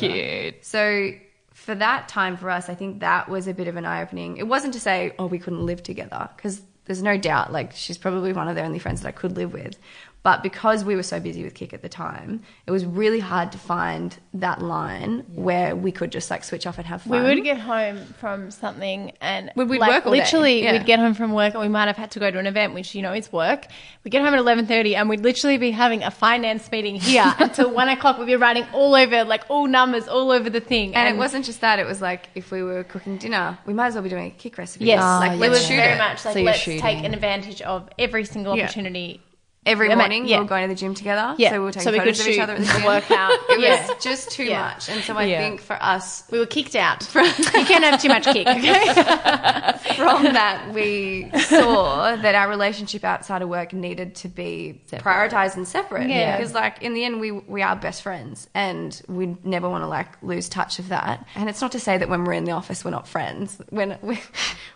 Cute. 0.52 0.64
So 0.64 1.10
for 1.52 1.74
that 1.74 2.08
time 2.08 2.36
for 2.36 2.50
us, 2.50 2.68
I 2.68 2.74
think 2.74 3.00
that 3.00 3.28
was 3.28 3.46
a 3.46 3.54
bit 3.54 3.68
of 3.68 3.76
an 3.76 3.84
eye 3.84 4.02
opening. 4.02 4.38
It 4.38 4.48
wasn't 4.48 4.74
to 4.74 4.80
say, 4.80 5.12
oh, 5.18 5.26
we 5.26 5.38
couldn't 5.38 5.64
live 5.66 5.82
together, 5.82 6.28
because 6.36 6.62
there's 6.86 7.02
no 7.02 7.16
doubt, 7.16 7.52
like, 7.52 7.72
she's 7.72 7.96
probably 7.96 8.32
one 8.32 8.48
of 8.48 8.56
the 8.56 8.62
only 8.62 8.78
friends 8.78 9.02
that 9.02 9.08
I 9.08 9.12
could 9.12 9.36
live 9.36 9.52
with. 9.52 9.78
But 10.24 10.42
because 10.42 10.84
we 10.84 10.96
were 10.96 11.02
so 11.02 11.20
busy 11.20 11.44
with 11.44 11.52
KIC 11.54 11.74
at 11.74 11.82
the 11.82 11.88
time, 11.90 12.40
it 12.66 12.70
was 12.70 12.84
really 12.86 13.20
hard 13.20 13.52
to 13.52 13.58
find 13.58 14.18
that 14.32 14.62
line 14.62 15.22
where 15.34 15.76
we 15.76 15.92
could 15.92 16.10
just 16.10 16.30
like 16.30 16.42
switch 16.44 16.66
off 16.66 16.78
and 16.78 16.86
have 16.86 17.02
fun. 17.02 17.22
we 17.22 17.28
would 17.34 17.44
get 17.44 17.58
home 17.58 17.98
from 18.18 18.50
something 18.50 19.12
and 19.20 19.52
We'd- 19.54 19.70
we'd 19.70 19.80
like, 19.80 19.90
work 19.90 20.06
all 20.06 20.12
day, 20.12 20.20
literally 20.20 20.62
yeah. 20.64 20.72
we'd 20.72 20.86
get 20.86 20.98
home 20.98 21.12
from 21.12 21.32
work 21.34 21.52
and 21.52 21.62
we 21.62 21.68
might 21.68 21.88
have 21.88 21.98
had 21.98 22.10
to 22.12 22.18
go 22.20 22.30
to 22.30 22.38
an 22.38 22.46
event 22.46 22.72
which 22.72 22.94
you 22.94 23.02
know 23.02 23.12
is 23.12 23.30
work 23.32 23.66
we 24.02 24.10
get 24.10 24.22
home 24.24 24.32
at 24.32 24.40
11.30 24.40 24.96
and 24.96 25.10
we'd 25.10 25.20
literally 25.20 25.58
be 25.58 25.70
having 25.72 26.02
a 26.02 26.10
finance 26.10 26.72
meeting 26.72 26.96
here 26.96 27.32
until 27.38 27.70
1 27.70 27.88
o'clock 27.90 28.18
we'd 28.18 28.24
be 28.26 28.34
writing 28.34 28.64
all 28.72 28.94
over 28.94 29.24
like 29.24 29.44
all 29.50 29.66
numbers 29.66 30.08
all 30.08 30.30
over 30.30 30.48
the 30.48 30.60
thing 30.60 30.94
and, 30.96 31.06
it 31.14 31.18
wasn't 31.18 31.44
just 31.44 31.60
that; 31.60 31.78
it 31.78 31.86
was 31.86 32.00
like 32.00 32.30
if 32.34 32.50
we 32.50 32.62
were 32.62 32.82
cooking 32.84 33.18
dinner, 33.18 33.58
we 33.66 33.74
might 33.74 33.88
as 33.88 33.94
well 33.94 34.02
be 34.02 34.08
doing 34.08 34.28
a 34.28 34.30
KIC 34.42 34.56
recipe. 34.56 34.86
Yes, 34.86 35.00
Ah, 35.04 35.18
like 35.20 35.32
it 35.32 35.36
let's 35.38 35.60
shoot 35.66 35.76
very 35.76 35.92
it. 35.92 35.98
much 35.98 36.24
like 36.24 36.34
So 36.34 36.40
let's 36.40 36.58
shooting. 36.60 36.80
take 36.80 37.04
an 37.04 37.12
advantage 37.12 37.60
of 37.60 37.90
every 37.98 38.24
single 38.24 38.56
Yeah. 38.56 38.64
opportunity. 38.64 39.20
Every 39.66 39.88
mean, 39.88 39.98
morning 39.98 40.26
yeah. 40.26 40.36
we 40.38 40.42
were 40.44 40.48
going 40.48 40.62
to 40.62 40.68
the 40.68 40.78
gym 40.78 40.94
together, 40.94 41.34
Yeah, 41.38 41.50
so 41.50 41.58
we 41.60 41.64
were 41.64 41.72
taking 41.72 41.84
so 41.84 41.92
we 41.92 41.98
photos 41.98 42.20
of 42.20 42.28
each 42.28 42.38
other 42.38 42.52
at 42.54 42.60
the 42.60 42.66
gym. 42.66 42.84
workout. 42.84 43.32
It 43.48 43.60
Yeah. 43.60 43.86
was 43.88 44.02
just 44.04 44.30
too 44.30 44.44
Yeah. 44.44 44.60
much, 44.62 44.88
and 44.90 45.02
so 45.02 45.16
I 45.16 45.24
Yeah. 45.24 45.38
think 45.38 45.60
for 45.62 45.78
us, 45.82 46.24
We 46.30 46.38
were 46.38 46.46
kicked 46.46 46.76
out. 46.76 47.02
From, 47.14 47.24
you 47.26 47.64
can't 47.64 47.84
have 47.84 48.00
too 48.02 48.08
much 48.08 48.24
KIC, 48.26 48.46
okay? 48.46 49.94
from 49.96 50.24
that 50.34 50.72
we 50.74 51.30
saw 51.48 52.16
that 52.16 52.34
our 52.34 52.48
relationship 52.48 53.04
outside 53.04 53.42
of 53.42 53.48
work 53.48 53.72
needed 53.72 54.14
to 54.16 54.28
be 54.28 54.80
prioritized 54.90 55.56
and 55.56 55.66
separate 55.66 56.08
Yeah. 56.08 56.36
because 56.36 56.52
like 56.54 56.82
in 56.82 56.94
the 56.94 57.04
end 57.04 57.20
we 57.20 57.30
we 57.30 57.62
are 57.62 57.76
best 57.76 58.02
friends 58.02 58.48
and 58.54 59.00
we 59.08 59.36
never 59.44 59.68
want 59.68 59.82
to 59.84 59.88
like 59.88 60.08
lose 60.22 60.48
touch 60.48 60.78
of 60.78 60.88
that 60.88 61.24
and 61.36 61.48
it's 61.48 61.60
not 61.60 61.72
to 61.72 61.80
say 61.80 61.96
that 61.98 62.08
when 62.08 62.24
we're 62.24 62.32
in 62.32 62.44
the 62.44 62.52
office 62.52 62.84
we're 62.84 62.90
not 62.90 63.06
friends 63.06 63.58
when 63.70 63.96
we're, 64.02 64.18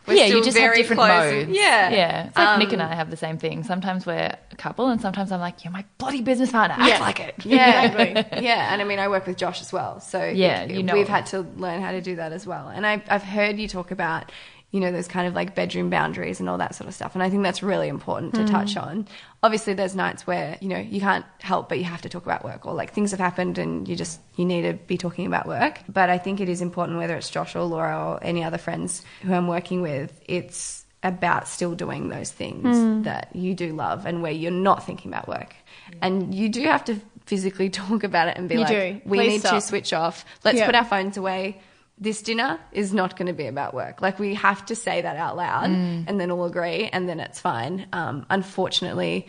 we're 0.06 0.14
yeah, 0.14 0.26
still 0.26 0.38
you 0.38 0.44
just 0.44 0.56
very 0.56 0.68
have 0.68 0.76
different 0.76 1.00
close. 1.00 1.32
modes. 1.32 1.50
yeah 1.50 1.88
yeah. 1.90 2.26
It's 2.28 2.36
like 2.36 2.58
Nick 2.58 2.68
Um, 2.68 2.74
and 2.74 2.82
I 2.82 2.94
have 2.94 3.10
the 3.10 3.16
same 3.16 3.38
thing. 3.38 3.64
Sometimes 3.64 4.06
we're 4.06 4.34
a 4.52 4.56
couple, 4.56 4.77
and 4.86 5.00
sometimes 5.00 5.32
I'm 5.32 5.40
like, 5.40 5.64
"You're 5.64 5.72
my 5.72 5.84
bloody 5.98 6.22
business 6.22 6.52
partner. 6.52 6.76
Act 6.78 6.88
Yeah. 6.88 7.00
like 7.00 7.20
it." 7.20 7.34
yeah, 7.44 7.82
Exactly. 7.92 8.44
yeah, 8.44 8.72
and 8.72 8.80
I 8.80 8.84
mean, 8.84 8.98
I 9.00 9.08
work 9.08 9.26
with 9.26 9.36
Josh 9.36 9.60
as 9.60 9.72
well, 9.72 10.00
so 10.00 10.24
Yeah, 10.24 10.62
it- 10.62 10.70
you 10.70 10.82
know 10.82 10.94
we've 10.94 11.08
had 11.08 11.26
to 11.26 11.40
learn 11.56 11.82
how 11.82 11.90
to 11.92 12.00
do 12.00 12.16
that 12.16 12.32
as 12.32 12.46
well. 12.46 12.68
And 12.68 12.86
I've 12.86 13.02
I've 13.08 13.22
heard 13.24 13.58
you 13.58 13.66
talk 13.68 13.90
about, 13.90 14.30
you 14.70 14.80
know, 14.80 14.92
those 14.92 15.08
kind 15.08 15.26
of 15.26 15.34
like 15.34 15.54
bedroom 15.54 15.88
boundaries 15.90 16.40
and 16.40 16.48
all 16.48 16.58
that 16.58 16.74
sort 16.74 16.88
of 16.88 16.94
stuff, 16.94 17.14
and 17.14 17.22
I 17.22 17.30
think 17.30 17.42
that's 17.42 17.62
really 17.62 17.88
important 17.88 18.34
to 18.34 18.44
touch 18.46 18.74
mm. 18.74 18.82
on. 18.82 19.08
Obviously, 19.42 19.72
there's 19.74 19.94
nights 19.96 20.26
where 20.26 20.58
you 20.60 20.68
know 20.68 20.78
you 20.78 21.00
can't 21.00 21.24
help 21.40 21.68
but 21.68 21.78
you 21.78 21.84
have 21.84 22.02
to 22.02 22.08
talk 22.08 22.24
about 22.26 22.44
work, 22.44 22.66
or 22.66 22.74
like 22.74 22.92
things 22.92 23.10
have 23.12 23.20
happened 23.20 23.56
and 23.58 23.88
you 23.88 23.96
just 23.96 24.20
you 24.36 24.44
need 24.44 24.62
to 24.62 24.74
be 24.74 24.98
talking 24.98 25.26
about 25.26 25.46
work. 25.46 25.80
But 25.88 26.10
I 26.10 26.18
think 26.18 26.40
it 26.40 26.48
is 26.48 26.60
important, 26.60 26.98
whether 26.98 27.16
it's 27.16 27.30
Josh 27.30 27.56
or 27.56 27.62
Laura 27.62 27.96
or 28.12 28.22
any 28.22 28.44
other 28.44 28.58
friends 28.58 29.04
who 29.22 29.32
I'm 29.32 29.48
working 29.48 29.80
with, 29.80 30.20
it's 30.26 30.77
about 31.08 31.48
still 31.48 31.74
doing 31.74 32.08
those 32.08 32.30
things 32.30 33.04
that 33.04 33.34
you 33.34 33.54
do 33.54 33.72
love 33.72 34.06
and 34.06 34.22
where 34.22 34.32
you're 34.32 34.50
not 34.50 34.84
thinking 34.86 35.10
about 35.12 35.26
work. 35.28 35.54
And 36.02 36.34
you 36.34 36.48
do 36.48 36.62
have 36.64 36.84
to 36.84 37.00
physically 37.26 37.68
talk 37.82 38.04
about 38.04 38.28
it 38.28 38.36
and 38.38 38.48
be 38.48 38.54
You 38.54 38.60
like, 38.60 38.68
do. 38.68 39.00
we 39.04 39.18
Please 39.18 39.42
need 39.44 39.50
to 39.50 39.60
switch 39.60 39.92
off. 39.92 40.24
Let's 40.44 40.58
Yeah. 40.58 40.66
put 40.66 40.74
our 40.74 40.84
phones 40.84 41.16
away. 41.16 41.60
This 42.00 42.22
dinner 42.22 42.60
is 42.70 42.94
not 42.94 43.16
going 43.16 43.26
to 43.26 43.32
be 43.32 43.46
about 43.46 43.74
work. 43.74 44.00
Like 44.00 44.18
we 44.20 44.34
have 44.34 44.64
to 44.66 44.76
say 44.76 45.02
that 45.02 45.16
out 45.16 45.36
loud 45.36 45.64
and 45.70 46.20
then 46.20 46.30
all 46.30 46.44
agree 46.44 46.88
and 46.92 47.08
then 47.08 47.18
it's 47.18 47.40
fine. 47.40 47.86
Um, 47.92 48.24
unfortunately, 48.30 49.26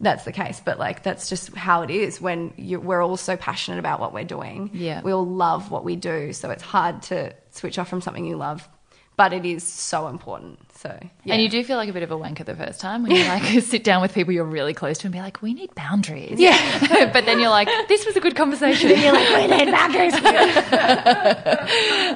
that's 0.00 0.24
the 0.24 0.32
case, 0.32 0.60
but 0.64 0.78
like 0.78 1.02
that's 1.02 1.28
just 1.28 1.54
how 1.54 1.82
it 1.82 1.90
is 1.90 2.20
when 2.20 2.52
you, 2.56 2.80
we're 2.80 3.02
all 3.02 3.16
so 3.16 3.36
passionate 3.36 3.78
about 3.78 4.00
what 4.00 4.12
we're 4.12 4.24
doing. 4.24 4.70
Yeah. 4.72 5.00
We 5.02 5.12
all 5.12 5.26
love 5.26 5.70
what 5.70 5.84
we 5.84 5.96
do. 5.96 6.32
So 6.32 6.50
it's 6.50 6.62
hard 6.62 7.02
to 7.02 7.32
switch 7.50 7.78
off 7.78 7.88
from 7.88 8.00
something 8.00 8.24
you 8.24 8.36
love, 8.36 8.68
but 9.16 9.32
it 9.32 9.44
is 9.44 9.62
so 9.64 10.08
important. 10.08 10.58
So 10.78 10.96
yeah. 11.24 11.34
And 11.34 11.42
you 11.42 11.48
do 11.48 11.64
feel 11.64 11.76
like 11.76 11.88
a 11.88 11.92
bit 11.92 12.04
of 12.04 12.12
a 12.12 12.16
wanker 12.16 12.44
the 12.44 12.54
first 12.54 12.80
time 12.80 13.02
when 13.02 13.10
you 13.10 13.24
like 13.24 13.42
sit 13.62 13.82
down 13.82 14.00
with 14.00 14.14
people 14.14 14.32
you're 14.32 14.44
really 14.44 14.74
close 14.74 14.98
to 14.98 15.06
and 15.06 15.12
be 15.12 15.18
like, 15.18 15.42
we 15.42 15.52
need 15.52 15.74
boundaries. 15.74 16.38
Yeah. 16.38 17.10
but 17.12 17.26
then 17.26 17.40
you're 17.40 17.50
like, 17.50 17.68
this 17.88 18.06
was 18.06 18.16
a 18.16 18.20
good 18.20 18.36
conversation. 18.36 18.92
And 18.92 19.00
You're 19.02 19.12
like, 19.12 19.50
we 19.50 19.56
need 19.56 19.72
boundaries. 19.72 20.14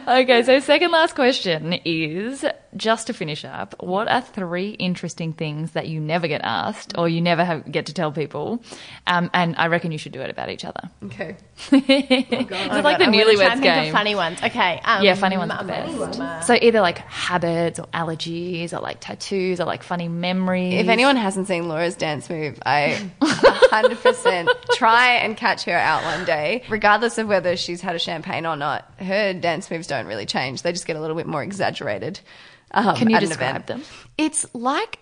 okay, 0.06 0.44
so 0.44 0.60
second 0.60 0.92
last 0.92 1.16
question 1.16 1.72
is 1.84 2.44
just 2.76 3.06
to 3.08 3.12
finish 3.12 3.44
up, 3.44 3.74
what 3.80 4.08
are 4.08 4.22
three 4.22 4.70
interesting 4.70 5.32
things 5.32 5.72
that 5.72 5.88
you 5.88 6.00
never 6.00 6.26
get 6.26 6.40
asked 6.42 6.96
or 6.96 7.08
you 7.08 7.20
never 7.20 7.44
have, 7.44 7.70
get 7.70 7.86
to 7.86 7.94
tell 7.94 8.12
people? 8.12 8.62
Um, 9.06 9.30
and 9.34 9.54
I 9.56 9.66
reckon 9.66 9.92
you 9.92 9.98
should 9.98 10.12
do 10.12 10.20
it 10.20 10.30
about 10.30 10.48
each 10.48 10.64
other. 10.64 10.90
okay. 11.04 11.36
it's 11.72 12.30
like 12.30 12.48
the 12.48 12.54
I'm 12.64 12.82
gonna 12.82 12.96
try 12.96 13.06
newlyweds 13.06 13.50
and 13.52 13.60
think 13.62 13.76
of 13.76 13.84
game. 13.84 13.92
funny 13.92 14.14
ones. 14.14 14.42
Okay. 14.42 14.80
Um, 14.84 15.04
Yeah, 15.04 15.14
funny 15.14 15.36
ones 15.36 15.50
are 15.52 15.62
the 15.62 15.68
best. 15.68 16.46
So 16.46 16.58
either 16.60 16.80
like 16.80 16.98
habits 16.98 17.78
or 17.78 17.86
allergies 17.88 18.72
or 18.72 18.80
like 18.80 18.98
tattoos 19.00 19.60
or 19.60 19.64
like 19.64 19.82
funny 19.82 20.08
memories. 20.08 20.74
If 20.74 20.88
anyone 20.88 21.16
hasn't 21.16 21.48
seen 21.48 21.68
Laura's 21.68 21.96
dance 21.96 22.28
move, 22.30 22.58
I 22.64 23.10
100% 23.20 24.48
try 24.72 25.12
and 25.16 25.36
catch 25.36 25.64
her 25.64 25.76
out 25.76 26.04
one 26.04 26.24
day, 26.24 26.62
regardless 26.68 27.18
of 27.18 27.28
whether 27.28 27.56
she's 27.56 27.80
had 27.80 27.94
a 27.94 27.98
champagne 27.98 28.46
or 28.46 28.56
not. 28.56 28.90
Her 28.98 29.32
dance 29.34 29.70
moves 29.70 29.86
don't 29.86 30.06
really 30.06 30.26
change; 30.26 30.62
they 30.62 30.72
just 30.72 30.86
get 30.86 30.96
a 30.96 31.00
little 31.00 31.16
bit 31.16 31.26
more 31.26 31.42
exaggerated. 31.42 32.20
Um, 32.72 32.96
Can 32.96 33.10
you 33.10 33.20
describe 33.20 33.66
them? 33.66 33.82
It's 34.18 34.46
like 34.54 34.98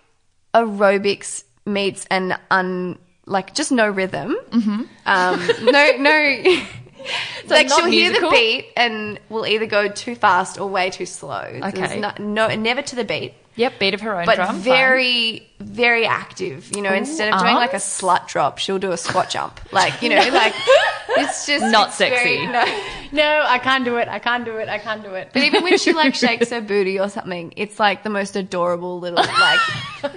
aerobics 0.53 1.43
meets 1.65 2.05
an 2.09 2.37
un 2.49 2.97
like 3.25 3.53
just 3.53 3.71
no 3.71 3.87
rhythm. 3.89 4.35
Mm-hmm. 4.49 4.81
Um, 5.05 5.47
no, 5.71 5.91
no. 5.97 6.65
like 7.47 7.69
she'll 7.69 7.85
hear 7.85 8.11
the 8.11 8.27
beat 8.29 8.67
and 8.75 9.19
will 9.29 9.45
either 9.45 9.65
go 9.65 9.87
too 9.87 10.15
fast 10.15 10.59
or 10.59 10.67
way 10.69 10.89
too 10.89 11.05
slow. 11.05 11.47
There's 11.49 11.73
Okay. 11.73 11.99
no, 11.99 12.11
no, 12.19 12.47
never 12.55 12.81
to 12.81 12.95
the 12.95 13.03
beat 13.03 13.33
Yep, 13.61 13.79
beat 13.79 13.93
of 13.93 14.01
her 14.01 14.19
own 14.19 14.25
but 14.25 14.35
drum. 14.35 14.55
fine. 14.55 14.61
very 14.63 15.47
very 15.59 16.07
active 16.07 16.75
you 16.75 16.81
know 16.81 16.91
instead 16.91 17.31
of 17.31 17.39
doing 17.39 17.53
like 17.53 17.73
a 17.73 17.77
slut 17.77 18.27
drop 18.27 18.57
she'll 18.57 18.79
do 18.79 18.91
a 18.91 18.97
squat 18.97 19.29
jump 19.29 19.59
like 19.71 20.01
you 20.01 20.09
know 20.09 20.15
like 20.33 20.53
it's 21.21 21.45
just 21.45 21.63
Not 21.71 21.89
it's 21.89 21.97
sexy. 21.97 22.37
very- 22.37 22.47
no. 22.47 22.65
No, 23.13 23.43
I 23.45 23.59
can't 23.59 23.83
do 23.83 23.97
it. 23.97 24.07
I 24.07 24.19
can't 24.19 24.45
do 24.45 24.55
it. 24.55 24.69
I 24.69 24.77
can't 24.79 25.03
do 25.03 25.13
it. 25.15 25.31
but 25.33 25.43
even 25.43 25.63
when 25.63 25.77
she 25.77 25.91
like 25.91 26.15
shakes 26.23 26.49
her 26.49 26.61
booty 26.61 26.97
or 26.97 27.09
something 27.09 27.53
it's 27.57 27.77
like 27.77 28.03
the 28.03 28.09
most 28.09 28.37
adorable 28.37 29.01
little 29.01 29.17
like 29.17 29.59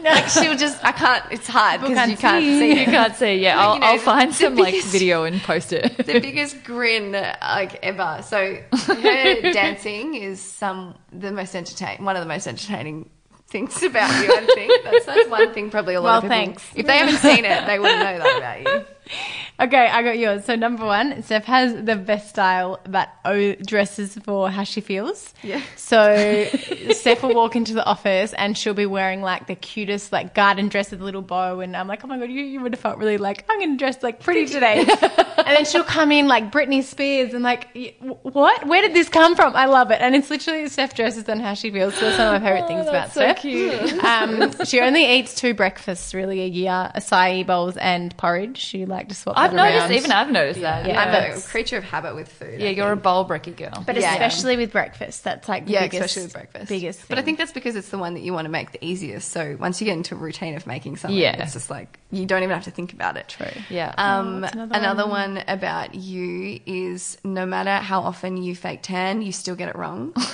like 0.05 0.29
she'll 0.29 0.57
just 0.57 0.83
i 0.85 0.93
can't 0.93 1.25
it's 1.33 1.49
hard 1.49 1.81
because 1.81 2.09
you 2.09 2.17
can't 2.17 2.45
see 2.45 2.79
You 2.79 2.85
can't 2.87 3.17
see. 3.17 3.35
Yeah, 3.35 3.59
I'll, 3.61 3.75
you 3.75 3.81
know, 3.81 3.87
I'll 3.89 3.99
find 3.99 4.31
the 4.31 4.35
some 4.37 4.55
like 4.55 4.75
biggest- 4.75 4.93
video 4.93 5.25
and 5.25 5.43
post 5.43 5.73
it. 5.73 5.97
the 5.99 6.21
biggest 6.21 6.63
grin 6.63 7.11
like 7.13 7.81
ever. 7.83 8.23
So 8.23 8.39
her 8.87 9.53
dancing 9.53 10.15
is 10.15 10.41
some 10.41 10.95
the 11.13 11.33
most 11.33 11.55
entertaining, 11.57 12.05
one 12.05 12.15
of 12.17 12.23
the 12.23 12.29
most 12.29 12.47
entertaining 12.47 13.11
things 13.55 13.81
about 13.85 14.11
you. 14.25 14.33
I 14.35 14.47
think 14.55 14.73
that's, 14.85 15.07
that's 15.07 15.29
one 15.31 15.55
thing 15.55 15.71
probably 15.71 15.95
a 15.95 16.01
lot 16.01 16.09
Well, 16.09 16.17
of 16.19 16.23
people. 16.25 16.37
thanks. 16.37 16.73
If 16.75 16.87
they 16.87 16.99
haven't 16.99 17.19
seen 17.19 17.45
it, 17.45 17.67
they 17.67 17.79
wouldn't 17.79 18.01
know 18.01 18.19
that 18.19 18.37
about 18.37 18.61
you. 18.81 18.85
Okay, 19.61 19.87
I 19.87 20.03
got 20.03 20.19
yours. 20.19 20.45
So 20.45 20.57
number 20.57 20.85
one, 20.85 21.23
Steph 21.23 21.45
has 21.45 21.85
the 21.85 21.95
best 21.95 22.29
style, 22.29 22.81
oh, 23.25 23.55
dresses 23.55 24.17
for 24.25 24.51
how 24.51 24.65
she 24.65 24.81
feels. 24.81 25.33
Yeah. 25.45 25.63
So 25.77 26.47
Steph 26.91 27.23
will 27.23 27.35
walk 27.35 27.55
into 27.55 27.73
the 27.73 27.85
office 27.85 28.33
and 28.33 28.59
she'll 28.59 28.75
be 28.75 28.87
wearing 28.87 29.23
like 29.23 29.47
the 29.47 29.55
cutest 29.55 30.13
like 30.13 30.35
garden 30.35 30.69
dress 30.69 30.91
with 30.91 31.01
a 31.01 31.05
little 31.05 31.23
bow, 31.23 31.61
and 31.61 31.77
I'm 31.77 31.87
like, 31.87 32.05
oh 32.05 32.09
my 32.09 32.19
god, 32.19 32.31
you, 32.31 32.43
you 32.43 32.61
would 32.63 32.73
have 32.73 32.81
felt 32.81 32.99
really 32.99 33.17
like 33.17 33.45
I'm 33.49 33.61
gonna 33.61 33.77
dress 33.77 34.03
like 34.03 34.19
pretty 34.21 34.47
today. 34.47 34.81
and 34.89 35.47
then 35.47 35.65
she'll 35.65 35.85
come 35.85 36.11
in 36.11 36.27
like 36.27 36.51
Britney 36.51 36.83
Spears 36.83 37.33
and 37.33 37.45
like, 37.45 37.69
what? 38.01 38.67
Where 38.67 38.83
did 38.83 38.93
this 38.93 39.09
come 39.09 39.37
from? 39.37 39.55
I 39.55 39.67
love 39.67 39.93
it, 39.93 40.01
and 40.01 40.17
it's 40.17 40.31
literally 40.31 40.69
Steph 40.69 40.95
dresses 40.97 41.29
and 41.29 41.41
how 41.41 41.55
she 41.55 41.71
feels. 41.71 41.95
So 41.95 42.07
that's 42.07 42.19
one 42.19 42.35
of 42.35 42.43
my 42.43 42.49
favorite 42.49 42.67
things 42.67 42.89
about 42.89 43.13
so 43.13 43.21
Steph. 43.21 44.05
Um, 44.05 44.65
she 44.65 44.81
only 44.81 45.19
eats 45.19 45.37
two 45.37 45.55
breakfasts 45.55 46.13
really 46.13 46.43
a 46.43 46.47
year: 46.49 46.91
acai 46.97 47.47
bowls 47.47 47.77
and 47.77 48.17
porridge. 48.17 48.59
She 48.59 48.85
like 48.85 49.11
to 49.11 49.15
swap. 49.15 49.44
I've 49.45 49.51
that 49.53 49.57
noticed, 49.57 49.81
around. 49.83 49.93
even 49.93 50.11
I've 50.13 50.31
noticed 50.31 50.61
that. 50.61 50.87
Yeah. 50.87 51.01
I'm 51.03 51.13
That's- 51.13 51.47
a 51.47 51.49
creature 51.49 51.77
of 51.79 51.85
habit 51.85 52.15
with 52.15 52.29
food. 52.29 52.61
Yeah, 52.61 52.69
I 52.69 52.73
you're 52.73 52.93
a 52.93 52.97
bowl 52.97 53.25
bricky 53.25 53.53
girl. 53.53 53.83
But 53.87 53.97
Yeah. 53.97 54.13
especially 54.13 54.57
with 54.57 54.73
breakfast, 54.73 55.25
that's 55.25 55.49
like 55.49 55.67
the 55.67 55.73
yeah, 55.73 55.83
biggest, 55.83 56.05
especially 56.05 56.23
with 56.25 56.33
breakfast. 56.33 56.69
Biggest, 56.69 57.09
But 57.09 57.19
I 57.19 57.23
think 57.23 57.39
that's 57.39 57.53
because 57.53 57.77
it's 57.77 57.89
the 57.91 57.99
one 57.99 58.15
that 58.15 58.21
you 58.23 58.33
want 58.33 58.47
to 58.47 58.51
make 58.51 58.73
the 58.73 58.85
easiest. 58.85 59.31
So 59.31 59.57
once 59.59 59.81
you 59.81 59.85
get 59.87 59.97
into 59.97 60.15
a 60.15 60.19
routine 60.19 60.55
of 60.57 60.67
making 60.67 60.97
something, 60.97 61.17
Yeah. 61.19 61.43
it's 61.43 61.53
just 61.55 61.71
like 61.71 61.99
you 62.11 62.27
don't 62.27 62.43
even 62.43 62.55
have 62.55 62.65
to 62.65 62.71
think 62.71 62.93
about 62.93 63.17
it. 63.17 63.29
True. 63.29 63.47
yeah. 63.71 63.95
Um, 63.99 64.41
what's 64.43 64.55
another 64.55 64.75
another 64.77 65.07
one? 65.09 65.43
about 65.49 65.95
you 65.95 66.61
is 66.67 67.19
no 67.25 67.45
matter 67.47 67.77
how 67.85 68.01
often 68.01 68.37
you 68.37 68.55
fake 68.57 68.81
tan, 68.83 69.21
you 69.23 69.33
still 69.33 69.55
get 69.55 69.69
it 69.69 69.77
wrong. 69.77 70.13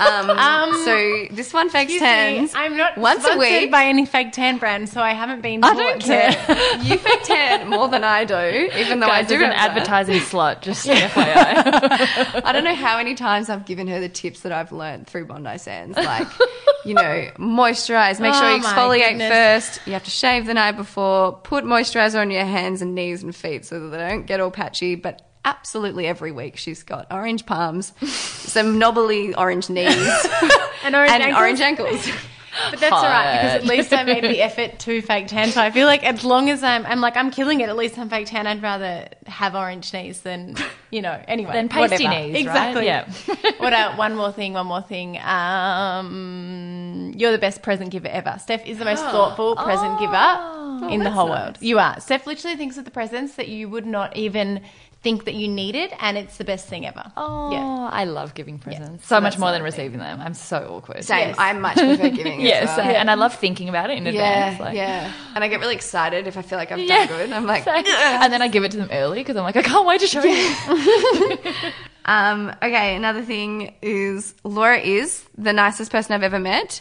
Um, 0.00 0.72
so 0.86 1.26
this 1.30 1.52
one 1.52 1.68
fakes 1.68 1.92
Excuse 1.92 2.54
me. 2.54 2.58
I'm 2.58 2.74
not 2.74 2.96
once 2.96 3.22
a 3.26 3.36
week. 3.36 3.70
by 3.70 3.84
any 3.84 4.06
fake 4.06 4.32
tan 4.32 4.56
brand, 4.56 4.88
so 4.88 5.02
I 5.02 5.12
haven't 5.12 5.42
been. 5.42 5.62
I 5.62 5.74
don't 5.74 6.00
to- 6.00 6.06
care. 6.06 6.76
you 6.80 6.96
fake 6.96 7.22
tan 7.24 7.68
more 7.68 7.86
than 7.86 8.02
I 8.02 8.24
do, 8.24 8.34
even 8.76 9.00
though 9.00 9.08
I 9.08 9.22
do 9.22 9.34
an 9.36 9.40
have 9.42 9.50
that. 9.52 9.70
advertising 9.70 10.16
slut, 10.20 10.62
just 10.62 10.86
FYI. 10.86 12.42
I 12.44 12.52
don't 12.52 12.64
know 12.64 12.74
how 12.74 12.96
many 12.98 13.14
times 13.14 13.48
I've 13.48 13.64
given 13.66 13.86
her 13.88 14.00
the 14.00 14.08
tips 14.08 14.40
that 14.40 14.52
I've 14.52 14.72
learned 14.72 15.06
through 15.06 15.26
Bondi 15.26 15.58
Sands. 15.58 15.96
Like, 16.10 16.26
you 16.84 16.94
know, 16.94 17.30
moisturize, 17.36 18.20
make 18.20 18.34
sure 18.34 18.44
Oh 18.46 18.54
you 18.56 18.62
exfoliate 18.62 19.18
first. 19.28 19.80
You 19.86 19.92
have 19.92 20.04
to 20.04 20.10
shave 20.10 20.46
the 20.46 20.54
night 20.54 20.72
before. 20.72 21.32
Put 21.32 21.64
moisturizer 21.64 22.20
on 22.20 22.30
your 22.30 22.44
hands 22.44 22.82
and 22.82 22.94
knees 22.94 23.22
and 23.22 23.34
feet 23.36 23.64
so 23.64 23.78
that 23.80 23.88
they 23.96 24.08
don't 24.08 24.26
get 24.26 24.40
all 24.40 24.50
patchy. 24.50 24.94
But 24.96 25.22
absolutely 25.44 26.06
every 26.06 26.32
week 26.32 26.56
she's 26.56 26.82
got 26.82 27.06
orange 27.10 27.46
palms, 27.46 27.92
some 28.08 28.78
knobbly 28.78 29.34
orange 29.34 29.70
knees, 29.70 29.94
and 30.84 30.94
orange 30.96 31.12
and 31.12 31.22
ankles. 31.22 31.38
orange 31.40 31.60
ankles. 31.60 32.08
But 32.70 32.80
that's 32.80 32.92
all 32.92 33.02
right 33.04 33.40
because 33.40 33.54
at 33.56 33.64
least 33.64 33.92
I 33.92 34.04
made 34.04 34.24
the 34.24 34.42
effort 34.42 34.78
to 34.80 35.02
fake 35.02 35.28
tan. 35.28 35.50
So 35.50 35.60
I 35.60 35.70
feel 35.70 35.86
like 35.86 36.04
as 36.04 36.24
long 36.24 36.50
as 36.50 36.62
I'm, 36.62 36.84
I'm 36.86 37.00
like 37.00 37.16
I'm 37.16 37.30
killing 37.30 37.60
it. 37.60 37.68
At 37.68 37.76
least 37.76 37.98
I'm 37.98 38.08
fake 38.08 38.26
tan. 38.26 38.46
I'd 38.46 38.62
rather 38.62 39.08
have 39.26 39.54
orange 39.54 39.92
knees 39.92 40.20
than 40.20 40.56
you 40.90 41.02
know. 41.02 41.20
Anyway, 41.28 41.52
Than 41.52 41.68
pasty 41.68 42.04
whatever. 42.04 42.26
knees, 42.26 42.32
right? 42.34 42.40
exactly. 42.40 42.84
Yeah. 42.86 43.10
what? 43.58 43.72
Uh, 43.72 43.94
one 43.96 44.16
more 44.16 44.32
thing. 44.32 44.52
One 44.54 44.66
more 44.66 44.82
thing. 44.82 45.18
Um, 46.10 47.12
you're 47.16 47.32
the 47.32 47.38
best 47.38 47.62
present 47.62 47.90
giver 47.90 48.08
ever. 48.08 48.36
Steph 48.40 48.66
is 48.66 48.78
the 48.78 48.84
most 48.84 49.02
thoughtful 49.12 49.56
present 49.56 49.98
giver 49.98 50.88
in 50.90 51.00
the 51.02 51.10
whole 51.10 51.28
world. 51.28 51.58
You 51.60 51.78
are. 51.78 52.00
Steph 52.00 52.26
literally 52.26 52.56
thinks 52.56 52.78
of 52.78 52.84
the 52.84 52.90
presents 52.90 53.34
that 53.36 53.48
you 53.48 53.68
would 53.68 53.86
not 53.86 54.16
even 54.16 54.62
think 55.02 55.24
that 55.24 55.34
you 55.34 55.48
need 55.48 55.74
it 55.74 55.92
and 55.98 56.18
it's 56.18 56.36
the 56.36 56.44
best 56.44 56.68
thing 56.68 56.86
ever. 56.86 57.10
Oh, 57.16 57.50
Yeah. 57.52 57.88
I 57.90 58.04
love 58.04 58.34
giving 58.34 58.58
presents. 58.58 59.06
so 59.06 59.18
much 59.20 59.38
more 59.38 59.50
than 59.50 59.62
another 59.62 59.70
thing. 59.70 59.84
receiving 59.86 59.98
them. 60.00 60.20
I'm 60.20 60.34
so 60.34 60.58
awkward. 60.76 61.04
Same. 61.04 61.28
Yes. 61.28 61.36
I 61.38 61.52
much 61.54 61.76
prefer 61.78 62.10
giving. 62.20 62.40
Yes, 62.42 62.68
as 62.70 62.76
well. 62.76 62.86
and 62.96 63.10
I 63.10 63.14
love 63.14 63.34
thinking 63.34 63.68
about 63.70 63.88
it 63.90 63.96
in 63.96 64.04
Yeah, 64.04 64.10
advance. 64.10 64.60
Like, 64.60 64.76
yeah. 64.76 65.10
And 65.34 65.42
I 65.42 65.48
get 65.48 65.60
really 65.60 65.74
excited 65.74 66.26
if 66.26 66.36
I 66.36 66.42
feel 66.42 66.58
like 66.58 66.70
I've 66.70 66.78
Yeah. 66.80 67.06
done 67.06 67.08
good. 67.08 67.32
I'm 67.32 67.46
like, 67.46 67.64
Same. 67.64 67.84
and 67.86 68.30
then 68.32 68.42
I 68.42 68.48
give 68.48 68.62
it 68.64 68.72
to 68.72 68.76
them 68.76 68.90
early 68.92 69.20
because 69.20 69.36
I'm 69.36 69.42
like, 69.44 69.56
I 69.56 69.62
can't 69.62 69.86
wait 69.86 70.00
to 70.00 70.06
show 70.06 70.22
you. 70.22 71.38
Um, 72.06 72.48
okay, 72.62 72.96
another 72.96 73.22
thing 73.22 73.74
is 73.82 74.34
Laura 74.42 74.78
is 74.78 75.22
the 75.36 75.52
nicest 75.52 75.92
person 75.92 76.14
I've 76.14 76.22
ever 76.22 76.38
met, 76.40 76.80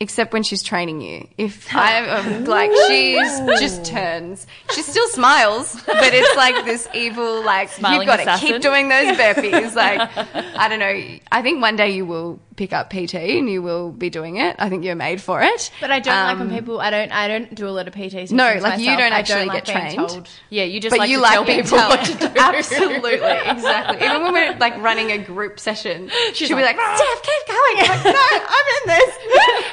except 0.00 0.32
when 0.32 0.42
she's 0.42 0.62
training 0.62 1.00
you. 1.00 1.28
If 1.36 1.74
I 1.74 2.06
um, 2.08 2.44
like, 2.44 2.70
she's 2.86 3.38
just 3.60 3.84
turns. 3.84 4.46
She 4.74 4.82
still 4.82 5.08
smiles, 5.08 5.80
but 5.86 6.14
it's 6.14 6.36
like 6.36 6.64
this 6.64 6.88
evil, 6.94 7.44
like 7.44 7.68
Smiling 7.70 8.00
you've 8.00 8.06
got 8.06 8.38
to 8.38 8.46
keep 8.46 8.60
doing 8.62 8.88
those 8.88 9.16
burpees. 9.16 9.74
Like, 9.74 10.10
I 10.56 10.68
don't 10.68 10.78
know. 10.78 11.18
I 11.32 11.42
think 11.42 11.60
one 11.60 11.76
day 11.76 11.90
you 11.90 12.06
will 12.06 12.40
pick 12.58 12.72
up 12.72 12.90
PT 12.90 13.14
and 13.14 13.48
you 13.48 13.62
will 13.62 13.90
be 13.90 14.10
doing 14.10 14.36
it. 14.36 14.56
I 14.58 14.68
think 14.68 14.84
you're 14.84 14.96
made 14.96 15.20
for 15.22 15.40
it. 15.40 15.70
But 15.80 15.90
I 15.92 16.00
don't 16.00 16.12
like 16.14 16.32
Um, 16.36 16.38
when 16.40 16.50
people. 16.58 16.80
I 16.80 16.90
don't. 16.90 17.10
I 17.12 17.28
don't 17.28 17.54
do 17.54 17.66
a 17.68 17.70
lot 17.70 17.86
of 17.88 17.94
PT. 17.94 18.30
No, 18.32 18.58
like, 18.60 18.80
you 18.80 18.96
don't 18.96 19.12
actually 19.12 19.46
like 19.46 19.64
get 19.64 19.72
trained. 19.74 19.94
told. 19.94 20.28
Yeah, 20.50 20.64
you 20.64 20.80
just 20.80 20.92
but 20.92 20.98
like 20.98 21.10
you 21.10 21.16
to 21.18 21.22
like 21.22 21.32
tell 21.32 21.44
being 21.44 21.62
people 21.62 21.78
told. 21.78 21.90
what 21.90 22.04
to 22.04 22.14
do. 22.18 22.26
Absolutely, 22.36 23.14
exactly. 23.14 24.04
Even 24.04 24.22
when 24.22 24.32
we're 24.34 24.56
like 24.58 24.76
running 24.82 25.12
a 25.12 25.18
group 25.18 25.60
session, 25.60 26.10
she'll 26.34 26.48
be 26.56 26.62
like, 26.62 26.76
like, 26.76 26.96
"Steph, 26.96 27.22
keep 27.22 27.46
going." 27.46 27.76
I'm 27.78 27.88
like, 27.88 28.04
no, 28.04 28.28
I'm 28.58 28.66
in 28.76 28.84
this. 28.98 29.14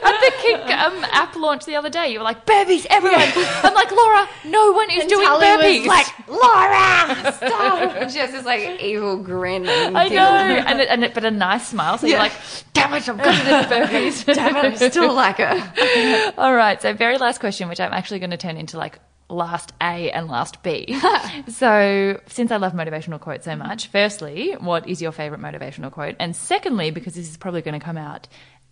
At 0.05 0.19
the 0.21 0.31
KIC 0.37 0.77
um, 0.77 1.03
app 1.11 1.35
launch 1.35 1.65
the 1.65 1.75
other 1.75 1.89
day, 1.89 2.09
you 2.11 2.19
were 2.19 2.23
like, 2.23 2.45
burpees, 2.45 2.85
everyone. 2.89 3.21
I'm 3.63 3.73
like, 3.73 3.91
Laura, 3.91 4.29
no 4.45 4.71
one 4.73 4.91
is 4.91 5.05
doing 5.05 5.25
Tully 5.25 5.45
burpees. 5.47 5.79
was 5.79 5.87
like, 5.87 6.27
Laura, 6.27 7.33
stop. 7.33 8.09
she 8.11 8.19
has 8.19 8.31
this 8.31 8.45
like 8.45 8.79
evil 8.81 9.17
grin. 9.17 9.65
And 9.67 9.97
I 9.97 10.07
know, 10.09 10.35
and, 10.35 10.79
it, 10.79 10.89
and 10.89 11.03
it, 11.03 11.13
but 11.15 11.25
a 11.25 11.31
nice 11.31 11.67
smile. 11.67 11.97
So 11.97 12.05
you're 12.07 12.19
like, 12.19 12.33
damn 12.75 12.93
it, 12.93 13.09
I'm 13.09 13.17
good 13.17 13.27
at 13.27 13.69
this 13.69 14.23
burpees. 14.23 14.35
Damn 14.35 14.55
it, 14.57 14.81
I 14.81 14.89
still 14.89 15.13
like 15.13 15.37
her. 15.37 16.33
All 16.37 16.53
right, 16.53 16.81
so 16.81 16.93
very 16.93 17.17
last 17.17 17.39
question, 17.39 17.69
which 17.69 17.79
I'm 17.79 17.93
actually 17.93 18.19
going 18.19 18.31
to 18.31 18.37
turn 18.37 18.57
into 18.57 18.77
like 18.77 18.99
last 19.29 19.73
A 19.81 20.11
and 20.11 20.27
last 20.27 20.61
B. 20.63 20.99
so, 21.47 22.21
since 22.27 22.51
I 22.51 22.57
love 22.57 22.73
motivational 22.73 23.19
quotes 23.19 23.45
so 23.45 23.51
mm-hmm. 23.51 23.67
much, 23.67 23.87
firstly, 23.87 24.51
what 24.59 24.87
is 24.87 25.01
your 25.01 25.11
favorite 25.11 25.41
motivational 25.41 25.91
quote? 25.91 26.15
And 26.19 26.35
secondly, 26.35 26.91
because 26.91 27.15
this 27.15 27.29
is 27.29 27.37
probably 27.37 27.61
going 27.61 27.79
to 27.79 27.83
come 27.83 27.97
out 27.97 28.27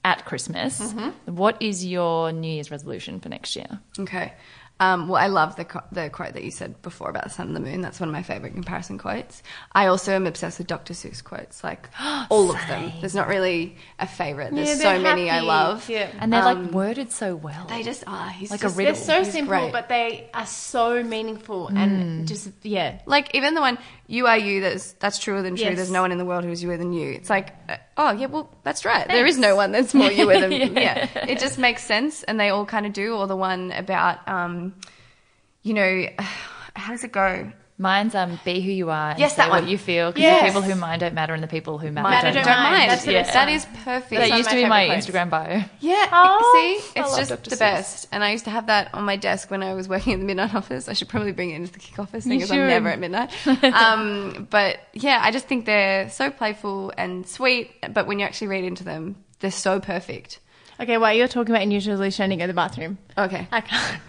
at 0.05 0.25
Christmas, 0.25 0.79
mm-hmm. 0.79 1.35
what 1.35 1.61
is 1.61 1.85
your 1.85 2.31
New 2.31 2.51
Year's 2.51 2.71
resolution 2.71 3.19
for 3.19 3.29
next 3.29 3.55
year? 3.55 3.79
Okay. 3.99 4.33
Um, 4.79 5.07
well, 5.07 5.21
I 5.21 5.27
love 5.27 5.55
the 5.55 5.63
co- 5.65 5.83
the 5.91 6.09
quote 6.09 6.33
that 6.33 6.43
you 6.43 6.51
said 6.51 6.81
before 6.81 7.09
about 7.09 7.23
the 7.23 7.29
sun 7.29 7.47
and 7.47 7.55
the 7.55 7.59
moon. 7.61 7.79
That's 7.81 7.99
one 7.99 8.09
of 8.09 8.13
my 8.13 8.23
favorite 8.23 8.53
comparison 8.53 8.97
quotes. 8.97 9.41
I 9.71 9.85
also 9.85 10.11
am 10.13 10.25
obsessed 10.27 10.57
with 10.57 10.67
Dr. 10.67 10.93
Seuss 10.93 11.23
quotes, 11.23 11.63
like 11.63 11.87
all 12.29 12.49
of 12.49 12.57
them. 12.67 12.91
There's 12.99 13.15
not 13.15 13.27
really 13.27 13.77
a 13.99 14.07
favorite. 14.07 14.53
There's 14.53 14.67
Yeah, 14.69 14.75
so 14.75 14.83
they're 14.83 14.99
many 14.99 15.29
I 15.29 15.35
happy. 15.35 15.45
love. 15.47 15.89
Yeah. 15.89 16.11
And 16.19 16.33
they're 16.33 16.41
Um, 16.45 16.63
like 16.65 16.73
worded 16.73 17.11
so 17.11 17.35
well. 17.35 17.65
They 17.69 17.83
just 17.83 18.03
are. 18.07 18.29
He's 18.29 18.51
Like 18.51 18.61
a 18.61 18.63
just, 18.63 18.77
riddle. 18.77 18.93
They're 18.95 19.01
so 19.03 19.19
he's 19.23 19.31
simple, 19.31 19.57
great. 19.57 19.71
but 19.71 19.87
they 19.89 20.29
are 20.33 20.45
so 20.47 21.01
meaningful 21.03 21.69
Mm. 21.69 21.77
and 21.77 22.27
just 22.27 22.49
yeah. 22.63 22.99
Like 23.05 23.33
even 23.35 23.53
the 23.53 23.61
one 23.61 23.77
you 24.07 24.27
are 24.27 24.37
you. 24.37 24.61
That's 24.61 24.93
that's 24.93 25.19
truer 25.19 25.41
than 25.41 25.55
true. 25.55 25.65
Yes. 25.65 25.75
There's 25.75 25.91
no 25.91 26.01
one 26.01 26.11
in 26.11 26.17
the 26.17 26.25
world 26.25 26.43
who's 26.43 26.63
youer 26.63 26.77
than 26.77 26.93
you. 26.93 27.11
It's 27.11 27.29
like, 27.29 27.53
uh, 27.69 27.77
oh 27.97 28.11
yeah, 28.11 28.27
well 28.27 28.49
that's 28.63 28.85
right. 28.85 29.07
There 29.07 29.25
is 29.25 29.37
no 29.37 29.55
one 29.55 29.71
that's 29.71 29.93
more 29.93 30.09
youer 30.09 30.39
than 30.39 30.51
yeah. 30.75 31.07
It 31.27 31.39
just 31.39 31.57
makes 31.57 31.83
sense, 31.83 32.23
and 32.23 32.39
they 32.39 32.49
all 32.49 32.65
kind 32.65 32.85
of 32.85 32.93
do. 32.93 33.15
Or 33.15 33.27
the 33.27 33.35
one 33.35 33.71
about, 33.71 34.27
um, 34.27 34.75
you 35.61 35.73
know, 35.73 36.05
how 36.75 36.91
does 36.91 37.03
it 37.03 37.11
go? 37.11 37.51
Mine's 37.79 38.13
um, 38.13 38.39
be 38.45 38.61
who 38.61 38.71
you 38.71 38.91
are. 38.91 39.11
And 39.11 39.19
Yes, 39.19 39.31
say 39.31 39.37
that 39.37 39.49
what 39.49 39.63
one. 39.63 39.69
you 39.71 39.77
feel. 39.79 40.11
Because 40.11 40.21
Yes. 40.21 40.41
the 40.41 40.47
people 40.47 40.61
who 40.61 40.75
mind 40.79 40.99
don't 41.01 41.15
matter, 41.15 41.33
and 41.33 41.41
the 41.41 41.47
people 41.47 41.79
who 41.79 41.91
matter, 41.91 42.07
Matter 42.09 42.27
don't, 42.27 42.35
don't 42.35 42.45
Don't 42.45 42.63
mind. 42.63 42.77
mind. 42.77 42.91
That's 42.91 43.05
the 43.05 43.11
yeah. 43.13 43.21
best 43.23 43.33
That 43.33 43.83
perfect. 43.83 44.09
That 44.11 44.29
one 44.29 44.37
used 44.37 44.49
to 44.51 44.55
be 44.55 44.65
my 44.65 44.81
favourite 44.87 44.95
quotes. 45.05 45.07
Instagram 45.07 45.29
bio. 45.31 45.63
Yeah, 45.79 46.07
Oh, 46.11 46.79
see, 46.83 46.99
it's 46.99 47.17
just 47.17 47.29
Dr. 47.31 47.49
the 47.49 47.55
Seuss. 47.55 47.59
best. 47.59 48.07
And 48.11 48.23
I 48.23 48.31
used 48.31 48.45
to 48.45 48.51
have 48.51 48.67
that 48.67 48.93
on 48.93 49.03
my 49.05 49.15
desk 49.15 49.49
when 49.49 49.63
I 49.63 49.73
was 49.73 49.89
working 49.89 50.13
in 50.13 50.19
the 50.19 50.25
midnight 50.25 50.53
office. 50.61 50.87
I 50.87 50.93
should 50.93 51.09
probably 51.09 51.31
bring 51.31 51.49
it 51.49 51.55
into 51.55 51.71
the 51.73 51.79
KIC 51.79 51.99
office 51.99 52.25
You 52.25 52.33
because 52.33 52.51
I'm 52.51 52.59
never 52.67 52.89
at 52.89 52.99
midnight. 52.99 53.31
um, 53.63 54.47
but 54.49 54.77
yeah, 54.93 55.19
I 55.21 55.31
just 55.31 55.47
think 55.47 55.65
they're 55.65 56.09
so 56.09 56.29
playful 56.29 56.93
and 56.97 57.27
sweet. 57.27 57.71
But 57.91 58.05
when 58.07 58.19
you 58.19 58.25
actually 58.25 58.47
read 58.47 58.63
into 58.65 58.83
them, 58.83 59.15
they're 59.39 59.49
so 59.51 59.79
perfect. 59.79 60.39
Okay, 60.79 60.97
while 60.97 61.13
you're 61.13 61.27
talking 61.27 61.53
about 61.53 61.63
unusually 61.63 61.91
Year's 61.91 61.99
resolution, 61.99 62.23
I 62.23 62.27
need 62.27 62.35
to 62.35 62.39
go 62.39 62.43
to 62.45 62.47
the 62.47 62.55
bathroom. 62.55 62.97
Okay. 63.17 63.47
I 63.51 63.61
can't. 63.61 64.01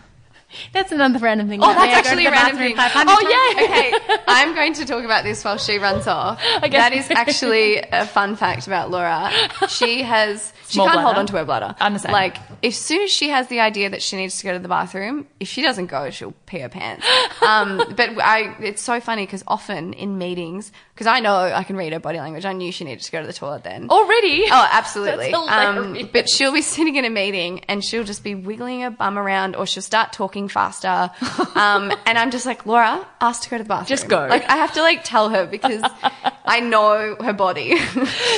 That's 0.72 0.93
another 0.93 1.18
random 1.18 1.48
thing. 1.48 1.60
Oh, 1.62 1.66
that's 1.74 2.06
actually 2.06 2.26
a 2.26 2.31
random 2.31 2.56
thing. 2.59 2.76
500 2.76 3.10
Oh, 3.12 3.55
yeah. 3.56 3.64
Okay, 3.64 4.22
I'm 4.28 4.55
going 4.55 4.72
to 4.74 4.85
talk 4.85 5.05
about 5.05 5.24
this 5.24 5.44
while 5.44 5.59
she 5.59 5.78
runs 5.78 6.06
off. 6.06 6.40
Okay. 6.64 6.70
That 6.70 6.93
is 6.94 7.10
actually 7.10 7.78
a 7.78 8.06
fun 8.06 8.36
fact 8.36 8.66
about 8.66 8.90
Laura. 8.90 9.31
She 9.68 10.02
has, 10.02 10.52
she 10.66 10.74
Small 10.74 10.86
can't 10.86 11.01
hold 11.01 11.14
bladder. 11.14 11.20
on 11.20 11.26
to 11.26 11.36
her 11.36 11.44
bladder. 11.44 11.74
I'm 11.78 11.93
the 11.93 11.98
same. 11.98 12.12
Like, 12.12 12.39
as 12.64 12.76
soon 12.76 13.02
as 13.02 13.10
she 13.10 13.28
has 13.28 13.48
the 13.48 13.60
idea 13.60 13.90
that 13.90 14.01
she 14.01 14.16
needs 14.16 14.39
to 14.39 14.44
go 14.44 14.52
to 14.55 14.59
the 14.59 14.68
bathroom, 14.68 15.26
if 15.40 15.48
she 15.48 15.60
doesn't 15.62 15.86
go, 15.86 16.09
she'll 16.10 16.32
pee 16.47 16.60
her 16.60 16.68
pants. 16.68 17.06
Um, 17.44 17.76
but 17.94 18.10
I, 18.22 18.56
it's 18.60 18.81
so 18.81 19.01
funny 19.01 19.26
because 19.26 19.44
often 19.47 19.93
in 19.93 20.16
meetings, 20.16 20.72
because 20.94 21.08
I 21.08 21.18
know 21.18 21.34
I 21.34 21.64
can 21.64 21.76
read 21.76 21.92
her 21.92 21.98
body 21.98 22.18
language, 22.18 22.44
I 22.44 22.52
knew 22.52 22.70
she 22.70 22.84
needed 22.84 23.02
to 23.02 23.10
go 23.10 23.20
to 23.20 23.26
the 23.26 23.32
toilet 23.32 23.64
then. 23.64 23.88
Already? 23.90 24.44
Oh, 24.46 24.68
absolutely. 24.70 25.32
Um, 25.34 26.08
but 26.12 26.30
she'll 26.30 26.52
be 26.52 26.62
sitting 26.62 26.94
in 26.94 27.04
a 27.04 27.10
meeting 27.10 27.64
and 27.66 27.84
she'll 27.84 28.04
just 28.04 28.22
be 28.22 28.36
wiggling 28.36 28.82
her 28.82 28.90
bum 28.90 29.18
around 29.18 29.56
or 29.56 29.66
she'll 29.66 29.82
start 29.82 30.12
talking 30.12 30.48
faster. 30.48 31.10
Um, 31.54 31.92
and 32.04 32.18
I'm 32.18 32.32
just 32.32 32.46
like, 32.46 32.66
Laura, 32.66 33.06
ask 33.20 33.42
to 33.42 33.50
go 33.50 33.58
to 33.58 33.62
the 33.62 33.68
bathroom. 33.68 33.86
Just 33.86 34.08
go. 34.08 34.26
Like, 34.26 34.44
I 34.48 34.56
have 34.56 34.72
to 34.74 34.82
like 34.82 35.04
tell 35.04 35.28
her 35.28 35.46
because 35.46 35.82
I 36.44 36.60
know 36.60 37.16
her 37.20 37.32
body. 37.32 37.78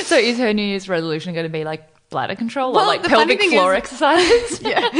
So 0.03 0.15
is 0.17 0.37
her 0.37 0.53
New 0.53 0.61
Year's 0.63 0.87
resolution 0.87 1.33
going 1.33 1.45
to 1.45 1.49
be 1.49 1.63
like 1.63 1.83
bladder 2.09 2.35
control 2.35 2.71
Well, 2.71 2.85
or 2.85 2.87
like 2.87 3.03
pelvic 3.03 3.41
floor 3.41 3.73
is- 3.73 3.79
exercises? 3.79 4.61
yeah. 4.65 4.79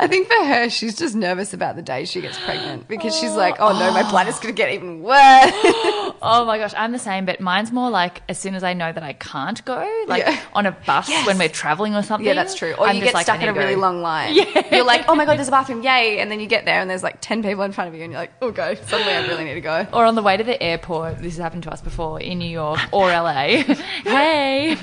I 0.00 0.06
think 0.08 0.26
for 0.26 0.44
her, 0.44 0.68
she's 0.68 0.96
just 0.96 1.14
nervous 1.14 1.52
about 1.54 1.76
the 1.76 1.82
day 1.82 2.04
she 2.04 2.20
gets 2.20 2.38
pregnant 2.40 2.88
because 2.88 3.16
she's 3.16 3.34
like, 3.34 3.56
oh 3.60 3.78
no, 3.78 3.92
my 3.92 4.08
bladder's 4.10 4.40
going 4.40 4.54
to 4.54 4.56
get 4.56 4.72
even 4.72 5.02
worse. 5.02 5.52
Oh 6.20 6.44
my 6.46 6.58
gosh, 6.58 6.74
I'm 6.76 6.90
the 6.90 6.98
same, 6.98 7.26
but 7.26 7.38
mine's 7.40 7.70
more 7.70 7.90
like 7.90 8.22
as 8.28 8.38
soon 8.38 8.56
as 8.56 8.64
I 8.64 8.72
know 8.72 8.90
that 8.90 9.04
I 9.04 9.12
can't 9.12 9.64
go, 9.64 9.76
like 10.08 10.24
Yeah. 10.26 10.40
on 10.52 10.66
a 10.66 10.72
bus 10.72 11.08
Yes. 11.08 11.24
when 11.28 11.38
we're 11.38 11.48
traveling 11.48 11.94
or 11.94 12.02
something. 12.02 12.26
Yeah, 12.26 12.34
that's 12.34 12.56
true. 12.56 12.72
Or 12.72 12.88
I'm 12.88 12.96
you 12.96 13.02
get 13.04 13.14
like, 13.14 13.26
stuck 13.26 13.40
in 13.40 13.48
a 13.48 13.52
really 13.52 13.74
go. 13.76 13.80
long 13.82 14.02
line. 14.02 14.34
Yeah. 14.34 14.74
You're 14.74 14.84
like, 14.84 15.04
oh 15.08 15.14
my 15.14 15.24
god, 15.26 15.36
there's 15.38 15.46
a 15.46 15.52
bathroom, 15.52 15.84
yay! 15.84 16.18
And 16.18 16.28
then 16.28 16.40
you 16.40 16.46
get 16.48 16.64
there 16.64 16.80
and 16.80 16.90
there's 16.90 17.04
like 17.04 17.18
ten 17.20 17.44
people 17.44 17.62
in 17.62 17.70
front 17.70 17.86
of 17.88 17.94
you, 17.94 18.02
and 18.02 18.10
you're 18.12 18.20
like, 18.20 18.32
oh, 18.42 18.48
okay, 18.48 18.74
suddenly 18.86 19.12
I 19.12 19.28
really 19.28 19.44
need 19.44 19.54
to 19.54 19.60
go. 19.60 19.86
Or 19.92 20.04
on 20.04 20.16
the 20.16 20.22
way 20.22 20.36
to 20.36 20.42
the 20.42 20.60
airport, 20.60 21.18
this 21.18 21.34
has 21.34 21.38
happened 21.38 21.62
to 21.64 21.70
us 21.70 21.80
before 21.80 22.20
in 22.20 22.38
New 22.40 22.50
York 22.50 22.80
or 22.90 23.06
LA. 23.10 23.62
hey, 24.02 24.74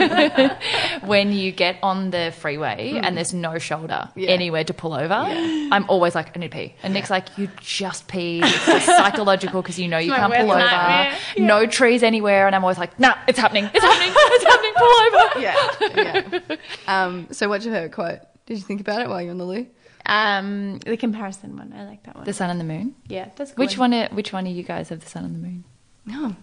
when 1.03 1.34
you 1.34 1.52
get 1.52 1.65
on 1.82 2.12
the 2.12 2.34
freeway 2.40 3.00
and 3.04 3.16
there's 3.18 3.34
no 3.34 3.58
shoulder 3.60 4.10
Yeah. 4.16 4.30
anywhere 4.30 4.64
to 4.64 4.74
pull 4.74 4.94
over, 4.94 5.14
I'm 5.14 5.86
always 5.90 6.16
like, 6.16 6.36
I 6.36 6.40
need 6.40 6.52
to 6.52 6.58
pee. 6.58 6.76
And 6.84 6.94
Nick's 6.94 7.10
like, 7.10 7.38
you 7.38 7.50
just 7.62 8.08
pee. 8.08 8.42
It's 8.44 8.66
just 8.66 8.86
psychological 8.86 9.62
because 9.62 9.78
you 9.80 9.88
know 9.88 9.98
you 9.98 10.12
can't 10.12 10.34
pull 10.34 10.52
over. 10.52 10.60
worst. 10.60 11.40
No 11.40 11.66
trees 11.66 12.04
anywhere, 12.04 12.48
and 12.48 12.56
I'm 12.56 12.64
always 12.64 12.78
like, 12.78 13.00
nah, 13.00 13.16
it's 13.28 13.40
happening. 13.40 13.70
It's 13.74 13.84
happening. 13.84 14.14
It's 14.38 14.44
happening. 14.44 14.74
Pull 14.78 14.88
over. 15.08 15.40
Yeah, 15.40 16.42
yeah. 16.50 16.56
Um, 16.88 17.28
so 17.32 17.48
what's 17.50 17.66
your 17.66 17.74
favorite 17.74 17.94
quote? 17.94 18.20
Did 18.46 18.58
you 18.58 18.64
think 18.64 18.82
about 18.82 19.02
it 19.02 19.10
while 19.10 19.22
you're 19.22 19.32
on 19.32 19.38
the 19.38 19.46
loo? 19.46 19.68
Um, 20.06 20.78
the 20.86 20.98
comparison 20.98 21.58
one. 21.58 21.74
I 21.76 21.86
like 21.86 22.04
that 22.04 22.16
one. 22.16 22.26
The 22.26 22.34
sun 22.34 22.50
and 22.50 22.60
the 22.60 22.64
moon. 22.64 22.96
yeah, 23.08 23.30
that's 23.36 23.52
a 23.52 23.56
good 23.56 23.60
Which 23.64 23.78
one? 23.78 23.94
Are, 23.94 24.08
which 24.10 24.32
one 24.34 24.46
are 24.46 24.50
you 24.52 24.64
guys 24.64 24.92
of 24.92 25.00
the 25.04 25.10
sun 25.10 25.26
and 25.26 25.34
the 25.36 25.40
moon? 25.40 25.64
No. 26.06 26.36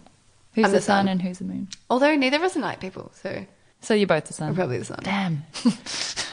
Who's 0.53 0.65
I'm 0.65 0.71
the, 0.71 0.77
the 0.77 0.81
sun 0.81 1.05
sun. 1.05 1.07
and 1.07 1.21
who's 1.21 1.39
the 1.39 1.45
moon? 1.45 1.67
Although 1.89 2.15
neither 2.15 2.37
of 2.37 2.43
us 2.43 2.55
are 2.57 2.59
night 2.59 2.79
people, 2.79 3.11
so 3.15 3.45
So 3.83 3.93
you're 3.93 4.07
both 4.07 4.25
the 4.25 4.33
sun. 4.33 4.49
I'm 4.49 4.55
probably 4.55 4.79
the 4.79 4.85
sun. 4.85 4.99
Damn. 5.03 5.43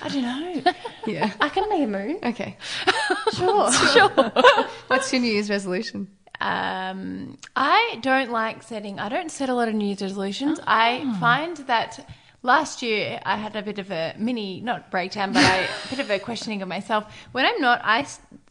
I 0.02 0.08
don't 0.08 0.22
know. 0.22 0.72
Yeah. 1.06 1.32
I 1.40 1.48
can 1.48 1.68
make 1.70 1.82
a 1.82 1.86
moon. 1.86 2.18
Okay. 2.22 2.56
Sure. 3.32 3.72
sure. 3.92 4.10
What's 4.88 5.12
your 5.12 5.22
New 5.22 5.32
Year's 5.32 5.48
resolution? 5.48 6.08
Um, 6.40 7.38
I 7.54 7.98
don't 8.02 8.30
like 8.30 8.62
setting. 8.62 8.98
I 8.98 9.08
don't 9.08 9.30
set 9.30 9.48
a 9.48 9.54
lot 9.54 9.68
of 9.68 9.74
New 9.74 9.86
Year's 9.86 10.02
resolutions. 10.02 10.58
Ah. 10.60 10.64
I 10.66 11.16
find 11.20 11.56
that 11.68 12.06
last 12.42 12.82
year 12.82 13.20
I 13.24 13.36
had 13.36 13.56
a 13.56 13.62
bit 13.62 13.78
of 13.78 13.90
a 13.90 14.14
mini, 14.18 14.60
not 14.60 14.90
breakdown, 14.90 15.32
but 15.32 15.44
I, 15.44 15.68
a 15.84 15.88
bit 15.90 16.00
of 16.00 16.10
a 16.10 16.18
questioning 16.18 16.60
of 16.62 16.68
myself. 16.68 17.04
When 17.32 17.46
I'm 17.46 17.60
not, 17.60 17.80
I 17.84 18.06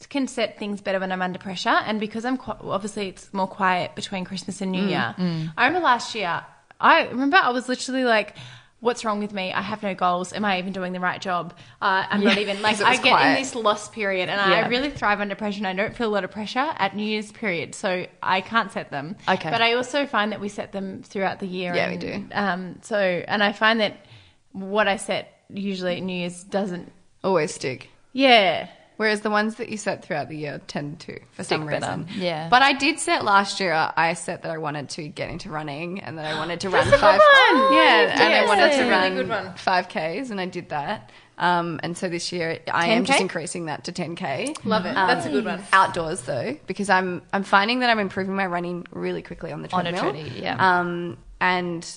can 0.10 0.28
set 0.28 0.58
things 0.58 0.82
better 0.82 1.00
when 1.00 1.12
I'm 1.12 1.22
under 1.22 1.40
pressure, 1.40 1.70
and 1.70 2.00
because 2.00 2.26
I'm 2.26 2.38
qu- 2.38 2.70
obviously 2.70 3.10
it's 3.10 3.34
more 3.34 3.48
quiet 3.48 3.96
between 3.96 4.24
Christmas 4.24 4.62
and 4.62 4.72
New 4.72 4.84
mm, 4.84 4.90
Year. 4.90 5.16
Mm. 5.18 5.54
I 5.58 5.68
remember 5.68 5.86
last 5.86 6.16
year. 6.16 6.44
I 6.80 7.08
remember 7.08 7.38
I 7.38 7.50
was 7.50 7.68
literally 7.70 8.04
like. 8.04 8.36
What's 8.82 9.04
wrong 9.04 9.20
with 9.20 9.34
me? 9.34 9.52
I 9.52 9.62
have 9.62 9.84
no 9.84 9.94
goals. 9.94 10.32
Am 10.32 10.46
I 10.46 10.60
even 10.60 10.72
doing 10.72 10.94
the 10.94 11.02
right 11.02 11.20
job? 11.22 11.54
Uh, 11.82 12.06
I'm 12.10 12.24
not 12.24 12.38
even 12.38 12.62
like 12.62 12.80
I 12.82 12.94
get 12.96 13.02
quiet. 13.12 13.32
in 13.38 13.44
this 13.44 13.54
lost 13.54 13.92
period, 13.92 14.30
and 14.30 14.40
Yeah. 14.52 14.58
I 14.66 14.68
really 14.70 14.90
thrive 14.90 15.20
under 15.20 15.36
pressure. 15.36 15.58
And 15.58 15.68
I 15.68 15.74
don't 15.74 15.96
feel 15.96 16.08
a 16.08 16.14
lot 16.14 16.24
of 16.24 16.32
pressure 16.32 16.60
at 16.78 16.96
New 16.96 17.04
Year's 17.04 17.32
period, 17.32 17.76
so 17.76 18.06
I 18.24 18.40
can't 18.42 18.72
set 18.72 18.90
them. 18.90 19.18
Okay. 19.28 19.50
but 19.50 19.62
I 19.62 19.74
also 19.74 20.06
find 20.06 20.32
that 20.32 20.40
we 20.40 20.48
set 20.48 20.72
them 20.72 21.04
throughout 21.04 21.40
the 21.40 21.48
year. 21.48 21.76
Yeah, 21.76 21.90
we 21.90 21.98
do. 21.98 22.26
Um, 22.32 22.80
so, 22.82 22.98
and 22.98 23.44
I 23.44 23.52
find 23.52 23.82
that 23.82 24.06
what 24.54 24.88
I 24.88 24.96
set 24.96 25.34
usually 25.50 25.98
at 25.98 26.04
New 26.04 26.16
Year's 26.16 26.44
doesn't. 26.44 26.92
Always 27.24 27.54
stick. 27.54 27.90
Yeah, 28.14 28.70
Whereas 29.00 29.22
the 29.22 29.30
ones 29.30 29.56
that 29.56 29.70
you 29.70 29.78
set 29.78 30.04
throughout 30.04 30.28
the 30.28 30.36
year 30.36 30.60
tend 30.68 31.00
to, 31.00 31.18
for 31.32 31.46
some 31.46 31.66
better. 31.66 31.86
reason. 31.86 32.08
Yeah. 32.22 32.50
But 32.50 32.64
I 32.64 32.74
did 32.74 33.00
set 33.00 33.24
last 33.24 33.62
year, 33.62 33.72
I 33.96 34.14
set 34.14 34.42
that 34.42 34.52
I 34.52 34.58
wanted 34.58 34.90
to 34.90 35.08
get 35.08 35.30
into 35.30 35.50
running 35.50 36.02
and 36.02 36.18
that 36.18 36.26
I 36.26 36.38
wanted 36.38 36.60
to 36.60 36.70
run 36.76 36.86
a 36.86 36.92
good 36.92 37.00
five. 37.00 37.18
one. 37.22 37.74
Yeah, 37.76 38.18
and 38.22 38.34
I 38.34 38.46
wanted 38.46 38.72
to 38.74 38.78
really 38.80 38.90
run 38.90 39.16
good 39.16 39.30
one. 39.30 39.54
five 39.56 39.88
Ks 39.88 40.32
and 40.32 40.42
I 40.42 40.48
did 40.48 40.68
that. 40.68 41.12
Um, 41.38 41.80
and 41.82 41.98
so 41.98 42.10
this 42.10 42.34
year 42.34 42.60
I 42.70 42.88
am 42.88 43.04
10K? 43.04 43.08
just 43.08 43.22
increasing 43.22 43.66
that 43.68 43.86
to 43.86 43.94
10K. 43.94 44.66
love 44.66 44.86
it. 44.86 44.94
That's 44.96 45.26
a 45.26 45.30
good 45.30 45.46
one. 45.46 45.64
Outdoors 45.72 46.24
though, 46.24 46.58
because 46.68 46.90
I'm 46.90 47.22
I'm 47.32 47.44
finding 47.44 47.80
that 47.80 47.90
I'm 47.90 48.00
improving 48.00 48.36
my 48.36 48.48
running 48.48 48.86
really 48.92 49.22
quickly 49.22 49.54
on 49.54 49.62
the 49.62 49.70
treadmill. 49.70 50.02
On 50.04 50.10
a 50.10 50.12
treadmill. 50.12 50.44
yeah. 50.44 50.80
Um, 50.80 51.18
and 51.40 51.90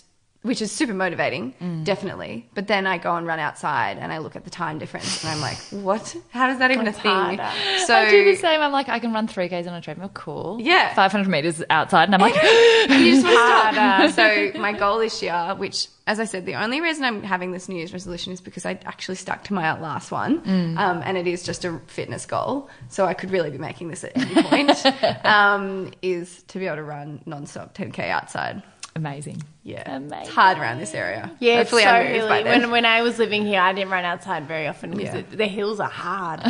which 0.43 0.61
is 0.61 0.71
super 0.73 0.93
motivating, 0.95 1.55
Mm. 1.61 1.85
definitely. 1.85 2.49
But 2.55 2.67
then 2.67 2.87
I 2.87 2.99
go 2.99 3.15
and 3.17 3.27
run 3.27 3.39
outside 3.39 3.99
and 3.99 4.13
I 4.13 4.19
look 4.19 4.35
at 4.37 4.45
the 4.45 4.51
time 4.51 4.79
difference 4.79 5.23
and 5.23 5.33
I'm 5.33 5.41
like, 5.41 5.59
what? 5.71 6.17
How 6.31 6.47
does 6.49 6.59
that 6.59 6.71
even 6.73 6.87
a 6.89 6.93
thing? 6.93 7.39
So 7.87 7.95
I 7.95 8.11
do 8.11 8.25
the 8.25 8.37
same. 8.37 8.61
I'm 8.61 8.73
like, 8.73 8.89
I 8.89 8.99
can 8.99 9.13
run 9.13 9.29
three 9.29 9.49
Ks 9.49 9.67
on 9.69 9.75
a 9.75 9.81
treadmill. 9.81 10.11
Cool. 10.15 10.59
Yeah. 10.61 10.93
500 10.95 11.29
meters 11.29 11.63
outside. 11.71 12.05
And 12.05 12.15
I'm 12.17 12.21
like, 12.21 12.35
you 12.35 13.23
just 13.23 13.27
Harder. 13.33 14.13
So 14.13 14.53
my 14.59 14.73
goal 14.73 14.99
this 14.99 15.23
year, 15.23 15.55
which, 15.57 15.87
as 16.07 16.19
I 16.19 16.25
said, 16.25 16.47
the 16.47 16.55
only 16.57 16.81
reason 16.81 17.05
I'm 17.05 17.23
having 17.23 17.53
this 17.53 17.69
New 17.69 17.77
Year's 17.77 17.93
resolution 17.93 18.33
is 18.33 18.41
because 18.41 18.67
I 18.67 18.73
actually 18.85 19.15
stuck 19.15 19.45
to 19.45 19.55
my 19.55 19.79
last 19.81 20.11
one, 20.11 20.39
um, 20.77 21.03
and 21.05 21.17
it 21.17 21.27
is 21.29 21.43
just 21.45 21.65
a 21.65 21.81
fitness 21.87 22.27
goal. 22.27 22.69
So 22.89 23.07
I 23.07 23.15
could 23.15 23.31
really 23.31 23.51
be 23.51 23.59
making 23.59 23.89
this 23.89 24.03
at 24.03 24.13
any 24.17 24.43
point. 24.43 24.85
um, 25.25 25.93
is 26.03 26.43
to 26.49 26.59
be 26.59 26.67
able 26.67 26.77
to 26.77 26.83
run 26.83 27.21
nonstop 27.27 27.75
10k 27.75 28.09
outside. 28.11 28.63
Amazing. 28.95 29.43
Yeah, 29.65 29.97
Amazing. 29.97 30.19
it's 30.23 30.29
hard 30.31 30.59
around 30.59 30.79
this 30.79 30.93
area. 30.93 31.31
Yeah, 31.39 31.59
hopefully 31.59 31.83
it's 31.83 31.91
so 31.91 31.95
I 31.95 32.19
move 32.19 32.29
by 32.29 32.43
then. 32.43 32.61
When 32.63 32.71
when 32.73 32.85
I 32.85 33.03
was 33.03 33.19
living 33.19 33.47
here, 33.47 33.61
I 33.61 33.73
didn't 33.73 33.91
run 33.91 34.05
outside 34.05 34.49
very 34.49 34.67
often 34.67 34.91
because 34.91 35.15
Yeah. 35.15 35.23
the 35.37 35.47
hills 35.47 35.79
are 35.79 35.89
hard. 35.89 36.41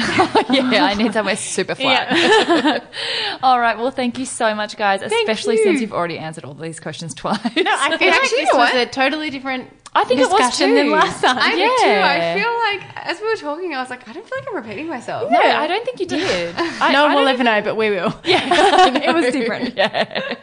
yeah, 0.50 0.84
I 0.84 0.94
need 0.94 1.12
somewhere 1.12 1.36
super 1.36 1.74
flat. 1.74 2.82
all 3.42 3.60
right. 3.60 3.76
Well, 3.76 3.90
thank 3.90 4.18
you 4.18 4.24
so 4.24 4.54
much, 4.54 4.76
guys, 4.78 5.02
especially 5.02 5.56
you. 5.58 5.64
since 5.64 5.80
you've 5.82 5.92
already 5.92 6.18
answered 6.18 6.44
all 6.44 6.54
these 6.54 6.80
questions 6.80 7.12
twice. 7.14 7.38
No, 7.44 7.50
I 7.50 7.50
feel 7.54 7.54
It's 7.54 8.00
like 8.00 8.12
actually, 8.12 8.44
this 8.44 8.54
was 8.54 8.74
a 8.74 8.86
totally 8.86 9.28
different 9.30 9.68
I 9.94 10.04
think 10.04 10.20
it 10.20 10.24
was 10.24 10.30
discussion 10.30 10.68
too. 10.70 10.74
than 10.74 10.90
last 10.90 11.20
time. 11.22 11.36
I 11.38 11.52
Yeah. 11.54 11.66
do 11.66 11.76
too. 11.84 12.00
I 12.00 12.40
feel 12.40 12.52
like 12.88 13.06
as 13.06 13.20
we 13.20 13.26
were 13.28 13.36
talking, 13.36 13.74
I 13.74 13.80
was 13.80 13.90
like, 13.90 14.08
I 14.08 14.12
don't 14.12 14.26
feel 14.26 14.38
like 14.38 14.48
I'm 14.48 14.56
repeating 14.56 14.88
myself. 14.88 15.30
No, 15.30 15.38
I 15.38 15.66
don't 15.66 15.84
think 15.84 16.00
you 16.00 16.06
did. 16.06 16.54
I, 16.58 16.92
no 16.92 17.02
one 17.02 17.10
I 17.12 17.14
will 17.14 17.24
don't 17.24 17.34
ever 17.34 17.44
know, 17.44 17.60
but 17.62 17.76
we 17.76 17.90
will. 17.90 18.14
Yeah. 18.24 18.88
It 19.02 19.14
was 19.14 19.32
different. 19.32 19.76
Yeah. 19.76 20.36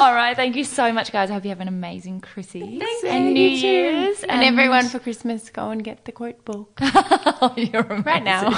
All 0.00 0.14
right. 0.14 0.34
Thank 0.36 0.56
you 0.56 0.64
so 0.64 0.92
much, 0.92 1.12
guys. 1.12 1.30
I 1.30 1.34
hope 1.34 1.44
you 1.44 1.50
have 1.50 1.60
an 1.60 1.68
amazing 1.68 2.20
Chrissy 2.20 2.80
and 3.06 3.34
New 3.34 3.48
Year's. 3.48 4.22
And 4.24 4.42
everyone 4.42 4.88
for 4.88 4.98
Christmas, 4.98 5.50
go 5.50 5.70
and 5.70 5.82
get 5.84 6.04
the 6.04 6.12
quote 6.12 6.44
book 6.44 6.78
oh, 6.80 7.52
You're 7.56 7.82
amazing. 7.82 8.02
right 8.04 8.22
now. 8.22 8.48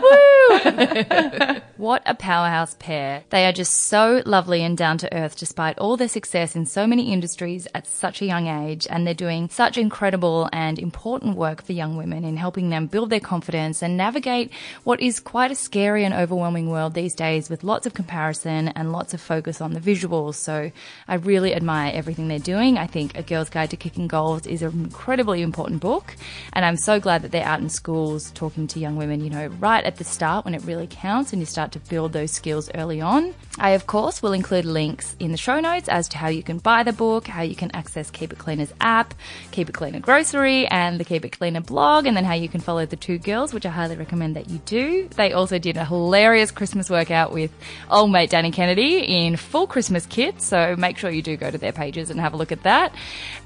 Woo! 0.00 1.60
what 1.76 2.02
a 2.06 2.14
powerhouse 2.14 2.74
pair. 2.78 3.24
They 3.30 3.46
are 3.46 3.52
just 3.52 3.74
so 3.74 4.22
lovely 4.26 4.62
and 4.62 4.76
down 4.76 4.98
to 4.98 5.14
earth 5.14 5.36
despite 5.36 5.78
all 5.78 5.96
their 5.96 6.08
success 6.08 6.56
in 6.56 6.66
so 6.66 6.86
many 6.86 7.12
industries 7.12 7.66
at 7.74 7.86
such 7.86 8.22
a 8.22 8.26
young 8.26 8.46
age. 8.48 8.86
And 8.90 9.06
they're 9.06 9.14
doing 9.14 9.48
such 9.48 9.76
incredible 9.84 10.48
and 10.52 10.78
important 10.78 11.36
work 11.36 11.62
for 11.62 11.72
young 11.72 11.96
women 11.96 12.24
in 12.24 12.36
helping 12.36 12.70
them 12.70 12.86
build 12.86 13.10
their 13.10 13.20
confidence 13.20 13.82
and 13.82 13.96
navigate 13.96 14.50
what 14.82 15.00
is 15.00 15.20
quite 15.20 15.50
a 15.50 15.54
scary 15.54 16.04
and 16.04 16.14
overwhelming 16.14 16.70
world 16.70 16.94
these 16.94 17.14
days 17.14 17.48
with 17.48 17.62
lots 17.62 17.86
of 17.86 17.94
comparison 17.94 18.68
and 18.68 18.92
lots 18.92 19.14
of 19.14 19.20
focus 19.20 19.60
on 19.60 19.72
the 19.72 19.80
visuals. 19.80 20.34
So 20.34 20.72
I 21.06 21.14
really 21.14 21.54
admire 21.54 21.92
everything 21.94 22.28
they're 22.28 22.38
doing. 22.38 22.78
I 22.78 22.86
think 22.86 23.16
A 23.16 23.22
Girl's 23.22 23.50
Guide 23.50 23.70
to 23.70 23.76
Kicking 23.76 24.08
Goals 24.08 24.46
is 24.46 24.62
an 24.62 24.72
incredibly 24.72 25.42
important 25.42 25.80
book. 25.80 26.16
And 26.52 26.64
I'm 26.64 26.76
so 26.76 26.98
glad 26.98 27.22
that 27.22 27.30
they're 27.30 27.44
out 27.44 27.60
in 27.60 27.68
schools 27.68 28.30
talking 28.32 28.66
to 28.68 28.80
young 28.80 28.96
women, 28.96 29.22
you 29.22 29.30
know, 29.30 29.46
right 29.46 29.84
at 29.84 29.96
the 29.96 30.04
start 30.04 30.44
when 30.44 30.54
it 30.54 30.64
really 30.64 30.88
counts 30.90 31.32
and 31.32 31.40
you 31.40 31.46
start 31.46 31.72
to 31.72 31.78
build 31.78 32.12
those 32.12 32.32
skills 32.32 32.70
early 32.74 33.00
on. 33.00 33.34
I, 33.58 33.70
of 33.70 33.86
course, 33.86 34.22
will 34.22 34.32
include 34.32 34.64
links 34.64 35.14
in 35.20 35.30
the 35.30 35.36
show 35.36 35.60
notes 35.60 35.88
as 35.88 36.08
to 36.08 36.18
how 36.18 36.28
you 36.28 36.42
can 36.42 36.58
buy 36.58 36.82
the 36.82 36.92
book, 36.92 37.26
how 37.26 37.42
you 37.42 37.54
can 37.54 37.70
access 37.74 38.10
Keep 38.10 38.32
It 38.32 38.38
Cleaner's 38.38 38.72
app, 38.80 39.14
Keep 39.50 39.68
It 39.68 39.73
Cleaner 39.74 40.00
Grocery, 40.00 40.66
and 40.68 40.98
the 40.98 41.04
Keep 41.04 41.26
It 41.26 41.38
Cleaner 41.38 41.60
blog, 41.60 42.06
and 42.06 42.16
then 42.16 42.24
how 42.24 42.32
you 42.32 42.48
can 42.48 42.60
follow 42.60 42.86
the 42.86 42.96
two 42.96 43.18
girls, 43.18 43.52
which 43.52 43.66
I 43.66 43.70
highly 43.70 43.96
recommend 43.96 44.36
that 44.36 44.48
you 44.48 44.58
do. 44.64 45.08
They 45.08 45.32
also 45.32 45.58
did 45.58 45.76
a 45.76 45.84
hilarious 45.84 46.50
Christmas 46.50 46.88
workout 46.88 47.32
with 47.32 47.52
old 47.90 48.10
mate 48.10 48.30
Danny 48.30 48.50
Kennedy 48.50 48.98
in 49.00 49.36
full 49.36 49.66
Christmas 49.66 50.06
kit, 50.06 50.40
so 50.40 50.76
make 50.76 50.96
sure 50.96 51.10
you 51.10 51.22
do 51.22 51.36
go 51.36 51.50
to 51.50 51.58
their 51.58 51.72
pages 51.72 52.08
and 52.08 52.20
have 52.20 52.32
a 52.32 52.36
look 52.36 52.52
at 52.52 52.62
that. 52.62 52.94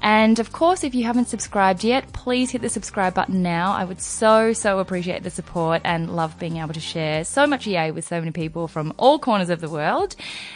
And 0.01 0.39
of 0.39 0.53
course, 0.53 0.83
if 0.83 0.95
you 0.95 1.03
haven't 1.03 1.27
subscribed 1.27 1.83
yet, 1.83 2.13
please 2.13 2.51
hit 2.51 2.61
the 2.61 2.69
subscribe 2.69 3.13
button 3.13 3.41
now. 3.41 3.73
I 3.73 3.83
would 3.83 3.99
so, 3.99 4.53
so 4.53 4.79
appreciate 4.79 5.23
the 5.23 5.29
support 5.29 5.81
and 5.83 6.15
love 6.15 6.39
being 6.39 6.57
able 6.57 6.73
to 6.73 6.79
share 6.79 7.25
so 7.25 7.47
much 7.47 7.67
yay 7.67 7.91
with 7.91 8.07
so 8.07 8.19
many 8.19 8.31
people 8.31 8.67
from 8.67 8.93
all 8.97 9.19
corners 9.19 9.49
of 9.49 9.61
the 9.61 9.69
world. 9.69 10.15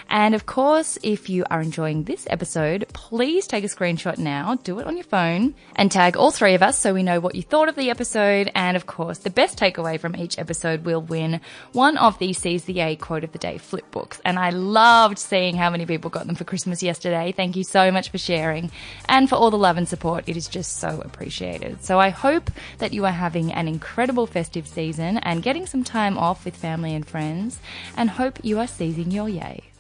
And 0.10 0.36
of 0.36 0.46
course, 0.46 0.98
if 1.04 1.30
you 1.30 1.44
are 1.50 1.62
enjoying 1.62 2.04
this 2.04 2.28
episode, 2.30 2.86
please 2.94 3.48
take 3.48 3.64
a 3.64 3.68
screenshot 3.68 4.18
now, 4.18 4.56
do 4.56 4.80
it 4.80 4.88
on 4.88 4.96
your 4.96 5.04
phone, 5.04 5.56
and 5.76 5.92
tag 5.92 6.16
all 6.16 6.32
three 6.32 6.54
of 6.54 6.62
us 6.62 6.78
so 6.78 6.94
we 6.94 7.04
know 7.04 7.20
what 7.20 7.36
you 7.36 7.42
thought 7.42 7.70
of 7.70 7.76
the 7.76 7.90
episode. 7.90 8.52
And 8.56 8.78
of 8.78 8.86
course, 8.86 9.20
the 9.20 9.30
best 9.30 9.58
takeaway 9.58 10.00
from 10.00 10.16
each 10.16 10.38
episode 10.38 10.86
will 10.86 11.02
win 11.02 11.42
one 11.72 11.98
of 11.98 12.20
the 12.20 12.34
Seize 12.34 12.66
the 12.66 12.74
Yay 12.74 12.96
quote 12.96 13.24
of 13.24 13.32
the 13.32 13.40
day 13.40 13.58
flip 13.58 13.90
books. 13.92 14.22
And 14.24 14.38
I 14.38 14.52
loved 14.52 15.18
seeing 15.18 15.56
how 15.56 15.70
many 15.70 15.86
people 15.86 16.10
got 16.10 16.28
them 16.28 16.36
for 16.36 16.44
Christmas 16.44 16.84
yesterday. 16.84 17.32
Thank 17.32 17.56
you 17.56 17.64
so 17.64 17.92
much 17.92 18.10
for 18.10 18.18
sharing 18.18 18.72
and 19.08 19.28
for 19.28 19.36
all 19.36 19.52
the 19.52 19.58
love 19.58 19.78
and 19.78 19.88
support. 19.88 20.24
It 20.28 20.38
is 20.38 20.48
just 20.48 20.78
so 20.78 21.02
appreciated. 21.04 21.84
So 21.84 22.00
I 22.00 22.10
hope 22.10 22.52
that 22.78 22.94
you 22.94 23.06
are 23.06 23.12
having 23.12 23.52
an 23.52 23.68
incredible 23.68 24.28
festive 24.28 24.68
season 24.68 25.18
and 25.20 25.44
getting 25.44 25.66
some 25.66 25.84
time 25.84 26.18
off 26.18 26.46
with 26.46 26.56
family 26.56 26.94
and 26.94 27.06
friends, 27.06 27.60
and 27.98 28.10
hope 28.10 28.40
you 28.44 28.60
are 28.60 28.68
seizing 28.68 29.12
your 29.12 29.30
yay. 29.30 29.73